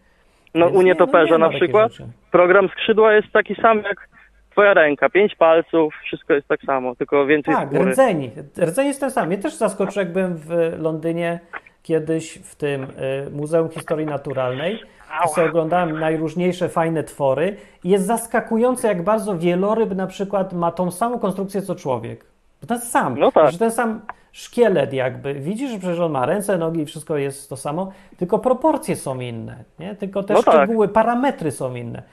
No 0.56 0.66
Więc 0.66 0.78
u 0.78 0.82
nie, 0.82 0.86
nietoperza 0.86 1.38
no 1.38 1.48
nie 1.48 1.54
na 1.54 1.60
przykład 1.60 1.92
program 2.32 2.70
skrzydła 2.70 3.14
jest 3.14 3.28
taki 3.34 3.56
sam 3.56 3.78
jak 3.78 4.10
twoja 4.52 4.74
ręka. 4.74 5.10
Pięć 5.10 5.36
palców, 5.36 5.94
wszystko 6.04 6.34
jest 6.34 6.48
tak 6.48 6.62
samo, 6.62 6.96
tylko 6.96 7.26
więcej 7.26 7.54
Tak, 7.56 7.70
skóry. 7.70 7.92
rdzeń. 7.92 8.32
Rdzeń 8.60 8.88
jest 8.88 9.00
ten 9.00 9.12
sam. 9.12 9.28
Mnie 9.28 9.38
też 9.38 9.54
zaskoczył, 9.56 10.00
jak 10.04 10.14
byłem 10.14 10.36
w 10.38 10.50
Londynie 10.80 11.40
kiedyś 11.84 12.34
w 12.44 12.56
tym 12.56 12.84
y, 12.84 12.88
Muzeum 13.32 13.70
Historii 13.70 14.06
Naturalnej. 14.06 14.80
Sobie 15.36 15.50
oglądałem 15.50 16.00
najróżniejsze 16.00 16.70
fajne 16.70 17.04
twory 17.04 17.58
i 17.84 17.90
jest 17.90 18.06
zaskakujące, 18.06 18.88
jak 18.88 19.04
bardzo 19.04 19.38
wieloryb 19.38 19.96
na 19.96 20.08
przykład 20.08 20.54
ma 20.54 20.72
tą 20.72 20.92
samą 20.92 21.20
konstrukcję 21.20 21.62
co 21.62 21.76
człowiek. 21.76 22.26
Ten 22.68 22.82
sam. 22.82 23.20
No 23.20 23.32
tak. 23.32 23.52
Że 23.52 23.58
ten 23.58 23.72
sam 23.72 24.02
szkielet 24.32 24.94
jakby. 24.94 25.34
Widzisz, 25.34 25.72
że 25.72 25.80
przecież 25.80 26.00
on 26.00 26.12
ma 26.12 26.26
ręce, 26.26 26.58
nogi 26.58 26.82
i 26.82 26.86
wszystko 26.86 27.18
jest 27.18 27.50
to 27.50 27.58
samo, 27.58 27.92
tylko 28.18 28.40
proporcje 28.40 28.96
są 28.96 29.20
inne, 29.20 29.64
nie? 29.80 29.96
Tylko 29.96 30.24
te 30.24 30.34
No 30.34 30.44
tak. 30.44 30.54
szczegóły, 30.56 30.88
parametry 30.88 31.52
są 31.52 31.76
inne. 31.76 32.04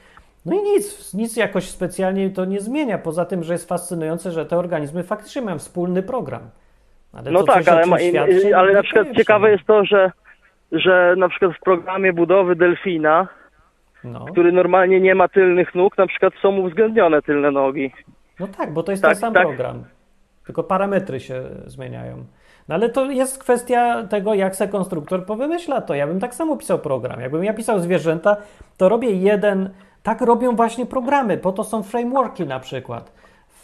No 0.47 0.57
i 0.57 0.63
nic, 0.63 1.15
nic 1.15 1.37
jakoś 1.37 1.69
specjalnie 1.69 2.31
to 2.31 2.45
nie 2.45 2.61
zmienia, 2.61 2.99
poza 2.99 3.25
tym, 3.25 3.45
że 3.45 3.53
jest 3.53 3.69
fascynujące, 3.69 4.33
że 4.33 4.47
te 4.47 4.59
organizmy 4.59 5.03
faktycznie 5.03 5.43
mają 5.43 5.59
wspólny 5.59 6.03
program. 6.03 6.41
Ale 7.13 7.31
No 7.31 7.41
to 7.43 7.53
tak, 7.53 7.69
ale, 7.69 7.87
ma, 7.87 7.99
świadczy, 7.99 8.57
ale 8.57 8.73
na 8.73 8.83
przykład 8.83 9.07
ciekawe 9.17 9.51
jest 9.51 9.65
to, 9.67 9.85
że, 9.85 10.13
że 10.73 11.15
na 11.19 11.29
przykład 11.29 11.53
w 11.57 11.61
programie 11.61 12.13
budowy 12.13 12.57
delfina, 12.57 13.29
No. 14.05 14.25
który 14.25 14.53
normalnie 14.53 15.01
nie 15.01 15.15
ma 15.15 15.29
tylnych 15.29 15.75
nóg, 15.75 15.99
na 15.99 16.07
przykład 16.07 16.33
są 16.43 16.57
uwzględnione 16.57 17.23
tylne 17.23 17.51
nogi. 17.51 17.93
no 18.41 18.47
tak, 18.49 18.73
bo 18.73 18.83
to 18.83 18.91
jest 18.93 19.03
Tak, 19.03 19.13
ten 19.13 19.21
sam 19.21 19.35
tak. 19.35 19.43
program. 19.47 19.85
Tylko 20.47 20.63
parametry 20.63 21.21
się 21.21 21.43
zmieniają. 21.67 22.25
No 22.69 22.75
ale 22.75 22.89
to 22.89 23.11
jest 23.11 23.39
kwestia 23.43 24.03
tego, 24.05 24.35
jak 24.35 24.57
se 24.57 24.69
konstruktor 24.69 25.27
powymyśla 25.27 25.81
to. 25.81 25.95
Ja 25.95 26.07
bym 26.07 26.21
tak 26.21 26.35
samo 26.35 26.57
pisał 26.57 26.79
program. 26.79 27.21
Jakbym 27.21 27.45
ja 27.45 27.55
pisał 27.55 27.81
zwierzęta, 27.81 28.37
to 28.77 28.89
robię 28.89 29.11
jeden. 29.11 29.71
Tak 30.03 30.21
robią 30.21 30.57
właśnie 30.57 30.87
programy. 30.87 31.39
Po 31.39 31.53
to 31.53 31.65
są 31.65 31.83
frameworki 31.83 32.47
na 32.47 32.61
przykład 32.61 33.13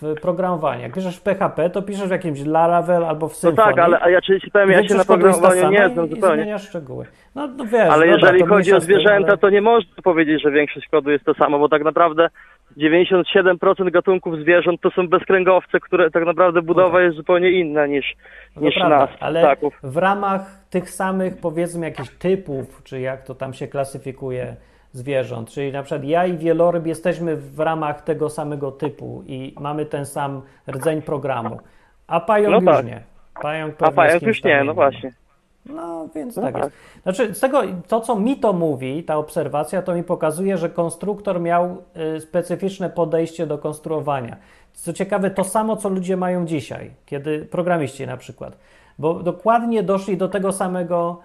w 0.03 0.15
programowaniu. 0.21 0.83
Jak 0.83 0.93
piszesz 0.95 1.17
w 1.17 1.23
PHP, 1.23 1.71
to 1.71 1.83
piszesz 1.83 2.09
w 2.09 2.11
jakimś 2.11 2.41
Laravel 2.47 3.05
albo 3.05 3.29
w 3.29 3.31
No 3.33 3.37
Symfony. 3.37 3.69
tak, 3.75 3.79
ale 3.85 4.01
a 4.01 4.11
ja 4.11 4.21
ci 4.21 4.51
powiem, 4.53 4.71
ja 4.71 4.89
się 4.89 4.95
na 4.95 5.05
programowaniu 5.05 5.71
nie 5.71 5.89
znam 5.89 6.09
zupełnie. 6.09 6.37
zmieniasz 6.43 6.69
szczegóły. 6.69 7.07
No, 7.35 7.47
no 7.47 7.65
wiesz, 7.65 7.81
Ale 7.91 8.07
dobra, 8.07 8.07
jeżeli 8.07 8.41
to 8.41 8.47
chodzi 8.47 8.73
o 8.75 8.81
zwierzęta, 8.81 9.29
ale- 9.29 9.39
to 9.39 9.51
nie 9.51 9.61
można 9.61 10.03
powiedzieć, 10.05 10.43
że 10.43 10.51
większość 10.51 10.89
kodu 10.89 11.11
jest 11.11 11.25
to 11.25 11.35
samo, 11.35 11.59
bo 11.59 11.69
tak 11.69 11.85
naprawdę 11.85 12.29
97% 12.77 13.91
gatunków 13.91 14.37
zwierząt 14.39 14.81
to 14.81 14.91
są 14.91 15.09
bezkręgowce, 15.09 15.81
które 15.81 16.11
tak 16.11 16.25
naprawdę 16.27 16.63
budowa 16.63 17.03
jest 17.03 17.17
zupełnie 17.17 17.51
inna 17.51 17.87
niż, 17.87 18.17
No 18.57 18.63
niż 18.63 18.75
prawda, 18.75 18.99
nas, 18.99 19.11
ale 19.21 19.41
ptaków. 19.43 19.79
w 19.83 19.97
ramach 19.97 20.43
tych 20.71 20.91
samych, 20.91 21.41
powiedzmy, 21.41 21.87
jakichś 21.87 22.09
typów, 22.11 22.83
czy 22.85 23.01
jak 23.01 23.23
to 23.23 23.35
tam 23.35 23.55
się 23.55 23.69
klasyfikuje 23.69 24.57
zwierząt, 24.97 25.51
czyli 25.51 25.73
na 25.73 25.83
przykład 25.83 26.05
ja 26.05 26.27
i 26.27 26.37
wieloryb 26.37 26.87
jesteśmy 26.87 27.37
w 27.37 27.61
ramach 27.61 28.03
tego 28.03 28.31
samego 28.31 28.73
typu 28.73 29.23
i 29.27 29.55
mamy 29.61 29.87
ten 29.87 30.07
sam 30.07 30.43
rdzeń 30.69 31.03
programu, 31.03 31.61
a 32.07 32.21
pająk 32.21 32.51
No 32.51 32.57
już 32.57 32.77
tak. 32.77 32.87
nie. 32.87 33.03
Pająk 33.43 33.75
A 33.83 33.91
pająk 33.91 34.23
już 34.23 34.45
nie, 34.45 34.65
no 34.65 34.75
właśnie. 34.75 35.13
No, 35.67 36.09
więc 36.15 36.37
No 36.37 36.43
tak 36.43 36.55
tak. 36.55 36.65
jest. 36.65 36.77
Znaczy, 37.03 37.35
z 37.35 37.41
tego, 37.41 37.63
to 37.89 38.01
co 38.01 38.17
mi 38.17 38.37
to 38.37 38.53
mówi, 38.53 39.05
ta 39.05 39.17
obserwacja, 39.17 39.83
to 39.83 39.95
mi 39.95 40.03
pokazuje, 40.03 40.59
że 40.59 40.71
konstruktor 40.71 41.41
miał 41.41 41.83
y, 42.17 42.21
specyficzne 42.21 42.91
podejście 42.91 43.47
do 43.47 43.59
konstruowania. 43.59 44.37
Co 44.73 44.93
ciekawe, 44.93 45.31
to 45.31 45.45
samo, 45.45 45.77
co 45.77 45.89
ludzie 45.89 46.17
mają 46.17 46.47
dzisiaj, 46.47 46.91
kiedy 47.07 47.45
programiści 47.45 48.07
na 48.07 48.17
przykład, 48.17 48.59
bo 48.99 49.15
dokładnie 49.15 49.83
doszli 49.83 50.17
do 50.17 50.29
tego 50.29 50.53
samego 50.53 51.21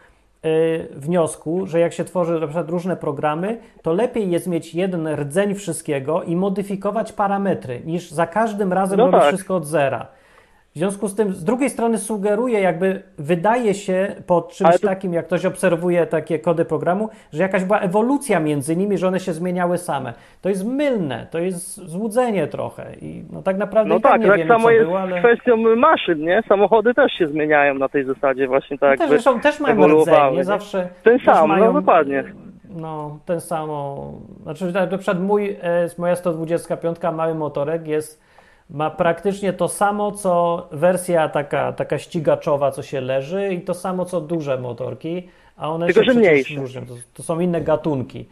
wniosku, 0.95 1.67
że 1.67 1.79
jak 1.79 1.93
się 1.93 2.03
tworzy 2.03 2.39
na 2.39 2.47
przykład 2.47 2.69
różne 2.69 2.97
programy, 2.97 3.57
to 3.81 3.93
lepiej 3.93 4.31
jest 4.31 4.47
mieć 4.47 4.75
jeden 4.75 5.07
rdzeń 5.07 5.55
wszystkiego 5.55 6.23
i 6.23 6.35
modyfikować 6.35 7.11
parametry, 7.13 7.81
niż 7.85 8.11
za 8.11 8.27
każdym 8.27 8.73
razem 8.73 8.97
No 8.97 9.05
robić 9.05 9.21
tak. 9.21 9.27
wszystko 9.27 9.55
od 9.55 9.65
zera. 9.65 10.07
W 10.75 10.77
związku 10.77 11.07
z 11.07 11.15
tym, 11.15 11.33
z 11.33 11.43
drugiej 11.43 11.69
strony 11.69 11.97
sugeruje, 11.97 12.59
jakby 12.59 13.01
wydaje 13.17 13.73
się 13.73 14.15
po 14.27 14.41
czymś 14.41 14.79
to- 14.79 14.87
takim, 14.87 15.13
jak 15.13 15.25
ktoś 15.25 15.45
obserwuje 15.45 16.05
takie 16.05 16.39
kody 16.39 16.65
programu, 16.65 17.09
że 17.33 17.43
jakaś 17.43 17.63
była 17.63 17.79
ewolucja 17.79 18.39
między 18.39 18.75
nimi, 18.75 18.97
że 18.97 19.07
one 19.07 19.19
się 19.19 19.33
zmieniały 19.33 19.77
same. 19.77 20.13
To 20.41 20.49
jest 20.49 20.65
mylne, 20.65 21.27
to 21.31 21.39
jest 21.39 21.75
złudzenie 21.75 22.47
trochę 22.47 22.95
i 23.01 23.23
no 23.31 23.41
tak 23.41 23.57
naprawdę 23.57 23.89
No 23.89 23.95
i 23.99 24.01
tak 24.01 24.11
tak, 24.11 24.21
nie 24.21 24.27
tak 24.27 24.37
wiemy, 24.37 24.47
samo 24.47 24.63
co 24.63 24.71
jest 24.71 24.85
było, 24.85 24.99
ale... 24.99 25.19
kwestią 25.19 25.57
maszyn, 25.75 26.19
nie? 26.19 26.43
Samochody 26.49 26.93
też 26.93 27.11
się 27.13 27.27
zmieniają 27.27 27.73
na 27.73 27.89
tej 27.89 28.05
zasadzie 28.05 28.47
właśnie 28.47 28.77
tak 28.77 28.99
No 28.99 29.05
też, 29.05 29.09
zresztą 29.09 29.39
też 29.39 29.59
mają 29.59 29.87
rdzeń, 29.87 30.15
nie 30.33 30.43
zawsze. 30.43 30.89
Ten 31.03 31.19
sam, 31.19 31.37
no 31.37 31.47
mają, 31.47 31.73
dokładnie. 31.73 32.23
No, 32.75 33.19
ten 33.25 33.41
samo. 33.41 34.11
Znaczy, 34.43 34.73
na 34.73 34.97
przykład 34.97 35.21
mój, 35.21 35.49
e, 35.61 35.87
moja 35.97 36.15
125 36.15 36.97
mały 37.13 37.35
motorek 37.35 37.87
jest, 37.87 38.30
ma 38.71 38.89
praktycznie 38.89 39.53
to 39.53 39.67
samo, 39.67 40.11
co 40.11 40.67
wersja 40.71 41.29
taka, 41.29 41.73
taka 41.73 41.97
ścigaczowa, 41.97 42.71
co 42.71 42.83
się 42.83 43.01
leży, 43.01 43.53
i 43.53 43.61
to 43.61 43.73
samo, 43.73 44.05
co 44.05 44.21
duże 44.21 44.57
motorki, 44.57 45.27
a 45.57 45.69
one 45.69 45.85
Tylko, 45.85 46.03
się 46.03 46.11
że 46.13 46.19
mniejsze. 46.19 46.55
różnią. 46.55 46.81
To, 46.85 46.93
to 47.13 47.23
są 47.23 47.39
inne 47.39 47.61
gatunki. 47.61 48.25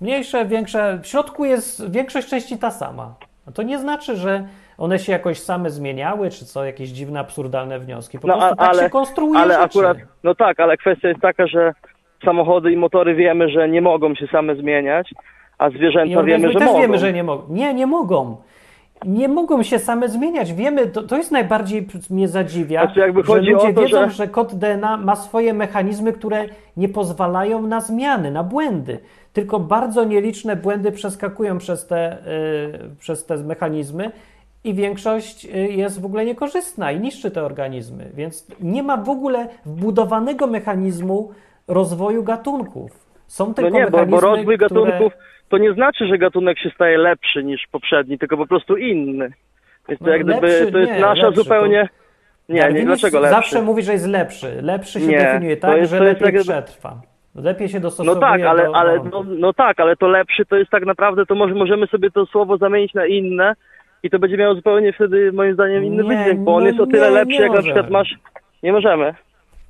Mniejsze, 0.00 0.44
większe. 0.44 0.98
W 1.02 1.06
środku 1.06 1.44
jest 1.44 1.90
większość 1.92 2.28
części 2.28 2.58
ta 2.58 2.70
sama. 2.70 3.14
A 3.48 3.52
to 3.52 3.62
nie 3.62 3.78
znaczy, 3.78 4.16
że 4.16 4.44
one 4.78 4.98
się 4.98 5.12
jakoś 5.12 5.38
same 5.40 5.70
zmieniały, 5.70 6.30
czy 6.30 6.44
co, 6.44 6.64
jakieś 6.64 6.88
dziwne, 6.88 7.20
absurdalne 7.20 7.78
wnioski. 7.78 8.18
Po 8.18 8.28
No, 8.28 8.34
prostu 8.38 8.56
tak 8.56 8.68
ale- 8.68 8.82
się 8.82 8.90
konstruuje 8.90 9.38
Ale 9.40 9.54
rzeczy. 9.54 9.64
akurat, 9.64 9.96
no 10.24 10.34
tak, 10.34 10.60
ale 10.60 10.76
kwestia 10.76 11.08
jest 11.08 11.20
taka, 11.20 11.46
że 11.46 11.74
samochody 12.24 12.72
i 12.72 12.76
motory 12.76 13.14
wiemy, 13.14 13.48
że 13.48 13.68
nie 13.68 13.80
mogą 13.80 14.14
się 14.14 14.26
same 14.26 14.56
zmieniać, 14.56 15.14
a 15.58 15.68
I 15.68 15.76
zwierzęta 15.78 16.08
wiemy, 16.08 16.20
organizmy 16.20 16.52
że 16.52 16.58
też 16.58 16.68
mogą. 16.68 16.80
wiemy, 16.80 16.98
że 16.98 17.12
nie 17.12 17.24
mogą. 17.24 17.54
Nie, 17.54 17.74
nie 17.74 17.86
mogą. 17.86 18.36
Nie 19.04 19.28
mogą 19.28 19.62
się 19.62 19.78
same 19.78 20.08
zmieniać. 20.08 20.52
Wiemy, 20.52 20.86
to, 20.86 21.02
to 21.02 21.16
jest 21.16 21.30
najbardziej 21.30 21.86
mnie 22.10 22.28
zadziwia, 22.28 22.82
Znaczy, 22.84 23.00
że 23.24 23.34
ludzie 23.34 23.74
to, 23.74 23.80
wiedzą, 23.82 24.08
że- 24.08 24.10
że... 24.10 24.28
kod 24.28 24.54
DNA 24.54 24.96
ma 24.96 25.16
swoje 25.16 25.54
mechanizmy, 25.54 26.12
które 26.12 26.44
nie 26.76 26.88
pozwalają 26.88 27.62
na 27.62 27.80
zmiany, 27.80 28.30
na 28.30 28.44
błędy. 28.44 28.98
Tylko 29.32 29.60
bardzo 29.60 30.04
nieliczne 30.04 30.56
błędy 30.56 30.92
przeskakują 30.92 31.58
przez 31.58 31.86
te, 31.86 32.18
y, 32.26 32.96
przez 32.98 33.26
te 33.26 33.36
mechanizmy 33.36 34.10
i 34.64 34.74
większość 34.74 35.44
y, 35.44 35.48
jest 35.58 36.00
w 36.00 36.04
ogóle 36.04 36.24
niekorzystna 36.24 36.92
i 36.92 37.00
niszczy 37.00 37.30
te 37.30 37.42
organizmy. 37.44 38.10
Więc 38.14 38.46
nie 38.60 38.82
ma 38.82 38.96
w 38.96 39.08
ogóle 39.10 39.48
wbudowanego 39.66 40.46
mechanizmu 40.46 41.30
rozwoju 41.68 42.22
gatunków. 42.22 42.90
Są 43.26 43.46
No 43.48 43.54
tylko 43.54 43.78
nie, 43.78 43.84
bo, 43.84 43.90
bo 43.90 43.96
mechanizmy, 43.98 44.20
rozwój 44.20 44.58
które... 44.58 44.84
gatunków 44.86 45.12
to 45.52 45.58
nie 45.58 45.72
znaczy, 45.72 46.06
że 46.06 46.18
gatunek 46.18 46.58
się 46.58 46.70
staje 46.70 46.98
lepszy 46.98 47.44
niż 47.44 47.66
poprzedni, 47.72 48.18
tylko 48.18 48.36
po 48.36 48.46
prostu 48.46 48.76
inny. 48.76 49.32
Więc 49.88 50.00
to 50.00 50.06
No, 50.06 50.12
jak 50.12 50.24
gdyby, 50.24 50.40
lepszy- 50.46 50.72
to 50.72 50.78
jest 50.78 50.92
nie, 50.92 51.00
nasza 51.00 51.26
lepszy, 51.26 51.42
zupełnie... 51.42 51.88
Nie, 52.48 52.54
nie, 52.54 52.60
Darwinizm 52.60 52.86
dlaczego 52.86 53.20
lepszy? 53.20 53.34
Zawsze 53.34 53.62
mówi, 53.62 53.82
że 53.82 53.92
jest 53.92 54.08
lepszy. 54.08 54.62
Lepszy 54.62 55.00
się 55.00 55.06
Nie, 55.06 55.18
definiuje 55.18 55.56
to 55.56 55.66
tak, 55.68 55.76
jest- 55.76 55.90
że 55.92 55.98
to 55.98 56.04
lepiej 56.04 56.34
jak- 56.34 56.42
przetrwa. 56.42 57.00
Lepiej 57.34 57.68
się 57.68 57.78
No 57.78 57.82
dostosowuje 57.82 58.20
tak, 58.20 58.42
ale, 58.42 58.64
do 58.66 58.76
ale 58.76 59.00
no, 59.12 59.24
no 59.38 59.52
tak, 59.52 59.80
ale 59.80 59.96
to 59.96 60.08
lepszy 60.08 60.44
to 60.44 60.56
jest 60.56 60.70
tak 60.70 60.86
naprawdę, 60.86 61.26
to 61.26 61.34
może, 61.34 61.54
możemy 61.54 61.86
sobie 61.86 62.10
to 62.10 62.26
słowo 62.26 62.56
zamienić 62.56 62.94
na 62.94 63.06
inne 63.06 63.54
i 64.02 64.10
to 64.10 64.18
będzie 64.18 64.36
miało 64.36 64.54
zupełnie 64.54 64.92
wtedy 64.92 65.32
moim 65.32 65.54
zdaniem 65.54 65.84
inny 65.84 66.02
Nie, 66.02 66.08
wydźwięk, 66.08 66.40
bo 66.40 66.54
on 66.54 66.62
no 66.62 66.68
jest 66.68 66.80
o 66.80 66.86
tyle 66.86 67.08
nie, 67.08 67.14
lepszy, 67.14 67.36
nie 67.36 67.40
jak 67.42 67.52
na 67.52 67.62
przykład 67.62 67.90
masz... 67.90 68.14
Nie 68.62 68.72
możemy. 68.72 69.14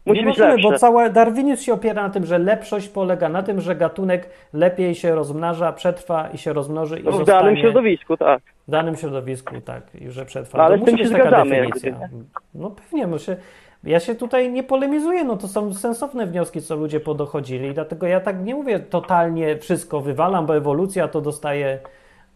Musi 0.07 0.20
nie 0.20 0.26
być 0.26 0.38
możemy, 0.38 0.53
lepsze. 0.55 0.70
bo 0.70 0.78
cała 0.78 1.09
darwinizm 1.09 1.62
się 1.62 1.72
opiera 1.72 2.03
na 2.03 2.11
tym, 2.11 2.26
że 2.26 2.38
lepszość 2.38 2.88
polega 2.88 3.28
na 3.28 3.42
tym, 3.42 3.61
że 3.61 3.76
gatunek 3.76 4.30
lepiej 4.53 4.94
się 4.94 5.14
rozmnaża, 5.14 5.72
przetrwa 5.72 6.28
i 6.28 6.38
się 6.38 6.53
rozmnoży 6.53 7.00
i 7.00 7.05
No, 7.05 7.12
w 7.12 7.24
danym 7.24 7.57
środowisku, 7.57 8.16
tak. 8.16 8.42
w 8.68 8.70
danym 8.70 8.96
środowisku, 8.96 9.55
tak, 9.64 9.82
i 10.00 10.11
że 10.11 10.24
przetrwa. 10.24 10.59
No, 10.59 10.64
ale 10.64 10.78
to 10.78 10.82
z 10.82 10.84
tym 10.86 10.94
musi 10.94 11.05
się 11.05 11.11
być 11.11 11.18
taka 11.18 11.30
zgadzamy, 11.30 11.57
definicja. 11.57 12.09
No 12.55 12.70
pewnie, 12.70 13.07
muszę. 13.07 13.36
Ja 13.84 14.00
się 14.00 14.14
tutaj 14.14 14.53
nie 14.53 14.62
polemizuję, 14.62 15.24
no 15.24 15.36
to 15.36 15.48
są 15.48 15.74
sensowne 15.74 16.26
wnioski, 16.26 16.62
co 16.62 16.76
ludzie 16.76 17.00
podochodzili, 17.00 17.74
dlatego 17.74 18.07
ja 18.07 18.20
tak 18.20 18.44
nie 18.44 18.55
mówię 18.55 18.80
totalnie 18.80 19.59
wszystko 19.59 20.00
wywalam, 20.00 20.46
bo 20.46 20.57
ewolucja 20.57 21.09
to 21.09 21.20
dostaje 21.20 21.78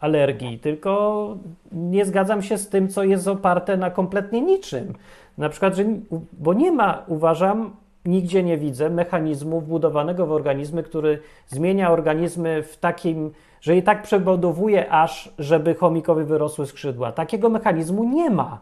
alergii, 0.00 0.58
tylko 0.58 1.36
nie 1.72 2.04
zgadzam 2.04 2.42
się 2.42 2.58
z 2.58 2.68
tym, 2.68 2.88
co 2.88 3.04
jest 3.04 3.28
oparte 3.28 3.76
na 3.76 3.90
kompletnie 3.90 4.40
niczym. 4.40 4.92
Na 5.38 5.48
przykład, 5.48 5.76
że, 5.76 5.84
bo 6.32 6.54
nie 6.54 6.72
ma, 6.72 7.02
uważam, 7.06 7.70
nigdzie 8.04 8.42
nie 8.42 8.58
widzę 8.58 8.90
mechanizmu 8.90 9.60
wbudowanego 9.60 10.26
w 10.26 10.32
organizmy, 10.32 10.82
który 10.82 11.18
zmienia 11.46 11.90
organizmy 11.90 12.62
w 12.62 12.76
takim, 12.76 13.30
że 13.60 13.74
je 13.74 13.82
tak 13.82 14.02
przebudowuje 14.02 14.90
aż, 14.90 15.30
żeby 15.38 15.74
chomikowi 15.74 16.24
wyrosły 16.24 16.66
skrzydła. 16.66 17.12
Takiego 17.12 17.48
mechanizmu 17.48 18.04
nie 18.04 18.30
ma. 18.30 18.58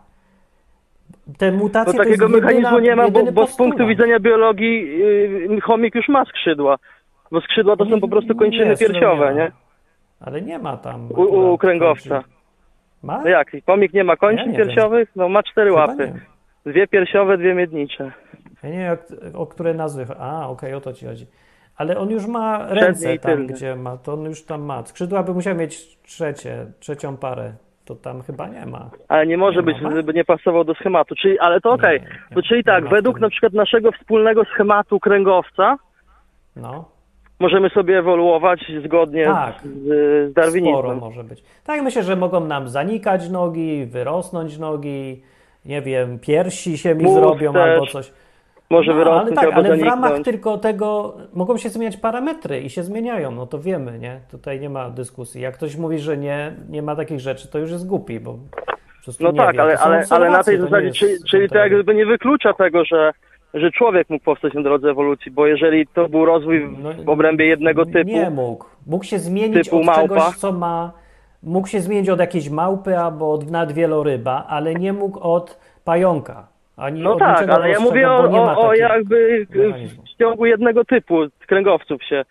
Te 1.39 1.53
mutacje 1.53 1.93
to 1.93 1.99
takiego 1.99 2.25
jest 2.25 2.35
jedyna, 2.35 2.47
mechanizmu 2.47 2.79
nie 2.79 2.97
ma, 2.97 3.11
bo, 3.11 3.33
bo 3.33 3.47
z 3.47 3.57
punktu 3.57 3.87
widzenia 3.87 4.21
biologii 4.21 4.99
yy, 4.99 5.61
chomik 5.61 5.95
już 5.95 6.09
ma 6.09 6.25
skrzydła. 6.25 6.79
Bo 7.33 7.41
skrzydła 7.41 7.77
to 7.77 7.85
są 7.85 8.01
po 8.01 8.09
prostu 8.09 8.35
kończyny 8.35 8.77
skrzydła 8.77 9.01
piersiowe, 9.01 9.35
nie? 9.35 9.64
Ale 10.27 10.43
nie 10.43 10.59
ma 10.59 10.77
tam. 10.77 11.09
U, 11.13 11.21
u 11.23 11.25
akurat 11.55 11.61
kręgowca. 11.61 12.11
kończyn. 12.15 12.33
Ma? 13.03 13.21
No 13.23 13.29
jak? 13.29 13.51
Chomik 13.67 13.93
nie 13.93 14.05
ma 14.05 14.17
kończyn 14.17 14.53
Ja 14.53 14.59
wiem. 14.59 14.67
piersiowych? 14.67 15.09
No 15.17 15.29
ma 15.29 15.43
cztery 15.43 15.71
Chyba 15.71 15.87
łapy. 15.87 16.13
nie. 16.15 16.73
Dwie 16.73 16.87
piersiowe, 16.89 17.39
dwie 17.39 17.55
miednicze. 17.55 18.13
Ja 18.63 18.69
nie 18.71 18.79
wiem, 18.79 18.87
jak, 18.87 19.01
o 19.35 19.47
które 19.47 19.75
nazwy. 19.75 20.07
A, 20.19 20.49
okej, 20.49 20.75
o 20.75 20.81
to 20.81 20.93
ci 20.93 21.07
chodzi. 21.07 21.27
Ale 21.77 21.99
on 21.99 22.11
już 22.11 22.27
ma 22.27 22.67
ręce 22.69 23.19
tam, 23.19 23.33
tylne. 23.33 23.53
gdzie 23.53 23.77
ma. 23.77 23.97
To 23.97 24.13
on 24.13 24.25
już 24.25 24.45
tam 24.45 24.63
ma. 24.63 24.83
Skrzydła 24.87 25.23
by 25.23 25.35
musiał 25.35 25.55
mieć 25.55 25.99
trzecie, 26.03 26.67
trzecią 26.81 27.17
parę. 27.17 27.53
To 27.85 27.95
tam 27.95 28.23
chyba 28.23 28.49
nie 28.49 28.67
ma. 28.67 28.91
Ale 29.09 29.27
nie 29.27 29.37
może 29.37 29.57
Nie 29.57 29.63
być, 29.63 29.81
ma? 29.81 29.91
żeby 29.97 30.15
nie 30.15 30.25
pasował 30.25 30.65
do 30.65 30.75
schematu. 30.75 31.15
Czyli, 31.15 31.39
ale 31.39 31.61
to 31.61 31.73
okej. 31.73 32.01
To 32.35 32.43
czyli 32.43 32.65
tak, 32.65 32.89
według 32.89 33.21
na 33.21 33.29
przykład 33.29 33.53
naszego 33.53 33.93
wspólnego 33.93 34.45
schematu 34.45 35.01
kręgowca 35.01 35.77
No, 36.57 36.89
możemy 37.41 37.71
sobie 37.71 37.99
ewoluować 37.99 38.65
zgodnie 38.85 39.25
Tak. 39.25 39.55
z, 39.63 39.85
z 39.85 40.31
sporo 40.31 40.45
darwinizmem. 40.47 40.99
może 40.99 41.25
być. 41.25 41.43
Tak, 41.65 41.83
myślę, 41.83 42.03
że 42.03 42.17
mogą 42.17 42.41
nam 42.41 42.69
zanikać 42.69 43.29
nogi, 43.31 43.87
wyrosnąć 43.87 44.59
nogi, 44.59 45.23
nie 45.65 45.83
wiem, 45.83 46.19
piersi 46.19 46.79
się 46.79 46.95
mi 46.95 47.05
Mózg 47.05 47.15
zrobią 47.21 47.53
też. 47.53 47.63
albo 47.63 47.87
coś. 47.87 48.13
Może 48.71 48.91
No, 48.91 48.97
ale 48.97 49.05
wyrosnąć 49.05 49.35
tak, 49.37 49.45
albo 49.45 49.57
ale 49.57 49.65
w 49.65 49.69
zaniknąć. 49.69 50.03
ramach 50.03 50.21
tylko 50.23 50.59
tego 50.59 51.17
mogą 51.35 51.57
się 51.57 51.69
zmieniać 51.69 51.97
parametry 51.97 52.61
i 52.61 52.71
się 52.71 52.83
zmieniają, 52.83 53.31
no 53.31 53.47
to 53.47 53.59
wiemy, 53.59 53.99
nie? 53.99 54.21
Tutaj 54.31 54.61
nie 54.61 54.71
ma 54.71 54.91
dyskusji. 54.91 55.41
Jak 55.41 55.55
ktoś 55.55 55.77
mówi, 55.77 55.99
że 55.99 56.17
nie, 56.17 56.53
nie 56.69 56.83
ma 56.83 56.97
takich 56.97 57.21
rzeczy, 57.21 57.49
to 57.49 57.59
już 57.59 57.71
jest 57.71 57.87
głupi, 57.87 58.21
bo 58.21 58.39
No 59.21 59.33
tak, 59.33 59.55
wie. 59.55 59.63
ale, 59.63 59.79
ale, 59.79 60.05
ale 60.11 60.31
na 60.31 60.43
tej 60.43 60.59
zasadzie, 60.59 60.91
czyli, 60.93 61.13
czyli 61.31 61.49
to 61.49 61.55
jak 61.59 61.69
teoria. 61.69 61.69
gdyby 61.77 61.95
nie 61.95 62.07
wyklucza 62.07 62.53
tego, 62.55 62.85
że, 62.85 63.13
że 63.55 63.71
człowiek 63.71 64.11
mógł 64.11 64.25
powstać 64.25 64.55
na 64.55 64.63
drodze 64.63 64.91
ewolucji, 64.91 65.31
bo 65.33 65.47
jeżeli 65.47 65.87
to 65.87 66.09
był 66.09 66.25
rozwój 66.25 66.61
w- 66.67 66.79
No, 66.79 67.13
obrębie 67.13 67.47
jednego 67.47 67.87
typu, 67.87 68.11
Nie 68.11 68.31
mógł. 68.31 68.65
Mógł 68.87 69.05
się 69.05 69.19
zmienić 69.19 69.69
od 69.69 69.85
małpa. 69.85 70.03
czegoś, 70.03 70.37
co 70.37 70.53
ma... 70.53 70.93
Mógł 71.43 71.69
się 71.69 71.81
zmienić 71.81 72.09
od 72.09 72.21
jakiejś 72.21 72.51
małpy 72.51 72.99
albo 72.99 73.33
od 73.33 73.51
nadwieloryba, 73.51 74.45
ale 74.49 74.75
nie 74.75 74.93
mógł 74.93 75.21
od 75.21 75.59
pająka. 75.85 76.47
Ani 76.77 77.01
no 77.03 77.13
od 77.13 77.19
tak, 77.19 77.49
ale 77.49 77.71
ja 77.71 77.81
mówię 77.81 78.11
o, 78.11 78.17
o, 78.31 78.69
o 78.69 78.75
jakby 78.75 79.47
w 80.15 80.19
ciągu 80.19 80.47
jednego 80.47 80.85
typu 80.85 81.15
kręgowców 81.47 82.05
się 82.05 82.25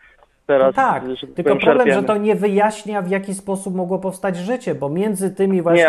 teraz. 0.46 0.76
No 0.76 0.84
tak, 0.84 1.04
że 1.18 1.28
tylko 1.28 1.44
powiem, 1.44 1.58
problem, 1.60 1.88
że 1.88 1.94
szarpiemy. 1.94 2.08
to 2.08 2.18
nie 2.18 2.36
wyjaśnia, 2.36 3.02
w 3.02 3.10
jaki 3.10 3.34
sposób 3.34 3.76
mogło 3.76 4.00
powstać 4.00 4.38
życie, 4.38 4.76
bo 4.76 4.90
między 4.90 5.36
tymi 5.36 5.62
właśnie 5.62 5.86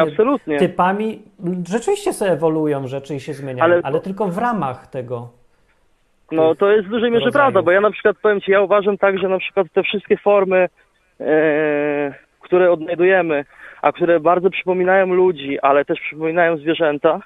Nie, 0.46 0.58
typami 0.58 1.22
rzeczywiście 1.68 2.12
sobie 2.12 2.30
ewoluują 2.30 2.86
rzeczy 2.88 3.14
i 3.14 3.20
się 3.20 3.34
zmieniają, 3.34 3.64
ale, 3.64 3.80
Ale- 3.84 4.00
tylko 4.00 4.28
w 4.28 4.38
ramach 4.38 4.86
tego. 4.86 5.28
No 6.32 6.54
to 6.54 6.70
jest 6.70 6.86
w 6.86 6.90
dużej 6.90 7.10
mierze 7.10 7.24
rodzajów. 7.24 7.34
prawda, 7.52 7.62
bo 7.62 7.70
ja 7.70 7.80
na 7.80 7.90
przykład 7.90 8.16
powiem 8.22 8.40
Ci, 8.40 8.50
ja 8.52 8.60
uważam 8.60 8.98
tak, 8.98 9.18
że 9.18 9.28
na 9.28 9.38
przykład 9.38 9.66
te 9.72 9.82
wszystkie 9.82 10.16
formy, 10.16 10.68
e, 11.20 12.14
które 12.40 12.72
odnajdujemy, 12.72 13.44
a 13.82 13.92
które 13.92 14.20
bardzo 14.20 14.50
przypominają 14.50 15.06
ludzi, 15.06 15.58
ale 15.60 15.84
też 15.84 16.00
przypominają 16.00 16.56
zwierzęta, 16.56 17.20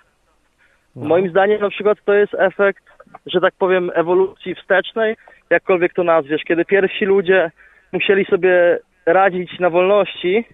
No. 0.97 1.09
moim 1.09 1.31
zdaniem 1.31 1.61
na 1.61 1.71
przykład 1.71 1.99
to 2.05 2.15
jest 2.15 2.35
efekt, 2.39 2.85
że 3.27 3.41
tak 3.41 3.55
powiem, 3.59 3.91
ewolucji 3.95 4.55
wstecznej, 4.55 5.17
jakkolwiek 5.51 5.93
to 5.95 6.05
nazwiesz, 6.05 6.43
kiedy 6.45 6.65
pierwsi 6.65 7.05
ludzie 7.05 7.51
musieli 7.93 8.25
sobie 8.25 8.79
radzić 9.07 9.59
na 9.59 9.71
wolności 9.71 10.45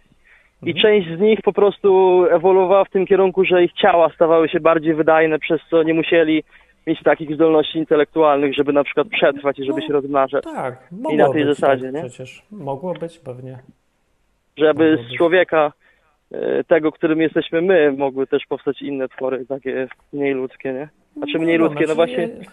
i 0.63 0.71
Mhm. 0.71 0.83
część 0.83 1.09
z 1.19 1.21
nich 1.21 1.39
po 1.43 1.53
prostu 1.53 2.21
ewoluowała 2.31 2.85
w 2.85 2.91
tym 2.91 3.07
kierunku, 3.07 3.45
że 3.45 3.65
ich 3.65 3.73
ciała 3.73 4.11
stawały 4.15 4.49
się 4.49 4.61
bardziej 4.61 4.95
wydajne, 4.95 5.39
przez 5.39 5.61
co 5.71 5.83
nie 5.83 5.95
musieli 5.95 6.45
mieć 6.87 7.03
takich 7.03 7.35
zdolności 7.35 7.79
intelektualnych, 7.79 8.55
żeby 8.55 8.73
na 8.73 8.85
przykład 8.85 9.09
przetrwać 9.09 9.59
i 9.59 9.65
żeby 9.65 9.83
się 9.83 9.93
rozmnażać. 9.93 10.45
Tak, 10.45 10.89
mogło 10.93 11.17
na 11.19 11.33
tej 11.33 11.45
być, 11.45 11.55
zasadzie, 11.57 11.85
tak, 11.85 11.95
nie? 11.95 12.01
Przecież 12.01 12.43
mogło 12.51 12.95
być 12.95 13.19
pewnie. 13.19 13.59
Żeby 14.57 14.91
Mogło 14.91 15.05
z 15.05 15.09
być. 15.09 15.19
człowieka, 15.19 15.73
e, 16.33 16.65
tego, 16.65 16.93
którym 16.93 17.21
jesteśmy 17.21 17.63
my, 17.63 17.93
mogły 17.93 18.27
też 18.27 18.43
powstać 18.49 18.83
inne 18.83 19.09
twory, 19.09 19.47
takie 19.47 19.89
mniej 20.13 20.35
ludzkie, 20.35 20.73
nie? 20.73 20.89
Znaczy 21.17 21.39
mniej 21.39 21.59
No, 21.59 21.65
ludzkie, 21.65 21.87
no 21.87 21.95
znaczy 21.95 21.97
właśnie, 21.97 22.27
nie- 22.27 22.45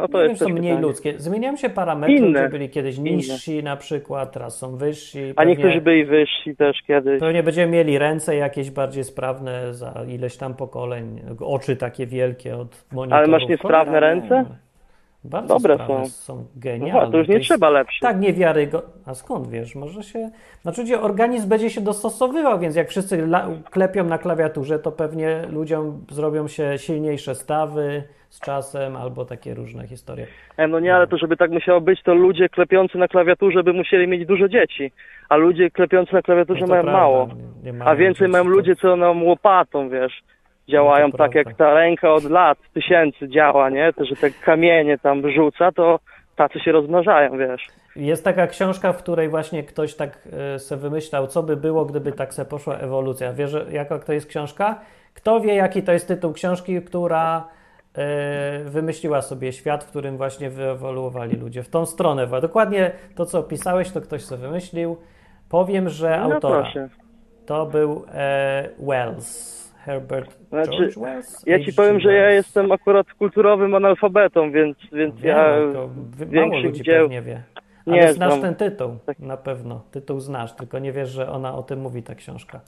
No 0.00 0.08
to 0.08 0.22
jest 0.22 0.40
są 0.40 0.48
mniej 0.48 0.62
pytanie. 0.62 0.80
ludzkie. 0.80 1.14
Zmieniają 1.18 1.56
się 1.56 1.70
parametry, 1.70 2.16
Inne. 2.16 2.48
byli 2.48 2.68
kiedyś 2.70 2.98
niżsi 2.98 3.62
na 3.62 3.76
przykład, 3.76 4.32
teraz 4.32 4.58
są 4.58 4.76
wyżsi. 4.76 5.32
A 5.36 5.44
niektórzy 5.44 5.80
byli 5.80 6.04
wyżsi 6.04 6.56
też 6.56 6.82
kiedyś. 6.86 7.20
Pewnie 7.20 7.42
będziemy 7.42 7.72
mieli 7.72 7.98
ręce 7.98 8.36
jakieś 8.36 8.70
bardziej 8.70 9.04
sprawne 9.04 9.74
za 9.74 9.94
ileś 10.08 10.36
tam 10.36 10.54
pokoleń, 10.54 11.20
oczy 11.40 11.76
takie 11.76 12.06
wielkie 12.06 12.56
od 12.56 12.84
monitorów. 12.92 13.12
Ale 13.24 13.26
masz 13.38 13.48
niesprawne 13.48 14.00
ręce? 14.00 14.44
Bardzo 15.24 15.54
Dobre 15.54 15.78
są. 15.86 16.06
są 16.08 16.36
No, 16.36 16.44
genialne. 16.56 17.12
to 17.12 17.18
już 17.18 17.28
nie 17.28 17.34
jest 17.34 17.46
trzeba 17.46 17.70
lepszych. 17.70 18.00
Tak 18.00 18.20
niewiarygodne. 18.20 18.90
A 19.06 19.14
skąd 19.14 19.48
wiesz? 19.48 19.74
Może 19.74 20.02
się. 20.02 20.30
Znaczy, 20.62 21.00
organizm 21.00 21.48
będzie 21.48 21.70
się 21.70 21.80
dostosowywał, 21.80 22.58
więc 22.58 22.76
jak 22.76 22.88
wszyscy 22.88 23.28
klepią 23.70 24.04
na 24.04 24.18
klawiaturze, 24.18 24.78
to 24.78 24.92
pewnie 24.92 25.42
ludziom 25.50 26.04
zrobią 26.10 26.48
się 26.48 26.78
silniejsze 26.78 27.34
stawy 27.34 28.02
z 28.30 28.40
czasem 28.40 28.96
albo 28.96 29.24
takie 29.24 29.54
różne 29.54 29.86
historie. 29.86 30.26
E, 30.56 30.68
no 30.68 30.80
nie, 30.80 30.94
ale 30.94 31.06
to 31.06 31.18
żeby 31.18 31.36
tak 31.36 31.50
musiało 31.50 31.80
być, 31.80 32.02
to 32.02 32.14
ludzie 32.14 32.48
klepiący 32.48 32.98
na 32.98 33.08
klawiaturze 33.08 33.62
by 33.62 33.72
musieli 33.72 34.08
mieć 34.08 34.26
dużo 34.26 34.48
dzieci. 34.48 34.92
A 35.28 35.36
ludzie 35.36 35.70
klepiący 35.70 36.14
na 36.14 36.22
klawiaturze 36.22 36.60
No 36.60 36.66
mają 36.66 36.82
prawda, 36.82 37.00
mało. 37.00 37.26
nie- 37.26 37.64
nie 37.64 37.72
mają 37.78 37.90
A 37.90 37.96
więcej 37.96 38.28
mają 38.28 38.44
ludzie, 38.44 38.76
co 38.76 38.96
nam 38.96 39.22
łopatą, 39.22 39.88
wiesz. 39.88 40.22
Działają 40.68 41.08
No 41.08 41.18
tak, 41.18 41.34
jak 41.34 41.56
ta 41.56 41.74
ręka 41.74 42.12
od 42.12 42.24
lat, 42.24 42.58
tysięcy 42.74 43.28
działa, 43.28 43.70
nie? 43.70 43.92
To, 43.92 44.04
że 44.04 44.16
te 44.16 44.30
kamienie 44.30 44.98
tam 44.98 45.30
rzuca, 45.30 45.72
to 45.72 45.98
tacy 46.36 46.60
się 46.60 46.72
rozmnażają, 46.72 47.38
wiesz. 47.38 47.66
Jest 47.96 48.24
taka 48.24 48.46
książka, 48.46 48.92
w 48.92 48.96
której 49.02 49.28
właśnie 49.28 49.62
ktoś 49.62 49.94
tak 49.94 50.18
e, 50.54 50.58
se 50.58 50.76
wymyślał, 50.76 51.26
co 51.26 51.42
by 51.42 51.56
było, 51.56 51.84
gdyby 51.84 52.12
tak 52.12 52.34
se 52.34 52.44
poszła 52.44 52.74
ewolucja. 52.78 53.32
Wiesz, 53.32 53.56
jaka 53.70 53.98
to 53.98 54.12
jest 54.12 54.26
książka? 54.26 54.80
Kto 55.14 55.40
wie, 55.40 55.54
jaki 55.54 55.82
to 55.82 55.92
jest 55.92 56.08
tytuł 56.08 56.32
książki, 56.32 56.82
która 56.82 57.44
wymyśliła 58.64 59.22
sobie 59.22 59.52
świat, 59.52 59.84
w 59.84 59.86
którym 59.88 60.16
właśnie 60.16 60.50
wyewoluowali 60.50 61.36
ludzie. 61.36 61.62
W 61.62 61.68
tą 61.68 61.86
stronę. 61.86 62.26
Dokładnie 62.40 62.90
to, 63.14 63.26
co 63.26 63.38
opisałeś, 63.38 63.90
to 63.90 64.00
ktoś 64.00 64.22
sobie 64.24 64.42
wymyślił. 64.42 64.96
Powiem, 65.48 65.88
że 65.88 66.10
No 66.28 66.34
autora 66.34 66.62
proszę. 66.62 66.88
to 67.46 67.66
był 67.66 68.04
e, 68.14 68.68
Wells. 68.78 69.60
Herbert 69.84 70.38
Znaczy, 70.48 70.70
George 70.70 70.98
Wells? 70.98 71.42
Ja 71.46 71.64
ci 71.64 71.72
powiem, 71.72 72.00
że 72.00 72.12
ja 72.14 72.22
Wells. 72.22 72.34
jestem 72.46 72.72
akurat 72.72 73.06
kulturowym 73.18 73.74
analfabetą, 73.74 74.52
więc, 74.52 74.76
więc 74.92 75.14
Wiem, 75.14 75.36
ja 75.36 75.44
to 75.72 75.90
mało 76.32 76.58
ludzi 76.58 76.82
dzieł 76.82 77.02
pewnie 77.04 77.22
wie. 77.22 77.42
nie 77.86 78.02
Ale 78.02 78.12
znasz 78.12 78.30
znam. 78.34 78.42
ten 78.42 78.54
tytuł, 78.54 78.96
Tak. 79.06 79.18
na 79.18 79.36
pewno. 79.36 79.82
Tytuł 79.90 80.20
znasz, 80.20 80.52
tylko 80.52 80.78
nie 80.78 80.92
wiesz, 80.92 81.08
że 81.10 81.30
ona 81.30 81.54
o 81.54 81.62
tym 81.62 81.80
mówi, 81.80 82.02
ta 82.02 82.14
książka. 82.14 82.60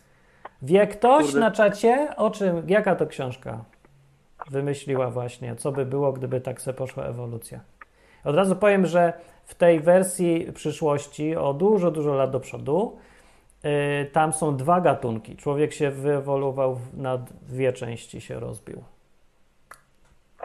Wie 0.63 0.87
ktoś 0.87 1.25
Kurde. 1.25 1.41
na 1.41 1.51
czacie, 1.51 2.09
o 2.17 2.31
czym, 2.31 2.63
jaka 2.67 2.97
to 2.97 3.07
książka 3.07 3.65
wymyśliła 4.51 5.11
właśnie, 5.11 5.57
co 5.57 5.73
by 5.73 5.87
było, 5.87 6.13
gdyby 6.13 6.41
tak 6.41 6.61
se 6.61 6.75
poszła 6.75 7.05
ewolucja. 7.05 7.61
Od 8.25 8.37
razu 8.37 8.57
powiem, 8.57 8.87
że 8.87 9.13
w 9.45 9.55
tej 9.55 9.81
wersji 9.81 10.53
przyszłości, 10.55 11.37
o 11.37 11.55
dużo, 11.55 11.91
dużo 11.91 12.15
lat 12.15 12.31
do 12.31 12.41
przodu, 12.41 12.99
yy, 13.65 13.71
tam 14.13 14.33
są 14.33 14.57
dwa 14.57 14.81
gatunki. 14.81 15.37
Człowiek 15.37 15.73
się 15.73 15.91
wyewoluował 15.91 16.79
na 16.97 17.19
dwie 17.43 17.73
części, 17.73 18.21
się 18.21 18.41
rozbił. 18.41 18.83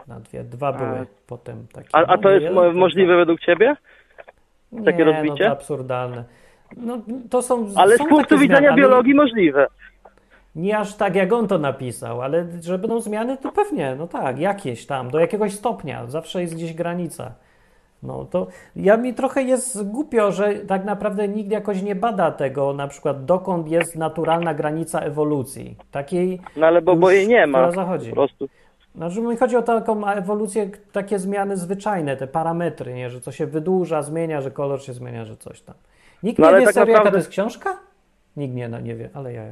Na 0.06 0.20
dwie. 0.20 0.44
Dwa 0.44 0.68
A- 0.68 0.72
były 0.72 1.06
potem 1.26 1.66
takie. 1.72 1.88
A, 1.92 1.98
a 1.98 2.16
no, 2.16 2.22
to 2.22 2.30
jest 2.30 2.42
jeden, 2.42 2.54
mo- 2.54 2.66
tak, 2.66 2.74
możliwe 2.74 3.16
według 3.16 3.40
ciebie? 3.40 3.76
takie 4.84 4.98
nie, 4.98 5.04
rozbicie? 5.04 5.44
No 5.44 5.50
to 5.50 5.52
absurdalne. 5.52 6.24
No, 6.76 6.98
to 7.30 7.42
są, 7.42 7.68
Ale 7.76 7.96
są 7.96 8.04
z 8.04 8.08
punktu 8.08 8.38
widzenia 8.38 8.60
zmiany, 8.60 8.82
biologii 8.82 9.14
możliwe. 9.14 9.66
Nie 10.56 10.78
aż 10.78 10.94
tak, 10.94 11.14
jak 11.14 11.32
on 11.32 11.48
to 11.48 11.58
napisał, 11.58 12.22
ale 12.22 12.46
że 12.62 12.78
będą 12.78 13.00
zmiany, 13.00 13.36
to 13.36 13.52
pewnie, 13.52 13.94
no 13.98 14.06
tak, 14.06 14.38
jakieś 14.38 14.86
tam, 14.86 15.10
do 15.10 15.18
jakiegoś 15.18 15.54
stopnia, 15.54 16.06
zawsze 16.06 16.40
jest 16.42 16.54
gdzieś 16.54 16.74
granica. 16.74 17.32
No 18.02 18.24
to 18.24 18.46
ja 18.76 18.96
mi 18.96 19.14
trochę 19.14 19.42
jest 19.42 19.90
głupio, 19.90 20.32
że 20.32 20.54
tak 20.54 20.84
naprawdę 20.84 21.28
nikt 21.28 21.50
jakoś 21.50 21.82
nie 21.82 21.94
bada 21.94 22.30
tego, 22.30 22.72
na 22.72 22.88
przykład 22.88 23.24
dokąd 23.24 23.68
jest 23.68 23.96
naturalna 23.96 24.54
granica 24.54 25.00
ewolucji. 25.00 25.76
Takiej, 25.90 26.40
No 26.56 26.66
ale 26.66 26.82
bo, 26.82 26.96
bo 26.96 27.10
jej 27.10 27.28
nie 27.28 27.46
ma. 27.46 27.58
która 27.58 27.84
zachodzi. 27.84 28.10
Po 28.10 28.16
prostu. 28.16 28.48
Znaczy 28.94 29.20
mi 29.20 29.36
chodzi 29.36 29.56
o 29.56 29.62
taką 29.62 30.06
ewolucję, 30.08 30.70
takie 30.92 31.18
zmiany 31.18 31.56
zwyczajne, 31.56 32.16
te 32.16 32.26
parametry, 32.26 32.94
nie? 32.94 33.10
że 33.10 33.20
co 33.20 33.32
się 33.32 33.46
wydłuża, 33.46 34.02
zmienia, 34.02 34.40
że 34.40 34.50
kolor 34.50 34.82
się 34.82 34.92
zmienia, 34.92 35.24
że 35.24 35.36
coś 35.36 35.60
tam. 35.60 35.74
Nikt 36.22 36.38
No 36.38 36.50
nie 36.52 36.58
wie 36.58 36.64
tak 36.64 36.74
serio, 36.74 36.86
jaka 36.90 36.98
naprawdę- 36.98 37.10
to 37.10 37.18
jest 37.18 37.30
książka? 37.30 37.76
Nikt 38.36 38.54
nie, 38.54 38.68
no, 38.68 38.80
nie 38.80 38.94
wie, 38.94 39.10
ale 39.14 39.32
ja. 39.32 39.42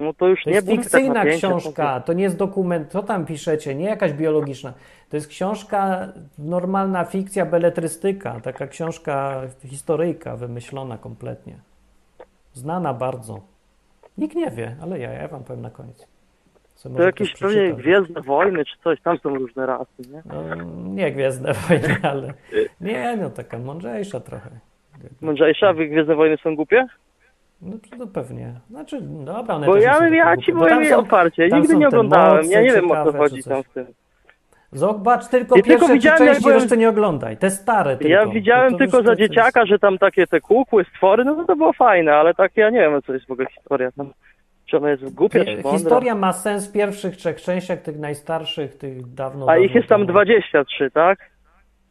No 0.00 0.12
to 0.14 0.28
już 0.28 0.44
To 0.44 0.50
nie 0.50 0.56
jest 0.56 0.66
tak 0.66 0.76
fikcyjna 0.76 1.14
napięcia, 1.14 1.48
książka, 1.48 2.00
to 2.00 2.12
nie 2.12 2.22
jest 2.22 2.36
dokument, 2.36 2.90
co 2.90 3.02
tam 3.02 3.26
piszecie, 3.26 3.74
nie 3.74 3.84
jakaś 3.84 4.12
biologiczna. 4.12 4.72
To 5.10 5.16
jest 5.16 5.28
książka, 5.28 6.08
normalna 6.38 7.04
fikcja, 7.04 7.46
beletrystyka, 7.46 8.40
taka 8.40 8.66
książka 8.66 9.42
historyjka, 9.64 10.36
wymyślona 10.36 10.98
kompletnie. 10.98 11.58
Znana 12.52 12.94
bardzo. 12.94 13.40
Nikt 14.18 14.36
nie 14.36 14.50
wie, 14.50 14.76
ale 14.82 14.98
ja, 14.98 15.12
ja 15.12 15.28
wam 15.28 15.44
powiem 15.44 15.62
na 15.62 15.70
koniec. 15.70 16.14
To 16.96 17.02
jakieś 17.02 17.32
pewnie. 17.32 17.72
Gwiezdne 17.72 18.20
Wojny 18.20 18.64
czy 18.64 18.78
coś, 18.84 19.00
tam 19.00 19.18
są 19.18 19.34
różne 19.34 19.66
rasy, 19.66 20.02
nie? 20.10 20.22
No, 20.24 20.54
nie 20.74 21.12
Gwiezdne 21.12 21.52
Wojny, 21.68 21.96
ale 22.02 22.34
nie, 22.80 23.16
no 23.16 23.30
taka 23.30 23.58
mądrzejsza 23.58 24.20
trochę. 24.20 24.50
Mądrzejsze, 25.20 25.68
a 25.68 25.72
wy 25.72 25.88
Gwiezdne 25.88 26.14
Wojny 26.14 26.36
są 26.36 26.56
głupie? 26.56 26.86
No 27.64 27.76
to 27.98 28.06
pewnie. 28.06 28.52
Znaczy, 28.70 28.98
dobra, 29.00 29.54
one 29.54 29.66
Bo 29.66 29.76
ja, 29.76 29.98
są 29.98 30.12
ja 30.12 30.36
ci 30.36 30.52
powiem 30.52 30.84
są- 30.86 30.96
otwarcie, 30.96 31.48
tam 31.48 31.60
nigdy 31.60 31.76
nie 31.76 31.88
oglądałem, 31.88 32.36
ja 32.36 32.58
moce 32.58 32.62
nie 32.62 32.72
wiem 32.72 32.90
o 32.90 33.04
co 33.04 33.12
chodzi 33.18 33.42
tam 33.42 33.62
w 33.62 33.68
tym. 33.68 33.86
Zobacz 34.72 35.28
tylko 35.28 35.56
Ja 35.56 35.62
pierwsze 35.62 35.78
tylko 35.78 35.94
widziałem, 35.94 36.18
części, 36.18 36.42
byłem- 36.42 36.58
reszty 36.58 36.76
nie 36.76 36.88
oglądaj. 36.88 37.36
Te 37.36 37.50
stare 37.50 37.96
tylko. 37.96 38.08
Ja 38.08 38.26
widziałem 38.26 38.72
to 38.72 38.78
tylko 38.78 38.96
za 38.96 39.02
to, 39.02 39.04
co 39.04 39.10
jest- 39.10 39.32
dzieciaka, 39.32 39.66
że 39.66 39.78
tam 39.78 39.98
takie 39.98 40.26
te 40.26 40.40
kukły, 40.40 40.84
stwory, 40.84 41.24
no 41.24 41.34
to, 41.34 41.44
to 41.44 41.56
było 41.56 41.72
fajne, 41.72 42.14
ale 42.14 42.34
tak 42.34 42.56
ja 42.56 42.70
nie 42.70 42.78
wiem, 42.80 43.02
co 43.06 43.12
jest 43.12 43.26
w 43.26 43.30
ogóle 43.30 43.48
historia 43.54 43.92
tam. 43.92 44.12
Czy 44.66 44.76
ona 44.76 44.90
jest 44.90 45.14
głupia, 45.14 45.44
czy 45.44 45.54
mądra? 45.54 45.70
Historia 45.72 46.14
ma 46.14 46.32
sens 46.32 46.68
w 46.68 46.72
pierwszych 46.72 47.16
trzech 47.16 47.42
częściach, 47.42 47.78
tych 47.82 47.98
najstarszych, 47.98 48.78
tych 48.78 49.14
dawno 49.14 49.44
A 49.44 49.48
dawno 49.48 49.64
ich 49.64 49.74
jest 49.74 49.88
tam 49.88 50.00
temu. 50.00 50.12
23, 50.12 50.90
tak? 50.90 51.18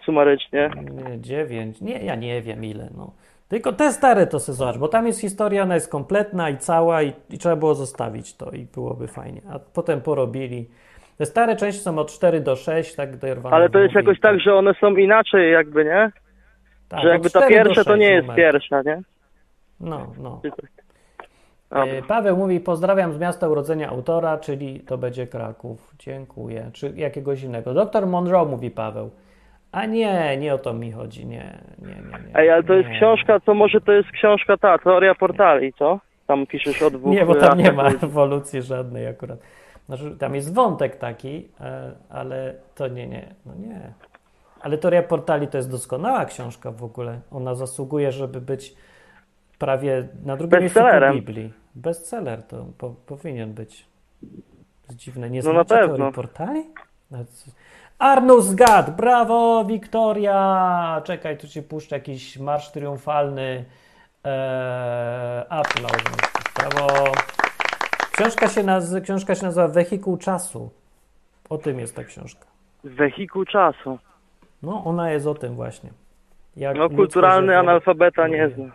Sumarycznie. 0.06 0.70
Nie, 1.10 1.20
dziewięć. 1.22 1.82
Nie, 1.82 1.98
ja 2.06 2.16
nie 2.16 2.42
wiem 2.42 2.66
ile. 2.66 2.90
No. 2.98 3.12
Tylko 3.48 3.74
te 3.74 3.92
stare 3.92 4.28
to 4.28 4.40
se 4.40 4.54
zobacz, 4.54 4.78
bo 4.78 4.88
tam 4.88 5.08
jest 5.08 5.22
historia, 5.22 5.64
ona 5.64 5.74
jest 5.74 5.92
kompletna 5.92 6.50
i 6.50 6.58
cała 6.58 7.04
i, 7.04 7.14
i 7.30 7.38
trzeba 7.38 7.56
było 7.56 7.76
zostawić 7.76 8.38
to 8.38 8.52
i 8.52 8.66
byłoby 8.66 9.08
fajnie. 9.08 9.42
A 9.50 9.60
potem 9.60 10.02
porobili. 10.02 10.70
Te 11.18 11.26
stare 11.26 11.56
części 11.56 11.82
są 11.82 11.98
od 11.98 12.12
4 12.12 12.42
do 12.42 12.56
6, 12.56 12.96
tak 12.96 13.18
dorwane. 13.18 13.56
Ale 13.56 13.70
to 13.70 13.80
jest 13.80 13.96
jakoś 13.96 14.20
tak, 14.20 14.40
że 14.40 14.56
one 14.56 14.74
są 14.74 14.96
inaczej 14.96 15.52
jakby, 15.52 15.86
nie? 15.86 16.12
tak, 16.90 17.02
że 17.02 17.10
jakby 17.10 17.30
ta 17.30 17.40
4 17.40 17.56
do 17.56 17.64
pierwsza 17.64 17.84
to 17.84 17.90
6 17.90 18.00
nie 18.00 18.12
jest 18.12 18.28
numer. 18.28 18.38
pierwsza, 18.38 18.82
nie? 18.82 19.02
No, 19.80 20.14
no. 20.18 20.42
E, 21.72 22.02
Paweł 22.02 22.38
mówi, 22.38 22.60
pozdrawiam 22.60 23.14
z 23.14 23.20
miasta 23.20 23.48
urodzenia 23.48 23.90
autora, 23.90 24.38
czyli 24.38 24.80
to 24.80 24.98
będzie 24.98 25.28
Kraków. 25.28 25.94
Dziękuję. 26.00 26.70
Czy 26.74 26.94
jakiegoś 26.96 27.44
innego. 27.44 27.74
Doktor 27.74 28.08
Monroe 28.08 28.46
mówi 28.46 28.72
Paweł. 28.72 29.12
A 29.74 29.86
nie, 29.86 30.38
nie 30.38 30.54
o 30.54 30.58
to 30.58 30.74
mi 30.74 30.92
chodzi. 30.92 31.26
Nie, 31.26 31.58
nie, 31.80 31.88
nie. 31.88 31.96
nie 31.96 32.36
Ej, 32.36 32.50
ale 32.50 32.64
to 32.64 32.74
jest 32.74 32.90
nie. 32.90 32.96
książka, 32.96 33.40
to 33.40 33.54
może 33.54 33.82
to 33.82 33.92
jest 33.92 34.12
książka 34.12 34.58
ta, 34.58 34.78
teoria 34.78 35.16
portali, 35.16 35.74
co? 35.74 36.00
Tam 36.28 36.48
piszesz 36.48 36.82
o 36.82 36.90
dwóch 36.90 37.14
Nie, 37.14 37.26
bo 37.26 37.36
tam 37.36 37.58
nie 37.58 37.72
ma 37.72 37.88
ewolucji 38.04 38.62
żadnej 38.62 39.08
akurat. 39.08 39.40
Znaczy, 39.86 40.16
tam 40.20 40.36
jest 40.36 40.54
wątek 40.54 40.96
taki, 40.96 41.48
e, 41.62 41.92
ale 42.10 42.56
to 42.76 42.88
nie, 42.88 43.08
nie, 43.08 43.26
no 43.46 43.54
nie. 43.56 43.94
Ale 44.62 44.78
Teoria 44.78 45.04
Portali 45.04 45.48
to 45.48 45.58
jest 45.58 45.72
doskonała 45.72 46.26
książka 46.26 46.72
w 46.72 46.84
ogóle. 46.84 47.20
Ona 47.32 47.56
zasługuje, 47.56 48.12
żeby 48.12 48.42
być 48.42 48.76
prawie 49.60 50.08
na 50.26 50.38
drugim 50.38 50.60
miejscu 50.60 50.80
po. 50.80 51.14
Biblii. 51.14 51.54
Bestseller 51.76 52.44
to 52.44 52.66
po, 52.78 52.90
powinien 52.90 53.54
być. 53.54 53.86
To 54.82 54.88
jest 54.90 55.00
dziwne. 55.00 55.30
Nie 55.30 55.42
No 55.42 55.54
na 55.54 55.64
znacie. 55.64 55.88
Teorii 55.88 56.14
Portali? 56.14 56.64
No, 58.00 58.06
Arnus 58.08 58.54
Gad, 58.54 58.96
brawo, 58.96 59.66
Wiktoria! 59.66 61.02
Czekaj, 61.04 61.38
tu 61.38 61.48
ci 61.48 61.62
puszczę 61.64 61.96
jakiś 61.96 62.38
marsz 62.38 62.72
triumfalny. 62.72 63.66
Eee, 64.24 65.44
aplauz. 65.50 66.04
Brawo. 66.60 67.12
Książka 68.12 68.48
się, 68.48 68.64
naz- 68.64 69.02
książka 69.04 69.36
się 69.36 69.46
nazywa 69.46 69.68
Wehikuł 69.68 70.18
Czasu. 70.18 70.70
O 71.50 71.58
tym 71.58 71.80
jest 71.80 71.96
ta 71.96 72.04
książka. 72.04 72.46
Wehikuł 72.84 73.46
czasu. 73.46 74.00
No, 74.64 74.84
ona 74.86 75.12
jest 75.12 75.28
o 75.28 75.36
tym 75.36 75.56
właśnie. 75.56 75.90
Jak 76.58 76.78
No 76.78 76.90
kulturalny 76.90 77.58
analfabeta 77.58 78.28
nie 78.28 78.50
zna. 78.50 78.66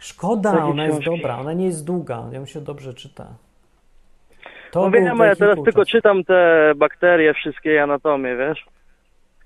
Szkoda, 0.00 0.64
ona 0.64 0.84
jest 0.84 1.00
dobra, 1.04 1.38
ona 1.38 1.52
nie 1.52 1.64
jest 1.66 1.84
długa, 1.84 2.24
ją 2.32 2.46
się 2.46 2.60
dobrze 2.60 2.94
czyta. 2.94 3.26
To 4.72 4.80
No 4.82 4.90
wiem, 4.90 5.18
ja 5.18 5.36
teraz 5.36 5.58
tylko 5.64 5.84
czytam 5.84 6.24
te 6.24 6.72
bakterie, 6.76 7.34
wszystkie 7.34 7.74
i 7.74 7.78
anatomię, 7.78 8.36
wiesz? 8.36 8.66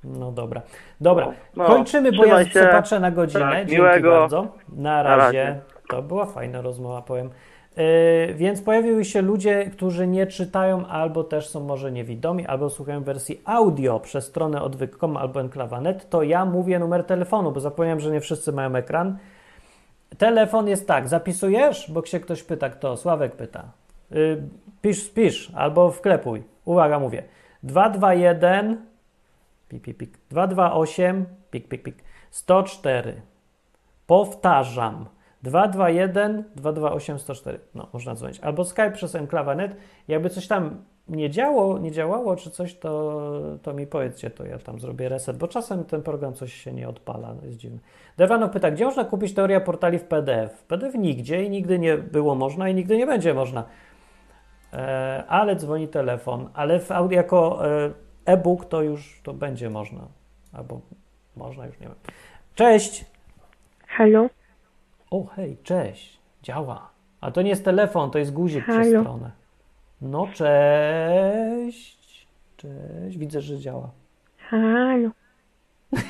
No 0.04 0.32
dobra. 0.32 0.62
Dobra, 1.00 1.32
No, 1.56 1.64
kończymy, 1.64 2.12
bo 2.12 2.24
ja 2.24 2.44
się. 2.44 2.60
patrzę 2.72 3.00
na 3.00 3.10
godzinę. 3.10 3.40
Tak, 3.44 3.54
Dzięki 3.58 3.74
miłego. 3.74 4.10
bardzo. 4.10 4.46
Na 4.68 5.02
razie. 5.02 5.18
razie. 5.44 5.60
To 5.88 6.02
była 6.02 6.26
fajna 6.26 6.60
rozmowa, 6.62 7.02
powiem. 7.02 7.30
Yy, 7.76 8.34
więc 8.34 8.62
pojawiły 8.62 9.04
się 9.04 9.22
ludzie, 9.22 9.70
którzy 9.70 10.06
nie 10.06 10.26
czytają 10.26 10.86
albo 10.86 11.24
też 11.24 11.48
są 11.48 11.60
może 11.60 11.92
niewidomi, 11.92 12.46
albo 12.46 12.70
słuchają 12.70 13.02
wersji 13.02 13.40
audio 13.44 14.00
przez 14.00 14.24
stronę 14.24 14.62
odwyk.com 14.62 15.16
albo 15.16 15.40
enklawa.net, 15.40 16.10
to 16.10 16.22
ja 16.22 16.44
mówię 16.44 16.78
numer 16.78 17.04
telefonu, 17.04 17.52
bo 17.52 17.60
zapomniałem, 17.60 18.00
że 18.00 18.10
nie 18.10 18.20
wszyscy 18.20 18.52
mają 18.52 18.74
ekran. 18.76 19.18
Telefon 20.18 20.68
jest 20.68 20.88
tak, 20.88 21.08
zapisujesz, 21.08 21.90
bo 21.90 22.06
się 22.06 22.20
ktoś 22.20 22.42
pyta, 22.42 22.70
kto? 22.70 22.96
Sławek 22.96 23.32
pyta. 23.36 23.64
Yy, 24.10 24.42
pisz, 24.82 25.02
spisz 25.02 25.50
albo 25.54 25.90
wklepuj. 25.90 26.42
Uwaga, 26.64 26.98
mówię. 26.98 27.22
221 27.62 28.86
pik, 29.68 29.82
pik, 29.82 29.96
pik. 29.96 30.18
228 30.30 31.26
pik, 31.50 31.68
pik, 31.68 31.82
pik. 31.82 31.96
104. 32.30 33.22
Powtarzam. 34.06 35.06
221 35.42 36.44
228 36.56 37.18
104. 37.18 37.58
No, 37.74 37.88
można 37.92 38.14
dzwonić. 38.14 38.40
Albo 38.40 38.64
Skype 38.64 38.90
przez 38.90 39.14
enklawa.net. 39.14 39.76
Jakby 40.08 40.30
coś 40.30 40.46
tam 40.46 40.84
nie 41.08 41.30
działo, 41.30 41.78
nie 41.78 41.92
działało, 41.92 42.36
czy 42.36 42.50
coś, 42.50 42.74
to, 42.74 43.22
to 43.62 43.74
mi 43.74 43.86
powiedzcie, 43.86 44.30
to 44.30 44.44
ja 44.44 44.58
tam 44.58 44.80
zrobię 44.80 45.08
reset, 45.08 45.36
bo 45.36 45.48
czasem 45.48 45.84
ten 45.84 46.02
program 46.02 46.34
coś 46.34 46.54
się 46.54 46.72
nie 46.72 46.88
odpala, 46.88 47.34
no 47.34 47.46
jest 47.46 47.58
dziwny. 47.58 47.78
Dewano 48.16 48.48
pyta, 48.48 48.70
gdzie 48.70 48.84
można 48.84 49.04
kupić 49.04 49.34
teorię 49.34 49.60
portali 49.60 49.98
w 49.98 50.04
PDF? 50.04 50.52
W 50.52 50.62
PDF 50.62 50.94
nigdzie 50.94 51.44
i 51.44 51.50
nigdy 51.50 51.78
nie 51.78 51.98
było 51.98 52.34
można 52.34 52.68
i 52.68 52.74
nigdy 52.74 52.96
nie 52.96 53.06
będzie 53.06 53.34
można. 53.34 53.64
E, 54.76 55.24
ale 55.28 55.56
dzwoni 55.56 55.88
telefon, 55.88 56.48
ale 56.54 56.80
w, 56.80 56.90
jako 57.10 57.68
e, 57.68 57.90
e-book 58.24 58.64
to 58.64 58.82
już 58.82 59.20
to 59.22 59.34
będzie 59.34 59.70
można. 59.70 60.08
Albo 60.52 60.80
można, 61.36 61.66
już 61.66 61.80
nie 61.80 61.86
wiem. 61.86 61.96
Cześć! 62.54 63.04
Halo? 63.86 64.28
O, 65.10 65.26
hej, 65.26 65.56
cześć. 65.62 66.20
Działa. 66.42 66.90
A 67.20 67.30
to 67.30 67.42
nie 67.42 67.50
jest 67.50 67.64
telefon, 67.64 68.10
to 68.10 68.18
jest 68.18 68.32
guzik 68.32 68.64
Halo? 68.64 68.80
przez 68.80 69.00
stronę. 69.00 69.30
No, 70.00 70.28
cześć. 70.34 72.26
Cześć. 72.56 73.18
Widzę, 73.18 73.40
że 73.40 73.58
działa. 73.58 73.90
Halo. 74.38 75.10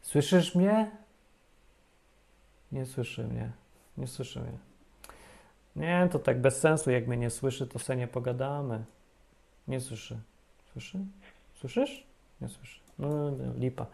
Słyszysz 0.00 0.54
mnie? 0.54 0.90
Nie 2.72 2.86
słyszy 2.86 3.24
mnie. 3.24 3.50
Nie 3.96 4.06
słyszy 4.06 4.40
mnie. 4.40 4.71
Nie, 5.76 6.08
to 6.12 6.18
tak 6.18 6.40
bez 6.40 6.60
sensu. 6.60 6.90
Jak 6.90 7.06
mnie 7.06 7.16
nie 7.16 7.30
słyszy, 7.30 7.66
to 7.66 7.78
sobie 7.78 7.96
nie 7.96 8.08
pogadamy. 8.08 8.84
Nie 9.68 9.80
słyszy. 9.80 10.18
Słyszy? 10.72 10.98
Słyszysz? 11.54 12.06
Nie 12.40 12.48
słyszy. 12.48 12.80
No, 12.98 13.08
no 13.08 13.52
lipa. 13.58 13.86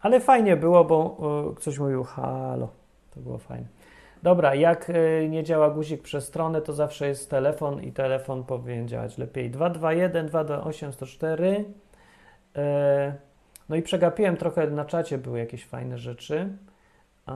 Ale 0.00 0.20
fajnie 0.20 0.56
było, 0.56 0.84
bo 0.84 1.16
y, 1.52 1.54
ktoś 1.54 1.78
mówił 1.78 2.04
halo. 2.04 2.68
To 3.14 3.20
było 3.20 3.38
fajne. 3.38 3.66
Dobra, 4.22 4.54
jak 4.54 4.90
y, 4.90 5.28
nie 5.30 5.44
działa 5.44 5.70
guzik 5.70 6.02
przez 6.02 6.24
stronę, 6.24 6.62
to 6.62 6.72
zawsze 6.72 7.08
jest 7.08 7.30
telefon 7.30 7.82
i 7.82 7.92
telefon 7.92 8.44
powinien 8.44 8.88
działać 8.88 9.18
lepiej. 9.18 9.50
221 9.50 10.26
228 10.26 10.92
104. 10.92 11.64
No 13.68 13.76
i 13.76 13.82
przegapiłem 13.82 14.36
trochę 14.36 14.70
na 14.70 14.84
czacie, 14.84 15.18
były 15.18 15.38
jakieś 15.38 15.64
fajne 15.64 15.98
rzeczy. 15.98 16.48
A, 17.30 17.32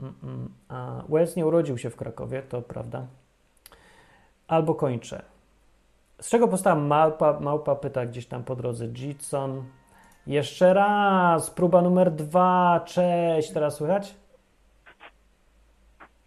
mm, 0.00 0.14
mm, 0.22 1.02
Wells 1.08 1.36
nie 1.36 1.46
urodził 1.46 1.78
się 1.78 1.90
w 1.90 1.96
Krakowie, 1.96 2.42
to 2.42 2.62
prawda. 2.62 3.06
Albo 4.48 4.74
kończę. 4.74 5.22
Z 6.20 6.28
czego 6.28 6.48
powstała 6.48 6.76
małpa? 6.76 7.40
Małpa 7.40 7.74
pyta 7.74 8.06
gdzieś 8.06 8.26
tam 8.26 8.44
po 8.44 8.56
drodze 8.56 8.86
Jitson. 8.86 9.64
Jeszcze 10.26 10.74
raz, 10.74 11.50
próba 11.50 11.82
numer 11.82 12.12
dwa. 12.12 12.80
Cześć, 12.86 13.50
teraz 13.52 13.76
słychać? 13.76 14.14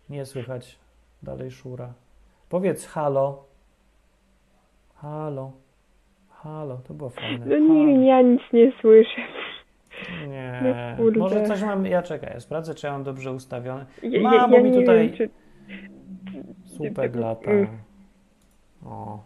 Nie 0.09 0.25
słychać. 0.25 0.79
Dalej 1.23 1.51
szura. 1.51 1.93
Powiedz 2.49 2.85
halo. 2.85 3.43
Halo. 4.95 5.51
Halo, 6.29 6.77
to 6.87 6.93
było 6.93 7.09
fajne. 7.09 7.45
No 7.45 7.57
nie, 7.57 8.07
ja 8.07 8.21
nic 8.21 8.41
nie 8.53 8.71
słyszę. 8.81 9.21
Nie, 10.27 10.61
no, 10.97 11.19
może 11.19 11.43
coś 11.43 11.61
mam, 11.61 11.85
ja 11.85 12.01
czekaj, 12.01 12.31
ja 12.33 12.39
sprawdzę, 12.39 12.75
czy 12.75 12.87
ja 12.87 12.93
mam 12.93 13.03
dobrze 13.03 13.31
ustawione. 13.31 13.85
Mam, 14.21 14.33
ja, 14.33 14.47
bo 14.47 14.59
mi 14.59 14.71
tutaj 14.71 15.09
wiem, 15.09 15.17
czy... 15.17 15.29
słupek 16.65 17.15
lata. 17.15 17.51
Mm. 17.51 17.67
O. 18.85 19.23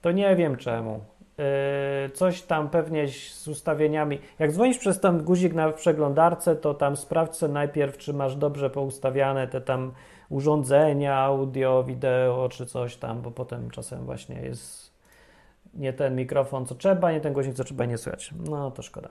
To 0.00 0.12
nie 0.12 0.36
wiem 0.36 0.56
czemu. 0.56 1.00
Yy, 1.38 2.10
coś 2.10 2.42
tam 2.42 2.70
pewnie 2.70 3.08
z 3.08 3.48
ustawieniami. 3.48 4.18
Jak 4.38 4.52
dzwonisz 4.52 4.78
przez 4.78 5.00
ten 5.00 5.24
guzik 5.24 5.54
na 5.54 5.72
przeglądarce, 5.72 6.56
to 6.56 6.74
tam 6.74 6.96
sprawdź 6.96 7.36
sobie 7.36 7.52
najpierw, 7.52 7.98
czy 7.98 8.12
masz 8.12 8.36
dobrze 8.36 8.70
poustawiane 8.70 9.48
te 9.48 9.60
tam 9.60 9.92
urządzenia, 10.28 11.18
audio, 11.18 11.84
wideo, 11.84 12.48
czy 12.48 12.66
coś 12.66 12.96
tam, 12.96 13.22
bo 13.22 13.30
potem 13.30 13.70
czasem 13.70 14.04
właśnie 14.04 14.42
jest 14.42 14.92
nie 15.74 15.92
ten 15.92 16.16
mikrofon, 16.16 16.66
co 16.66 16.74
trzeba, 16.74 17.12
nie 17.12 17.20
ten 17.20 17.32
głośnik, 17.32 17.56
co 17.56 17.64
trzeba, 17.64 17.84
nie 17.84 17.98
słychać. 17.98 18.30
No 18.48 18.70
to 18.70 18.82
szkoda. 18.82 19.08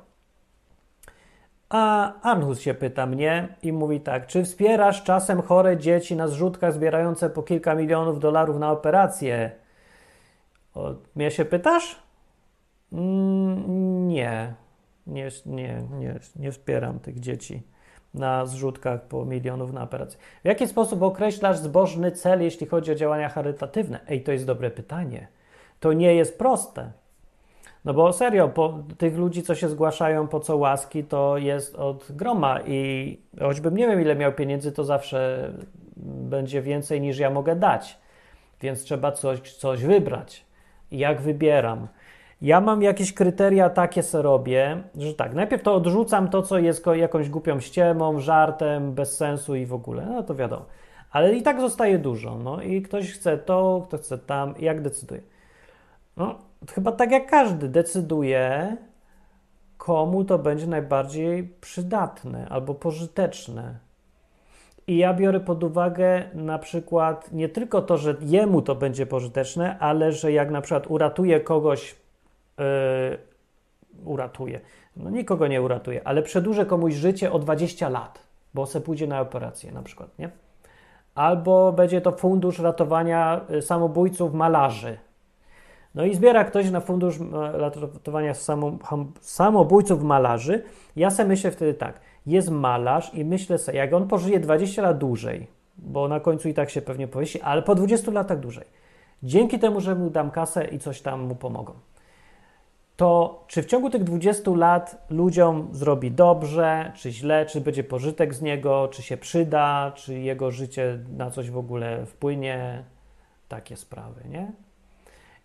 A 1.71 2.13
Arnhus 2.21 2.59
się 2.59 2.73
pyta 2.73 3.05
mnie 3.05 3.55
i 3.61 3.73
mówi 3.73 4.01
tak, 4.01 4.27
czy 4.27 4.43
wspierasz 4.43 5.03
czasem 5.03 5.41
chore 5.41 5.77
dzieci 5.77 6.15
na 6.15 6.27
zrzutkach 6.27 6.73
zbierające 6.73 7.29
po 7.29 7.43
kilka 7.43 7.75
milionów 7.75 8.19
dolarów 8.19 8.59
na 8.59 8.71
operację? 8.71 9.51
O, 10.75 10.93
mnie 11.15 11.31
się 11.31 11.45
pytasz? 11.45 11.99
Mm, 12.93 14.07
nie, 14.07 14.53
nie, 15.07 15.29
nie, 15.45 15.83
nie, 15.91 16.19
nie 16.35 16.51
wspieram 16.51 16.99
tych 16.99 17.19
dzieci 17.19 17.63
na 18.13 18.45
zrzutkach 18.45 19.01
po 19.01 19.25
milionów 19.25 19.73
na 19.73 19.83
operację. 19.83 20.19
W 20.41 20.47
jaki 20.47 20.67
sposób 20.67 21.01
określasz 21.01 21.57
zbożny 21.57 22.11
cel, 22.11 22.41
jeśli 22.41 22.67
chodzi 22.67 22.91
o 22.91 22.95
działania 22.95 23.29
charytatywne? 23.29 23.99
Ej, 24.07 24.23
to 24.23 24.31
jest 24.31 24.45
dobre 24.45 24.71
pytanie. 24.71 25.27
To 25.79 25.93
nie 25.93 26.15
jest 26.15 26.37
proste. 26.37 26.91
No 27.85 27.93
bo 27.93 28.13
serio, 28.13 28.49
po 28.49 28.79
tych 28.97 29.17
ludzi, 29.17 29.43
co 29.43 29.55
się 29.55 29.69
zgłaszają 29.69 30.27
po 30.27 30.39
co 30.39 30.57
łaski, 30.57 31.03
to 31.03 31.37
jest 31.37 31.75
od 31.75 32.11
groma 32.11 32.59
i 32.61 33.17
choćbym 33.39 33.77
nie 33.77 33.87
wiem, 33.87 34.01
ile 34.01 34.15
miał 34.15 34.33
pieniędzy, 34.33 34.71
to 34.71 34.83
zawsze 34.83 35.51
będzie 36.05 36.61
więcej 36.61 37.01
niż 37.01 37.17
ja 37.17 37.29
mogę 37.29 37.55
dać. 37.55 37.97
Więc 38.61 38.83
trzeba 38.83 39.11
coś, 39.11 39.53
coś 39.53 39.83
wybrać. 39.83 40.45
Jak 40.91 41.21
wybieram? 41.21 41.87
Ja 42.41 42.61
mam 42.61 42.81
jakieś 42.81 43.13
kryteria 43.13 43.69
takie 43.69 44.03
se 44.03 44.21
robię, 44.21 44.83
że 44.97 45.13
tak, 45.13 45.33
najpierw 45.33 45.63
to 45.63 45.75
odrzucam 45.75 46.29
to, 46.29 46.41
co 46.41 46.59
jest 46.59 46.85
jakąś 46.95 47.29
głupią 47.29 47.59
ściemą, 47.59 48.19
żartem, 48.19 48.93
bez 48.93 49.17
sensu 49.17 49.55
i 49.55 49.65
w 49.65 49.73
ogóle, 49.73 50.05
no 50.05 50.23
to 50.23 50.35
wiadomo. 50.35 50.65
Ale 51.11 51.33
i 51.33 51.41
tak 51.41 51.61
zostaje 51.61 51.99
dużo, 51.99 52.37
no 52.37 52.61
i 52.61 52.81
ktoś 52.81 53.11
chce 53.11 53.37
to, 53.37 53.83
ktoś 53.87 53.99
chce 53.99 54.17
tam, 54.17 54.53
jak 54.59 54.81
decyduje? 54.81 55.21
No, 56.17 56.35
chyba 56.69 56.91
tak 56.91 57.11
jak 57.11 57.29
każdy 57.29 57.69
decyduje, 57.69 58.77
komu 59.77 60.23
to 60.25 60.39
będzie 60.39 60.67
najbardziej 60.67 61.43
przydatne 61.61 62.47
albo 62.49 62.75
pożyteczne. 62.75 63.79
I 64.87 64.97
ja 64.97 65.13
biorę 65.13 65.39
pod 65.39 65.63
uwagę 65.63 66.23
na 66.33 66.59
przykład 66.59 67.31
nie 67.31 67.49
tylko 67.49 67.81
to, 67.81 67.97
że 67.97 68.15
jemu 68.21 68.61
to 68.61 68.75
będzie 68.75 69.05
pożyteczne, 69.05 69.79
ale 69.79 70.11
że 70.11 70.31
jak 70.31 70.51
na 70.51 70.61
przykład 70.61 70.87
uratuje 70.87 71.39
kogoś 71.39 71.95
yy, 72.57 72.65
uratuje. 74.05 74.59
No 74.95 75.09
nikogo 75.09 75.47
nie 75.47 75.61
uratuje, 75.61 76.07
ale 76.07 76.21
przedłużę 76.21 76.65
komuś 76.65 76.93
życie 76.93 77.31
o 77.31 77.39
20 77.39 77.89
lat, 77.89 78.19
bo 78.53 78.65
se 78.65 78.81
pójdzie 78.81 79.07
na 79.07 79.21
operację 79.21 79.71
na 79.71 79.83
przykład, 79.83 80.19
nie? 80.19 80.29
Albo 81.15 81.71
będzie 81.71 82.01
to 82.01 82.11
fundusz 82.11 82.59
ratowania 82.59 83.41
y, 83.51 83.61
samobójców 83.61 84.33
malarzy. 84.33 84.97
No 85.95 86.05
i 86.05 86.15
zbiera 86.15 86.43
ktoś 86.43 86.71
na 86.71 86.79
fundusz 86.79 87.15
ratowania 87.53 88.33
samobójców 89.21 90.03
malarzy. 90.03 90.63
Ja 90.95 91.09
sobie 91.09 91.29
myślę 91.29 91.51
wtedy 91.51 91.73
tak, 91.73 91.99
jest 92.25 92.49
malarz 92.49 93.13
i 93.13 93.25
myślę 93.25 93.57
sobie, 93.57 93.77
jak 93.77 93.93
on 93.93 94.07
pożyje 94.07 94.39
20 94.39 94.81
lat 94.81 94.97
dłużej, 94.97 95.47
bo 95.77 96.07
na 96.07 96.19
końcu 96.19 96.49
i 96.49 96.53
tak 96.53 96.69
się 96.69 96.81
pewnie 96.81 97.07
powiesi, 97.07 97.41
ale 97.41 97.61
po 97.61 97.75
20 97.75 98.11
latach 98.11 98.39
dłużej. 98.39 98.65
Dzięki 99.23 99.59
temu, 99.59 99.81
że 99.81 99.95
mu 99.95 100.09
dam 100.09 100.31
kasę 100.31 100.65
i 100.65 100.79
coś 100.79 101.01
tam 101.01 101.21
mu 101.21 101.35
pomogą 101.35 101.73
to 103.01 103.43
czy 103.47 103.63
w 103.63 103.65
ciągu 103.65 103.89
tych 103.89 104.03
20 104.03 104.51
lat 104.51 105.05
ludziom 105.09 105.69
zrobi 105.71 106.11
dobrze, 106.11 106.91
czy 106.95 107.11
źle, 107.11 107.45
czy 107.45 107.61
będzie 107.61 107.83
pożytek 107.83 108.33
z 108.33 108.41
niego, 108.41 108.87
czy 108.91 109.01
się 109.01 109.17
przyda, 109.17 109.91
czy 109.95 110.19
jego 110.19 110.51
życie 110.51 110.99
na 111.17 111.31
coś 111.31 111.51
w 111.51 111.57
ogóle 111.57 112.05
wpłynie, 112.05 112.83
takie 113.47 113.77
sprawy, 113.77 114.21
nie? 114.29 114.51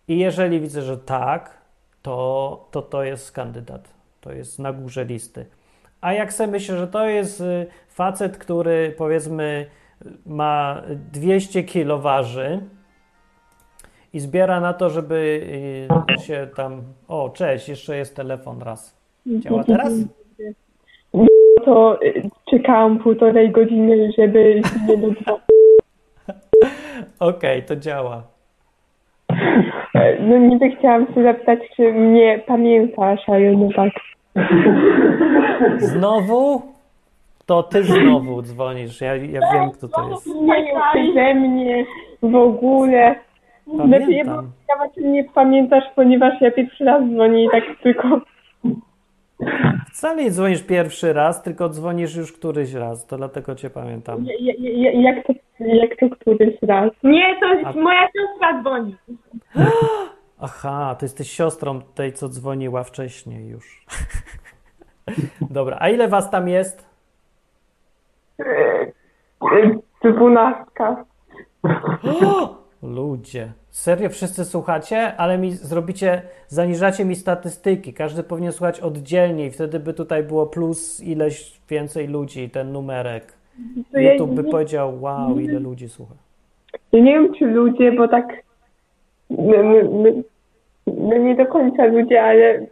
I 0.08 0.18
jeżeli 0.18 0.60
widzę, 0.60 0.82
że 0.82 0.98
tak, 0.98 1.58
to 2.02 2.68
to, 2.70 2.82
to 2.82 3.04
jest 3.04 3.32
kandydat, 3.32 3.94
to 4.20 4.32
jest 4.32 4.58
na 4.58 4.72
górze 4.72 5.04
listy. 5.04 5.46
A 6.00 6.12
jak 6.12 6.32
sobie 6.32 6.52
myślę, 6.52 6.78
że 6.78 6.88
to 6.88 7.08
jest 7.08 7.40
y, 7.40 7.66
facet, 7.88 8.38
który 8.38 8.94
powiedzmy 8.98 9.66
ma 10.26 10.82
200 11.12 11.64
kilo 11.64 11.98
waży, 11.98 12.60
i 14.16 14.20
zbiera 14.20 14.60
na 14.60 14.72
to, 14.72 14.90
żeby 14.90 15.40
y, 16.18 16.22
się 16.22 16.48
tam. 16.56 16.82
O, 17.08 17.30
cześć, 17.30 17.68
jeszcze 17.68 17.96
jest 17.96 18.16
telefon 18.16 18.62
raz. 18.62 18.96
Działa 19.26 19.64
teraz? 19.64 19.92
To 21.64 22.02
y, 22.02 22.30
czekałam 22.50 22.98
półtorej 22.98 23.50
godziny, 23.50 24.10
żeby 24.18 24.62
się 24.64 24.96
nie. 24.96 25.08
Okej, 27.18 27.58
okay, 27.58 27.62
to 27.62 27.76
działa. 27.76 28.22
No 30.20 30.39
niby 30.39 30.70
chciałam 30.70 31.06
się 31.14 31.23
zapytać, 31.23 31.59
czy 31.77 31.93
mnie 31.93 32.40
pamiętasz, 32.47 33.28
ale 33.28 33.52
no 33.52 33.68
tak. 33.77 33.93
Znowu? 35.78 36.62
To 37.47 37.62
ty 37.62 37.82
znowu 37.82 38.43
dzwonisz. 38.43 39.01
Ja, 39.01 39.16
ja 39.16 39.40
wiem, 39.52 39.70
kto 39.70 39.89
to 39.89 40.09
jest. 40.09 40.27
Nie 40.27 41.12
ze 41.14 41.35
mnie 41.35 41.85
w 42.23 42.35
ogóle. 42.35 43.14
Pamiętam. 43.78 44.51
ciekawa, 44.60 44.89
czy 44.94 45.01
nie 45.01 45.24
pamiętasz, 45.24 45.85
ponieważ 45.97 46.40
ja 46.40 46.51
pierwszy 46.51 46.85
raz 46.85 47.02
dzwonię 47.05 47.44
i 47.44 47.48
tak 47.51 47.64
tylko. 47.82 48.20
Wcale 49.92 50.22
nie 50.22 50.30
dzwonisz 50.30 50.62
pierwszy 50.62 51.12
raz, 51.12 51.42
tylko 51.42 51.68
dzwonisz 51.68 52.16
już 52.16 52.32
któryś 52.32 52.72
raz, 52.72 53.06
to 53.06 53.16
dlatego 53.16 53.54
cię 53.54 53.70
pamiętam. 53.70 54.24
Ja, 54.24 54.34
ja, 54.58 54.70
ja, 54.92 55.12
jak, 55.12 55.26
to, 55.26 55.32
jak 55.58 55.90
to 56.00 56.16
któryś 56.16 56.62
raz? 56.62 56.92
Nie, 57.02 57.36
to 57.40 57.68
A- 57.68 57.72
moja 57.72 58.02
siostra 58.02 58.60
dzwoni. 58.60 58.96
Aha, 60.40 60.96
to 60.98 61.04
jesteś 61.04 61.30
siostrą 61.30 61.80
tej, 61.94 62.12
co 62.12 62.28
dzwoniła 62.28 62.84
wcześniej 62.84 63.48
już. 63.48 63.84
Dobra, 65.50 65.76
a 65.80 65.88
ile 65.88 66.08
was 66.08 66.30
tam 66.30 66.48
jest? 66.48 66.86
Dwunastka. 70.04 71.04
Ludzie. 72.86 73.52
Serio 73.70 74.08
wszyscy 74.08 74.44
słuchacie, 74.44 75.16
ale 75.16 75.38
mi 75.38 75.52
zrobicie, 75.52 76.22
zaniżacie 76.48 77.04
mi 77.04 77.16
statystyki. 77.16 77.92
Każdy 77.92 78.22
powinien 78.22 78.52
słuchać 78.52 78.80
oddzielnie 78.80 79.46
i 79.46 79.50
wtedy 79.50 79.80
by 79.80 79.94
tutaj 79.94 80.22
było 80.22 80.46
plus 80.46 81.00
ileś 81.00 81.60
więcej 81.68 82.08
ludzi, 82.08 82.50
ten 82.50 82.72
numerek. 82.72 83.32
To 83.92 83.98
ja, 83.98 84.12
YouTube 84.12 84.30
by 84.30 84.44
powiedział, 84.44 85.02
wow, 85.02 85.38
ile 85.38 85.60
ludzi 85.60 85.88
słucha. 85.88 86.14
ja 86.92 87.00
nie 87.00 87.12
wiem, 87.12 87.34
czy 87.34 87.46
ludzie, 87.46 87.92
bo 87.92 88.08
tak. 88.08 88.42
No, 89.30 89.62
no, 89.62 89.76
no, 89.90 90.22
no 90.86 91.16
nie 91.16 91.36
do 91.36 91.46
końca 91.46 91.84
ludzie, 91.84 92.22
ale. 92.22 92.66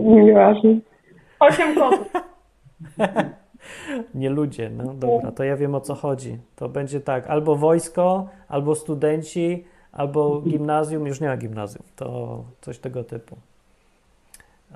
Nieważne. 0.00 0.74
Osiem 1.40 1.74
kotów. 1.74 2.12
Nie 4.14 4.30
ludzie, 4.30 4.70
no 4.70 4.94
dobra, 4.94 5.32
to 5.32 5.44
ja 5.44 5.56
wiem 5.56 5.74
o 5.74 5.80
co 5.80 5.94
chodzi. 5.94 6.38
To 6.56 6.68
będzie 6.68 7.00
tak, 7.00 7.26
albo 7.26 7.56
wojsko, 7.56 8.28
albo 8.48 8.74
studenci, 8.74 9.64
albo 9.92 10.40
gimnazjum, 10.40 11.06
już 11.06 11.20
nie 11.20 11.28
ma 11.28 11.36
gimnazjum, 11.36 11.82
to 11.96 12.44
coś 12.60 12.78
tego 12.78 13.04
typu. 13.04 13.36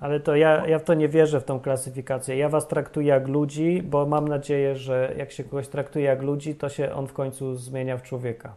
Ale 0.01 0.20
to 0.20 0.36
ja, 0.36 0.66
ja 0.66 0.78
w 0.78 0.85
to 0.85 0.95
nie 0.95 1.09
wierzę, 1.09 1.41
w 1.41 1.45
tą 1.45 1.61
klasyfikację. 1.61 2.36
Ja 2.36 2.49
was 2.49 2.69
traktuję 2.69 3.07
jak 3.07 3.28
ludzi, 3.28 3.82
bo 3.82 4.07
mam 4.07 4.28
nadzieję, 4.28 4.77
że 4.77 5.15
jak 5.16 5.32
się 5.32 5.45
kogoś 5.45 5.69
traktuje 5.69 6.05
jak 6.05 6.23
ludzi, 6.23 6.55
to 6.55 6.69
się 6.69 6.93
on 6.93 7.07
w 7.07 7.12
końcu 7.12 7.55
zmienia 7.55 7.97
w 7.97 8.03
człowieka. 8.03 8.55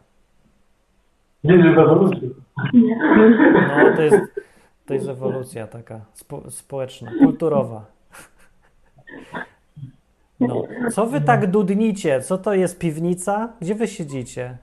Wierzę 1.43 1.73
w 1.73 1.79
ewolucję. 1.79 2.29
No, 2.73 3.95
to 3.95 4.01
jest, 4.01 4.17
to 4.85 4.93
jest 4.93 5.09
ewolucja 5.09 5.67
taka 5.67 6.01
spo, 6.13 6.51
społeczna, 6.51 7.11
kulturowa. 7.19 7.85
No. 10.39 10.63
Co 10.91 11.05
wy 11.05 11.21
tak 11.21 11.51
dudnicie? 11.51 12.21
Co 12.21 12.37
to 12.37 12.53
jest 12.53 12.79
piwnica? 12.79 13.53
Gdzie 13.61 13.75
wy 13.75 13.87
siedzicie? 13.87 14.57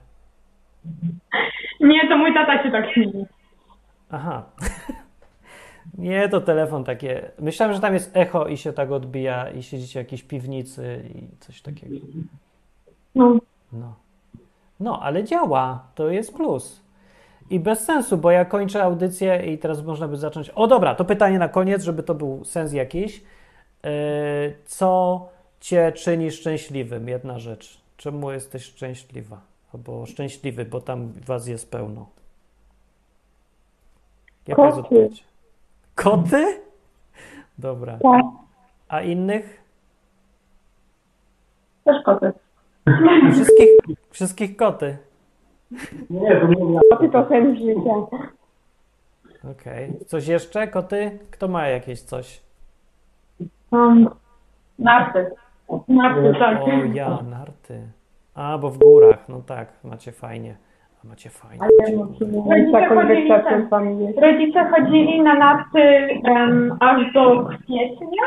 Nie, 1.79 2.09
to 2.09 2.17
mój 2.17 2.33
tata 2.33 2.63
się 2.63 2.71
tak 2.71 2.93
śmieje. 2.93 3.25
Aha. 4.09 4.43
Nie, 5.97 6.29
to 6.29 6.41
telefon 6.41 6.83
takie. 6.83 7.31
Myślałem, 7.39 7.75
że 7.75 7.81
tam 7.81 7.93
jest 7.93 8.17
echo 8.17 8.47
i 8.47 8.57
się 8.57 8.73
tak 8.73 8.91
odbija 8.91 9.49
i 9.49 9.63
siedzicie 9.63 9.93
w 9.93 10.03
jakiejś 10.03 10.23
piwnicy 10.23 11.09
i 11.15 11.37
coś 11.39 11.61
takiego. 11.61 11.95
No. 13.15 13.37
No. 13.73 13.95
No, 14.79 14.99
ale 15.01 15.23
działa. 15.23 15.87
To 15.95 16.09
jest 16.09 16.35
plus. 16.35 16.81
I 17.49 17.59
bez 17.59 17.85
sensu, 17.85 18.17
bo 18.17 18.31
ja 18.31 18.45
kończę 18.45 18.83
audycję 18.83 19.53
i 19.53 19.57
teraz 19.57 19.83
można 19.83 20.07
by 20.07 20.17
zacząć. 20.17 20.49
O 20.49 20.67
dobra, 20.67 20.95
to 20.95 21.05
pytanie 21.05 21.39
na 21.39 21.49
koniec, 21.49 21.83
żeby 21.83 22.03
to 22.03 22.15
był 22.15 22.43
sens 22.43 22.73
jakiś. 22.73 23.23
Yy, 23.83 23.89
Co 24.65 25.29
cię 25.65 25.91
czyni 25.91 26.31
szczęśliwym? 26.31 27.07
Jedna 27.07 27.39
rzecz. 27.39 27.81
Czemu 27.97 28.31
jesteś 28.31 28.63
szczęśliwa? 28.63 29.41
Albo 29.73 30.05
szczęśliwy, 30.05 30.65
bo 30.65 30.81
tam 30.81 31.13
was 31.25 31.47
jest 31.47 31.71
pełno. 31.71 32.05
Jaka 34.47 34.65
jest 34.65 34.75
Koty. 34.75 34.87
odpowiedź? 34.87 35.23
Koty? 35.95 36.61
Dobra. 37.57 37.97
Tak. 38.03 38.21
A 38.87 39.01
innych? 39.01 39.63
Też 41.83 42.03
koty. 42.05 42.31
Wszystkich, 43.31 43.69
wszystkich 44.09 44.55
koty. 44.55 44.97
Nie, 46.09 46.41
to 46.41 46.47
mówię. 46.47 46.79
Koty 46.91 47.09
to 47.09 47.29
sens 47.29 47.59
życia. 47.59 48.19
Okej. 49.51 49.93
Coś 50.05 50.27
jeszcze? 50.27 50.67
Koty? 50.67 51.19
Kto 51.31 51.47
ma 51.47 51.67
jakieś 51.67 52.01
coś? 52.01 52.41
Um, 53.71 54.09
narty. 54.79 55.31
Narty, 55.87 56.33
tak. 56.39 56.61
O 56.63 56.67
ja, 56.93 57.19
narty. 57.29 57.81
A, 58.35 58.57
bo 58.57 58.69
w 58.69 58.77
górach. 58.77 59.29
No 59.29 59.41
tak, 59.41 59.73
macie 59.83 60.11
fajnie. 60.11 60.55
A 61.03 61.07
macie 61.07 61.29
fajnie. 61.29 61.67
macie 61.97 62.25
góry. 62.25 62.71
Ta 62.71 62.89
konwersacja 62.89 63.65
z 63.65 63.69
wami 63.69 64.05
jest. 64.05 64.19
Rodzice 64.19 64.65
chodzili 64.69 65.21
na 65.21 65.33
narty 65.35 65.79
em, 66.23 66.77
aż 66.79 67.13
do 67.13 67.45
kwietnia. 67.45 68.23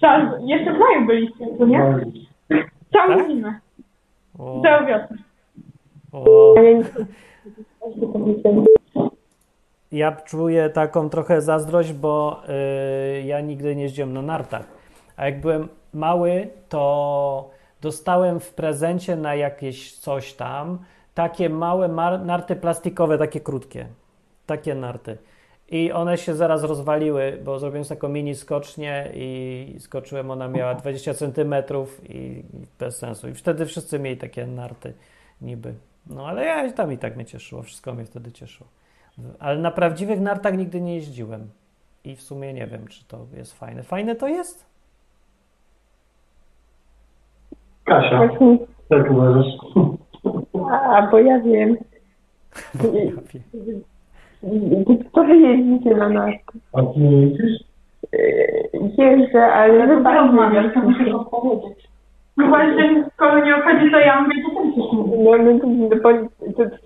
Czy 0.00 0.06
aż, 0.06 0.22
jeszcze 0.44 0.74
w 0.74 0.78
maju 0.78 1.06
byliście, 1.06 1.46
nie? 1.66 1.78
Całą 2.92 3.16
Tak? 3.18 3.26
zimę. 3.30 3.54
Całą 4.38 4.86
wiosnę. 4.86 5.16
o. 6.12 6.54
Ja 9.92 10.12
czuję 10.12 10.70
taką 10.70 11.10
trochę 11.10 11.40
zazdrość, 11.40 11.92
bo 11.92 12.40
y, 13.18 13.22
ja 13.22 13.40
nigdy 13.40 13.76
nie 13.76 13.82
jeździłem 13.82 14.12
na 14.12 14.22
nartach. 14.22 14.66
A 15.16 15.24
jak 15.26 15.40
byłem 15.40 15.68
mały, 15.94 16.48
to 16.68 17.50
dostałem 17.80 18.40
w 18.40 18.54
prezencie 18.54 19.16
na 19.16 19.34
jakieś 19.34 19.98
coś 19.98 20.32
tam 20.32 20.78
takie 21.14 21.48
małe 21.48 21.88
narty 22.18 22.56
plastikowe, 22.56 23.18
takie 23.18 23.40
krótkie. 23.40 23.86
Takie 24.46 24.74
narty. 24.74 25.18
I 25.68 25.92
one 25.92 26.18
się 26.18 26.34
zaraz 26.34 26.62
rozwaliły, 26.62 27.40
bo 27.44 27.58
zrobiłem 27.58 27.84
taką 27.84 28.08
mini 28.08 28.34
skocznię 28.34 29.10
i 29.14 29.76
skoczyłem, 29.78 30.30
ona 30.30 30.48
miała 30.48 30.74
20 30.74 31.14
centymetrów 31.14 32.10
i 32.10 32.44
i 32.54 32.66
bez 32.78 32.96
sensu. 32.96 33.28
I 33.28 33.34
wtedy 33.34 33.66
wszyscy 33.66 33.98
mieli 33.98 34.16
takie 34.16 34.46
narty 34.46 34.92
niby. 35.40 35.74
No 36.06 36.26
ale 36.26 36.44
ja 36.44 36.72
tam 36.72 36.92
i 36.92 36.98
tak 36.98 37.16
mnie 37.16 37.24
cieszyło, 37.24 37.62
wszystko 37.62 37.94
mnie 37.94 38.04
wtedy 38.04 38.32
cieszyło. 38.32 38.70
Ale 39.38 39.58
na 39.58 39.70
prawdziwych 39.70 40.20
nartach 40.20 40.58
nigdy 40.58 40.80
nie 40.80 40.94
jeździłem. 40.94 41.50
I 42.04 42.16
w 42.16 42.22
sumie 42.22 42.52
nie 42.52 42.66
wiem, 42.66 42.88
czy 42.88 43.04
to 43.04 43.26
jest 43.36 43.52
fajne. 43.52 43.82
Fajne 43.82 44.16
to 44.16 44.28
jest? 44.28 44.66
Kasia, 47.84 48.16
Właśnie, 48.16 48.58
jak 48.90 49.10
uważasz? 49.10 49.46
a, 50.72 51.02
bo 51.10 51.18
ja 51.18 51.40
wiem. 51.40 51.76
Trochę 55.12 55.36
jeździcie 55.36 55.94
na 55.96 56.08
nas. 56.08 56.34
A 56.72 56.82
ty 56.82 57.00
nie 57.00 57.20
jeździsz? 57.20 57.64
Jeżdżę, 58.98 59.46
ale 59.52 59.86
No 59.86 59.94
chyba 59.96 60.14
rozmawiam, 60.14 60.70
to 60.72 60.80
musisz 60.80 61.08
odpowiedzieć. 61.14 61.88
No 62.36 62.46
właśnie, 62.46 62.94
że 62.94 63.10
kogo 63.16 63.44
nie 63.44 63.56
obchodzi, 63.56 63.90
to 63.90 63.98
ja 63.98 64.20
mówię, 64.22 64.34
że 64.42 64.54
też. 64.54 64.84
No, 65.24 65.30
no, 65.38 65.58
to, 65.58 65.98
to, 66.56 66.64
to, 66.64 66.76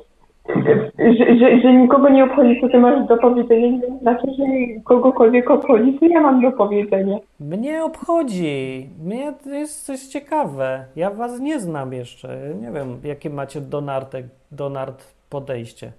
że, 0.99 1.37
że, 1.39 1.61
że 1.61 1.73
nikogo 1.73 2.09
nie 2.09 2.25
obchodzi, 2.25 2.61
co 2.61 2.69
ty 2.69 2.79
masz 2.79 3.07
do 3.09 3.17
powiedzenia, 3.17 3.69
nie 3.69 3.99
znaczy, 4.01 4.27
że 4.39 4.45
kogokolwiek 4.85 5.51
obchodzi, 5.51 5.99
co 5.99 6.07
ja 6.07 6.21
mam 6.21 6.43
do 6.43 6.53
powiedzenia. 6.53 7.19
Mnie 7.41 7.85
obchodzi. 7.85 8.89
Mnie 9.03 9.33
to 9.45 9.51
jest 9.51 9.87
coś 9.87 10.01
ciekawe. 10.01 10.85
Ja 10.97 11.11
was 11.11 11.41
nie 11.41 11.61
znam 11.61 11.93
jeszcze. 11.93 12.39
Nie 12.61 12.71
wiem, 12.71 13.01
jakie 13.05 13.31
macie 13.31 13.61
do 13.61 13.81
nartek, 13.81 14.27
do 14.53 14.71
nart 14.71 15.15
podejście. 15.31 15.93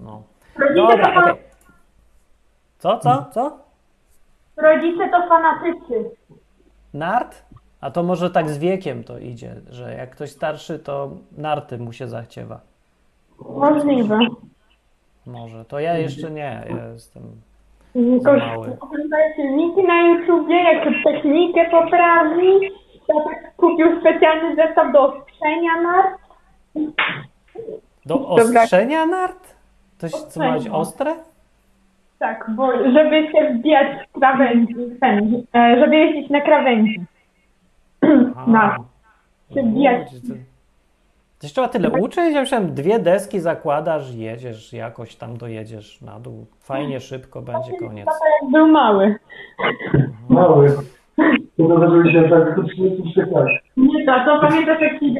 No. 0.00 0.22
Rodzice 0.58 0.74
Dobra, 0.74 1.14
to, 1.14 1.20
okej. 1.20 1.34
Co, 2.78 2.98
co, 2.98 3.26
co? 3.32 3.58
rodzice 4.56 5.08
to 5.08 5.28
fanatycy. 5.28 6.10
Nart? 6.94 7.42
A 7.80 7.90
to 7.90 8.02
może 8.02 8.30
tak 8.30 8.50
z 8.50 8.58
wiekiem 8.58 9.04
to 9.04 9.18
idzie, 9.18 9.54
że 9.70 9.94
jak 9.94 10.10
ktoś 10.10 10.30
starszy, 10.30 10.78
to 10.78 11.10
narty 11.36 11.78
mu 11.78 11.92
się 11.92 12.08
zachciewa. 12.08 12.60
Możliwe. 13.48 14.18
Może. 15.26 15.64
To 15.64 15.80
ja 15.80 15.98
jeszcze 15.98 16.30
nie. 16.30 16.62
Ja 16.70 16.88
jestem 16.92 17.22
za 18.20 18.32
mały. 18.32 18.76
Filmiki 19.36 19.82
na 19.86 20.08
YouTubie, 20.08 20.62
jak 20.62 20.84
technikę 21.04 21.70
poprawi. 21.70 22.52
Tata 23.06 23.30
kupił 23.56 24.00
specjalny 24.00 24.56
zestaw 24.56 24.92
do 24.92 25.02
ostrzenia 25.02 25.82
nart. 25.82 26.18
Do 28.06 28.28
ostrzenia 28.28 29.06
nart? 29.06 29.54
Coś, 29.98 30.10
co 30.10 30.40
ma 30.40 30.52
być 30.52 30.68
ostre? 30.68 31.14
Tak, 32.18 32.50
bo 32.56 32.72
żeby 32.92 33.32
się 33.32 33.54
wbijać 33.54 34.08
w 34.08 34.12
krawędzi, 34.18 34.74
e, 35.54 35.80
żeby 35.80 35.96
jeździć 35.96 36.30
na 36.30 36.40
krawędzi. 36.40 37.00
A. 38.36 38.46
Na. 38.46 38.76
Się 39.54 39.62
wbijać. 39.62 40.12
Ludzie, 40.12 40.34
to, 41.42 41.46
Coś 41.46 41.52
trzeba 41.52 41.68
tyle 41.68 41.90
uczyć, 41.90 42.34
ja 42.34 42.40
myślałem, 42.40 42.74
dwie 42.74 42.98
deski 42.98 43.40
zakładasz, 43.40 44.14
jedziesz, 44.14 44.72
jakoś 44.72 45.16
tam 45.16 45.36
dojedziesz 45.36 46.00
na 46.00 46.20
dół. 46.20 46.46
Fajnie, 46.60 47.00
szybko, 47.00 47.42
będzie 47.42 47.72
koniec. 47.78 48.06
Tata 48.06 48.18
jak 48.42 48.50
był 48.50 48.68
mały. 48.68 49.14
Mały. 50.28 50.76
To 51.56 51.68
dowiedział 51.68 52.22
się 52.22 52.30
tak 52.30 52.56
do 52.56 52.62
33 52.68 53.26
klasie. 53.26 53.58
Nie, 53.76 54.06
tato, 54.06 54.40
pamiętasz 54.40 54.80
jak 54.80 55.00
ci 55.00 55.14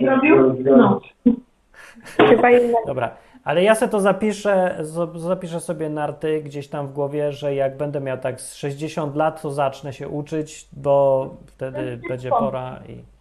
zrobił? 0.00 0.64
No. 0.76 1.00
Chyba 2.28 2.50
jednak. 2.50 2.86
Dobra, 2.86 3.10
ale 3.44 3.62
ja 3.62 3.74
sobie 3.74 3.92
to 3.92 4.00
zapiszę, 4.00 4.78
zapiszę 5.14 5.60
sobie 5.60 5.88
narty 5.88 6.42
gdzieś 6.42 6.68
tam 6.68 6.86
w 6.86 6.92
głowie, 6.92 7.32
że 7.32 7.54
jak 7.54 7.76
będę 7.76 8.00
miał 8.00 8.18
tak 8.18 8.40
z 8.40 8.54
60 8.54 9.16
lat, 9.16 9.42
to 9.42 9.50
zacznę 9.50 9.92
się 9.92 10.08
uczyć, 10.08 10.68
bo 10.72 11.30
wtedy 11.46 11.98
będzie 12.08 12.30
pora 12.30 12.78
i 12.88 13.15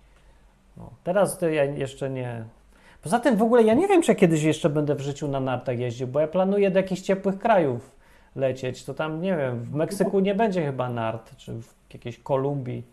no. 0.78 0.90
Teraz 1.04 1.38
to 1.38 1.50
ja 1.50 1.64
jeszcze 1.64 2.10
nie... 2.10 2.44
Poza 3.04 3.20
tym 3.20 3.36
w 3.36 3.42
ogóle 3.42 3.64
ja 3.64 3.74
nie 3.74 3.88
wiem, 3.88 4.02
czy 4.02 4.12
ja 4.12 4.16
kiedyś 4.16 4.44
jeszcze 4.44 4.70
będę 4.70 4.96
w 4.96 5.02
życiu 5.02 5.28
na 5.28 5.40
nartach 5.40 5.80
jeździł, 5.80 6.08
bo 6.08 6.20
ja 6.20 6.28
planuję 6.28 6.72
do 6.72 6.80
jakichś 6.80 7.02
ciepłych 7.02 7.40
krajów 7.40 7.96
lecieć, 8.36 8.86
to 8.86 8.94
tam, 8.94 9.22
nie 9.22 9.38
wiem, 9.38 9.60
w 9.60 9.74
Meksyku 9.74 10.20
nie 10.20 10.36
będzie 10.36 10.66
chyba 10.66 10.90
nart, 10.90 11.36
czy 11.38 11.54
w 11.54 11.94
jakiejś 11.94 12.20
Kolumbii. 12.20 12.84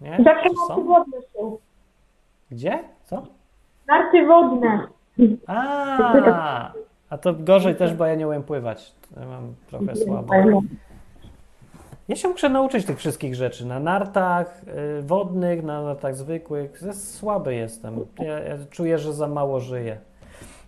Nie? 0.00 0.18
Zawsze 0.24 0.48
narty 0.68 0.84
wodne 0.84 1.18
są. 1.34 1.58
Gdzie? 2.50 2.78
Co? 3.04 3.26
Narty 3.88 4.26
wodne. 4.26 4.88
A, 5.46 6.72
a 7.10 7.18
to 7.18 7.34
gorzej 7.34 7.76
też, 7.76 7.94
bo 7.94 8.06
ja 8.06 8.14
nie 8.14 8.28
umiem 8.28 8.42
pływać. 8.42 8.92
Ja 9.20 9.26
mam 9.26 9.54
trochę 9.66 9.96
słabo. 9.96 10.62
Ja 12.08 12.16
się 12.16 12.28
muszę 12.28 12.48
nauczyć 12.48 12.86
tych 12.86 12.98
wszystkich 12.98 13.34
rzeczy. 13.34 13.66
Na 13.66 13.80
nartach 13.80 14.62
y, 14.98 15.02
wodnych, 15.02 15.62
na 15.64 15.82
nartach 15.82 16.16
zwykłych. 16.16 16.78
Słaby 16.92 17.54
jestem. 17.54 17.96
Ja, 18.18 18.38
ja 18.40 18.56
czuję, 18.70 18.98
że 18.98 19.12
za 19.12 19.28
mało 19.28 19.60
żyję. 19.60 19.96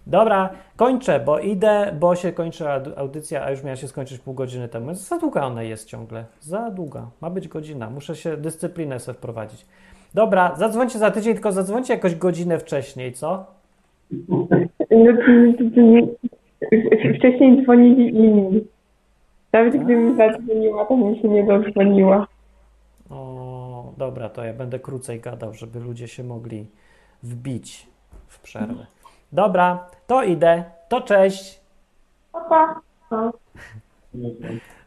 Dobra, 0.07 0.51
kończę, 0.77 1.21
bo 1.21 1.39
idę, 1.39 1.93
bo 2.01 2.17
się 2.17 2.33
kończy 2.33 2.65
aud- 2.65 2.93
audycja, 2.99 3.45
a 3.45 3.51
już 3.51 3.63
miała 3.63 3.77
się 3.77 3.89
skończyć 3.89 4.19
pół 4.19 4.35
godziny 4.35 4.69
temu. 4.69 4.95
Za 4.95 5.19
długa 5.19 5.43
ona 5.43 5.63
jest 5.63 5.89
ciągle. 5.89 6.25
Za 6.41 6.71
długa. 6.71 7.07
Ma 7.21 7.31
być 7.31 7.49
godzina. 7.49 7.91
Muszę 7.91 8.17
się 8.17 8.37
dyscyplinę 8.37 9.01
sobie 9.01 9.19
wprowadzić. 9.19 9.67
Dobra, 10.15 10.55
zadzwońcie 10.57 10.99
za 10.99 11.11
tydzień, 11.11 11.35
tylko 11.35 11.53
zadzwońcie 11.53 11.95
jakoś 11.95 12.15
godzinę 12.15 12.59
wcześniej, 12.59 13.13
co? 13.13 13.47
No, 14.29 14.47
Wcześniej 17.19 17.63
dzwonili 17.63 18.17
inni. 18.17 18.65
Nawet 19.53 19.77
gdybym 19.77 20.17
zadzwoniła, 20.17 20.85
to 20.85 20.97
mi 20.97 21.19
się 21.23 21.29
nie 21.29 21.47
dodzwoniła. 21.47 22.27
O, 23.11 23.93
dobra, 23.97 24.29
to 24.29 24.45
ja 24.45 24.53
będę 24.55 24.79
krócej 24.79 25.21
gadał, 25.21 25.55
żeby 25.55 25.81
ludzie 25.81 26.09
się 26.09 26.25
mogli 26.25 26.67
wbić 27.23 27.87
w 28.27 28.41
przerwę. 28.41 28.87
Dobra, 29.33 29.91
to 30.07 30.23
idę. 30.23 30.65
To 30.89 31.01
cześć. 31.01 31.61
Papa. 32.33 32.81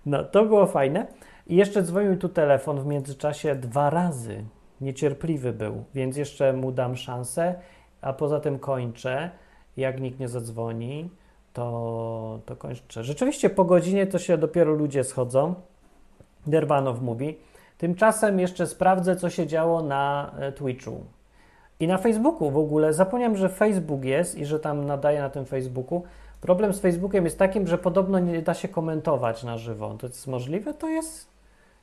No, 0.05 0.23
to 0.23 0.45
było 0.45 0.65
fajne. 0.65 1.07
I 1.47 1.55
jeszcze 1.55 1.83
dzwonił 1.83 2.17
tu 2.17 2.29
telefon 2.29 2.79
w 2.79 2.85
międzyczasie 2.85 3.55
dwa 3.55 3.89
razy. 3.89 4.43
Niecierpliwy 4.81 5.53
był, 5.53 5.83
więc 5.93 6.17
jeszcze 6.17 6.53
mu 6.53 6.71
dam 6.71 6.95
szansę, 6.95 7.55
a 8.01 8.13
poza 8.13 8.39
tym 8.39 8.59
kończę. 8.59 9.31
Jak 9.77 10.01
nikt 10.01 10.19
nie 10.19 10.27
zadzwoni, 10.27 11.09
to, 11.53 12.39
to 12.45 12.55
kończę. 12.55 13.03
Rzeczywiście 13.03 13.49
po 13.49 13.65
godzinie 13.65 14.07
to 14.07 14.19
się 14.19 14.37
dopiero 14.37 14.73
ludzie 14.73 15.03
schodzą. 15.03 15.55
Derbanow 16.47 17.01
mówi. 17.01 17.37
Tymczasem 17.77 18.39
jeszcze 18.39 18.67
sprawdzę, 18.67 19.15
co 19.15 19.29
się 19.29 19.47
działo 19.47 19.81
na 19.81 20.31
e, 20.39 20.51
Twitchu. 20.51 21.03
I 21.79 21.87
na 21.87 21.97
Facebooku 21.97 22.51
w 22.51 22.57
ogóle. 22.57 22.93
Zapomniałem, 22.93 23.37
że 23.37 23.49
Facebook 23.49 24.03
jest 24.03 24.37
i 24.37 24.45
że 24.45 24.59
tam 24.59 24.85
nadaje 24.85 25.19
na 25.19 25.29
tym 25.29 25.45
Facebooku. 25.45 26.03
Problem 26.41 26.73
z 26.73 26.79
Facebookiem 26.79 27.25
jest 27.25 27.39
takim, 27.39 27.67
że 27.67 27.77
podobno 27.77 28.19
nie 28.19 28.41
da 28.41 28.53
się 28.53 28.67
komentować 28.67 29.43
na 29.43 29.57
żywo. 29.57 29.95
To 29.99 30.07
jest 30.07 30.27
możliwe? 30.27 30.73
To 30.73 30.89
jest? 30.89 31.27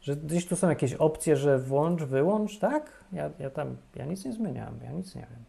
Że 0.00 0.16
gdzieś 0.16 0.46
tu 0.46 0.56
są 0.56 0.68
jakieś 0.68 0.94
opcje, 0.94 1.36
że 1.36 1.58
włącz, 1.58 2.02
wyłącz, 2.02 2.58
tak? 2.58 2.92
Ja, 3.12 3.30
ja 3.38 3.50
tam, 3.50 3.76
ja 3.96 4.04
nic 4.04 4.24
nie 4.24 4.32
zmieniałem, 4.32 4.80
ja 4.84 4.92
nic 4.92 5.14
nie 5.14 5.20
wiem. 5.30 5.44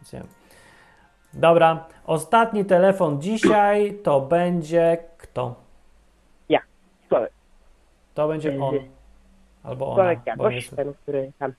Nic 0.00 0.12
nie 0.12 0.18
wiem. 0.18 0.28
Dobra, 1.34 1.84
ostatni 2.06 2.64
telefon 2.64 3.22
dzisiaj 3.22 3.94
to 4.04 4.20
będzie 4.20 4.98
kto? 5.18 5.54
Ja, 6.48 6.60
Sławek. 7.08 7.32
To 8.14 8.28
będzie 8.28 8.62
on. 8.62 8.74
Albo 9.62 9.86
ona. 9.86 9.94
Sławek 9.94 10.18
bo 10.18 10.30
Jagoś, 10.30 10.70
nie- 10.70 10.76
ten, 10.76 10.94
który 10.94 11.32
tam 11.38 11.52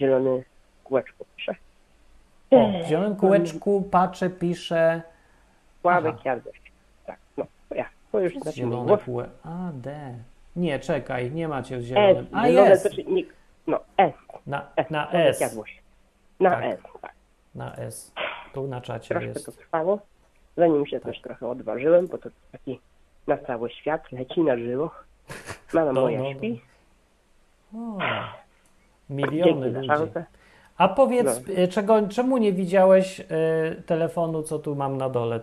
zielony 0.00 0.44
kółeczko 0.84 1.24
pisze. 1.36 1.54
O, 2.50 2.68
w 2.84 2.86
zielonym 2.86 3.16
kółeczku 3.16 3.82
patrzę, 3.90 4.30
pisze 4.30 5.02
Sławek 5.80 6.14
Aha. 6.26 6.36
Tak, 7.06 7.18
no, 7.36 7.46
ja. 7.74 7.88
To 8.12 8.20
już 8.20 8.32
zielone 8.52 8.98
kółe. 8.98 9.28
A, 9.44 9.70
D. 9.74 10.14
Nie, 10.56 10.78
czekaj, 10.78 11.30
nie 11.30 11.48
macie 11.48 11.76
w 11.76 11.80
S, 11.80 11.86
zielonym. 11.86 12.26
A 12.32 12.46
zielone, 12.46 12.70
jest! 12.70 12.98
nie, 13.08 13.24
no, 13.66 13.80
S. 13.96 14.14
Na, 14.46 14.66
S. 14.76 14.90
na 14.90 15.10
Sławek 15.10 15.42
S. 15.42 15.56
Na 16.40 16.50
Tak. 16.50 16.64
S, 16.64 16.80
tak. 17.00 17.12
Na 17.54 17.76
S. 17.76 18.12
Tu 18.54 18.66
na 18.66 18.80
czacie 18.80 19.08
Troszkę 19.08 19.28
jest. 19.28 19.46
to 19.46 19.52
trwało, 19.52 19.98
zanim 20.56 20.86
się 20.86 21.00
też 21.00 21.20
trochę 21.20 21.48
odważyłem, 21.48 22.06
bo 22.06 22.18
to 22.18 22.28
taki 22.52 22.80
na 23.26 23.38
cały 23.38 23.70
świat 23.70 24.12
leci 24.12 24.40
na 24.40 24.56
żywo. 24.56 24.90
Mama 25.74 25.92
No, 25.92 26.00
moja 26.00 26.18
no, 26.18 26.24
no. 26.24 26.34
śpi. 26.34 26.60
O, 27.74 27.98
Dzięki 29.10 29.28
miliony 29.30 29.70
ludzi. 29.70 29.88
A 30.76 30.88
powiedz, 30.88 31.42
No. 31.48 31.54
y, 31.62 31.68
czego, 31.68 32.08
czemu 32.08 32.38
nie 32.38 32.52
widziałeś 32.52 33.20
y, 33.20 33.24
telefonu, 33.86 34.42
co 34.42 34.58
tu 34.58 34.74
mam 34.76 34.96
na 34.96 35.08
dole? 35.08 35.40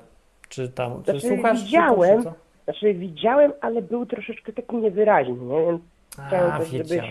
Czy 0.49 0.69
tam, 0.69 1.03
czy 1.03 1.11
Znaczy, 1.11 1.27
słuchasz? 1.27 1.59
czy 1.59 1.65
widziałem, 1.65 2.17
czy 2.17 2.23
co? 2.23 2.34
znaczy 2.63 2.93
widziałem, 2.93 3.53
ale 3.61 3.81
był 3.81 4.05
troszeczkę 4.05 4.53
taki 4.53 4.75
niewyraźny, 4.77 5.34
nie? 5.45 5.65
Więc 5.65 5.81
chciałem 6.27 6.51
A, 6.51 6.59
też, 6.59 6.69
żebyś... 6.69 7.01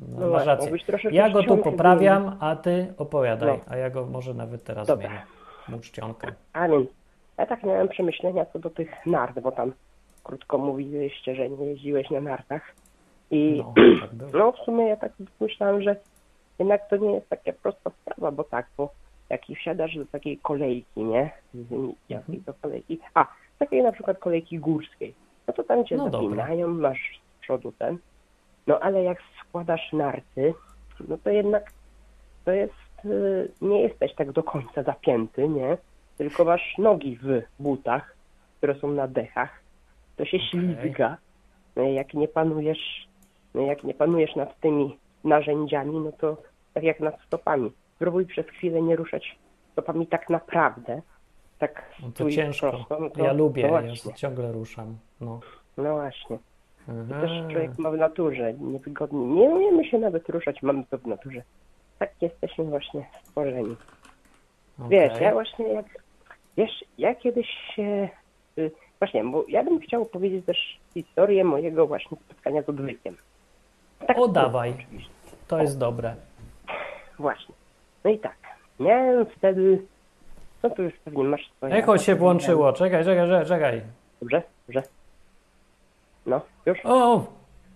No, 0.00 0.20
No 0.20 0.28
masz 0.32 0.46
rację. 0.46 0.72
Ja 1.10 1.30
go 1.30 1.42
tu 1.42 1.56
poprawiam, 1.58 2.36
a 2.40 2.56
ty 2.56 2.94
opowiadaj. 2.98 3.48
No. 3.58 3.64
A 3.72 3.76
ja 3.76 3.90
go 3.90 4.06
może 4.06 4.34
nawet 4.34 4.64
teraz 4.64 4.86
Dobra. 4.88 5.08
zmienię. 5.08 5.22
Mu 5.68 5.78
czcionkę. 5.80 6.32
A 6.52 6.68
więc 6.68 6.88
ja 7.38 7.46
tak 7.46 7.62
miałem 7.62 7.88
przemyślenia 7.88 8.46
co 8.46 8.58
do 8.58 8.70
tych 8.70 9.06
nart, 9.06 9.40
bo 9.40 9.52
tam 9.52 9.72
krótko 10.24 10.58
mówiliście, 10.58 11.34
że 11.34 11.48
nie 11.50 11.66
jeździłeś 11.66 12.10
na 12.10 12.20
nartach. 12.20 12.62
I 13.30 13.54
No, 13.58 13.74
no, 13.94 14.00
tak 14.00 14.14
było. 14.14 14.52
w 14.52 14.56
sumie 14.58 14.88
ja 14.88 14.96
tak 14.96 15.12
myślałem, 15.40 15.82
że 15.82 15.96
jednak 16.58 16.88
to 16.88 16.96
nie 16.96 17.12
jest 17.14 17.28
taka 17.28 17.52
prosta 17.52 17.90
sprawa, 17.90 18.30
bo 18.32 18.44
tak, 18.44 18.66
bo 18.76 18.90
jak 19.30 19.50
i 19.50 19.54
wsiadasz 19.56 19.96
do 19.96 20.06
takiej 20.06 20.38
kolejki, 20.38 21.00
nie? 21.04 21.30
Z- 21.54 21.94
Jakiej 22.08 22.40
to 22.46 22.54
kolejki? 22.62 22.98
A, 23.14 23.26
takiej 23.58 23.82
na 23.82 23.92
przykład 23.92 24.18
kolejki 24.18 24.58
górskiej. 24.58 25.14
No 25.48 25.52
to 25.54 25.62
tam 25.64 25.84
cię 25.84 25.96
No 25.96 26.10
dobra. 26.10 26.20
zapinają, 26.36 26.68
masz 26.68 27.20
z 27.38 27.40
przodu 27.42 27.72
ten. 27.78 27.98
No 28.66 28.80
ale 28.80 29.02
jak 29.02 29.18
składasz 29.40 29.92
narty, 29.92 30.54
no 31.08 31.18
to 31.24 31.30
jednak 31.30 31.72
to 32.44 32.50
jest, 32.52 33.04
y, 33.04 33.50
nie 33.60 33.82
jesteś 33.82 34.14
tak 34.14 34.32
do 34.32 34.42
końca 34.42 34.82
zapięty, 34.82 35.48
nie? 35.48 35.78
Tylko 36.18 36.44
masz 36.44 36.74
nogi 36.78 37.18
w 37.22 37.42
butach, 37.58 38.16
które 38.56 38.74
są 38.74 38.90
na 38.90 39.08
dechach. 39.08 39.60
To 40.16 40.24
się 40.24 40.38
ślizga. 40.40 41.16
No 41.76 41.82
jak 41.82 42.14
nie 42.14 42.28
panujesz, 42.28 43.08
no 43.54 43.62
jak 43.62 43.84
nie 43.84 43.94
panujesz 43.94 44.36
nad 44.36 44.60
tymi 44.60 44.98
narzędziami, 45.24 46.00
no 46.00 46.12
to 46.12 46.36
tak 46.74 46.84
jak 46.84 47.00
nad 47.00 47.20
stopami. 47.26 47.72
Spróbuj 47.96 48.26
przez 48.26 48.46
chwilę 48.46 48.82
nie 48.82 48.96
ruszać 48.96 49.38
stopami 49.72 50.06
tak 50.06 50.30
naprawdę. 50.30 51.02
Tak 51.58 51.90
No 52.02 52.10
to 52.12 52.30
ciężko. 52.30 52.70
prosto, 52.70 53.00
no 53.00 53.10
to, 53.10 53.24
ja 53.24 53.32
lubię, 53.32 53.70
no 53.70 53.80
ja 53.80 54.14
ciągle 54.14 54.52
ruszam. 54.52 54.98
No. 55.20 55.40
No 55.76 55.94
właśnie. 55.94 56.38
Aha. 56.88 57.20
Też 57.20 57.30
człowiek 57.52 57.78
ma 57.78 57.90
w 57.90 57.96
naturze 57.96 58.52
niewygodnie. 58.54 59.26
Nie 59.26 59.48
umiemy 59.50 59.84
się 59.84 59.98
nawet 59.98 60.28
ruszać, 60.28 60.62
mamy 60.62 60.84
to 60.90 60.98
w 60.98 61.06
naturze. 61.06 61.42
Tak 61.98 62.10
jesteśmy 62.20 62.64
właśnie 62.64 63.06
stworzeni. 63.24 63.76
Wiesz, 64.90 65.12
Okej. 65.12 65.24
ja 65.24 65.32
właśnie 65.32 65.68
jak... 65.68 65.86
Wiesz, 66.56 66.84
ja 66.98 67.14
kiedyś 67.14 67.46
się... 67.76 68.08
y, 68.58 68.70
Właśnie, 68.98 69.24
bo 69.24 69.44
ja 69.48 69.64
bym 69.64 69.80
chciał 69.80 70.02
opowiedzieć 70.02 70.44
też 70.44 70.78
historię 70.94 71.44
mojego 71.44 71.86
właśnie 71.86 72.16
spotkania 72.26 72.62
z 72.62 72.68
odwykiem. 72.68 73.16
Tak, 74.06 74.18
O, 74.18 74.28
dawaj. 74.28 74.74
To 75.48 75.58
jest 75.58 75.78
dobre. 75.78 76.14
Właśnie. 77.18 77.54
No 78.04 78.10
i 78.10 78.18
tak. 78.18 78.36
Miałem 78.80 79.26
wtedy... 79.26 79.82
No 80.62 80.70
to 80.70 80.82
już 80.82 80.92
pewnie 81.04 81.24
masz 81.24 81.50
swoje... 81.56 81.74
Echo 81.74 81.98
się 81.98 82.14
włączyło. 82.14 82.72
Czekaj, 82.72 83.04
czekaj, 83.04 83.46
czekaj. 83.46 83.82
Dobrze? 84.20 84.42
Dobrze? 84.66 84.82
No, 86.26 86.40
już? 86.66 86.78
O! 86.84 87.26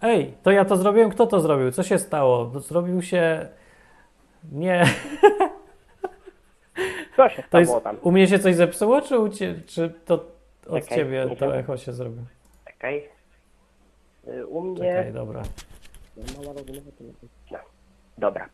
Ej, 0.03 0.35
to 0.43 0.51
ja 0.51 0.65
to 0.65 0.77
zrobiłem. 0.77 1.11
Kto 1.11 1.27
to 1.27 1.41
zrobił? 1.41 1.73
Co 1.73 1.83
się 1.83 1.99
stało? 1.99 2.61
Zrobił 2.61 3.03
się. 3.03 3.49
Nie. 4.53 4.85
Co 7.17 7.29
się 7.29 7.43
To 7.51 7.59
jest, 7.59 7.73
tam? 7.85 7.97
u 8.03 8.13
mnie 8.13 8.29
się 8.29 8.39
coś 8.39 8.55
zepsuło, 8.55 9.03
czy, 9.03 9.19
u 9.19 9.29
cie, 9.29 9.55
czy 9.67 9.95
to 10.05 10.25
od 10.69 10.89
ciebie 10.89 11.27
to 11.39 11.57
echo 11.57 11.77
się 11.77 11.93
zrobiło? 11.93 12.25
Czekaj. 12.65 13.09
Y, 14.29 14.47
U 14.47 14.63
mnie... 14.63 14.95
Czekaj, 14.95 15.13
dobra. 15.13 15.43
No, 16.17 16.55
dobra. 18.19 18.49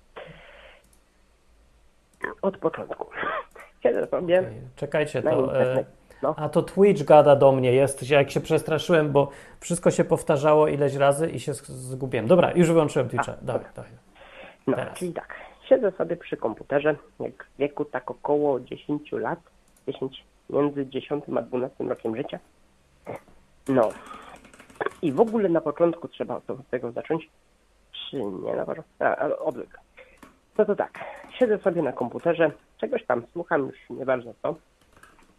od 2.43 2.59
początku. 2.59 3.07
Kiedy 3.83 4.07
sobie... 4.07 4.51
Czekajcie, 4.77 5.23
to... 5.23 5.61
E, 5.61 5.85
no. 6.23 6.35
A 6.37 6.49
to 6.49 6.63
Twitch 6.63 7.05
gada 7.05 7.37
do 7.37 7.53
mnie, 7.53 7.73
jest, 7.73 8.11
jak 8.11 8.31
się 8.31 8.41
przestraszyłem, 8.41 9.13
bo 9.13 9.31
wszystko 9.61 9.91
się 9.91 10.05
powtarzało 10.05 10.69
ileś 10.69 10.95
razy 10.95 11.31
i 11.31 11.41
się 11.41 11.55
zgubiłem. 11.55 12.27
Dobra, 12.27 12.53
już 12.55 12.69
wyłączyłem 12.69 13.09
Twitcha. 13.09 13.33
A, 13.33 13.45
dawaj, 13.45 13.67
dawaj. 13.77 13.91
No, 14.67 14.77
Teraz. 14.77 14.99
czyli 14.99 15.13
tak, 15.13 15.35
siedzę 15.69 15.91
sobie 15.91 16.17
przy 16.17 16.37
komputerze, 16.37 16.97
jak 17.21 17.45
w 17.45 17.59
wieku 17.59 17.85
tak 17.85 18.11
około 18.11 18.61
10 18.61 19.13
lat, 19.13 19.39
10, 19.89 20.25
między 20.51 20.87
10 20.87 21.25
a 21.39 21.43
12 21.43 21.85
rokiem 21.85 22.17
życia. 22.17 22.39
No. 23.69 23.89
I 25.03 25.13
w 25.13 25.21
ogóle 25.21 25.49
na 25.49 25.61
początku 25.61 26.09
trzeba 26.09 26.37
od 26.37 26.69
tego 26.71 26.93
zacząć, 26.93 27.29
czy 27.93 28.17
nie 28.17 28.57
na 28.57 28.67
początku, 28.67 28.93
ale 28.99 29.39
odwyk. 29.39 29.79
No 30.59 30.65
to 30.65 30.77
tak, 30.77 30.99
siedzę 31.39 31.59
sobie 31.59 31.83
na 31.83 31.93
komputerze, 31.93 32.51
czegoś 32.79 33.07
tam 33.07 33.23
słucham, 33.33 33.67
już 33.67 33.91
nie 33.91 34.07
bardzo 34.07 34.35
co. 34.43 34.55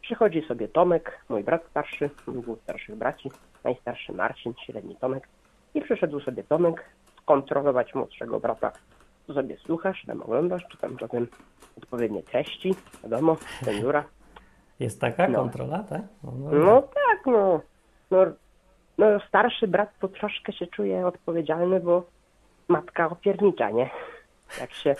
Przychodzi 0.03 0.41
sobie 0.47 0.67
Tomek, 0.67 1.19
mój 1.29 1.43
brat 1.43 1.65
starszy, 1.69 2.09
dwóch 2.27 2.59
starszych 2.63 2.95
braci, 2.95 3.31
najstarszy 3.63 4.13
Marcin, 4.13 4.53
średni 4.65 4.95
Tomek. 4.95 5.27
I 5.73 5.81
przyszedł 5.81 6.19
sobie 6.19 6.43
Tomek 6.43 6.85
skontrolować 7.21 7.95
młodszego 7.95 8.39
brata. 8.39 8.71
Co 9.27 9.33
sobie 9.33 9.57
słuchasz, 9.57 10.03
tam 10.07 10.21
oglądasz, 10.21 10.63
czy 10.71 10.77
tam 10.77 10.97
czasem 10.97 11.27
odpowiednie 11.77 12.23
treści, 12.23 12.75
wiadomo, 13.03 13.37
cenzura. 13.65 14.03
Jest 14.79 15.01
taka 15.01 15.27
no. 15.27 15.39
kontrola, 15.39 15.83
tak? 15.83 16.01
No, 16.23 16.31
no, 16.37 16.51
no 16.51 16.81
tak, 16.81 17.25
no. 17.25 17.61
no. 18.11 18.25
No 18.97 19.05
starszy 19.27 19.67
brat 19.67 19.89
to 19.99 20.07
troszkę 20.07 20.53
się 20.53 20.67
czuje 20.67 21.07
odpowiedzialny, 21.07 21.79
bo 21.79 22.05
matka 22.67 23.09
opiernicza, 23.09 23.69
nie? 23.69 23.89
Jak 24.59 24.73
się, 24.73 24.95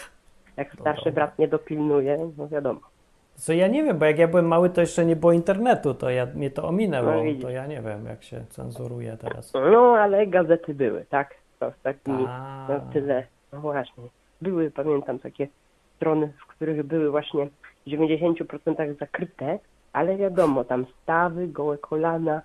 jak 0.58 0.74
starszy 0.74 1.12
brat 1.12 1.40
nie 1.40 1.48
dopilnuje, 1.48 2.32
no 2.38 2.48
wiadomo. 2.48 2.93
Co 3.36 3.54
ja 3.54 3.68
nie 3.68 3.84
wiem, 3.84 4.00
bo 4.00 4.06
jak 4.06 4.18
ja 4.18 4.28
byłem 4.28 4.48
mały, 4.48 4.70
to 4.70 4.82
jeszcze 4.82 5.06
nie 5.06 5.16
było 5.16 5.32
internetu, 5.32 5.94
to 5.94 6.10
ja, 6.10 6.26
mnie 6.26 6.52
to 6.52 6.68
ominęło, 6.68 7.12
no, 7.12 7.42
to 7.42 7.50
ja 7.50 7.68
nie 7.68 7.82
wiem, 7.82 8.06
jak 8.06 8.24
się 8.24 8.46
cenzuruje 8.50 9.18
teraz. 9.18 9.54
No, 9.54 9.80
ale 9.80 10.28
gazety 10.28 10.74
były, 10.74 11.06
tak? 11.10 11.36
To 11.60 11.72
z 11.72 11.82
takimi, 11.82 12.28
no 12.70 12.80
tyle, 12.94 13.28
no 13.54 13.60
właśnie. 13.60 14.04
Były, 14.42 14.72
pamiętam, 14.72 15.20
takie 15.20 15.48
strony, 15.96 16.34
w 16.44 16.48
których 16.48 16.84
były 16.84 17.12
właśnie 17.12 17.50
w 17.86 17.90
90% 17.90 19.00
zakryte, 19.00 19.60
ale 19.94 20.18
wiadomo, 20.18 20.64
tam 20.64 20.86
stawy, 21.04 21.48
gołe 21.48 21.78
kolana, 21.78 22.42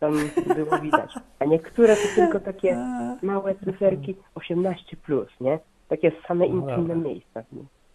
tam 0.00 0.12
było 0.56 0.78
widać. 0.78 1.14
A 1.38 1.44
niektóre 1.44 1.96
to 1.96 2.08
tylko 2.14 2.40
takie 2.40 2.76
małe 3.22 3.54
cyferki 3.54 4.16
18+, 4.34 4.74
plus, 5.06 5.28
nie? 5.40 5.58
Takie 5.88 6.12
same 6.28 6.48
no 6.48 6.54
intymne 6.54 6.96
miejsca. 6.96 7.42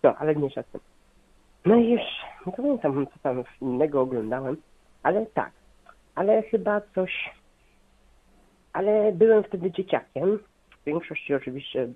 No, 0.03 0.15
ale 0.15 0.35
nie 0.35 0.49
czasem. 0.49 0.81
No 1.65 1.75
i 1.75 1.89
już 1.89 2.01
nie 2.47 2.53
pamiętam, 2.53 3.07
co 3.07 3.19
tam 3.23 3.43
innego 3.61 4.01
oglądałem, 4.01 4.57
ale 5.03 5.25
tak, 5.25 5.51
ale 6.15 6.41
chyba 6.41 6.81
coś. 6.95 7.29
Ale 8.73 9.11
byłem 9.11 9.43
wtedy 9.43 9.71
dzieciakiem. 9.71 10.39
W 10.81 10.85
większości 10.85 11.33
oczywiście 11.33 11.87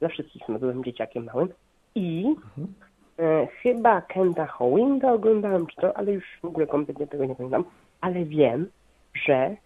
dla 0.00 0.08
wszystkich 0.08 0.42
no, 0.48 0.58
byłem 0.58 0.84
dzieciakiem 0.84 1.24
małym. 1.24 1.48
I 1.94 2.26
mhm. 2.26 2.74
e, 3.18 3.46
chyba 3.46 4.00
Kenta 4.00 4.46
Howinda 4.46 5.12
oglądałem, 5.12 5.66
czy 5.66 5.76
to, 5.76 5.96
ale 5.96 6.12
już 6.12 6.24
w 6.42 6.44
ogóle 6.44 6.66
kompletnie 6.66 7.06
tego 7.06 7.24
nie 7.24 7.34
pamiętam. 7.34 7.64
Ale 8.00 8.24
wiem, 8.24 8.70
że 9.14 9.34
e, 9.34 9.56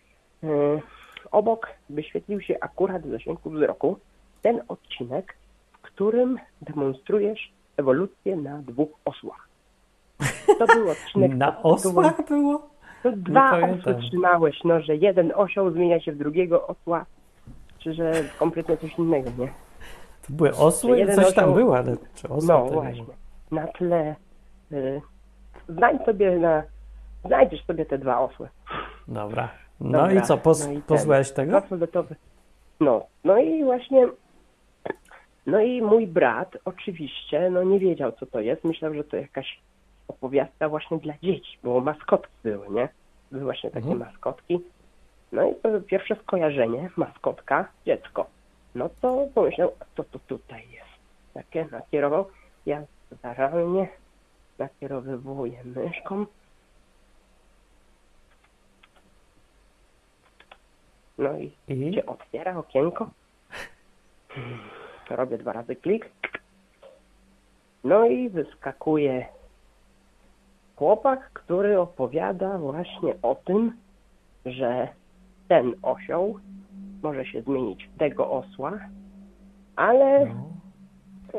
obok 1.31 1.71
wyświetlił 1.91 2.41
się 2.41 2.57
akurat 2.61 3.03
w 3.03 3.11
zasięgu 3.11 3.51
wzroku 3.51 3.99
ten 4.43 4.61
odcinek, 4.69 5.37
w 5.73 5.83
którym 5.83 6.39
demonstrujesz 6.63 7.53
ewolucję 7.77 8.37
na 8.37 8.59
dwóch 8.59 8.89
osłach. 9.05 9.49
To 10.59 10.67
był 10.67 10.91
odcinek. 10.91 11.35
na 11.45 11.63
osłach 11.63 12.29
było? 12.29 12.69
To 13.03 13.13
dwa 13.13 13.59
osły 13.59 13.95
trzymałeś, 13.95 14.65
no, 14.65 14.81
że 14.81 14.97
jeden 14.97 15.33
osioł 15.35 15.71
zmienia 15.71 16.01
się 16.01 16.13
w 16.13 16.19
drugiego 16.19 16.67
osła, 16.67 17.07
czy 17.79 17.95
że 17.95 18.13
kompletnie 18.39 18.77
coś 18.77 18.99
innego, 18.99 19.31
nie? 19.39 19.49
To 20.27 20.33
były 20.33 20.57
osły? 20.57 21.07
Coś 21.07 21.19
osioł... 21.19 21.33
tam 21.33 21.55
było, 21.55 21.77
ale 21.77 21.97
czy 22.15 22.29
osły 22.29 22.49
No 22.49 22.65
właśnie. 22.65 23.05
Na 23.51 23.67
tle... 23.67 24.15
Y, 24.73 25.01
znajdź 25.69 26.03
sobie 26.03 26.39
na... 26.39 26.63
Znajdziesz 27.25 27.65
sobie 27.65 27.87
te 27.87 27.99
dwa 27.99 28.19
osły. 28.21 28.49
Dobra. 29.09 29.49
No 29.81 29.99
Dobra. 29.99 30.13
i 30.13 30.23
co, 30.23 30.39
pos, 30.39 30.67
no 30.67 30.73
i 30.73 30.83
posłuchałeś 30.83 31.33
tego? 31.33 31.63
No, 32.81 33.07
no 33.25 33.39
i 33.39 33.65
właśnie 33.65 34.09
no 35.47 35.61
i 35.61 35.83
mój 35.83 36.07
brat 36.07 36.57
oczywiście 36.65 37.51
no 37.51 37.63
nie 37.63 37.79
wiedział, 37.79 38.13
co 38.13 38.27
to 38.27 38.41
jest. 38.41 38.65
Myślał, 38.65 38.95
że 38.95 39.05
to 39.05 39.17
jakaś 39.17 39.61
opowiastka 40.09 40.69
właśnie 40.69 40.99
dla 40.99 41.15
dzieci, 41.23 41.59
bo 41.63 41.81
maskotki 41.81 42.35
były, 42.45 42.71
nie? 42.71 42.89
Były 43.33 43.45
właśnie 43.45 43.71
takie 43.71 43.91
mhm. 43.91 43.99
maskotki. 43.99 44.61
No 45.33 45.51
i 45.51 45.55
to 45.55 45.81
pierwsze 45.81 46.17
skojarzenie, 46.17 46.91
maskotka, 46.97 47.69
dziecko. 47.87 48.27
No 48.75 48.91
to 49.01 49.29
pomyślał, 49.35 49.73
co 49.97 50.05
to 50.05 50.19
tutaj 50.19 50.63
jest? 50.71 50.91
Takie 51.35 51.67
nakierował. 51.71 52.27
Ja 52.67 52.83
zaralnie 53.23 53.89
nakierowywuję 54.59 55.65
myszką. 55.65 56.27
No 61.19 61.39
i, 61.39 61.53
I? 61.69 61.95
się 61.95 62.07
otwiera 62.07 62.57
okienko. 62.57 63.11
Robię 65.11 65.39
dwa 65.39 65.53
razy 65.53 65.77
klik. 65.77 66.11
No 67.85 68.07
i 68.07 68.29
wyskakuje 68.29 69.27
chłopak, 70.77 71.31
który 71.33 71.81
opowiada 71.81 72.59
właśnie 72.59 73.15
o 73.23 73.35
tym, 73.35 73.73
że 74.47 74.89
ten 75.49 75.75
osioł 75.83 76.39
może 77.03 77.27
się 77.27 77.43
zmienić 77.43 77.85
w 77.87 77.99
tego 77.99 78.31
osła, 78.31 78.73
ale 79.77 80.27
no. 80.27 80.51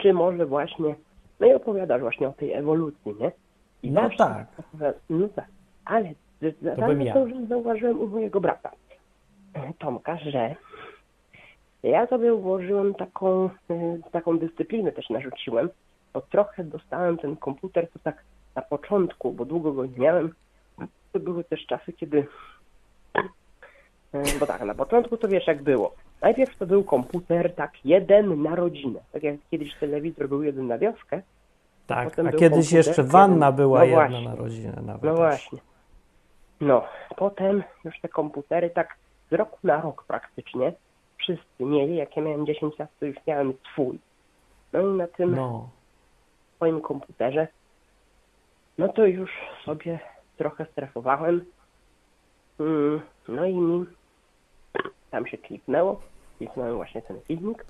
czy 0.02 0.14
może 0.14 0.46
właśnie, 0.46 0.96
no 1.40 1.48
i 1.48 1.54
opowiadasz 1.54 2.02
właśnie 2.02 2.28
o 2.28 2.34
tej 2.34 2.54
ewolucji, 2.54 3.16
nie? 3.20 3.32
I 3.84 3.92
no 3.92 4.10
tak. 4.18 4.48
No 5.10 5.28
tak, 5.36 5.48
ale 5.86 6.10
to, 6.40 6.92
ja. 6.92 7.14
to 7.14 7.28
już 7.28 7.48
zauważyłem 7.48 8.00
u 8.00 8.08
mojego 8.08 8.42
brata, 8.42 8.72
Tomka, 9.80 10.18
że 10.18 10.56
ja 11.90 12.08
sobie 12.08 12.34
ułożyłem 12.34 12.96
taką, 12.96 13.50
y, 13.72 14.02
taką 14.12 14.40
dyscyplinę 14.40 14.92
też 14.92 15.10
narzuciłem, 15.10 15.70
bo 16.14 16.22
trochę 16.22 16.64
dostałem 16.64 17.18
ten 17.18 17.36
komputer, 17.36 17.88
to 17.92 18.00
tak 18.00 18.24
na 18.56 18.62
początku, 18.62 19.32
bo 19.32 19.46
długo 19.46 19.74
go 19.74 19.86
nie 19.86 19.98
miałem, 19.98 20.34
to 21.12 21.20
były 21.20 21.44
też 21.44 21.66
czasy, 21.66 21.94
kiedy 21.94 22.28
y, 24.16 24.40
bo 24.40 24.46
tak, 24.46 24.62
na 24.62 24.76
początku 24.76 25.18
to 25.18 25.28
wiesz 25.28 25.48
jak 25.48 25.64
było. 25.64 25.96
Najpierw 26.22 26.58
to 26.58 26.66
był 26.66 26.84
komputer 26.84 27.56
tak 27.56 27.72
jeden 27.86 28.42
na 28.42 28.56
rodzinę. 28.56 29.00
Tak 29.12 29.24
jak 29.24 29.36
kiedyś 29.52 29.76
telewizor 29.76 30.30
był 30.30 30.44
jeden 30.44 30.68
na 30.68 30.78
wioskę. 30.78 31.22
Tak, 31.88 32.20
a 32.20 32.32
kiedyś 32.32 32.72
jeszcze 32.72 33.04
wanna 33.04 33.46
jeden... 33.46 33.58
była 33.58 33.80
no 33.80 33.86
jedna 33.86 34.00
właśnie. 34.00 34.30
na 34.30 34.36
rodzinę 34.36 34.82
nawet. 34.86 35.04
No 35.04 35.16
właśnie. 35.16 35.60
No, 36.62 36.84
potem 37.16 37.64
już 37.84 38.00
te 38.00 38.10
komputery 38.10 38.70
tak 38.70 38.96
z 39.32 39.34
roku 39.34 39.58
na 39.64 39.82
rok 39.82 40.04
praktycznie 40.08 40.74
wszyscy 41.18 41.64
mieli. 41.64 41.96
Jak 41.96 42.18
ja 42.18 42.24
miałem 42.24 42.46
10 42.46 42.80
lat, 42.80 42.90
to 43.00 43.06
już 43.06 43.18
miałem 43.28 43.54
swój. 43.72 44.00
No 44.74 44.82
i 44.82 44.86
na 44.86 45.08
tym 45.08 45.36
no. 45.36 45.70
swoim 46.56 46.82
komputerze, 46.82 47.48
no 48.78 48.90
to 48.90 49.06
już 49.06 49.32
sobie 49.66 50.00
trochę 50.38 50.66
strefowałem. 50.66 51.46
Mm, 52.60 53.02
no 53.28 53.46
i 53.46 53.56
mi 53.56 53.86
tam 55.12 55.28
się 55.28 55.38
kliknęło. 55.38 56.02
Kliknąłem 56.38 56.76
właśnie 56.76 57.02
ten 57.02 57.22
filmik. 57.22 57.66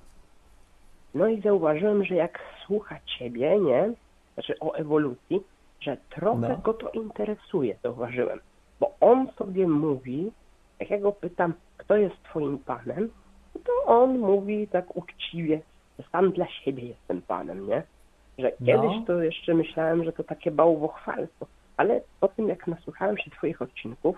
No 1.13 1.27
i 1.27 1.41
zauważyłem, 1.41 2.05
że 2.05 2.15
jak 2.15 2.39
słucha 2.65 2.99
ciebie, 3.05 3.59
nie? 3.59 3.93
Znaczy 4.33 4.59
o 4.59 4.73
ewolucji, 4.73 5.43
że 5.81 5.97
trochę 6.09 6.49
no. 6.49 6.57
go 6.57 6.73
to 6.73 6.89
interesuje, 6.89 7.75
zauważyłem. 7.83 8.39
Bo 8.79 8.95
on 8.99 9.27
sobie 9.37 9.67
mówi, 9.67 10.31
jak 10.79 10.89
ja 10.89 10.99
go 10.99 11.11
pytam, 11.11 11.53
kto 11.77 11.95
jest 11.95 12.23
twoim 12.23 12.57
panem, 12.57 13.09
to 13.65 13.85
on 13.85 14.19
mówi 14.19 14.67
tak 14.67 14.95
uczciwie, 14.97 15.61
że 15.99 16.05
sam 16.11 16.31
dla 16.31 16.47
siebie 16.47 16.83
jestem 16.83 17.21
panem, 17.21 17.67
nie? 17.67 17.83
Że 18.37 18.51
no. 18.59 18.65
kiedyś 18.65 18.95
no. 18.99 19.03
to 19.07 19.23
jeszcze 19.23 19.53
myślałem, 19.53 20.03
że 20.03 20.13
to 20.13 20.23
takie 20.23 20.51
bałwochwalstwo, 20.51 21.45
ale 21.77 22.01
po 22.19 22.27
tym 22.27 22.47
jak 22.47 22.67
nasłuchałem 22.67 23.17
się 23.17 23.31
twoich 23.31 23.61
odcinków, 23.61 24.17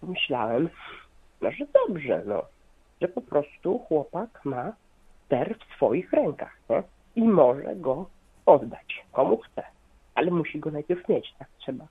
to 0.00 0.06
myślałem, 0.06 0.68
no, 1.40 1.50
że 1.50 1.64
dobrze, 1.86 2.22
no, 2.26 2.42
że 3.00 3.08
po 3.08 3.20
prostu 3.20 3.78
chłopak 3.78 4.44
ma 4.44 4.72
ster 5.24 5.54
w 5.58 5.76
swoich 5.76 6.12
rękach, 6.12 6.56
nie? 6.70 6.82
I 7.16 7.22
może 7.22 7.76
go 7.76 8.06
oddać 8.46 9.06
komu 9.12 9.36
chce, 9.36 9.62
ale 10.14 10.30
musi 10.30 10.60
go 10.60 10.70
najpierw 10.70 11.08
mieć, 11.08 11.34
tak 11.38 11.48
trzeba. 11.58 11.86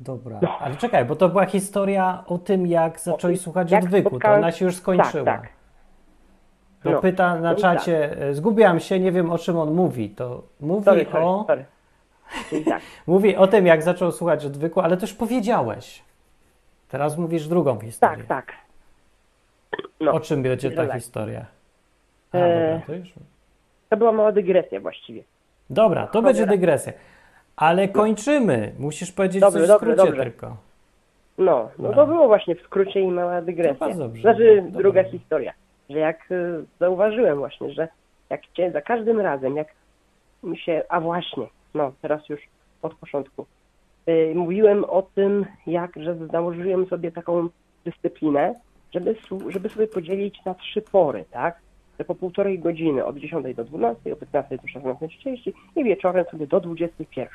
Dobra, 0.00 0.38
no. 0.42 0.58
ale 0.58 0.76
czekaj, 0.76 1.04
bo 1.04 1.16
to 1.16 1.28
była 1.28 1.46
historia 1.46 2.24
o 2.26 2.38
tym, 2.38 2.66
jak 2.66 3.00
zaczęli 3.00 3.36
słuchać 3.36 3.70
jak 3.70 3.84
odwyku, 3.84 4.08
spotkałem... 4.08 4.40
to 4.40 4.46
ona 4.46 4.52
się 4.52 4.64
już 4.64 4.76
skończyła. 4.76 5.24
Tak, 5.24 5.40
tak. 5.40 5.50
To 6.82 6.90
no. 6.90 7.00
pyta 7.00 7.40
na 7.40 7.52
no 7.52 7.58
czacie, 7.58 8.08
tak. 8.08 8.34
zgubiłam 8.34 8.80
się, 8.80 9.00
nie 9.00 9.12
wiem 9.12 9.30
o 9.30 9.38
czym 9.38 9.58
on 9.58 9.74
mówi. 9.74 10.10
To 10.10 10.42
mówi 10.60 10.84
sorry, 10.84 11.06
o... 11.12 11.44
Sorry, 11.46 11.64
Czyli 12.50 12.64
tak. 12.64 12.82
Mówi 13.06 13.36
o 13.36 13.46
tym, 13.46 13.66
jak 13.66 13.82
zaczął 13.82 14.12
słuchać 14.12 14.44
odwyku, 14.44 14.80
ale 14.80 14.96
też 14.96 15.14
powiedziałeś. 15.14 16.02
Teraz 16.88 17.18
mówisz 17.18 17.48
drugą 17.48 17.80
historię. 17.80 18.24
Tak, 18.24 18.26
tak. 18.26 18.52
No, 20.00 20.12
o 20.12 20.20
czym 20.20 20.42
będzie 20.42 20.70
ta 20.70 20.94
historia? 20.94 21.46
A, 22.32 22.38
eee, 22.38 22.72
dobra, 22.72 22.86
to, 22.86 22.94
już... 22.94 23.12
to 23.88 23.96
była 23.96 24.12
mała 24.12 24.32
dygresja 24.32 24.80
właściwie. 24.80 25.22
Dobra, 25.70 26.06
to 26.06 26.22
będzie 26.22 26.46
dygresja. 26.46 26.92
Ale 27.56 27.88
kończymy. 27.88 28.72
Musisz 28.78 29.12
powiedzieć 29.12 29.40
dobrze, 29.40 29.66
coś 29.66 29.70
w 29.70 29.76
skrócie 29.76 29.96
dobrze. 29.96 30.22
tylko. 30.22 30.56
No, 31.38 31.70
no, 31.78 31.88
no, 31.88 31.94
to 31.94 32.06
było 32.06 32.26
właśnie 32.26 32.54
w 32.54 32.60
skrócie 32.62 33.00
i 33.00 33.08
mała 33.08 33.42
dygresja. 33.42 33.94
Dobrze, 33.94 34.22
znaczy 34.22 34.64
druga 34.70 35.04
historia, 35.04 35.52
że 35.90 35.98
jak 35.98 36.30
y, 36.30 36.64
zauważyłem 36.80 37.38
właśnie, 37.38 37.72
że 37.72 37.88
jak 38.30 38.40
cię 38.46 38.70
za 38.70 38.80
każdym 38.80 39.20
razem, 39.20 39.56
jak 39.56 39.68
mi 40.42 40.58
się, 40.58 40.82
a 40.88 41.00
właśnie, 41.00 41.46
no 41.74 41.92
teraz 42.02 42.28
już 42.28 42.40
od 42.82 42.94
początku, 42.94 43.46
yy, 44.06 44.32
mówiłem 44.34 44.84
o 44.84 45.02
tym, 45.02 45.46
jak, 45.66 45.96
że 45.96 46.16
założyłem 46.26 46.86
sobie 46.86 47.12
taką 47.12 47.48
dyscyplinę, 47.84 48.54
żeby, 48.94 49.16
żeby 49.48 49.68
sobie 49.68 49.86
podzielić 49.86 50.44
na 50.44 50.54
trzy 50.54 50.82
pory, 50.82 51.24
tak? 51.30 51.60
Że 51.98 52.04
po 52.04 52.14
półtorej 52.14 52.58
godziny 52.58 53.04
od 53.04 53.16
10 53.16 53.56
do 53.56 53.64
12, 53.64 54.12
od 54.12 54.18
15 54.18 54.56
do 54.56 54.80
16.30 54.80 55.52
i 55.76 55.84
wieczorem 55.84 56.24
sobie 56.24 56.46
do 56.46 56.60
21. 56.60 57.28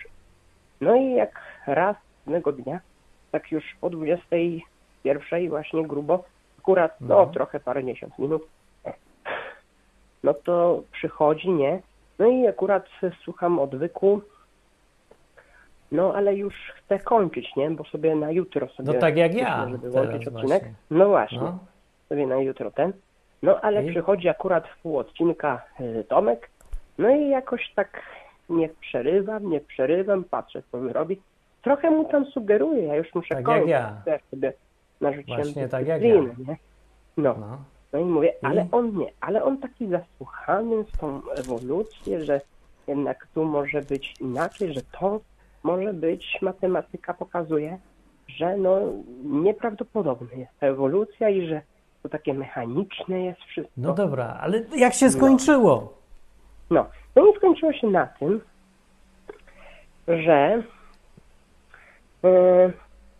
No 0.81 0.95
i 0.95 1.11
jak 1.13 1.41
raz 1.67 1.95
jednego 2.25 2.51
dnia, 2.51 2.79
tak 3.31 3.51
już 3.51 3.63
o 3.81 3.89
21 3.89 5.49
właśnie 5.49 5.87
grubo, 5.87 6.23
akurat 6.61 7.01
no, 7.01 7.07
no 7.15 7.25
trochę 7.25 7.59
parę 7.59 7.83
miesiąc 7.83 8.19
minut, 8.19 8.47
no 10.23 10.33
to 10.33 10.83
przychodzi, 10.91 11.49
nie? 11.49 11.81
No 12.19 12.27
i 12.27 12.47
akurat 12.47 12.85
słucham 13.23 13.59
odwyku, 13.59 14.21
no 15.91 16.13
ale 16.15 16.35
już 16.35 16.55
chcę 16.75 16.99
kończyć, 16.99 17.55
nie? 17.55 17.71
Bo 17.71 17.83
sobie 17.83 18.15
na 18.15 18.31
jutro 18.31 18.67
sobie... 18.67 18.93
No 18.93 18.99
tak 18.99 19.17
jak 19.17 19.33
ja 19.33 19.67
Żeby 19.71 19.89
łączyć 19.89 20.27
odcinek. 20.27 20.61
Właśnie. 20.61 20.73
No 20.91 21.07
właśnie, 21.07 21.39
no. 21.39 21.59
sobie 22.09 22.27
na 22.27 22.35
jutro 22.35 22.71
ten. 22.71 22.93
No 23.43 23.61
ale 23.61 23.83
I? 23.85 23.89
przychodzi 23.89 24.29
akurat 24.29 24.67
w 24.67 24.81
pół 24.81 24.97
odcinka 24.97 25.61
y, 25.79 26.03
Tomek, 26.03 26.49
no 26.97 27.09
i 27.09 27.29
jakoś 27.29 27.71
tak 27.75 28.01
nie 28.49 28.69
przerywam, 28.69 29.49
nie 29.49 29.59
przerywam, 29.59 30.23
patrzę 30.23 30.63
co 30.71 30.77
mi 30.77 30.93
robi. 30.93 31.21
Trochę 31.61 31.91
mu 31.91 32.05
tam 32.05 32.25
sugeruję, 32.25 32.83
ja 32.83 32.95
już 32.95 33.15
muszę 33.15 33.35
tak 33.35 33.43
kończyć. 33.43 33.69
Jak 33.69 34.05
ja. 34.07 34.19
sobie 34.31 34.53
narzuciłem 35.01 35.43
Właśnie 35.43 35.67
tak 35.67 35.87
jak 35.87 36.01
ja. 36.01 36.15
Nie? 36.15 36.57
No. 37.17 37.35
no. 37.39 37.57
No 37.93 37.99
i 37.99 38.05
mówię, 38.05 38.33
ale 38.41 38.67
on 38.71 38.97
nie, 38.97 39.11
ale 39.21 39.43
on 39.43 39.57
taki 39.57 39.87
zasłuchany 39.87 40.83
w 40.83 40.97
tą 40.97 41.21
ewolucję, 41.35 42.25
że 42.25 42.41
jednak 42.87 43.27
tu 43.33 43.45
może 43.45 43.81
być 43.81 44.13
inaczej, 44.21 44.73
że 44.73 44.81
to 44.99 45.19
może 45.63 45.93
być, 45.93 46.37
matematyka 46.41 47.13
pokazuje, 47.13 47.77
że 48.27 48.57
no 48.57 48.79
nieprawdopodobna 49.23 50.37
jest 50.37 50.51
ta 50.59 50.67
ewolucja 50.67 51.29
i 51.29 51.47
że 51.47 51.61
to 52.03 52.09
takie 52.09 52.33
mechaniczne 52.33 53.21
jest 53.25 53.41
wszystko. 53.41 53.73
No 53.77 53.93
dobra, 53.93 54.37
ale 54.41 54.63
jak 54.77 54.93
się 54.93 55.09
skończyło? 55.09 55.93
No, 56.69 56.85
no 57.15 57.27
i 57.27 57.35
skończyło 57.37 57.73
się 57.73 57.87
na 57.87 58.05
tym, 58.05 58.41
że 60.07 60.63
yy, 62.23 62.73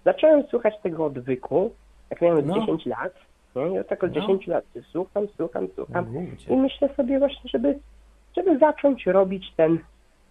zacząłem 0.06 0.44
słuchać 0.48 0.74
tego 0.84 1.06
odwyku, 1.06 1.72
jak 2.10 2.22
miałem 2.22 2.48
no. 2.48 2.60
10 2.60 2.86
lat 2.86 3.14
no, 3.56 3.68
ja 3.68 3.84
tak 3.84 4.04
od 4.04 4.16
no. 4.16 4.22
10 4.22 4.48
lat 4.48 4.64
słucham, 4.92 5.28
słucham, 5.38 5.68
słucham 5.76 6.06
no, 6.14 6.56
i 6.56 6.58
myślę 6.58 6.90
sobie 6.98 7.20
właśnie, 7.20 7.50
żeby, 7.50 7.80
żeby 8.36 8.58
zacząć 8.58 9.06
robić 9.06 9.54
ten, 9.58 9.80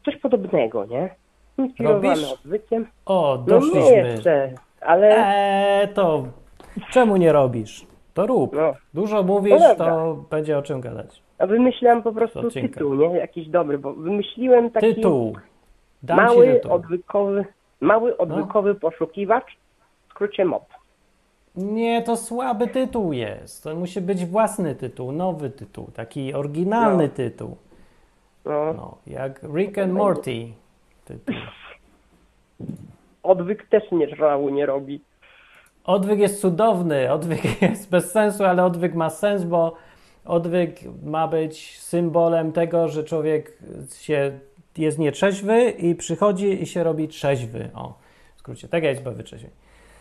coś 0.04 0.16
podobnego, 0.16 0.84
nie? 0.84 1.14
Inspirowany 1.58 2.32
odwykiem. 2.32 2.86
O, 3.06 3.38
doszliśmy. 3.46 3.80
No 3.80 3.86
nie 3.86 3.96
jeszcze, 3.96 4.52
ale... 4.80 5.16
Eee, 5.16 5.88
to 5.88 6.24
czemu 6.90 7.16
nie 7.16 7.32
robisz? 7.32 7.86
To 8.14 8.26
rób. 8.26 8.56
No. 8.56 8.74
Dużo 8.94 9.22
mówisz, 9.22 9.60
no 9.60 9.74
to 9.74 10.16
będzie 10.30 10.58
o 10.58 10.62
czym 10.62 10.80
gadać. 10.80 11.22
A 11.38 11.46
wymyśliłem 11.46 12.02
po 12.02 12.12
prostu 12.12 12.50
tytuł, 12.50 12.94
nie? 12.94 13.06
Jakiś 13.06 13.48
dobry, 13.48 13.78
bo 13.78 13.92
wymyśliłem 13.92 14.70
taki 14.70 14.94
tytuł. 14.94 15.36
Dam 16.02 16.16
mały 16.16 16.46
tytuł. 16.46 16.72
odwykowy, 16.72 17.44
mały 17.80 18.16
odwykowy 18.16 18.74
no. 18.74 18.80
poszukiwacz, 18.80 19.56
w 20.08 20.10
skrócie 20.10 20.44
MOP. 20.44 20.64
Nie, 21.56 22.02
to 22.02 22.16
słaby 22.16 22.68
tytuł 22.68 23.12
jest. 23.12 23.64
To 23.64 23.76
musi 23.76 24.00
być 24.00 24.26
własny 24.26 24.74
tytuł, 24.74 25.12
nowy 25.12 25.50
tytuł, 25.50 25.90
taki 25.94 26.34
oryginalny 26.34 27.04
no. 27.04 27.14
tytuł. 27.14 27.56
No. 28.44 28.72
no. 28.72 28.98
Jak 29.06 29.42
Rick 29.42 29.78
and 29.78 29.92
Morty 29.92 30.46
tytuł. 31.04 31.34
Odwyk 33.22 33.68
też 33.68 33.82
nie 33.92 34.16
żału 34.16 34.48
nie 34.48 34.66
robi. 34.66 35.00
Odwyk 35.84 36.18
jest 36.18 36.40
cudowny, 36.40 37.12
odwyk 37.12 37.62
jest 37.62 37.90
bez 37.90 38.12
sensu, 38.12 38.44
ale 38.44 38.64
odwyk 38.64 38.94
ma 38.94 39.10
sens, 39.10 39.44
bo 39.44 39.76
odwyk 40.24 40.80
ma 41.04 41.28
być 41.28 41.80
symbolem 41.80 42.52
tego, 42.52 42.88
że 42.88 43.04
człowiek 43.04 43.58
się 43.98 44.38
jest 44.80 44.98
nietrzeźwy 44.98 45.70
i 45.70 45.94
przychodzi 45.94 46.62
i 46.62 46.66
się 46.66 46.84
robi 46.84 47.08
trzeźwy. 47.08 47.70
O, 47.74 47.94
w 48.36 48.38
skrócie, 48.38 48.68
tak 48.68 48.82
jest 48.82 49.02
bawy 49.02 49.22
trzeźwy. 49.22 49.50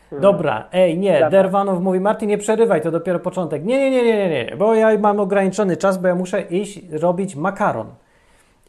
Hmm. 0.09 0.21
Dobra, 0.21 0.67
ej, 0.71 0.97
nie, 0.97 1.13
Dobra. 1.13 1.29
Derwanow 1.29 1.81
mówi, 1.81 1.99
Martin, 1.99 2.29
nie 2.29 2.37
przerywaj, 2.37 2.81
to 2.81 2.91
dopiero 2.91 3.19
początek. 3.19 3.65
Nie, 3.65 3.77
nie, 3.79 3.91
nie, 3.91 4.03
nie, 4.03 4.29
nie, 4.29 4.45
nie, 4.45 4.55
bo 4.57 4.75
ja 4.75 4.97
mam 4.97 5.19
ograniczony 5.19 5.77
czas, 5.77 5.97
bo 5.97 6.07
ja 6.07 6.15
muszę 6.15 6.41
iść 6.41 6.81
robić 6.91 7.35
makaron. 7.35 7.87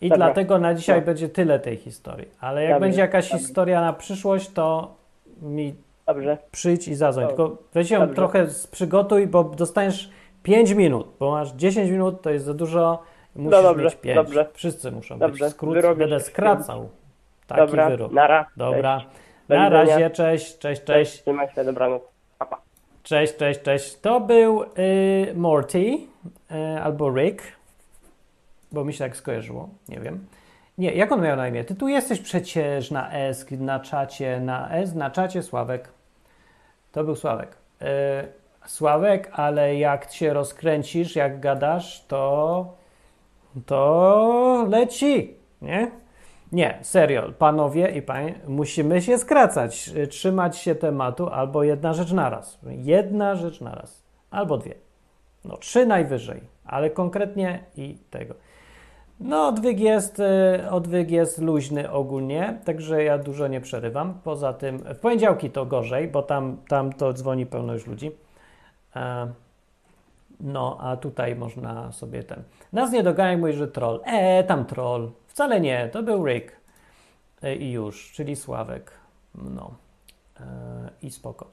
I 0.00 0.08
Dobra. 0.08 0.26
dlatego 0.26 0.58
na 0.58 0.74
dzisiaj 0.74 1.00
no. 1.00 1.06
będzie 1.06 1.28
tyle 1.28 1.58
tej 1.58 1.76
historii. 1.76 2.28
Ale 2.40 2.64
jak 2.64 2.80
będzie 2.80 3.00
jakaś 3.00 3.28
historia 3.28 3.80
na 3.80 3.92
przyszłość, 3.92 4.50
to 4.50 4.94
mi 5.42 5.74
Dobrze. 6.06 6.38
przyjdź 6.50 6.88
i 6.88 6.94
zadzwoń. 6.94 7.26
Tylko 7.26 7.56
weź 7.74 7.90
ją 7.90 8.08
trochę 8.08 8.46
przygotuj, 8.70 9.26
bo 9.26 9.44
dostaniesz 9.44 10.10
5 10.42 10.70
minut, 10.70 11.08
bo 11.18 11.30
masz 11.30 11.52
10 11.52 11.90
minut, 11.90 12.22
to 12.22 12.30
jest 12.30 12.44
za 12.44 12.54
dużo, 12.54 13.02
musisz 13.36 13.50
no 13.56 13.62
dobrze, 13.62 13.84
mieć 13.84 13.96
5. 13.96 14.14
Dobrze. 14.16 14.46
Wszyscy 14.52 14.92
muszą 14.92 15.18
dobrze. 15.18 15.44
być. 15.44 15.54
Skrót 15.54 15.98
będę 15.98 16.20
skracał. 16.20 16.88
Taki 17.46 17.60
Dobra. 17.60 17.88
wyrób. 17.90 18.12
Nara. 18.12 18.46
Dobra. 18.56 18.98
Cześć. 18.98 19.10
Na 19.48 19.68
razie, 19.68 20.10
cześć, 20.10 20.58
cześć, 20.58 20.84
cześć. 20.84 21.22
Trzymaj 21.22 21.48
się, 21.54 21.64
dobranoc. 21.64 22.02
Cześć, 23.02 23.36
cześć, 23.36 23.62
cześć. 23.62 24.00
To 24.00 24.20
był 24.20 24.62
y, 24.62 24.66
Morty 25.34 25.98
y, 26.50 26.80
albo 26.82 27.10
Rick, 27.10 27.42
bo 28.72 28.84
mi 28.84 28.92
się 28.92 29.04
tak 29.04 29.16
skojarzyło, 29.16 29.68
nie 29.88 30.00
wiem. 30.00 30.26
Nie, 30.78 30.92
jak 30.92 31.12
on 31.12 31.22
miał 31.22 31.36
na 31.36 31.48
imię? 31.48 31.64
Ty 31.64 31.74
tu 31.74 31.88
jesteś 31.88 32.20
przecież 32.20 32.90
na 32.90 33.12
S, 33.12 33.46
na 33.50 33.80
czacie, 33.80 34.40
na 34.40 34.70
S, 34.70 34.94
na 34.94 35.10
czacie 35.10 35.42
Sławek. 35.42 35.88
To 36.92 37.04
był 37.04 37.16
Sławek. 37.16 37.56
Y, 37.82 37.86
Sławek, 38.66 39.30
ale 39.32 39.76
jak 39.76 40.12
się 40.12 40.32
rozkręcisz, 40.32 41.16
jak 41.16 41.40
gadasz, 41.40 42.04
to 42.08 42.79
to 43.66 44.66
leci, 44.70 45.34
nie? 45.62 45.90
Nie, 46.52 46.78
serio, 46.82 47.32
panowie 47.38 47.88
i 47.88 48.02
panie, 48.02 48.34
musimy 48.48 49.02
się 49.02 49.18
skracać, 49.18 49.88
y, 49.96 50.06
trzymać 50.06 50.58
się 50.58 50.74
tematu 50.74 51.28
albo 51.28 51.62
jedna 51.62 51.92
rzecz 51.92 52.12
naraz. 52.12 52.58
Jedna 52.66 53.34
rzecz 53.34 53.60
naraz, 53.60 54.02
albo 54.30 54.58
dwie. 54.58 54.74
No, 55.44 55.56
trzy 55.56 55.86
najwyżej, 55.86 56.40
ale 56.64 56.90
konkretnie 56.90 57.64
i 57.76 57.98
tego. 58.10 58.34
No, 59.20 59.46
odwyk 59.46 59.80
jest, 59.80 60.20
y, 60.20 60.70
odwyk 60.70 61.10
jest 61.10 61.38
luźny 61.38 61.90
ogólnie, 61.90 62.60
także 62.64 63.04
ja 63.04 63.18
dużo 63.18 63.48
nie 63.48 63.60
przerywam. 63.60 64.20
Poza 64.24 64.52
tym 64.52 64.78
w 64.78 64.98
poniedziałki 64.98 65.50
to 65.50 65.66
gorzej, 65.66 66.08
bo 66.08 66.22
tam, 66.22 66.56
tam 66.68 66.92
to 66.92 67.12
dzwoni 67.12 67.46
pełno 67.46 67.72
już 67.72 67.86
ludzi. 67.86 68.10
E, 68.96 69.32
no, 70.40 70.76
a 70.80 70.96
tutaj 70.96 71.36
można 71.36 71.92
sobie 71.92 72.22
ten. 72.22 72.42
Nas 72.72 72.92
nie 72.92 73.02
doganiaj, 73.02 73.36
mówi, 73.36 73.52
że 73.52 73.68
troll. 73.68 74.00
E, 74.04 74.44
tam 74.44 74.64
troll. 74.64 75.10
Wcale 75.26 75.60
nie, 75.60 75.88
to 75.92 76.02
był 76.02 76.26
Rick 76.26 76.52
e, 77.42 77.56
i 77.56 77.72
już, 77.72 78.12
czyli 78.12 78.36
Sławek. 78.36 78.90
No 79.34 79.70
e, 80.40 80.44
i 81.02 81.10
spoko. 81.10 81.46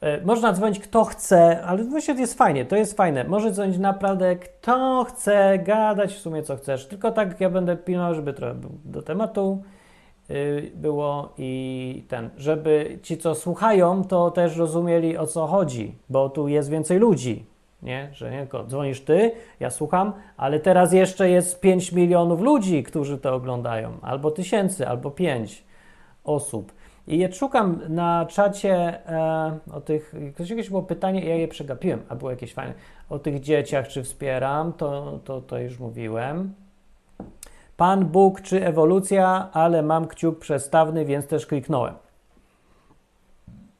E, 0.00 0.20
można 0.24 0.52
dzwonić 0.52 0.80
kto 0.80 1.04
chce, 1.04 1.62
ale 1.64 1.84
właśnie 1.84 2.14
jest 2.14 2.38
fajnie, 2.38 2.64
to 2.64 2.76
jest 2.76 2.96
fajne. 2.96 3.24
Może 3.24 3.50
dzwonić 3.50 3.78
naprawdę 3.78 4.36
kto 4.36 5.04
chce, 5.08 5.58
gadać 5.58 6.14
w 6.14 6.18
sumie 6.18 6.42
co 6.42 6.56
chcesz. 6.56 6.86
Tylko 6.86 7.12
tak 7.12 7.40
ja 7.40 7.50
będę 7.50 7.76
pilnował, 7.76 8.14
żeby 8.14 8.32
trochę 8.32 8.54
do 8.84 9.02
tematu 9.02 9.62
było 10.74 11.32
i 11.38 12.04
ten, 12.08 12.30
żeby 12.36 12.98
ci 13.02 13.18
co 13.18 13.34
słuchają, 13.34 14.04
to 14.04 14.30
też 14.30 14.56
rozumieli 14.56 15.18
o 15.18 15.26
co 15.26 15.46
chodzi, 15.46 15.98
bo 16.08 16.28
tu 16.28 16.48
jest 16.48 16.70
więcej 16.70 16.98
ludzi, 16.98 17.46
nie? 17.84 18.08
Że 18.12 18.30
nie 18.30 18.38
tylko 18.38 18.64
dzwonisz 18.64 19.00
ty, 19.00 19.32
ja 19.60 19.70
słucham, 19.70 20.12
ale 20.36 20.60
teraz 20.60 20.92
jeszcze 20.92 21.30
jest 21.30 21.60
5 21.60 21.92
milionów 21.92 22.40
ludzi, 22.40 22.82
którzy 22.82 23.18
to 23.18 23.34
oglądają, 23.34 23.92
albo 24.02 24.30
tysięcy, 24.30 24.88
albo 24.88 25.10
5 25.10 25.64
osób. 26.24 26.72
I 27.06 27.18
je 27.18 27.32
szukam 27.32 27.80
na 27.88 28.26
czacie 28.26 28.74
e, 29.08 29.58
o 29.72 29.80
tych, 29.80 30.14
ktoś 30.34 30.50
jakieś 30.50 30.68
było 30.68 30.82
pytanie, 30.82 31.24
ja 31.24 31.36
je 31.36 31.48
przegapiłem, 31.48 32.02
a 32.08 32.14
było 32.14 32.30
jakieś 32.30 32.54
fajne, 32.54 32.74
o 33.10 33.18
tych 33.18 33.40
dzieciach, 33.40 33.88
czy 33.88 34.02
wspieram, 34.02 34.72
to, 34.72 35.18
to, 35.24 35.40
to 35.40 35.58
już 35.58 35.78
mówiłem. 35.78 36.54
Pan 37.76 38.04
Bóg 38.04 38.40
czy 38.40 38.66
ewolucja, 38.66 39.48
ale 39.52 39.82
mam 39.82 40.06
kciuk 40.08 40.38
przestawny, 40.38 41.04
więc 41.04 41.26
też 41.26 41.46
kliknąłem. 41.46 41.94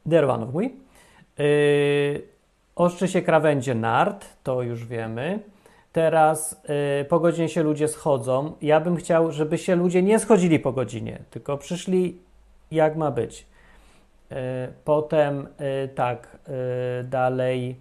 Derwanów 0.06 0.52
mój. 0.52 0.76
Yy, 1.38 2.33
oszczy 2.76 3.08
się 3.08 3.22
krawędzie 3.22 3.74
nart, 3.74 4.26
to 4.42 4.62
już 4.62 4.86
wiemy. 4.86 5.38
Teraz 5.92 6.62
yy, 6.98 7.04
po 7.04 7.20
godzinie 7.20 7.48
się 7.48 7.62
ludzie 7.62 7.88
schodzą. 7.88 8.52
Ja 8.62 8.80
bym 8.80 8.96
chciał, 8.96 9.32
żeby 9.32 9.58
się 9.58 9.76
ludzie 9.76 10.02
nie 10.02 10.18
schodzili 10.18 10.58
po 10.58 10.72
godzinie, 10.72 11.18
tylko 11.30 11.58
przyszli 11.58 12.18
jak 12.70 12.96
ma 12.96 13.10
być. 13.10 13.46
Yy, 14.30 14.36
potem 14.84 15.48
yy, 15.82 15.88
tak, 15.88 16.38
yy, 16.98 17.04
dalej 17.04 17.76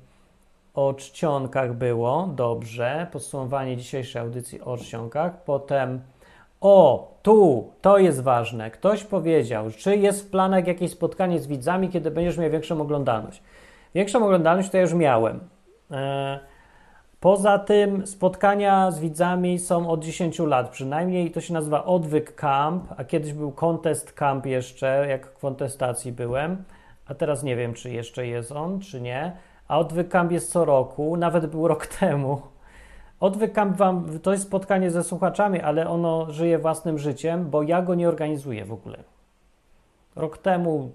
o 0.73 0.93
czcionkach 0.93 1.73
było, 1.73 2.29
dobrze. 2.35 3.07
Podsumowanie 3.11 3.77
dzisiejszej 3.77 4.21
audycji 4.21 4.61
o 4.61 4.77
czcionkach. 4.77 5.43
Potem 5.43 6.01
o, 6.61 7.11
tu, 7.21 7.69
to 7.81 7.97
jest 7.97 8.21
ważne. 8.21 8.71
Ktoś 8.71 9.03
powiedział, 9.03 9.71
czy 9.77 9.97
jest 9.97 10.27
w 10.27 10.29
planach 10.29 10.67
jakieś 10.67 10.91
spotkanie 10.91 11.39
z 11.39 11.47
widzami, 11.47 11.89
kiedy 11.89 12.11
będziesz 12.11 12.37
miał 12.37 12.51
większą 12.51 12.81
oglądalność. 12.81 13.41
Większą 13.95 14.25
oglądalność 14.25 14.69
to 14.69 14.77
ja 14.77 14.83
już 14.83 14.93
miałem. 14.93 15.39
E, 15.91 16.39
poza 17.19 17.59
tym 17.59 18.07
spotkania 18.07 18.91
z 18.91 18.99
widzami 18.99 19.59
są 19.59 19.89
od 19.89 20.03
10 20.03 20.39
lat 20.39 20.69
przynajmniej. 20.69 21.31
To 21.31 21.41
się 21.41 21.53
nazywa 21.53 21.85
Odwyk 21.85 22.35
Camp, 22.35 22.83
a 22.97 23.03
kiedyś 23.03 23.33
był 23.33 23.51
Contest 23.51 24.13
Camp 24.13 24.45
jeszcze, 24.45 25.05
jak 25.09 25.27
w 25.27 25.39
kontestacji 25.39 26.11
byłem. 26.11 26.63
A 27.07 27.15
teraz 27.15 27.43
nie 27.43 27.55
wiem, 27.55 27.73
czy 27.73 27.91
jeszcze 27.91 28.27
jest 28.27 28.51
on, 28.51 28.79
czy 28.79 29.01
nie. 29.01 29.31
A 29.67 29.79
Odwyk 29.79 30.09
Camp 30.09 30.31
jest 30.31 30.51
co 30.51 30.65
roku, 30.65 31.17
nawet 31.17 31.45
był 31.45 31.67
rok 31.67 31.87
temu. 31.99 32.41
Odwyk 33.19 33.53
Camp 33.53 33.77
wam, 33.77 34.19
to 34.19 34.31
jest 34.31 34.43
spotkanie 34.43 34.91
ze 34.91 35.03
słuchaczami, 35.03 35.61
ale 35.61 35.89
ono 35.89 36.31
żyje 36.31 36.59
własnym 36.59 36.99
życiem, 36.99 37.49
bo 37.49 37.63
ja 37.63 37.81
go 37.81 37.95
nie 37.95 38.09
organizuję 38.09 38.65
w 38.65 38.73
ogóle. 38.73 38.97
Rok 40.15 40.37
temu 40.37 40.91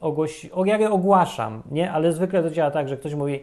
ogłosi, 0.00 0.52
o, 0.52 0.64
ja 0.64 0.90
ogłaszam, 0.90 1.62
nie? 1.70 1.92
Ale 1.92 2.12
zwykle 2.12 2.42
to 2.42 2.50
działa 2.50 2.70
tak, 2.70 2.88
że 2.88 2.96
ktoś 2.96 3.14
mówi 3.14 3.40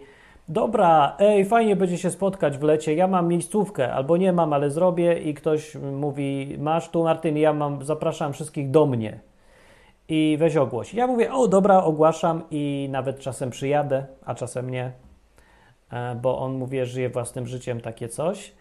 dobra, 0.48 1.16
ej, 1.20 1.46
fajnie 1.46 1.76
będzie 1.76 1.98
się 1.98 2.12
spotkać 2.12 2.58
w 2.58 2.64
lecie, 2.64 2.96
ja 2.96 3.08
mam 3.08 3.28
miejscówkę, 3.28 3.94
albo 3.94 4.18
nie 4.18 4.34
mam, 4.34 4.54
ale 4.54 4.72
zrobię 4.72 5.20
i 5.20 5.34
ktoś 5.34 5.76
mówi, 5.76 6.56
masz 6.60 6.90
tu 6.90 7.04
Martyn, 7.04 7.38
ja 7.38 7.54
mam, 7.54 7.86
zapraszam 7.86 8.34
wszystkich 8.34 8.72
do 8.72 8.86
mnie 8.86 9.20
i 10.10 10.38
weź 10.40 10.58
ogłoś. 10.58 10.94
Ja 10.94 11.08
mówię, 11.08 11.34
o 11.34 11.48
dobra, 11.48 11.84
ogłaszam 11.84 12.44
i 12.52 12.90
nawet 12.92 13.20
czasem 13.20 13.50
przyjadę, 13.50 14.06
a 14.26 14.36
czasem 14.36 14.70
nie, 14.70 14.92
e, 15.92 16.16
bo 16.16 16.40
on 16.40 16.54
mówi, 16.54 16.86
żyje 16.86 17.10
własnym 17.10 17.48
życiem 17.48 17.82
takie 17.82 18.10
coś 18.10 18.54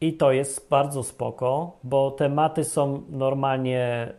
i 0.00 0.12
to 0.12 0.32
jest 0.32 0.68
bardzo 0.70 1.02
spoko, 1.02 1.76
bo 1.84 2.10
tematy 2.10 2.64
są 2.64 3.02
normalnie 3.08 4.12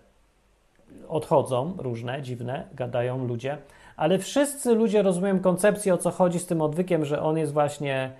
odchodzą 1.08 1.74
różne, 1.78 2.22
dziwne, 2.22 2.68
gadają 2.74 3.28
ludzie, 3.28 3.58
ale 3.98 4.20
wszyscy 4.20 4.76
ludzie 4.76 5.02
rozumieją 5.02 5.40
koncepcję, 5.40 5.94
o 5.94 5.98
co 5.98 6.12
chodzi 6.12 6.40
z 6.40 6.46
tym 6.46 6.62
odwykiem, 6.62 7.06
że 7.06 7.22
on 7.22 7.38
jest 7.38 7.54
właśnie 7.54 8.12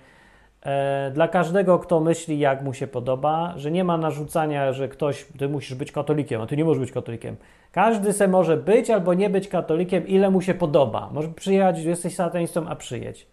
e, 0.62 1.10
dla 1.14 1.28
każdego, 1.28 1.78
kto 1.78 2.00
myśli, 2.00 2.38
jak 2.38 2.62
mu 2.62 2.74
się 2.74 2.86
podoba, 2.86 3.54
że 3.56 3.70
nie 3.70 3.84
ma 3.84 3.96
narzucania, 3.96 4.72
że 4.72 4.88
ktoś, 4.88 5.26
ty 5.38 5.48
musisz 5.48 5.74
być 5.74 5.92
katolikiem, 5.92 6.40
a 6.40 6.46
ty 6.46 6.56
nie 6.56 6.64
możesz 6.64 6.80
być 6.80 6.92
katolikiem. 6.92 7.36
Każdy 7.72 8.12
se 8.12 8.28
może 8.28 8.56
być 8.56 8.90
albo 8.90 9.14
nie 9.14 9.30
być 9.30 9.48
katolikiem, 9.48 10.08
ile 10.08 10.30
mu 10.30 10.40
się 10.40 10.54
podoba. 10.54 11.10
Może 11.12 11.28
przyjechać, 11.28 11.78
jesteś 11.78 12.14
satanistą, 12.14 12.68
a 12.68 12.76
przyjedź. 12.76 13.26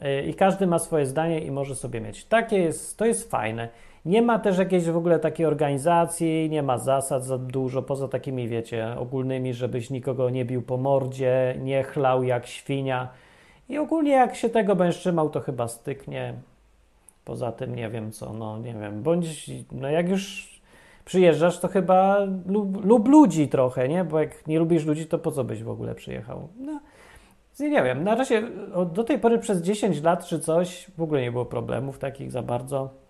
E, 0.00 0.22
I 0.22 0.34
każdy 0.34 0.66
ma 0.66 0.78
swoje 0.78 1.06
zdanie 1.06 1.40
i 1.40 1.50
może 1.50 1.74
sobie 1.74 2.00
mieć. 2.00 2.24
Takie 2.24 2.58
jest, 2.58 2.98
to 2.98 3.06
jest 3.06 3.30
fajne. 3.30 3.68
Nie 4.04 4.22
ma 4.22 4.38
też 4.38 4.58
jakiejś 4.58 4.84
w 4.84 4.96
ogóle 4.96 5.18
takiej 5.18 5.46
organizacji, 5.46 6.48
nie 6.50 6.62
ma 6.62 6.78
zasad 6.78 7.24
za 7.24 7.38
dużo, 7.38 7.82
poza 7.82 8.08
takimi, 8.08 8.48
wiecie, 8.48 8.96
ogólnymi, 8.98 9.54
żebyś 9.54 9.90
nikogo 9.90 10.30
nie 10.30 10.44
bił 10.44 10.62
po 10.62 10.76
mordzie, 10.76 11.58
nie 11.62 11.82
chlał 11.82 12.24
jak 12.24 12.46
świnia. 12.46 13.08
I 13.68 13.78
ogólnie 13.78 14.12
jak 14.12 14.36
się 14.36 14.48
tego 14.48 14.76
będziesz 14.76 15.00
trzymał, 15.00 15.30
to 15.30 15.40
chyba 15.40 15.68
styknie. 15.68 16.34
Poza 17.24 17.52
tym 17.52 17.74
nie 17.74 17.90
wiem 17.90 18.12
co, 18.12 18.32
no 18.32 18.58
nie 18.58 18.74
wiem, 18.74 19.02
bądź, 19.02 19.50
no 19.72 19.90
jak 19.90 20.08
już 20.08 20.54
przyjeżdżasz, 21.04 21.60
to 21.60 21.68
chyba 21.68 22.18
lub, 22.46 22.84
lub 22.84 23.08
ludzi 23.08 23.48
trochę, 23.48 23.88
nie? 23.88 24.04
Bo 24.04 24.20
jak 24.20 24.46
nie 24.46 24.58
lubisz 24.58 24.84
ludzi, 24.84 25.06
to 25.06 25.18
po 25.18 25.30
co 25.30 25.44
byś 25.44 25.62
w 25.62 25.70
ogóle 25.70 25.94
przyjechał? 25.94 26.48
No, 26.58 26.80
nie 27.60 27.82
wiem, 27.82 28.04
na 28.04 28.14
razie 28.14 28.42
do 28.94 29.04
tej 29.04 29.18
pory 29.18 29.38
przez 29.38 29.62
10 29.62 30.02
lat 30.02 30.24
czy 30.24 30.40
coś 30.40 30.90
w 30.98 31.02
ogóle 31.02 31.20
nie 31.20 31.32
było 31.32 31.44
problemów 31.44 31.98
takich 31.98 32.30
za 32.30 32.42
bardzo 32.42 33.03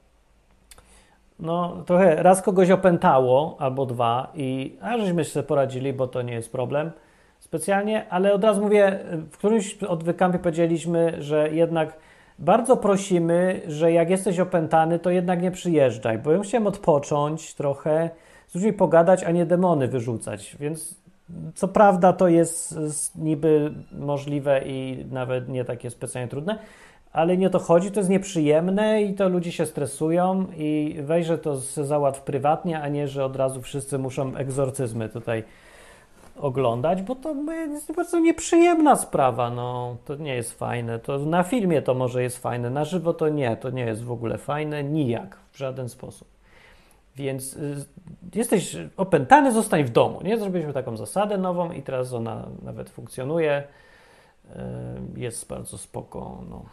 no 1.40 1.82
trochę 1.86 2.22
raz 2.22 2.42
kogoś 2.42 2.70
opętało, 2.70 3.56
albo 3.58 3.86
dwa 3.86 4.32
i 4.34 4.76
a 4.80 4.98
żeśmy 4.98 5.24
sobie 5.24 5.46
poradzili, 5.46 5.92
bo 5.92 6.06
to 6.06 6.22
nie 6.22 6.34
jest 6.34 6.52
problem 6.52 6.90
specjalnie, 7.40 8.08
ale 8.10 8.34
od 8.34 8.44
razu 8.44 8.62
mówię, 8.62 8.98
w 9.30 9.36
którymś 9.38 9.82
od 9.82 10.04
wykampie 10.04 10.38
powiedzieliśmy, 10.38 11.22
że 11.22 11.50
jednak 11.50 11.96
bardzo 12.38 12.76
prosimy, 12.76 13.60
że 13.66 13.92
jak 13.92 14.10
jesteś 14.10 14.40
opętany, 14.40 14.98
to 14.98 15.10
jednak 15.10 15.42
nie 15.42 15.50
przyjeżdżaj, 15.50 16.18
bo 16.18 16.32
ja 16.32 16.40
chciałem 16.40 16.66
odpocząć 16.66 17.54
trochę, 17.54 18.10
z 18.48 18.54
ludźmi 18.54 18.72
pogadać, 18.72 19.24
a 19.24 19.30
nie 19.30 19.46
demony 19.46 19.88
wyrzucać, 19.88 20.56
więc 20.60 21.04
co 21.54 21.68
prawda 21.68 22.12
to 22.12 22.28
jest 22.28 22.76
niby 23.16 23.74
możliwe 23.92 24.62
i 24.66 25.06
nawet 25.10 25.48
nie 25.48 25.64
takie 25.64 25.90
specjalnie 25.90 26.30
trudne, 26.30 26.58
ale 27.14 27.36
nie 27.36 27.46
o 27.46 27.50
to 27.50 27.58
chodzi, 27.58 27.90
to 27.90 28.00
jest 28.00 28.10
nieprzyjemne 28.10 29.02
i 29.02 29.14
to 29.14 29.28
ludzie 29.28 29.52
się 29.52 29.66
stresują 29.66 30.46
i 30.56 30.96
weź, 31.02 31.26
że 31.26 31.38
to 31.38 31.56
załatw 31.60 32.20
prywatnie, 32.20 32.82
a 32.82 32.88
nie, 32.88 33.08
że 33.08 33.24
od 33.24 33.36
razu 33.36 33.62
wszyscy 33.62 33.98
muszą 33.98 34.36
egzorcyzmy 34.36 35.08
tutaj 35.08 35.44
oglądać, 36.40 37.02
bo 37.02 37.14
to 37.14 37.34
jest 37.52 37.92
bardzo 37.92 38.20
nieprzyjemna 38.20 38.96
sprawa, 38.96 39.50
no 39.50 39.96
to 40.04 40.14
nie 40.16 40.34
jest 40.34 40.58
fajne, 40.58 40.98
to 40.98 41.18
na 41.18 41.42
filmie 41.42 41.82
to 41.82 41.94
może 41.94 42.22
jest 42.22 42.38
fajne, 42.38 42.70
na 42.70 42.84
żywo 42.84 43.14
to 43.14 43.28
nie, 43.28 43.56
to 43.56 43.70
nie 43.70 43.84
jest 43.84 44.04
w 44.04 44.12
ogóle 44.12 44.38
fajne, 44.38 44.84
nijak, 44.84 45.36
w 45.52 45.58
żaden 45.58 45.88
sposób. 45.88 46.28
Więc 47.16 47.56
y, 47.56 47.84
jesteś 48.34 48.76
opętany, 48.96 49.52
zostań 49.52 49.84
w 49.84 49.90
domu, 49.90 50.20
nie? 50.24 50.38
Zrobiliśmy 50.38 50.72
taką 50.72 50.96
zasadę 50.96 51.38
nową 51.38 51.72
i 51.72 51.82
teraz 51.82 52.12
ona 52.12 52.46
nawet 52.62 52.90
funkcjonuje, 52.90 53.62
y, 54.46 54.58
jest 55.16 55.48
bardzo 55.48 55.78
spoko, 55.78 56.42
no. 56.50 56.64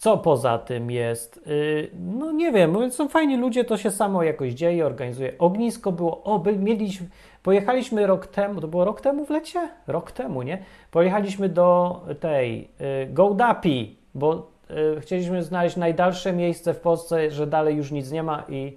Co 0.00 0.18
poza 0.18 0.58
tym 0.58 0.90
jest? 0.90 1.46
Yy, 1.46 1.90
no 1.98 2.32
nie 2.32 2.52
wiem, 2.52 2.92
są 2.92 3.08
fajni 3.08 3.36
ludzie, 3.36 3.64
to 3.64 3.76
się 3.76 3.90
samo 3.90 4.22
jakoś 4.22 4.52
dzieje, 4.52 4.86
organizuje. 4.86 5.32
Ognisko 5.38 5.92
było, 5.92 6.22
o, 6.22 6.38
by, 6.38 6.56
mieliśmy, 6.56 7.06
pojechaliśmy 7.42 8.06
rok 8.06 8.26
temu, 8.26 8.60
to 8.60 8.68
było 8.68 8.84
rok 8.84 9.00
temu 9.00 9.24
w 9.24 9.30
lecie? 9.30 9.68
Rok 9.86 10.12
temu, 10.12 10.42
nie? 10.42 10.58
Pojechaliśmy 10.90 11.48
do 11.48 12.00
tej 12.20 12.58
yy, 12.60 13.06
Gołdapi, 13.10 13.96
bo 14.14 14.50
yy, 14.70 15.00
chcieliśmy 15.00 15.42
znaleźć 15.42 15.76
najdalsze 15.76 16.32
miejsce 16.32 16.74
w 16.74 16.80
Polsce, 16.80 17.30
że 17.30 17.46
dalej 17.46 17.76
już 17.76 17.90
nic 17.90 18.10
nie 18.10 18.22
ma 18.22 18.44
i 18.48 18.76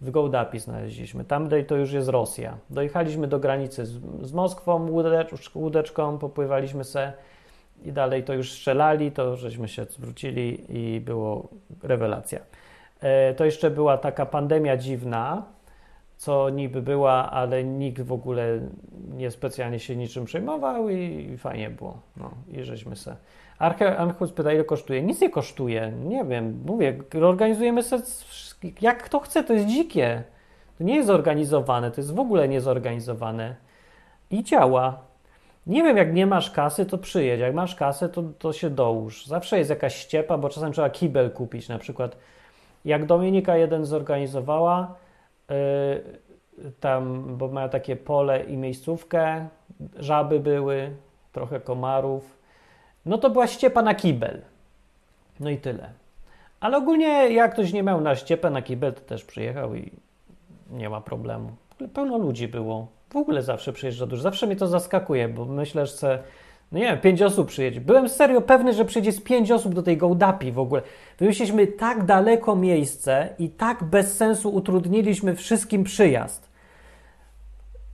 w 0.00 0.10
Gołdapi 0.10 0.58
znaleźliśmy. 0.58 1.24
Tam 1.24 1.48
to 1.66 1.76
już 1.76 1.92
jest 1.92 2.08
Rosja. 2.08 2.58
Dojechaliśmy 2.70 3.26
do 3.26 3.38
granicy 3.38 3.86
z, 3.86 4.00
z 4.22 4.32
Moskwą 4.32 4.90
łódecz, 4.90 5.54
łódeczką, 5.54 6.18
popływaliśmy 6.18 6.84
se 6.84 7.12
i 7.84 7.92
dalej 7.92 8.24
to 8.24 8.34
już 8.34 8.52
strzelali, 8.52 9.12
to 9.12 9.36
żeśmy 9.36 9.68
się 9.68 9.84
zwrócili 9.84 10.64
i 10.68 11.00
było 11.00 11.48
rewelacja. 11.82 12.40
E, 13.00 13.34
to 13.34 13.44
jeszcze 13.44 13.70
była 13.70 13.98
taka 13.98 14.26
pandemia 14.26 14.76
dziwna, 14.76 15.42
co 16.16 16.50
niby 16.50 16.82
była, 16.82 17.30
ale 17.30 17.64
nikt 17.64 18.02
w 18.02 18.12
ogóle 18.12 18.60
nie 19.16 19.30
specjalnie 19.30 19.78
się 19.78 19.96
niczym 19.96 20.24
przejmował 20.24 20.88
i, 20.88 21.36
fajnie 21.38 21.70
było. 21.70 22.00
No, 22.16 22.30
i 22.48 22.64
żeśmy 22.64 22.96
se. 22.96 23.16
Archus 23.58 24.32
pyta, 24.32 24.52
ile 24.52 24.64
kosztuje? 24.64 25.02
Nic 25.02 25.20
nie 25.20 25.30
kosztuje. 25.30 25.92
Nie 26.04 26.24
wiem, 26.24 26.62
mówię, 26.66 26.98
organizujemy 27.22 27.82
se 27.82 28.02
jak 28.80 29.02
kto 29.02 29.20
chce, 29.20 29.44
to 29.44 29.52
jest 29.52 29.66
dzikie. 29.66 30.22
To 30.78 30.84
nie 30.84 30.94
jest 30.94 31.06
zorganizowane, 31.06 31.90
to 31.90 32.00
jest 32.00 32.14
w 32.14 32.20
ogóle 32.20 32.48
niezorganizowane. 32.48 33.56
I 34.30 34.44
działa. 34.44 35.09
Nie 35.66 35.82
wiem, 35.82 35.96
jak 35.96 36.14
nie 36.14 36.26
masz 36.26 36.50
kasy, 36.50 36.86
to 36.86 36.98
przyjedź. 36.98 37.40
Jak 37.40 37.54
masz 37.54 37.74
kasę, 37.74 38.08
to, 38.08 38.22
to 38.38 38.52
się 38.52 38.70
dołóż. 38.70 39.26
Zawsze 39.26 39.58
jest 39.58 39.70
jakaś 39.70 39.96
ściepa, 39.96 40.38
bo 40.38 40.48
czasem 40.48 40.72
trzeba 40.72 40.90
kibel 40.90 41.30
kupić. 41.30 41.68
Na 41.68 41.78
przykład, 41.78 42.16
jak 42.84 43.06
Dominika 43.06 43.56
jeden 43.56 43.84
zorganizowała, 43.84 44.94
yy, 45.48 45.54
tam, 46.80 47.24
bo 47.36 47.48
ma 47.48 47.68
takie 47.68 47.96
pole 47.96 48.44
i 48.44 48.56
miejscówkę, 48.56 49.48
żaby 49.96 50.40
były, 50.40 50.90
trochę 51.32 51.60
komarów, 51.60 52.38
no 53.06 53.18
to 53.18 53.30
była 53.30 53.46
ściepa 53.46 53.82
na 53.82 53.94
kibel. 53.94 54.42
No 55.40 55.50
i 55.50 55.58
tyle. 55.58 55.90
Ale 56.60 56.76
ogólnie, 56.76 57.30
jak 57.32 57.52
ktoś 57.52 57.72
nie 57.72 57.82
miał 57.82 58.00
na 58.00 58.16
ściepę, 58.16 58.50
na 58.50 58.62
kibel, 58.62 58.94
to 58.94 59.00
też 59.00 59.24
przyjechał 59.24 59.74
i 59.74 59.92
nie 60.70 60.90
ma 60.90 61.00
problemu. 61.00 61.50
Pełno 61.94 62.18
ludzi 62.18 62.48
było 62.48 62.86
w 63.10 63.16
ogóle 63.16 63.42
zawsze 63.42 63.72
przyjeżdża 63.72 64.06
dużo. 64.06 64.22
Zawsze 64.22 64.46
mnie 64.46 64.56
to 64.56 64.66
zaskakuje, 64.66 65.28
bo 65.28 65.44
myślę, 65.44 65.86
że 65.86 66.22
No 66.72 66.78
nie 66.78 66.84
wiem, 66.84 66.98
pięć 66.98 67.22
osób 67.22 67.48
przyjedzie. 67.48 67.80
Byłem 67.80 68.08
serio 68.08 68.40
pewny, 68.40 68.72
że 68.72 68.84
przyjdzie 68.84 69.12
z 69.12 69.20
pięć 69.20 69.50
osób 69.50 69.74
do 69.74 69.82
tej 69.82 69.96
Gołdapi 69.96 70.52
w 70.52 70.58
ogóle. 70.58 70.82
Wymyśliliśmy 71.18 71.66
tak 71.66 72.04
daleko 72.04 72.56
miejsce 72.56 73.28
i 73.38 73.48
tak 73.48 73.84
bez 73.84 74.16
sensu 74.16 74.54
utrudniliśmy 74.54 75.34
wszystkim 75.34 75.84
przyjazd. 75.84 76.50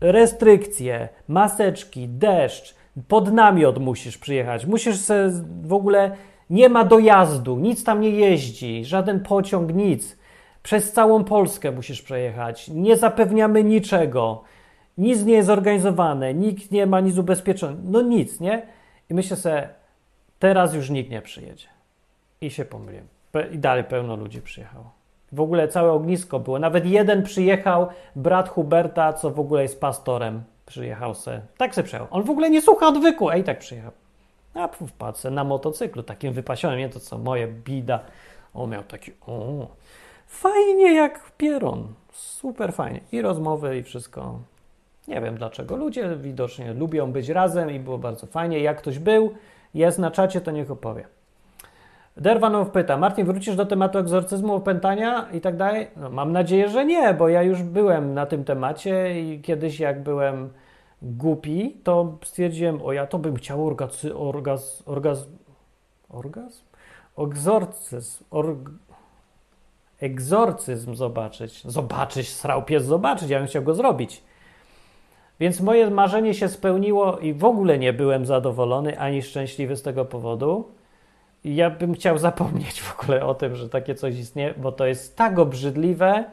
Restrykcje, 0.00 1.08
maseczki, 1.28 2.08
deszcz, 2.08 2.74
pod 3.08 3.32
namiot 3.32 3.78
musisz 3.78 4.18
przyjechać. 4.18 4.66
Musisz 4.66 4.96
se 4.96 5.30
w 5.62 5.72
ogóle 5.72 6.16
nie 6.50 6.68
ma 6.68 6.84
dojazdu, 6.84 7.58
nic 7.58 7.84
tam 7.84 8.00
nie 8.00 8.10
jeździ, 8.10 8.84
żaden 8.84 9.20
pociąg, 9.20 9.74
nic. 9.74 10.18
Przez 10.62 10.92
całą 10.92 11.24
Polskę 11.24 11.72
musisz 11.72 12.02
przejechać. 12.02 12.68
Nie 12.68 12.96
zapewniamy 12.96 13.64
niczego. 13.64 14.42
Nic 14.98 15.24
nie 15.24 15.34
jest 15.34 15.46
zorganizowane, 15.46 16.34
nikt 16.34 16.70
nie 16.70 16.86
ma 16.86 17.00
nic 17.00 17.18
ubezpieczone. 17.18 17.76
No 17.84 18.02
nic, 18.02 18.40
nie? 18.40 18.66
I 19.10 19.14
myślę 19.14 19.36
sobie, 19.36 19.68
teraz 20.38 20.74
już 20.74 20.90
nikt 20.90 21.10
nie 21.10 21.22
przyjedzie. 21.22 21.68
I 22.40 22.50
się 22.50 22.64
pomyliłem. 22.64 23.06
I 23.52 23.58
dalej 23.58 23.84
pełno 23.84 24.16
ludzi 24.16 24.42
przyjechało. 24.42 24.90
W 25.32 25.40
ogóle 25.40 25.68
całe 25.68 25.92
ognisko 25.92 26.40
było. 26.40 26.58
Nawet 26.58 26.86
jeden 26.86 27.22
przyjechał, 27.22 27.88
brat 28.16 28.48
Huberta, 28.48 29.12
co 29.12 29.30
w 29.30 29.40
ogóle 29.40 29.62
jest 29.62 29.80
pastorem, 29.80 30.42
przyjechał 30.66 31.14
se. 31.14 31.40
Tak 31.56 31.74
se 31.74 31.82
przyjechał. 31.82 32.08
On 32.10 32.22
w 32.22 32.30
ogóle 32.30 32.50
nie 32.50 32.62
słucha 32.62 32.88
odwyku, 32.88 33.30
i 33.30 33.44
tak 33.44 33.58
przyjechał. 33.58 33.92
A 34.54 34.68
wpadł 34.68 35.18
se 35.18 35.30
na 35.30 35.44
motocyklu, 35.44 36.02
takim 36.02 36.32
wypasionym, 36.32 36.78
nie 36.78 36.88
to 36.88 37.00
co 37.00 37.18
moje, 37.18 37.46
bida. 37.46 38.00
On 38.54 38.70
miał 38.70 38.82
taki, 38.82 39.12
o, 39.26 39.66
fajnie 40.26 40.94
jak 40.94 41.32
pieron. 41.36 41.86
Super 42.12 42.72
fajnie. 42.72 43.00
I 43.12 43.22
rozmowy, 43.22 43.78
i 43.78 43.82
wszystko. 43.82 44.38
Nie 45.08 45.20
wiem 45.20 45.36
dlaczego. 45.36 45.76
Ludzie 45.76 46.16
widocznie 46.16 46.74
lubią 46.74 47.12
być 47.12 47.28
razem 47.28 47.70
i 47.70 47.80
było 47.80 47.98
bardzo 47.98 48.26
fajnie. 48.26 48.60
Jak 48.60 48.78
ktoś 48.78 48.98
był, 48.98 49.30
jest 49.74 49.98
na 49.98 50.10
czacie, 50.10 50.40
to 50.40 50.50
niech 50.50 50.70
opowie. 50.70 51.06
Derwanow 52.16 52.70
pyta, 52.70 52.96
Martin, 52.96 53.26
wrócisz 53.26 53.56
do 53.56 53.66
tematu 53.66 53.98
egzorcyzmu, 53.98 54.54
opętania 54.54 55.28
i 55.32 55.40
tak 55.40 55.56
dalej? 55.56 55.90
No, 55.96 56.10
mam 56.10 56.32
nadzieję, 56.32 56.68
że 56.68 56.84
nie, 56.84 57.14
bo 57.14 57.28
ja 57.28 57.42
już 57.42 57.62
byłem 57.62 58.14
na 58.14 58.26
tym 58.26 58.44
temacie 58.44 59.20
i 59.20 59.40
kiedyś 59.40 59.80
jak 59.80 60.02
byłem 60.02 60.50
głupi, 61.02 61.80
to 61.84 62.18
stwierdziłem, 62.24 62.82
o 62.82 62.92
ja 62.92 63.06
to 63.06 63.18
bym 63.18 63.36
chciał 63.36 63.66
orgaz, 63.66 64.06
orgaz, 64.86 65.28
orgaz? 66.08 66.64
Egzorcyzm, 67.18 68.24
org, 68.30 68.70
egzorcyzm 70.00 70.94
zobaczyć. 70.94 71.64
Zobaczyć, 71.64 72.32
srał 72.32 72.62
pies 72.62 72.84
zobaczyć, 72.84 73.30
ja 73.30 73.38
bym 73.38 73.48
chciał 73.48 73.62
go 73.62 73.74
zrobić. 73.74 74.22
Więc 75.40 75.60
moje 75.60 75.90
marzenie 75.90 76.34
się 76.34 76.48
spełniło 76.48 77.18
i 77.18 77.34
w 77.34 77.44
ogóle 77.44 77.78
nie 77.78 77.92
byłem 77.92 78.26
zadowolony 78.26 78.98
ani 78.98 79.22
szczęśliwy 79.22 79.76
z 79.76 79.82
tego 79.82 80.04
powodu. 80.04 80.68
I 81.44 81.56
ja 81.56 81.70
bym 81.70 81.94
chciał 81.94 82.18
zapomnieć 82.28 82.82
w 82.82 83.00
ogóle 83.00 83.24
o 83.24 83.34
tym, 83.34 83.56
że 83.56 83.68
takie 83.68 83.94
coś 83.94 84.14
istnieje, 84.14 84.54
bo 84.56 84.72
to 84.72 84.86
jest 84.86 85.16
tak 85.16 85.38
obrzydliwe 85.38 86.24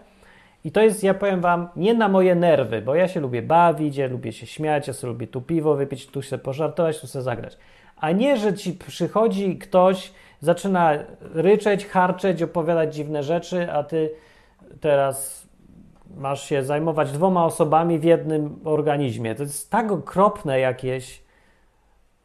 i 0.65 0.71
to 0.71 0.81
jest, 0.81 1.03
ja 1.03 1.13
powiem 1.13 1.41
wam, 1.41 1.67
nie 1.75 1.93
na 1.93 2.07
moje 2.07 2.35
nerwy, 2.35 2.81
bo 2.81 2.95
ja 2.95 3.07
się 3.07 3.19
lubię 3.19 3.41
bawić, 3.41 3.97
ja 3.97 4.07
lubię 4.07 4.31
się 4.31 4.45
śmiać, 4.45 4.87
ja 4.87 4.93
sobie 4.93 5.13
lubię 5.13 5.27
tu 5.27 5.41
piwo 5.41 5.75
wypić, 5.75 6.07
tu 6.07 6.21
się 6.21 6.37
pożartować, 6.37 6.99
tu 6.99 7.07
sobie 7.07 7.23
zagrać. 7.23 7.57
A 7.97 8.11
nie, 8.11 8.37
że 8.37 8.53
ci 8.53 8.73
przychodzi 8.73 9.57
ktoś, 9.57 10.11
zaczyna 10.39 10.91
ryczeć, 11.33 11.85
harczeć, 11.85 12.43
opowiadać 12.43 12.95
dziwne 12.95 13.23
rzeczy, 13.23 13.71
a 13.71 13.83
ty 13.83 14.11
teraz 14.81 15.47
masz 16.17 16.49
się 16.49 16.63
zajmować 16.63 17.11
dwoma 17.11 17.45
osobami 17.45 17.99
w 17.99 18.03
jednym 18.03 18.59
organizmie. 18.63 19.35
To 19.35 19.43
jest 19.43 19.71
tak 19.71 19.91
okropne 19.91 20.59
jakieś. 20.59 21.23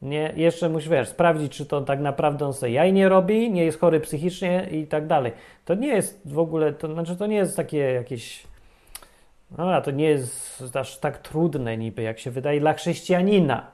Nie, 0.01 0.33
jeszcze 0.35 0.69
musisz, 0.69 0.89
wiesz, 0.89 1.09
sprawdzić, 1.09 1.51
czy 1.51 1.65
to 1.65 1.81
tak 1.81 1.99
naprawdę 1.99 2.45
on 2.45 2.53
sobie 2.53 2.71
jaj 2.71 2.93
nie 2.93 3.09
robi, 3.09 3.51
nie 3.51 3.65
jest 3.65 3.79
chory 3.79 3.99
psychicznie 3.99 4.67
i 4.71 4.87
tak 4.87 5.07
dalej. 5.07 5.31
To 5.65 5.75
nie 5.75 5.87
jest 5.87 6.21
w 6.25 6.39
ogóle, 6.39 6.73
to 6.73 6.93
znaczy 6.93 7.15
to 7.15 7.27
nie 7.27 7.35
jest 7.35 7.57
takie 7.57 7.77
jakieś, 7.77 8.43
no 9.57 9.81
to 9.81 9.91
nie 9.91 10.05
jest 10.05 10.63
aż 10.75 10.97
tak 10.97 11.17
trudne 11.17 11.77
niby, 11.77 12.01
jak 12.01 12.19
się 12.19 12.31
wydaje 12.31 12.59
dla 12.59 12.73
chrześcijanina. 12.73 13.71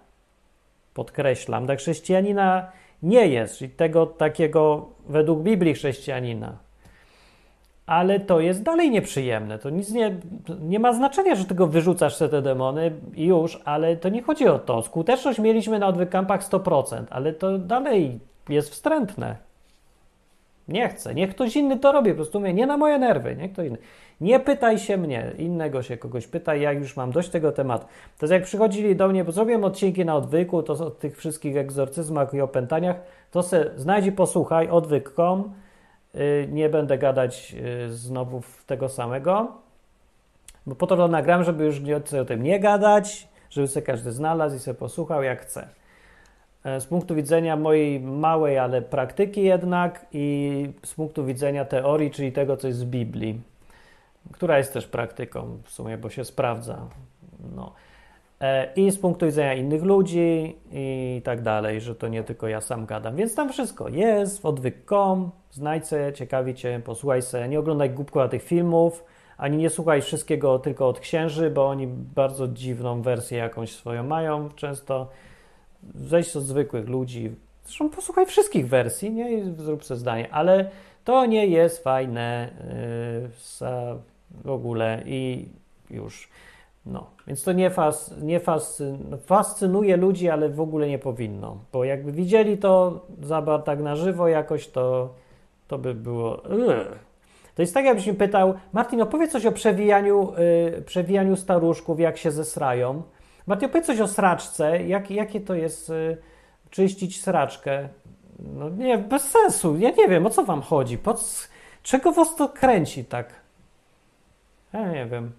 Podkreślam, 0.94 1.66
dla 1.66 1.76
chrześcijanina 1.76 2.72
nie 3.04 3.28
jest, 3.28 3.58
czyli 3.58 3.70
tego 3.70 4.06
takiego 4.06 4.90
według 5.08 5.40
Biblii 5.40 5.74
chrześcijanina 5.74 6.65
ale 7.86 8.20
to 8.20 8.40
jest 8.40 8.64
dalej 8.64 8.92
nieprzyjemne. 8.92 9.60
To 9.60 9.70
nic 9.70 9.92
nie, 9.92 10.16
nie 10.62 10.80
ma 10.80 10.94
znaczenia, 10.94 11.36
że 11.36 11.46
tego 11.46 11.68
wyrzucasz 11.68 12.18
te 12.18 12.42
demony 12.42 12.92
i 13.16 13.26
już, 13.26 13.62
ale 13.66 13.96
to 13.96 14.10
nie 14.10 14.24
chodzi 14.24 14.48
o 14.48 14.60
to. 14.60 14.82
Skuteczność 14.82 15.40
mieliśmy 15.40 15.80
na 15.80 15.88
odwykampach 15.88 16.44
100%, 16.44 17.04
ale 17.10 17.34
to 17.34 17.58
dalej 17.58 18.20
jest 18.50 18.70
wstrętne. 18.70 19.36
Nie 20.68 20.90
chcę. 20.90 21.16
Niech 21.16 21.30
ktoś 21.30 21.56
inny 21.56 21.80
to 21.80 21.92
robi. 21.92 22.10
Po 22.12 22.16
prostu 22.16 22.40
mówię, 22.40 22.54
nie 22.54 22.68
na 22.68 22.78
moje 22.78 23.00
nerwy. 23.00 23.36
Niech 23.36 23.54
ktoś 23.54 23.68
inny. 23.68 23.78
Nie 24.22 24.40
pytaj 24.40 24.80
się 24.80 24.98
mnie, 24.98 25.32
innego 25.38 25.84
się 25.84 25.98
kogoś 25.98 26.28
pytaj, 26.28 26.62
jak 26.62 26.80
już 26.80 26.96
mam 26.96 27.12
dość 27.12 27.30
tego 27.30 27.52
tematu. 27.52 27.86
To 28.18 28.26
jest 28.26 28.34
jak 28.34 28.44
przychodzili 28.44 28.96
do 28.96 29.08
mnie, 29.08 29.24
bo 29.24 29.32
zrobiłem 29.32 29.64
odcinki 29.64 30.06
na 30.06 30.16
odwyku, 30.16 30.64
to 30.64 30.74
o 30.74 30.90
tych 30.90 31.18
wszystkich 31.18 31.58
egzorcyzmach 31.58 32.34
i 32.34 32.42
opętaniach, 32.42 32.96
to 33.32 33.44
se 33.44 33.72
znajdź 33.76 34.06
i 34.06 34.12
posłuchaj, 34.12 34.70
odwyk.com 34.70 35.54
nie 36.48 36.70
będę 36.70 36.98
gadać 36.98 37.56
y, 37.86 37.94
znowu 37.94 38.42
tego 38.68 38.90
samego, 38.90 39.52
bo 40.66 40.76
po 40.76 40.88
to 40.88 40.98
to 40.98 41.08
nagram, 41.08 41.44
żeby 41.44 41.66
już 41.66 41.82
o 42.22 42.26
tym 42.26 42.44
nie 42.44 42.60
gadać, 42.60 43.28
żeby 43.50 43.68
sobie 43.68 43.86
każdy 43.86 44.12
znalazł 44.12 44.56
i 44.56 44.60
sobie 44.60 44.76
posłuchał 44.76 45.24
jak 45.24 45.42
chce. 45.42 45.68
E, 46.64 46.82
z 46.82 46.86
punktu 46.86 47.16
widzenia 47.16 47.56
mojej 47.56 48.00
małej, 48.00 48.58
ale 48.58 48.82
praktyki 48.82 49.44
jednak 49.44 50.06
i 50.12 50.70
z 50.84 50.94
punktu 50.94 51.26
widzenia 51.26 51.66
teorii, 51.66 52.12
czyli 52.12 52.32
tego, 52.32 52.58
co 52.58 52.68
jest 52.68 52.80
z 52.80 52.86
Biblii, 52.86 53.42
która 54.32 54.58
jest 54.58 54.74
też 54.74 54.88
praktyką 54.88 55.58
w 55.64 55.72
sumie, 55.72 55.98
bo 55.98 56.10
się 56.10 56.26
sprawdza. 56.26 56.88
No. 57.56 57.74
E, 58.42 58.74
i 58.76 58.92
z 58.92 58.98
punktu 58.98 59.26
widzenia 59.26 59.54
innych 59.54 59.84
ludzi 59.84 60.56
i 60.72 61.22
tak 61.24 61.42
dalej, 61.42 61.82
że 61.82 61.96
to 61.96 62.08
nie 62.08 62.24
tylko 62.24 62.48
ja 62.48 62.62
sam 62.62 62.86
gadam. 62.86 63.16
Więc 63.16 63.36
tam 63.36 63.50
wszystko 63.50 63.90
jest 63.90 64.42
w 64.42 64.46
odwyk.com, 64.46 65.32
znajdź 65.52 65.88
se, 65.88 66.14
ciekawi 66.14 66.56
Cię, 66.56 66.82
posłuchaj 66.86 67.22
se, 67.22 67.50
nie 67.50 67.60
oglądaj 67.60 67.90
głupkowatych 67.90 68.44
filmów, 68.44 69.04
ani 69.38 69.58
nie 69.58 69.70
słuchaj 69.70 70.02
wszystkiego 70.02 70.60
tylko 70.60 70.88
od 70.88 71.00
księży, 71.00 71.50
bo 71.50 71.68
oni 71.68 71.88
bardzo 71.88 72.48
dziwną 72.48 73.02
wersję 73.02 73.38
jakąś 73.38 73.72
swoją 73.72 74.04
mają 74.04 74.50
często. 74.50 75.10
Zejdź 75.96 76.36
od 76.36 76.44
zwykłych 76.44 76.90
ludzi, 76.90 77.36
zresztą 77.66 77.90
posłuchaj 77.90 78.26
wszystkich 78.26 78.68
wersji, 78.68 79.12
nie? 79.12 79.34
I 79.34 79.44
zrób 79.58 79.84
sobie 79.84 80.00
zdanie, 80.00 80.34
ale 80.34 80.70
to 81.04 81.26
nie 81.26 81.48
jest 81.48 81.84
fajne 81.84 82.50
yy, 83.62 83.70
w 84.44 84.50
ogóle 84.50 85.04
i 85.06 85.50
już. 85.90 86.30
No, 86.86 87.10
więc 87.28 87.44
to 87.44 87.52
nie, 87.52 87.70
fas, 87.70 88.14
nie 88.22 88.42
fascynuje 89.26 89.98
ludzi, 89.98 90.30
ale 90.30 90.50
w 90.50 90.62
ogóle 90.62 90.88
nie 90.88 91.00
powinno, 91.00 91.58
bo 91.74 91.84
jakby 91.84 92.12
widzieli 92.12 92.58
to 92.58 93.02
za 93.22 93.60
tak 93.66 93.80
na 93.80 93.96
żywo 93.96 94.28
jakoś, 94.28 94.68
to, 94.68 95.14
to 95.68 95.78
by 95.78 95.94
było... 95.94 96.42
To 97.56 97.62
jest 97.62 97.74
tak, 97.74 97.86
jakbyś 97.86 98.08
mi 98.08 98.14
pytał, 98.14 98.54
Martin, 98.74 99.02
opowiedz 99.02 99.32
coś 99.32 99.46
o 99.46 99.52
przewijaniu, 99.52 100.34
yy, 100.74 100.82
przewijaniu 100.82 101.36
staruszków, 101.36 102.00
jak 102.00 102.18
się 102.18 102.32
zesrają. 102.32 103.04
Martin, 103.48 103.70
opowiedz 103.70 103.86
coś 103.86 104.00
o 104.00 104.08
sraczce, 104.08 104.84
jak, 104.84 105.12
jakie 105.12 105.42
to 105.42 105.56
jest 105.56 105.90
yy, 105.90 106.18
czyścić 106.70 107.22
sraczkę. 107.22 107.90
No 108.40 108.70
nie, 108.70 108.98
bez 108.98 109.24
sensu, 109.24 109.78
ja 109.78 109.90
nie 109.90 110.08
wiem, 110.08 110.26
o 110.26 110.30
co 110.30 110.46
wam 110.46 110.62
chodzi, 110.62 110.98
po, 110.98 111.16
czego 111.84 112.12
was 112.12 112.36
to 112.36 112.50
kręci 112.50 113.06
tak? 113.06 113.34
Ja 114.74 114.92
nie 114.92 115.06
wiem. 115.06 115.32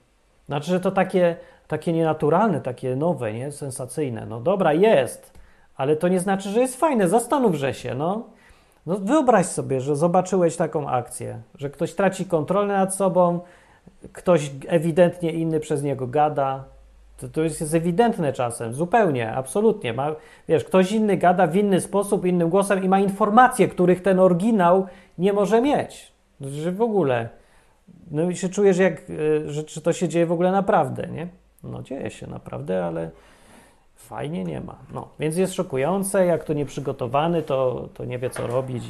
Znaczy, 0.47 0.71
że 0.71 0.81
to 0.81 0.91
takie, 0.91 1.37
takie 1.69 1.93
nienaturalne, 1.93 2.61
takie 2.61 2.97
nowe, 2.97 3.33
nie? 3.33 3.53
sensacyjne. 3.53 4.27
No 4.27 4.41
dobra, 4.41 4.73
jest, 4.73 5.33
ale 5.77 5.97
to 5.97 6.09
nie 6.09 6.21
znaczy, 6.21 6.49
że 6.49 6.61
jest 6.61 6.81
fajne. 6.81 7.09
Zastanówże 7.09 7.75
się, 7.75 7.95
no. 7.95 8.23
no. 8.87 8.97
Wyobraź 8.97 9.47
sobie, 9.47 9.81
że 9.81 9.97
zobaczyłeś 9.97 10.57
taką 10.57 10.89
akcję, 10.89 11.39
że 11.59 11.71
ktoś 11.71 11.95
traci 11.95 12.25
kontrolę 12.25 12.75
nad 12.75 12.95
sobą, 12.95 13.41
ktoś 14.13 14.51
ewidentnie 14.69 15.33
inny 15.33 15.61
przez 15.61 15.83
niego 15.83 16.07
gada. 16.07 16.65
To, 17.17 17.29
to 17.29 17.43
jest, 17.43 17.61
jest 17.61 17.75
ewidentne 17.75 18.33
czasem, 18.33 18.75
zupełnie, 18.75 19.33
absolutnie. 19.33 19.93
Ma, 19.93 20.15
wiesz, 20.49 20.65
ktoś 20.65 20.93
inny 20.93 21.17
gada 21.17 21.47
w 21.47 21.57
inny 21.57 21.81
sposób, 21.81 22.25
innym 22.25 22.51
głosem 22.51 22.85
i 22.85 22.89
ma 22.89 23.01
informacje, 23.01 23.69
których 23.69 24.03
ten 24.03 24.21
oryginał 24.21 24.87
nie 25.19 25.33
może 25.33 25.61
mieć. 25.63 26.13
Że 26.41 26.73
w 26.73 26.83
ogóle. 26.83 27.29
No 28.11 28.31
i 28.31 28.37
się 28.37 28.49
czujesz, 28.49 28.79
jak, 28.79 29.03
e, 29.11 29.51
że 29.51 29.65
czy 29.65 29.81
to 29.81 29.93
się 29.93 30.09
dzieje 30.09 30.27
w 30.27 30.33
ogóle 30.33 30.53
naprawdę, 30.53 31.07
nie? 31.07 31.29
No 31.65 31.83
dzieje 31.83 32.11
się 32.11 32.27
naprawdę, 32.27 32.85
ale 32.85 33.11
fajnie 33.97 34.45
nie 34.45 34.61
ma. 34.61 34.77
No, 34.95 35.09
więc 35.19 35.37
jest 35.37 35.55
szokujące, 35.55 36.27
jak 36.27 36.45
to 36.45 36.53
nieprzygotowany, 36.53 37.43
to, 37.43 37.89
to 37.95 38.05
nie 38.05 38.19
wie 38.19 38.31
co 38.31 38.47
robić. 38.47 38.85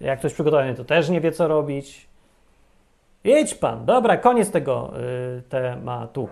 Jak 0.00 0.18
ktoś 0.18 0.32
przygotowany, 0.32 0.74
to 0.74 0.84
też 0.84 1.08
nie 1.08 1.20
wie 1.20 1.32
co 1.32 1.48
robić. 1.48 2.06
Jedź 3.24 3.54
pan. 3.54 3.84
Dobra, 3.84 4.16
koniec 4.16 4.50
tego 4.50 4.92
y, 5.38 5.42
tematu. 5.42 6.28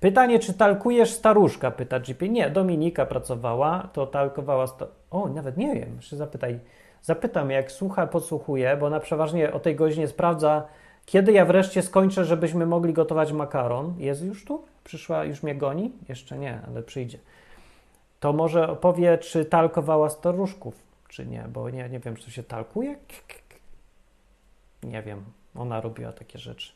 Pytanie, 0.00 0.38
czy 0.38 0.54
talkujesz 0.54 1.10
staruszka, 1.10 1.70
pyta 1.70 2.00
GP. 2.00 2.28
Nie, 2.28 2.50
Dominika 2.50 3.06
pracowała, 3.06 3.88
to 3.92 4.06
talkowała... 4.06 4.66
Sta... 4.66 4.86
O, 5.10 5.28
nawet 5.28 5.56
nie 5.56 5.74
wiem, 5.74 5.96
jeszcze 5.96 6.16
zapytaj. 6.16 6.60
Zapytam, 7.02 7.50
jak 7.50 7.72
słucha, 7.72 8.06
podsłuchuje, 8.06 8.76
bo 8.76 8.86
ona 8.86 9.00
przeważnie 9.00 9.52
o 9.52 9.60
tej 9.60 9.76
godzinie 9.76 10.08
sprawdza, 10.08 10.62
kiedy 11.06 11.32
ja 11.32 11.44
wreszcie 11.44 11.82
skończę, 11.82 12.24
żebyśmy 12.24 12.66
mogli 12.66 12.92
gotować 12.92 13.32
makaron. 13.32 13.94
Jest 13.98 14.22
już 14.22 14.44
tu? 14.44 14.64
Przyszła, 14.84 15.24
już 15.24 15.42
mnie 15.42 15.54
goni? 15.54 15.92
Jeszcze 16.08 16.38
nie, 16.38 16.60
ale 16.66 16.82
przyjdzie. 16.82 17.18
To 18.20 18.32
może 18.32 18.68
opowie, 18.68 19.18
czy 19.18 19.44
talkowała 19.44 20.10
staruszków, 20.10 20.74
czy 21.08 21.26
nie, 21.26 21.44
bo 21.52 21.70
nie, 21.70 21.88
nie 21.88 22.00
wiem, 22.00 22.16
czy 22.16 22.30
się 22.30 22.42
talkuje. 22.42 22.96
Nie 24.82 25.02
wiem, 25.02 25.24
ona 25.54 25.80
robiła 25.80 26.12
takie 26.12 26.38
rzeczy. 26.38 26.72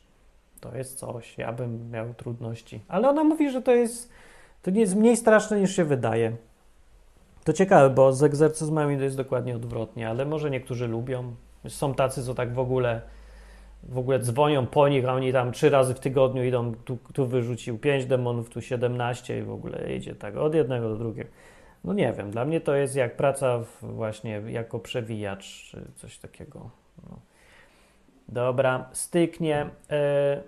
To 0.61 0.75
jest 0.75 0.99
coś, 0.99 1.37
ja 1.37 1.53
bym 1.53 1.91
miał 1.91 2.13
trudności. 2.13 2.81
Ale 2.87 3.09
ona 3.09 3.23
mówi, 3.23 3.51
że 3.51 3.61
to 3.61 3.71
jest, 3.71 4.09
to 4.61 4.71
nie 4.71 4.81
jest 4.81 4.95
mniej 4.95 5.17
straszne 5.17 5.59
niż 5.59 5.75
się 5.75 5.85
wydaje. 5.85 6.35
To 7.43 7.53
ciekawe, 7.53 7.89
bo 7.89 8.13
z 8.13 8.23
egzorcyzmami 8.23 8.97
to 8.97 9.03
jest 9.03 9.17
dokładnie 9.17 9.55
odwrotnie, 9.55 10.09
ale 10.09 10.25
może 10.25 10.49
niektórzy 10.49 10.87
lubią. 10.87 11.35
Są 11.67 11.93
tacy, 11.93 12.23
co 12.23 12.35
tak 12.35 12.53
w 12.53 12.59
ogóle 12.59 13.01
w 13.83 13.97
ogóle 13.97 14.19
dzwonią 14.19 14.67
po 14.67 14.87
nich, 14.87 15.05
a 15.05 15.13
oni 15.13 15.33
tam 15.33 15.51
trzy 15.51 15.69
razy 15.69 15.93
w 15.93 15.99
tygodniu 15.99 16.43
idą, 16.43 16.73
tu, 16.85 16.97
tu 17.13 17.27
wyrzucił 17.27 17.77
pięć 17.77 18.05
demonów, 18.05 18.49
tu 18.49 18.61
17 18.61 19.39
i 19.39 19.41
w 19.43 19.51
ogóle 19.51 19.95
idzie 19.95 20.15
tak 20.15 20.37
od 20.37 20.55
jednego 20.55 20.89
do 20.89 20.95
drugiego. 20.95 21.29
No 21.83 21.93
nie 21.93 22.13
wiem, 22.13 22.31
dla 22.31 22.45
mnie 22.45 22.61
to 22.61 22.75
jest 22.75 22.95
jak 22.95 23.15
praca 23.15 23.59
właśnie 23.81 24.41
jako 24.47 24.79
przewijacz, 24.79 25.69
czy 25.71 25.81
coś 25.95 26.17
takiego. 26.17 26.69
No. 27.09 27.19
Dobra, 28.27 28.89
styknie. 28.91 29.69
E, 29.89 30.43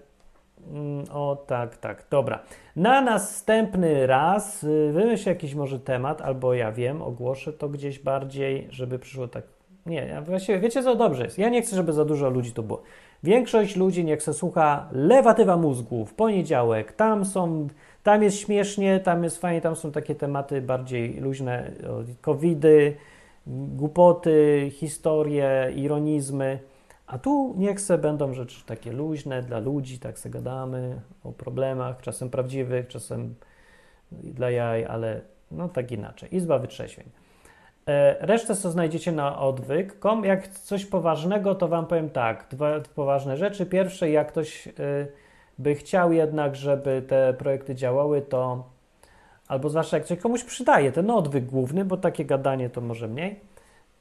mm, 0.71 1.05
o 1.11 1.35
tak, 1.47 1.77
tak, 1.77 2.05
dobra. 2.09 2.39
Na 2.75 3.01
następny 3.01 4.07
raz 4.07 4.63
y, 4.63 4.91
wymyśl 4.93 5.29
jakiś 5.29 5.55
może 5.55 5.79
temat, 5.79 6.21
albo 6.21 6.53
ja 6.53 6.71
wiem, 6.71 7.01
ogłoszę 7.01 7.53
to 7.53 7.69
gdzieś 7.69 7.99
bardziej, 7.99 8.67
żeby 8.69 8.99
przyszło 8.99 9.27
tak. 9.27 9.43
Nie, 9.85 10.21
właściwie 10.25 10.59
wiecie 10.59 10.83
co 10.83 10.95
dobrze 10.95 11.23
jest. 11.23 11.37
Ja 11.37 11.49
nie 11.49 11.61
chcę, 11.61 11.75
żeby 11.75 11.93
za 11.93 12.05
dużo 12.05 12.29
ludzi 12.29 12.51
tu 12.51 12.63
było. 12.63 12.81
Większość 13.23 13.75
ludzi 13.75 14.05
niech 14.05 14.23
se 14.23 14.33
słucha 14.33 14.89
lewatywa 14.91 15.57
mózgu 15.57 16.05
w 16.05 16.13
poniedziałek. 16.13 16.91
Tam 16.91 17.25
są, 17.25 17.67
tam 18.03 18.23
jest 18.23 18.37
śmiesznie, 18.39 18.99
tam 18.99 19.23
jest 19.23 19.37
fajnie, 19.37 19.61
tam 19.61 19.75
są 19.75 19.91
takie 19.91 20.15
tematy 20.15 20.61
bardziej 20.61 21.19
luźne, 21.19 21.71
covidy, 22.21 22.95
głupoty, 23.47 24.69
historie, 24.71 25.71
ironizmy. 25.75 26.59
A 27.07 27.17
tu 27.17 27.55
niech 27.57 27.81
se 27.81 27.97
będą 27.97 28.33
rzeczy 28.33 28.65
takie 28.65 28.91
luźne 28.91 29.43
dla 29.43 29.59
ludzi, 29.59 29.99
tak 29.99 30.19
se 30.19 30.29
gadamy 30.29 31.01
o 31.23 31.31
problemach, 31.31 32.01
czasem 32.01 32.29
prawdziwych, 32.29 32.87
czasem 32.87 33.35
dla 34.11 34.51
jaj, 34.51 34.85
ale 34.85 35.21
no 35.51 35.69
tak 35.69 35.91
inaczej. 35.91 36.35
Izba 36.35 36.59
wytrzeźwień. 36.59 37.20
E, 37.87 38.25
resztę 38.25 38.55
co 38.55 38.71
znajdziecie 38.71 39.11
na 39.11 39.39
odwyk.com. 39.39 40.25
Jak 40.25 40.47
coś 40.47 40.85
poważnego, 40.85 41.55
to 41.55 41.67
Wam 41.67 41.87
powiem 41.87 42.09
tak. 42.09 42.47
Dwa 42.51 42.79
poważne 42.95 43.37
rzeczy. 43.37 43.65
Pierwsze, 43.65 44.09
jak 44.09 44.27
ktoś 44.27 44.67
e, 44.67 44.71
by 45.57 45.75
chciał 45.75 46.13
jednak, 46.13 46.55
żeby 46.55 47.01
te 47.07 47.33
projekty 47.33 47.75
działały, 47.75 48.21
to 48.21 48.63
albo 49.47 49.69
zwłaszcza 49.69 49.97
jak 49.97 50.05
coś 50.05 50.19
komuś 50.19 50.43
przydaje, 50.43 50.91
ten 50.91 51.09
odwyk 51.09 51.45
główny, 51.45 51.85
bo 51.85 51.97
takie 51.97 52.25
gadanie 52.25 52.69
to 52.69 52.81
może 52.81 53.07
mniej, 53.07 53.39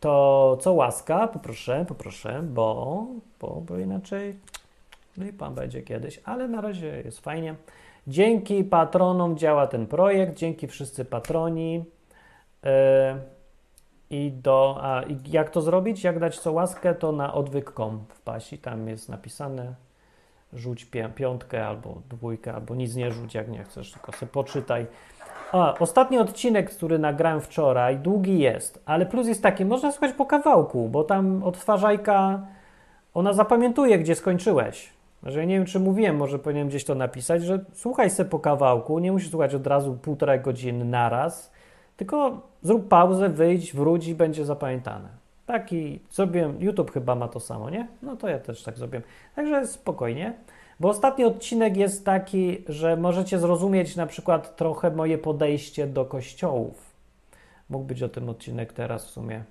to 0.01 0.59
co 0.61 0.73
łaska, 0.73 1.29
poproszę, 1.29 1.85
poproszę, 1.89 2.43
bo, 2.43 3.07
bo, 3.41 3.63
bo 3.67 3.79
inaczej 3.79 4.37
no 5.17 5.27
Pan 5.39 5.55
będzie 5.55 5.83
kiedyś, 5.83 6.21
ale 6.25 6.49
na 6.49 6.61
razie 6.61 7.03
jest 7.05 7.21
fajnie. 7.21 7.55
Dzięki 8.07 8.65
patronom 8.65 9.37
działa 9.37 9.67
ten 9.67 9.87
projekt, 9.87 10.37
dzięki 10.37 10.69
wszyscy 10.69 11.05
patroni. 11.05 11.85
Yy, 12.63 12.71
i 14.11 14.33
do, 14.33 14.79
a 14.83 15.03
jak 15.27 15.51
to 15.51 15.61
zrobić? 15.61 16.05
Jak 16.05 16.19
dać 16.19 16.39
co 16.39 16.53
łaskę, 16.53 16.95
to 16.95 17.13
na 17.13 17.35
odwyk.com 17.35 18.05
wpaść 18.09 18.53
i 18.53 18.59
tam 18.59 18.89
jest 18.89 19.09
napisane 19.09 19.75
rzuć 20.53 20.87
piątkę 21.15 21.67
albo 21.67 22.03
dwójkę, 22.11 22.55
albo 22.55 22.75
nic 22.75 22.95
nie 22.95 23.13
rzuć, 23.13 23.35
jak 23.35 23.49
nie 23.49 23.65
chcesz, 23.65 23.93
tylko 23.93 24.13
sobie 24.13 24.33
poczytaj. 24.33 24.87
A, 25.53 25.75
ostatni 25.79 26.19
odcinek, 26.19 26.71
który 26.71 26.99
nagrałem 26.99 27.41
wczoraj, 27.41 27.97
długi 27.97 28.39
jest, 28.39 28.83
ale 28.87 29.07
plus 29.07 29.27
jest 29.27 29.43
taki, 29.43 29.65
można 29.65 29.93
słuchać 29.93 30.13
po 30.13 30.27
kawałku, 30.27 30.89
bo 30.89 31.05
tam 31.05 31.43
odtwarzajka, 31.43 32.47
ona 33.15 33.33
zapamiętuje, 33.33 33.99
gdzie 33.99 34.15
skończyłeś. 34.15 34.93
Że 35.23 35.39
ja 35.39 35.45
nie 35.45 35.55
wiem, 35.55 35.67
czy 35.67 35.81
mówiłem, 35.81 36.17
może 36.17 36.39
powinienem 36.39 36.69
gdzieś 36.69 36.85
to 36.85 36.95
napisać, 36.95 37.43
że 37.43 37.65
słuchaj 37.73 38.11
sobie 38.11 38.31
po 38.31 38.39
kawałku, 38.39 38.99
nie 38.99 39.13
musisz 39.13 39.31
słuchać 39.31 39.55
od 39.55 39.67
razu 39.67 39.95
półtorej 39.95 40.41
godziny 40.41 40.85
naraz, 40.85 41.53
tylko 42.01 42.41
zrób 42.63 42.89
pauzę, 42.89 43.29
wyjdź, 43.29 43.75
wróć 43.75 44.07
i 44.07 44.15
będzie 44.15 44.45
zapamiętane. 44.45 45.09
Taki 45.47 46.01
zrobiłem, 46.11 46.57
YouTube 46.61 46.91
chyba 46.91 47.15
ma 47.15 47.29
to 47.29 47.41
samo, 47.41 47.71
nie? 47.71 47.89
No 48.03 48.17
to 48.17 48.29
ja 48.29 48.39
też 48.39 48.63
tak 48.63 48.79
zrobiłem. 48.79 49.03
Także 49.37 49.67
spokojnie. 49.67 50.33
Bo 50.81 50.89
ostatni 50.89 51.25
odcinek 51.25 51.77
jest 51.77 52.05
taki, 52.05 52.65
że 52.69 52.97
możecie 52.97 53.39
zrozumieć 53.39 53.97
na 53.97 54.07
przykład 54.07 54.57
trochę 54.57 54.91
moje 54.91 55.19
podejście 55.19 55.87
do 55.87 56.05
kościołów. 56.05 56.91
Mógł 57.71 57.85
być 57.85 58.03
o 58.03 58.09
tym 58.09 58.29
odcinek 58.29 58.73
teraz 58.73 59.07
w 59.07 59.11
sumie. 59.11 59.45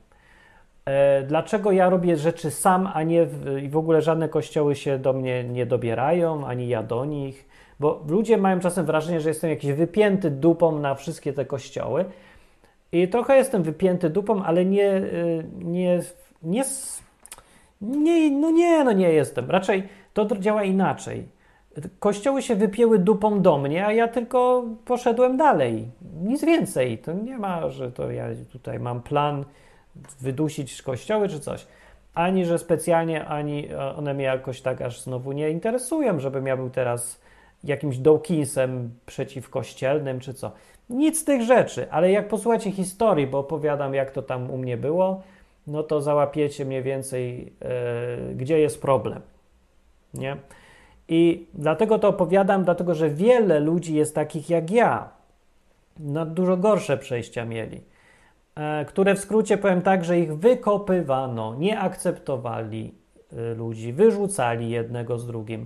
E, 0.85 1.23
dlaczego 1.23 1.71
ja 1.71 1.89
robię 1.89 2.17
rzeczy 2.17 2.51
sam, 2.51 2.89
a 2.93 3.03
nie 3.03 3.26
w, 3.26 3.57
i 3.63 3.69
w 3.69 3.77
ogóle 3.77 4.01
żadne 4.01 4.30
kościoły 4.30 4.76
się 4.76 4.99
do 4.99 5.13
mnie 5.13 5.43
nie 5.43 5.65
dobierają, 5.65 6.47
ani 6.47 6.67
ja 6.67 6.84
do 6.84 7.05
nich? 7.05 7.49
Bo 7.80 8.03
ludzie 8.07 8.38
mają 8.38 8.59
czasem 8.59 8.85
wrażenie, 8.85 9.21
że 9.21 9.30
jestem 9.30 9.49
jakiś 9.49 9.71
wypięty 9.71 10.31
dupą 10.31 10.80
na 10.80 10.95
wszystkie 10.95 11.34
te 11.34 11.45
kościoły, 11.45 12.05
i 12.91 13.07
trochę 13.07 13.37
jestem 13.37 13.63
wypięty 13.63 14.09
dupą, 14.09 14.43
ale 14.43 14.65
nie, 14.65 14.95
y, 14.95 15.45
nie, 15.61 16.01
nie, 16.43 16.63
nie, 17.81 18.31
no 18.31 18.51
nie, 18.51 18.83
no 18.83 18.91
nie 18.91 19.13
jestem. 19.13 19.51
Raczej 19.51 19.83
to 20.13 20.25
działa 20.25 20.63
inaczej. 20.63 21.27
Kościoły 21.99 22.41
się 22.41 22.55
wypięły 22.55 22.99
dupą 22.99 23.41
do 23.41 23.57
mnie, 23.57 23.85
a 23.85 23.93
ja 23.93 24.07
tylko 24.07 24.65
poszedłem 24.85 25.37
dalej. 25.37 25.87
Nic 26.21 26.45
więcej. 26.45 26.97
To 26.97 27.13
nie 27.13 27.37
ma, 27.37 27.69
że 27.69 27.91
to 27.91 28.11
ja 28.11 28.25
tutaj 28.51 28.79
mam 28.79 29.01
plan 29.01 29.45
wydusić 30.21 30.81
kościoły 30.81 31.29
czy 31.29 31.39
coś. 31.39 31.67
Ani, 32.13 32.45
że 32.45 32.59
specjalnie, 32.59 33.25
ani 33.25 33.67
one 33.97 34.13
mnie 34.13 34.23
jakoś 34.23 34.61
tak 34.61 34.81
aż 34.81 35.01
znowu 35.01 35.31
nie 35.31 35.49
interesują, 35.49 36.19
żebym 36.19 36.47
ja 36.47 36.57
był 36.57 36.69
teraz 36.69 37.21
jakimś 37.63 37.97
Dawkinsem 37.97 38.91
przeciwkościelnym 39.05 40.19
czy 40.19 40.33
co. 40.33 40.51
Nic 40.89 41.19
z 41.19 41.23
tych 41.23 41.41
rzeczy, 41.41 41.91
ale 41.91 42.11
jak 42.11 42.27
posłuchacie 42.27 42.71
historii, 42.71 43.27
bo 43.27 43.39
opowiadam, 43.39 43.93
jak 43.93 44.11
to 44.11 44.21
tam 44.21 44.51
u 44.51 44.57
mnie 44.57 44.77
było, 44.77 45.21
no 45.67 45.83
to 45.83 46.01
załapiecie 46.01 46.65
mniej 46.65 46.83
więcej, 46.83 47.53
yy, 48.27 48.35
gdzie 48.35 48.59
jest 48.59 48.81
problem. 48.81 49.21
Nie? 50.13 50.37
I 51.07 51.47
dlatego 51.53 51.99
to 51.99 52.07
opowiadam, 52.07 52.63
dlatego 52.63 52.95
że 52.95 53.09
wiele 53.09 53.59
ludzi 53.59 53.95
jest 53.95 54.15
takich 54.15 54.49
jak 54.49 54.71
ja. 54.71 55.09
No, 55.99 56.25
dużo 56.25 56.57
gorsze 56.57 56.97
przejścia 56.97 57.45
mieli, 57.45 57.81
yy, 58.57 58.85
które 58.85 59.15
w 59.15 59.19
skrócie 59.19 59.57
powiem 59.57 59.81
tak, 59.81 60.05
że 60.05 60.19
ich 60.19 60.37
wykopywano, 60.37 61.55
nie 61.55 61.79
akceptowali 61.79 62.93
yy, 63.31 63.55
ludzi, 63.55 63.93
wyrzucali 63.93 64.69
jednego 64.69 65.17
z 65.17 65.27
drugim. 65.27 65.65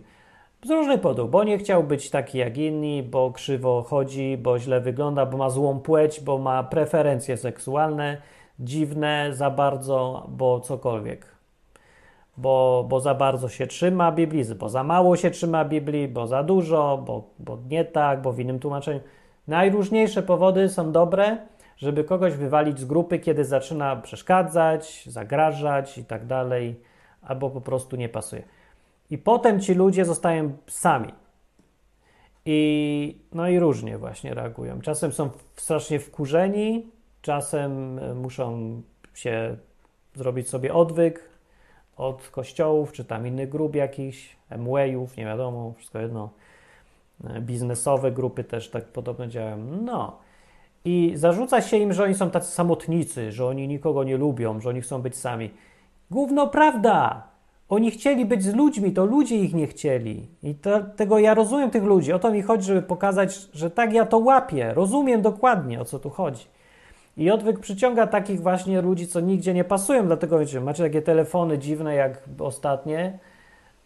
Z 0.65 0.69
różnych 0.69 1.01
powodów, 1.01 1.31
bo 1.31 1.43
nie 1.43 1.57
chciał 1.57 1.83
być 1.83 2.09
taki 2.09 2.37
jak 2.37 2.57
inni, 2.57 3.03
bo 3.03 3.31
krzywo 3.31 3.81
chodzi, 3.81 4.37
bo 4.37 4.59
źle 4.59 4.81
wygląda, 4.81 5.25
bo 5.25 5.37
ma 5.37 5.49
złą 5.49 5.79
płeć, 5.79 6.21
bo 6.21 6.37
ma 6.37 6.63
preferencje 6.63 7.37
seksualne, 7.37 8.17
dziwne 8.59 9.29
za 9.33 9.49
bardzo, 9.49 10.25
bo 10.29 10.59
cokolwiek. 10.59 11.25
Bo, 12.37 12.85
bo 12.89 12.99
za 12.99 13.15
bardzo 13.15 13.49
się 13.49 13.67
trzyma 13.67 14.11
Biblii, 14.11 14.43
bo 14.55 14.69
za 14.69 14.83
mało 14.83 15.17
się 15.17 15.31
trzyma 15.31 15.65
Biblii, 15.65 16.07
bo 16.07 16.27
za 16.27 16.43
dużo, 16.43 17.03
bo, 17.05 17.29
bo 17.39 17.57
nie 17.69 17.85
tak, 17.85 18.21
bo 18.21 18.31
w 18.31 18.39
innym 18.39 18.59
tłumaczeniu. 18.59 18.99
Najróżniejsze 19.47 20.23
powody 20.23 20.69
są 20.69 20.91
dobre, 20.91 21.37
żeby 21.77 22.03
kogoś 22.03 22.33
wywalić 22.33 22.79
z 22.79 22.85
grupy, 22.85 23.19
kiedy 23.19 23.45
zaczyna 23.45 23.95
przeszkadzać, 23.95 25.03
zagrażać 25.07 25.97
i 25.97 26.05
tak 26.05 26.25
dalej, 26.25 26.79
albo 27.21 27.49
po 27.49 27.61
prostu 27.61 27.95
nie 27.95 28.09
pasuje. 28.09 28.43
I 29.09 29.17
potem 29.17 29.59
ci 29.59 29.73
ludzie 29.73 30.05
zostają 30.05 30.57
sami. 30.67 31.13
I, 32.45 33.17
no 33.33 33.47
i 33.47 33.59
różnie 33.59 33.97
właśnie 33.97 34.33
reagują. 34.33 34.81
Czasem 34.81 35.11
są 35.11 35.29
strasznie 35.55 35.99
wkurzeni, 35.99 36.87
czasem 37.21 37.99
e, 37.99 38.13
muszą 38.13 38.81
się 39.13 39.57
zrobić 40.15 40.49
sobie 40.49 40.73
odwyk 40.73 41.29
od 41.97 42.29
kościołów, 42.29 42.91
czy 42.91 43.05
tam 43.05 43.27
innych 43.27 43.49
grup 43.49 43.75
jakichś, 43.75 44.35
MWayów, 44.57 45.17
nie 45.17 45.25
wiadomo, 45.25 45.73
wszystko 45.77 45.99
jedno. 45.99 46.29
E, 47.23 47.41
biznesowe 47.41 48.11
grupy 48.11 48.43
też 48.43 48.69
tak 48.69 48.85
podobno 48.85 49.27
działają. 49.27 49.57
No. 49.57 50.19
I 50.85 51.11
zarzuca 51.15 51.61
się 51.61 51.77
im, 51.77 51.93
że 51.93 52.03
oni 52.03 52.15
są 52.15 52.29
tacy 52.29 52.51
samotnicy, 52.51 53.31
że 53.31 53.45
oni 53.45 53.67
nikogo 53.67 54.03
nie 54.03 54.17
lubią, 54.17 54.59
że 54.59 54.69
oni 54.69 54.81
chcą 54.81 55.01
być 55.01 55.17
sami. 55.17 55.51
Gówno 56.11 56.47
prawda! 56.47 57.32
Oni 57.73 57.91
chcieli 57.91 58.25
być 58.25 58.43
z 58.43 58.55
ludźmi, 58.55 58.91
to 58.91 59.05
ludzie 59.05 59.35
ich 59.35 59.53
nie 59.53 59.67
chcieli. 59.67 60.27
I 60.43 60.55
to, 60.55 60.79
tego 60.95 61.19
ja 61.19 61.33
rozumiem 61.33 61.71
tych 61.71 61.83
ludzi. 61.83 62.13
O 62.13 62.19
to 62.19 62.31
mi 62.31 62.41
chodzi, 62.41 62.67
żeby 62.67 62.81
pokazać, 62.81 63.47
że 63.53 63.71
tak 63.71 63.93
ja 63.93 64.05
to 64.05 64.17
łapię. 64.17 64.73
Rozumiem 64.73 65.21
dokładnie, 65.21 65.81
o 65.81 65.85
co 65.85 65.99
tu 65.99 66.09
chodzi. 66.09 66.45
I 67.17 67.31
odwyk 67.31 67.59
przyciąga 67.59 68.07
takich 68.07 68.41
właśnie 68.41 68.81
ludzi, 68.81 69.07
co 69.07 69.19
nigdzie 69.19 69.53
nie 69.53 69.63
pasują, 69.63 70.05
dlatego 70.05 70.39
wiecie, 70.39 70.61
macie 70.61 70.83
takie 70.83 71.01
telefony 71.01 71.57
dziwne 71.57 71.95
jak 71.95 72.21
ostatnie 72.39 73.19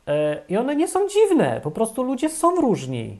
e, 0.07 0.41
i 0.49 0.57
one 0.57 0.75
nie 0.75 0.87
są 0.87 0.99
dziwne, 1.09 1.61
po 1.63 1.71
prostu 1.71 2.03
ludzie 2.03 2.29
są 2.29 2.55
różni. 2.55 3.19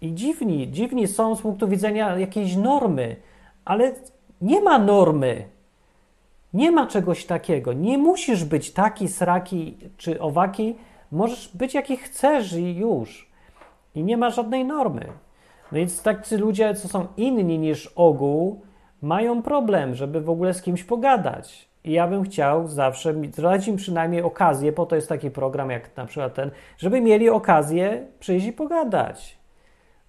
I 0.00 0.14
dziwni, 0.14 0.70
dziwni 0.70 1.08
są 1.08 1.36
z 1.36 1.42
punktu 1.42 1.68
widzenia 1.68 2.18
jakiejś 2.18 2.56
normy, 2.56 3.16
ale 3.64 3.92
nie 4.40 4.60
ma 4.60 4.78
normy. 4.78 5.44
Nie 6.54 6.70
ma 6.70 6.86
czegoś 6.86 7.24
takiego. 7.24 7.72
Nie 7.72 7.98
musisz 7.98 8.44
być 8.44 8.72
taki, 8.72 9.08
sraki 9.08 9.78
czy 9.96 10.20
owaki. 10.20 10.76
Możesz 11.12 11.56
być 11.56 11.74
jaki 11.74 11.96
chcesz 11.96 12.52
i 12.52 12.76
już. 12.76 13.30
I 13.94 14.04
nie 14.04 14.16
ma 14.16 14.30
żadnej 14.30 14.64
normy. 14.64 15.06
No 15.72 15.78
więc 15.78 16.02
tacy 16.02 16.38
ludzie, 16.38 16.74
co 16.74 16.88
są 16.88 17.06
inni 17.16 17.58
niż 17.58 17.86
ogół, 17.86 18.62
mają 19.02 19.42
problem, 19.42 19.94
żeby 19.94 20.20
w 20.20 20.30
ogóle 20.30 20.54
z 20.54 20.62
kimś 20.62 20.84
pogadać. 20.84 21.68
I 21.84 21.92
ja 21.92 22.06
bym 22.06 22.22
chciał 22.22 22.68
zawsze 22.68 23.14
dać 23.14 23.68
im 23.68 23.76
przynajmniej 23.76 24.22
okazję, 24.22 24.72
po 24.72 24.86
to 24.86 24.96
jest 24.96 25.08
taki 25.08 25.30
program 25.30 25.70
jak 25.70 25.96
na 25.96 26.06
przykład 26.06 26.34
ten, 26.34 26.50
żeby 26.78 27.00
mieli 27.00 27.28
okazję 27.28 28.06
przyjść 28.18 28.46
i 28.46 28.52
pogadać. 28.52 29.38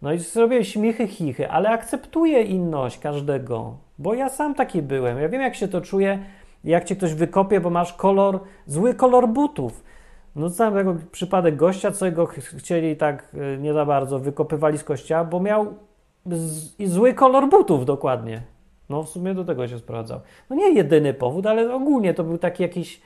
No 0.01 0.13
i 0.13 0.17
zrobię 0.17 0.65
śmichy, 0.65 1.07
chichy, 1.07 1.49
ale 1.49 1.69
akceptuję 1.69 2.41
inność 2.41 2.99
każdego, 2.99 3.77
bo 3.99 4.13
ja 4.13 4.29
sam 4.29 4.55
taki 4.55 4.81
byłem. 4.81 5.17
Ja 5.17 5.29
wiem, 5.29 5.41
jak 5.41 5.55
się 5.55 5.67
to 5.67 5.81
czuje, 5.81 6.19
jak 6.63 6.85
cię 6.85 6.95
ktoś 6.95 7.13
wykopie, 7.13 7.59
bo 7.59 7.69
masz 7.69 7.93
kolor, 7.93 8.39
zły 8.65 8.93
kolor 8.93 9.27
butów. 9.27 9.83
No 10.35 10.49
znam 10.49 10.73
tego 10.73 10.95
przypadek 11.11 11.55
gościa, 11.55 11.91
co 11.91 12.11
go 12.11 12.25
chcieli 12.25 12.97
tak 12.97 13.27
e, 13.33 13.57
nie 13.57 13.73
za 13.73 13.85
bardzo, 13.85 14.19
wykopywali 14.19 14.77
z 14.77 14.83
kościoła, 14.83 15.23
bo 15.23 15.39
miał 15.39 15.73
zły 16.85 17.13
kolor 17.13 17.49
butów 17.49 17.85
dokładnie. 17.85 18.41
No 18.89 19.03
w 19.03 19.09
sumie 19.09 19.33
do 19.33 19.45
tego 19.45 19.67
się 19.67 19.79
sprowadzał. 19.79 20.19
No 20.49 20.55
nie 20.55 20.73
jedyny 20.73 21.13
powód, 21.13 21.45
ale 21.45 21.73
ogólnie 21.73 22.13
to 22.13 22.23
był 22.23 22.37
taki 22.37 22.63
jakiś, 22.63 23.01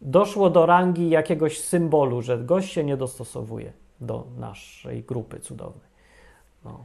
doszło 0.00 0.50
do 0.50 0.66
rangi 0.66 1.10
jakiegoś 1.10 1.60
symbolu, 1.60 2.22
że 2.22 2.38
gość 2.38 2.72
się 2.72 2.84
nie 2.84 2.96
dostosowuje 2.96 3.72
do 4.00 4.26
naszej 4.38 5.02
grupy 5.02 5.40
cudownej. 5.40 5.88
No. 6.64 6.84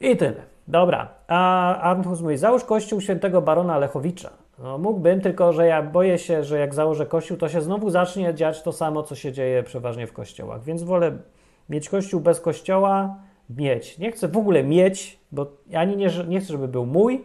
I 0.00 0.16
tyle. 0.16 0.55
Dobra. 0.68 1.08
A 1.28 1.80
Arnhus 1.80 2.20
mówi, 2.20 2.36
załóż 2.36 2.64
kościół 2.64 3.00
świętego 3.00 3.42
barona 3.42 3.78
Lechowicza. 3.78 4.30
No, 4.58 4.78
mógłbym, 4.78 5.20
tylko 5.20 5.52
że 5.52 5.66
ja 5.66 5.82
boję 5.82 6.18
się, 6.18 6.44
że 6.44 6.58
jak 6.58 6.74
założę 6.74 7.06
kościół, 7.06 7.36
to 7.36 7.48
się 7.48 7.60
znowu 7.62 7.90
zacznie 7.90 8.34
dziać 8.34 8.62
to 8.62 8.72
samo, 8.72 9.02
co 9.02 9.14
się 9.14 9.32
dzieje 9.32 9.62
przeważnie 9.62 10.06
w 10.06 10.12
kościołach. 10.12 10.62
Więc 10.64 10.82
wolę 10.82 11.12
mieć 11.68 11.88
kościół 11.88 12.20
bez 12.20 12.40
kościoła, 12.40 13.16
mieć. 13.50 13.98
Nie 13.98 14.12
chcę 14.12 14.28
w 14.28 14.36
ogóle 14.36 14.64
mieć, 14.64 15.18
bo 15.32 15.46
ani 15.74 15.96
nie, 15.96 16.10
nie 16.28 16.40
chcę, 16.40 16.52
żeby 16.52 16.68
był 16.68 16.86
mój, 16.86 17.24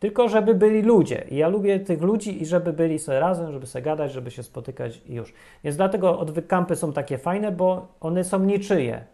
tylko 0.00 0.28
żeby 0.28 0.54
byli 0.54 0.82
ludzie. 0.82 1.24
I 1.30 1.36
ja 1.36 1.48
lubię 1.48 1.80
tych 1.80 2.02
ludzi 2.02 2.42
i 2.42 2.46
żeby 2.46 2.72
byli 2.72 2.98
sobie 2.98 3.20
razem, 3.20 3.52
żeby 3.52 3.66
sobie 3.66 3.82
gadać, 3.82 4.12
żeby 4.12 4.30
się 4.30 4.42
spotykać 4.42 5.00
i 5.06 5.14
już. 5.14 5.34
Więc 5.64 5.76
dlatego 5.76 6.18
odwykampy 6.18 6.76
są 6.76 6.92
takie 6.92 7.18
fajne, 7.18 7.52
bo 7.52 7.86
one 8.00 8.24
są 8.24 8.38
niczyje. 8.38 9.04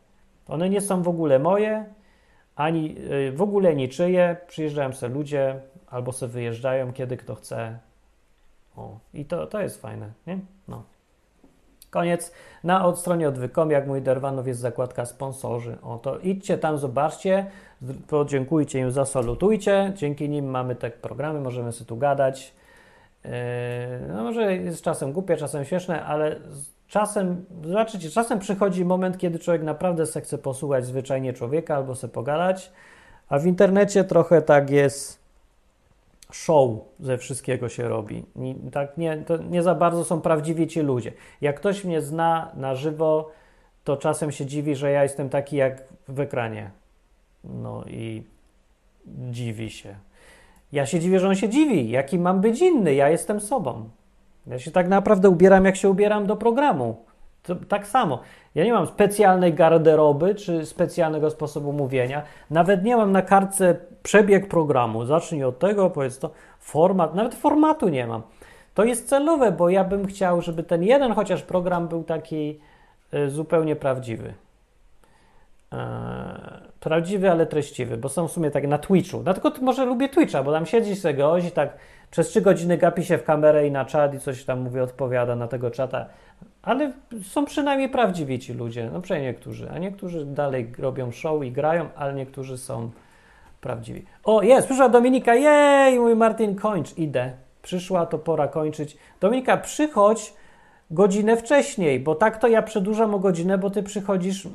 One 0.49 0.71
nie 0.71 0.81
są 0.81 1.03
w 1.03 1.09
ogóle 1.09 1.39
moje, 1.39 1.85
ani 2.57 2.97
y, 3.29 3.33
w 3.33 3.43
ogóle 3.43 3.75
niczyje. 3.75 4.37
Przyjeżdżają 4.47 4.93
sobie 4.93 5.15
ludzie, 5.15 5.61
albo 5.87 6.13
sobie 6.13 6.33
wyjeżdżają, 6.33 6.93
kiedy 6.93 7.17
kto 7.17 7.35
chce. 7.35 7.79
O, 8.77 8.99
i 9.15 9.25
to, 9.25 9.47
to 9.47 9.61
jest 9.61 9.83
fajne, 9.83 10.13
nie? 10.27 10.39
No. 10.69 10.83
Koniec. 11.91 12.33
Na 12.65 12.87
od 12.87 12.99
stronie 12.99 13.29
odwykom, 13.29 13.71
jak 13.71 13.87
mój 13.87 14.03
Derwanów 14.03 14.47
jest 14.47 14.61
zakładka 14.61 15.07
sponsorzy. 15.07 15.77
O, 15.83 15.99
to 15.99 16.19
idźcie 16.19 16.59
tam, 16.59 16.79
zobaczcie, 16.79 17.47
podziękujcie 18.09 18.79
im, 18.79 18.91
zasalutujcie. 18.91 19.93
Dzięki 19.95 20.29
nim 20.29 20.47
mamy 20.47 20.75
te 20.75 20.91
programy, 20.91 21.41
możemy 21.41 21.73
sobie 21.73 21.89
tu 21.89 21.97
gadać. 21.97 22.55
Yy, 23.25 23.31
no 24.09 24.23
może 24.23 24.57
jest 24.57 24.83
czasem 24.83 25.13
głupie, 25.13 25.37
czasem 25.37 25.65
śmieszne, 25.65 26.05
ale 26.05 26.37
czasem, 26.95 27.45
zobaczycie, 27.65 28.11
czasem 28.11 28.39
przychodzi 28.39 28.85
moment, 28.85 29.19
kiedy 29.19 29.39
człowiek 29.39 29.63
naprawdę 29.63 30.07
se 30.07 30.21
chce 30.21 30.39
posłuchać 30.39 30.87
zwyczajnie 30.87 31.33
człowieka 31.33 31.77
albo 31.77 31.95
se 31.95 32.09
pogadać, 32.09 32.73
a 33.29 33.39
w 33.39 33.47
internecie 33.47 34.05
trochę 34.05 34.43
tak 34.43 34.71
jest 34.71 35.19
show 36.33 36.71
ze 37.01 37.19
wszystkiego 37.19 37.69
się 37.69 37.89
robi. 37.89 38.25
Nie, 38.37 38.55
tak 38.73 38.99
nie, 38.99 39.25
nie 39.51 39.63
za 39.63 39.75
bardzo 39.75 40.05
są 40.05 40.21
prawdziwi 40.21 40.67
ci 40.67 40.81
ludzie. 40.81 41.13
Jak 41.41 41.57
ktoś 41.57 41.85
mnie 41.85 42.03
zna 42.03 42.51
na 42.57 42.75
żywo, 42.75 43.31
to 43.85 43.97
czasem 43.97 44.33
się 44.33 44.47
dziwi, 44.47 44.77
że 44.77 44.91
ja 44.91 45.03
jestem 45.03 45.29
taki 45.29 45.57
jak 45.57 45.83
w 46.09 46.21
ekranie. 46.21 46.71
No 47.45 47.85
i 47.87 48.23
dziwi 49.07 49.71
się. 49.71 49.95
Ja 50.73 50.87
się 50.87 51.01
dziwię, 51.01 51.21
że 51.21 51.29
on 51.29 51.35
się 51.35 51.49
dziwi. 51.49 51.91
Jaki 51.91 52.19
mam 52.19 52.41
być 52.41 52.61
inny? 52.61 52.95
Ja 52.95 53.09
jestem 53.09 53.41
sobą. 53.41 53.89
Ja 54.47 54.59
się 54.59 54.71
tak 54.71 54.89
naprawdę 54.89 55.29
ubieram, 55.31 55.65
jak 55.65 55.77
się 55.77 55.91
ubieram 55.91 56.27
do 56.27 56.37
programu. 56.37 56.97
To, 57.43 57.55
tak 57.55 57.87
samo. 57.87 58.21
Ja 58.55 58.65
nie 58.65 58.73
mam 58.73 58.87
specjalnej 58.87 59.55
garderoby 59.55 60.35
czy 60.35 60.67
specjalnego 60.67 61.31
sposobu 61.31 61.73
mówienia. 61.73 62.23
Nawet 62.51 62.85
nie 62.85 62.97
mam 62.97 63.13
na 63.13 63.23
kartce 63.23 63.77
przebieg 64.03 64.49
programu. 64.49 65.05
Zacznij 65.05 65.45
od 65.45 65.59
tego, 65.59 65.91
powiedz 65.91 66.19
to, 66.19 66.31
format. 66.59 67.15
Nawet 67.15 67.35
formatu 67.35 67.89
nie 67.89 68.07
mam. 68.07 68.23
To 68.75 68.85
jest 68.85 69.09
celowe, 69.09 69.53
bo 69.53 69.69
ja 69.69 69.85
bym 69.85 70.07
chciał, 70.07 70.43
żeby 70.43 70.63
ten 70.63 70.83
jeden 70.83 71.13
chociaż 71.13 71.43
program 71.43 71.89
był 71.89 72.05
taki 72.05 72.61
y, 73.15 73.31
zupełnie 73.31 73.77
prawdziwy. 73.77 74.35
E, 75.73 76.61
prawdziwy, 76.81 77.31
ale 77.31 77.47
treściwy, 77.47 77.97
bo 77.97 78.09
są 78.09 78.29
w 78.29 78.33
sumie 78.33 78.51
tak 78.51 78.67
na 78.67 78.79
Twitchu. 78.79 79.23
Dlatego 79.23 79.53
może 79.61 79.85
lubię 79.85 80.09
Twitcha, 80.09 80.43
bo 80.43 80.53
tam 80.53 80.67
siedzi 80.67 80.97
sobie 80.97 81.15
gość 81.15 81.47
i 81.47 81.51
tak 81.51 81.77
przez 82.15 82.29
trzy 82.29 82.41
godziny 82.41 82.79
gapi 82.79 83.05
się 83.05 83.19
w 83.19 83.25
kamerę 83.25 83.67
i 83.67 83.71
na 83.71 83.85
czat 83.85 84.15
i 84.15 84.21
coś 84.21 84.45
tam 84.45 84.61
mówi, 84.61 84.81
odpowiada 84.81 85.37
na 85.37 85.49
tego 85.49 85.71
czata. 85.71 86.07
Ale 86.63 86.93
są 87.23 87.45
przynajmniej 87.45 87.89
prawdziwi 87.89 88.39
ci 88.39 88.53
ludzie, 88.53 88.91
no 88.93 89.01
przynajmniej 89.01 89.33
niektórzy, 89.33 89.71
a 89.71 89.79
niektórzy 89.79 90.27
dalej 90.27 90.73
robią 90.79 91.11
show 91.11 91.45
i 91.45 91.53
grają, 91.53 91.89
ale 91.97 92.15
niektórzy 92.15 92.59
są 92.59 92.91
prawdziwi. 93.61 94.05
O, 94.25 94.43
jest, 94.43 94.67
przyszła 94.67 94.89
Dominika, 94.89 95.35
jej, 95.35 95.99
mój 95.99 96.17
Martin, 96.17 96.57
kończ, 96.57 96.99
idę. 96.99 97.33
Przyszła, 97.63 98.07
to 98.07 98.19
pora 98.19 98.49
kończyć. 98.49 98.97
Dominika, 99.21 99.57
przychodź 99.57 100.35
godzinę 100.91 101.37
wcześniej, 101.37 102.01
bo 102.01 102.15
tak 102.15 102.39
to 102.39 102.49
ja 102.49 102.63
przedłużam 102.63 103.15
o 103.15 103.19
godzinę, 103.19 103.59
bo 103.59 103.71
ty 103.71 103.83
przychodzisz 103.83 104.49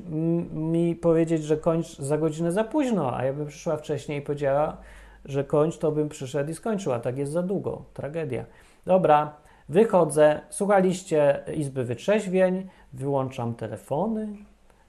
mi 0.53 0.95
powiedzieć, 0.95 1.43
że 1.43 1.57
kończ 1.57 1.97
za 1.97 2.17
godzinę 2.17 2.51
za 2.51 2.63
późno, 2.63 3.17
a 3.17 3.23
ja 3.23 3.33
bym 3.33 3.47
przyszła 3.47 3.77
wcześniej 3.77 4.19
i 4.19 4.21
powiedziała, 4.21 4.77
że 5.25 5.43
kończ, 5.43 5.77
to 5.77 5.91
bym 5.91 6.09
przyszedł 6.09 6.51
i 6.51 6.53
skończył, 6.53 6.93
a 6.93 6.99
tak 6.99 7.17
jest 7.17 7.31
za 7.31 7.43
długo. 7.43 7.85
Tragedia. 7.93 8.45
Dobra, 8.85 9.33
wychodzę. 9.69 10.41
Słuchaliście 10.49 11.43
Izby 11.55 11.83
Wytrzeźwień, 11.83 12.67
wyłączam 12.93 13.55
telefony, 13.55 14.27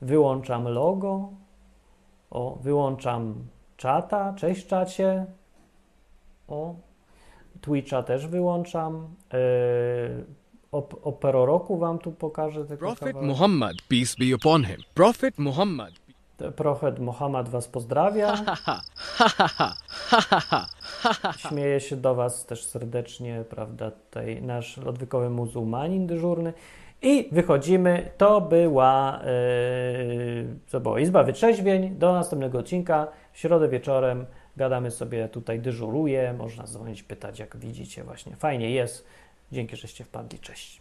wyłączam 0.03 0.69
logo, 0.69 1.29
o, 2.31 2.59
wyłączam 2.63 3.35
czata, 3.77 4.35
cześć 4.37 4.67
czacie, 4.67 5.27
o, 6.49 6.75
Twitcha 7.61 8.03
też 8.03 8.27
wyłączam, 8.27 9.09
yy, 9.33 10.25
op 10.73 11.07
Operoroku 11.07 11.79
wam 11.79 11.99
tu 11.99 12.13
pokażę. 12.13 12.65
Prophet 12.65 13.17
Muhammad, 13.23 13.73
peace 13.89 14.15
be 14.19 14.37
upon 14.37 14.65
him. 14.65 14.83
Prophet 14.95 15.39
Muhammad. 15.39 16.00
Prophet 16.57 16.99
Muhammad 16.99 17.49
was 17.49 17.69
pozdrawia. 17.69 18.35
Śmieje 21.37 21.81
się 21.81 21.97
do 21.97 22.15
was 22.15 22.47
też 22.47 22.65
serdecznie, 22.65 23.45
prawda, 23.51 23.91
tutaj 23.91 24.43
nasz 24.43 24.79
odwykowy 24.79 25.31
muzułmanin 25.31 26.07
dyżurny. 26.07 26.53
I 27.03 27.29
wychodzimy. 27.33 28.11
To 28.19 28.41
była 28.41 29.21
yy, 29.25 30.47
co 30.67 30.81
było, 30.81 30.99
Izba 30.99 31.23
Wytrzeźwień. 31.23 31.91
Do 31.91 32.13
następnego 32.13 32.59
odcinka. 32.59 33.09
W 33.33 33.39
środę 33.39 33.69
wieczorem 33.69 34.27
gadamy 34.57 34.91
sobie 34.91 35.29
tutaj, 35.29 35.61
dyżuruję. 35.61 36.33
Można 36.39 36.65
dzwonić, 36.65 37.03
pytać, 37.03 37.39
jak 37.39 37.57
widzicie 37.57 38.05
właśnie. 38.05 38.37
Fajnie 38.37 38.71
jest. 38.71 39.07
Dzięki, 39.53 39.77
żeście 39.77 40.05
wpadli. 40.05 40.39
Cześć. 40.39 40.80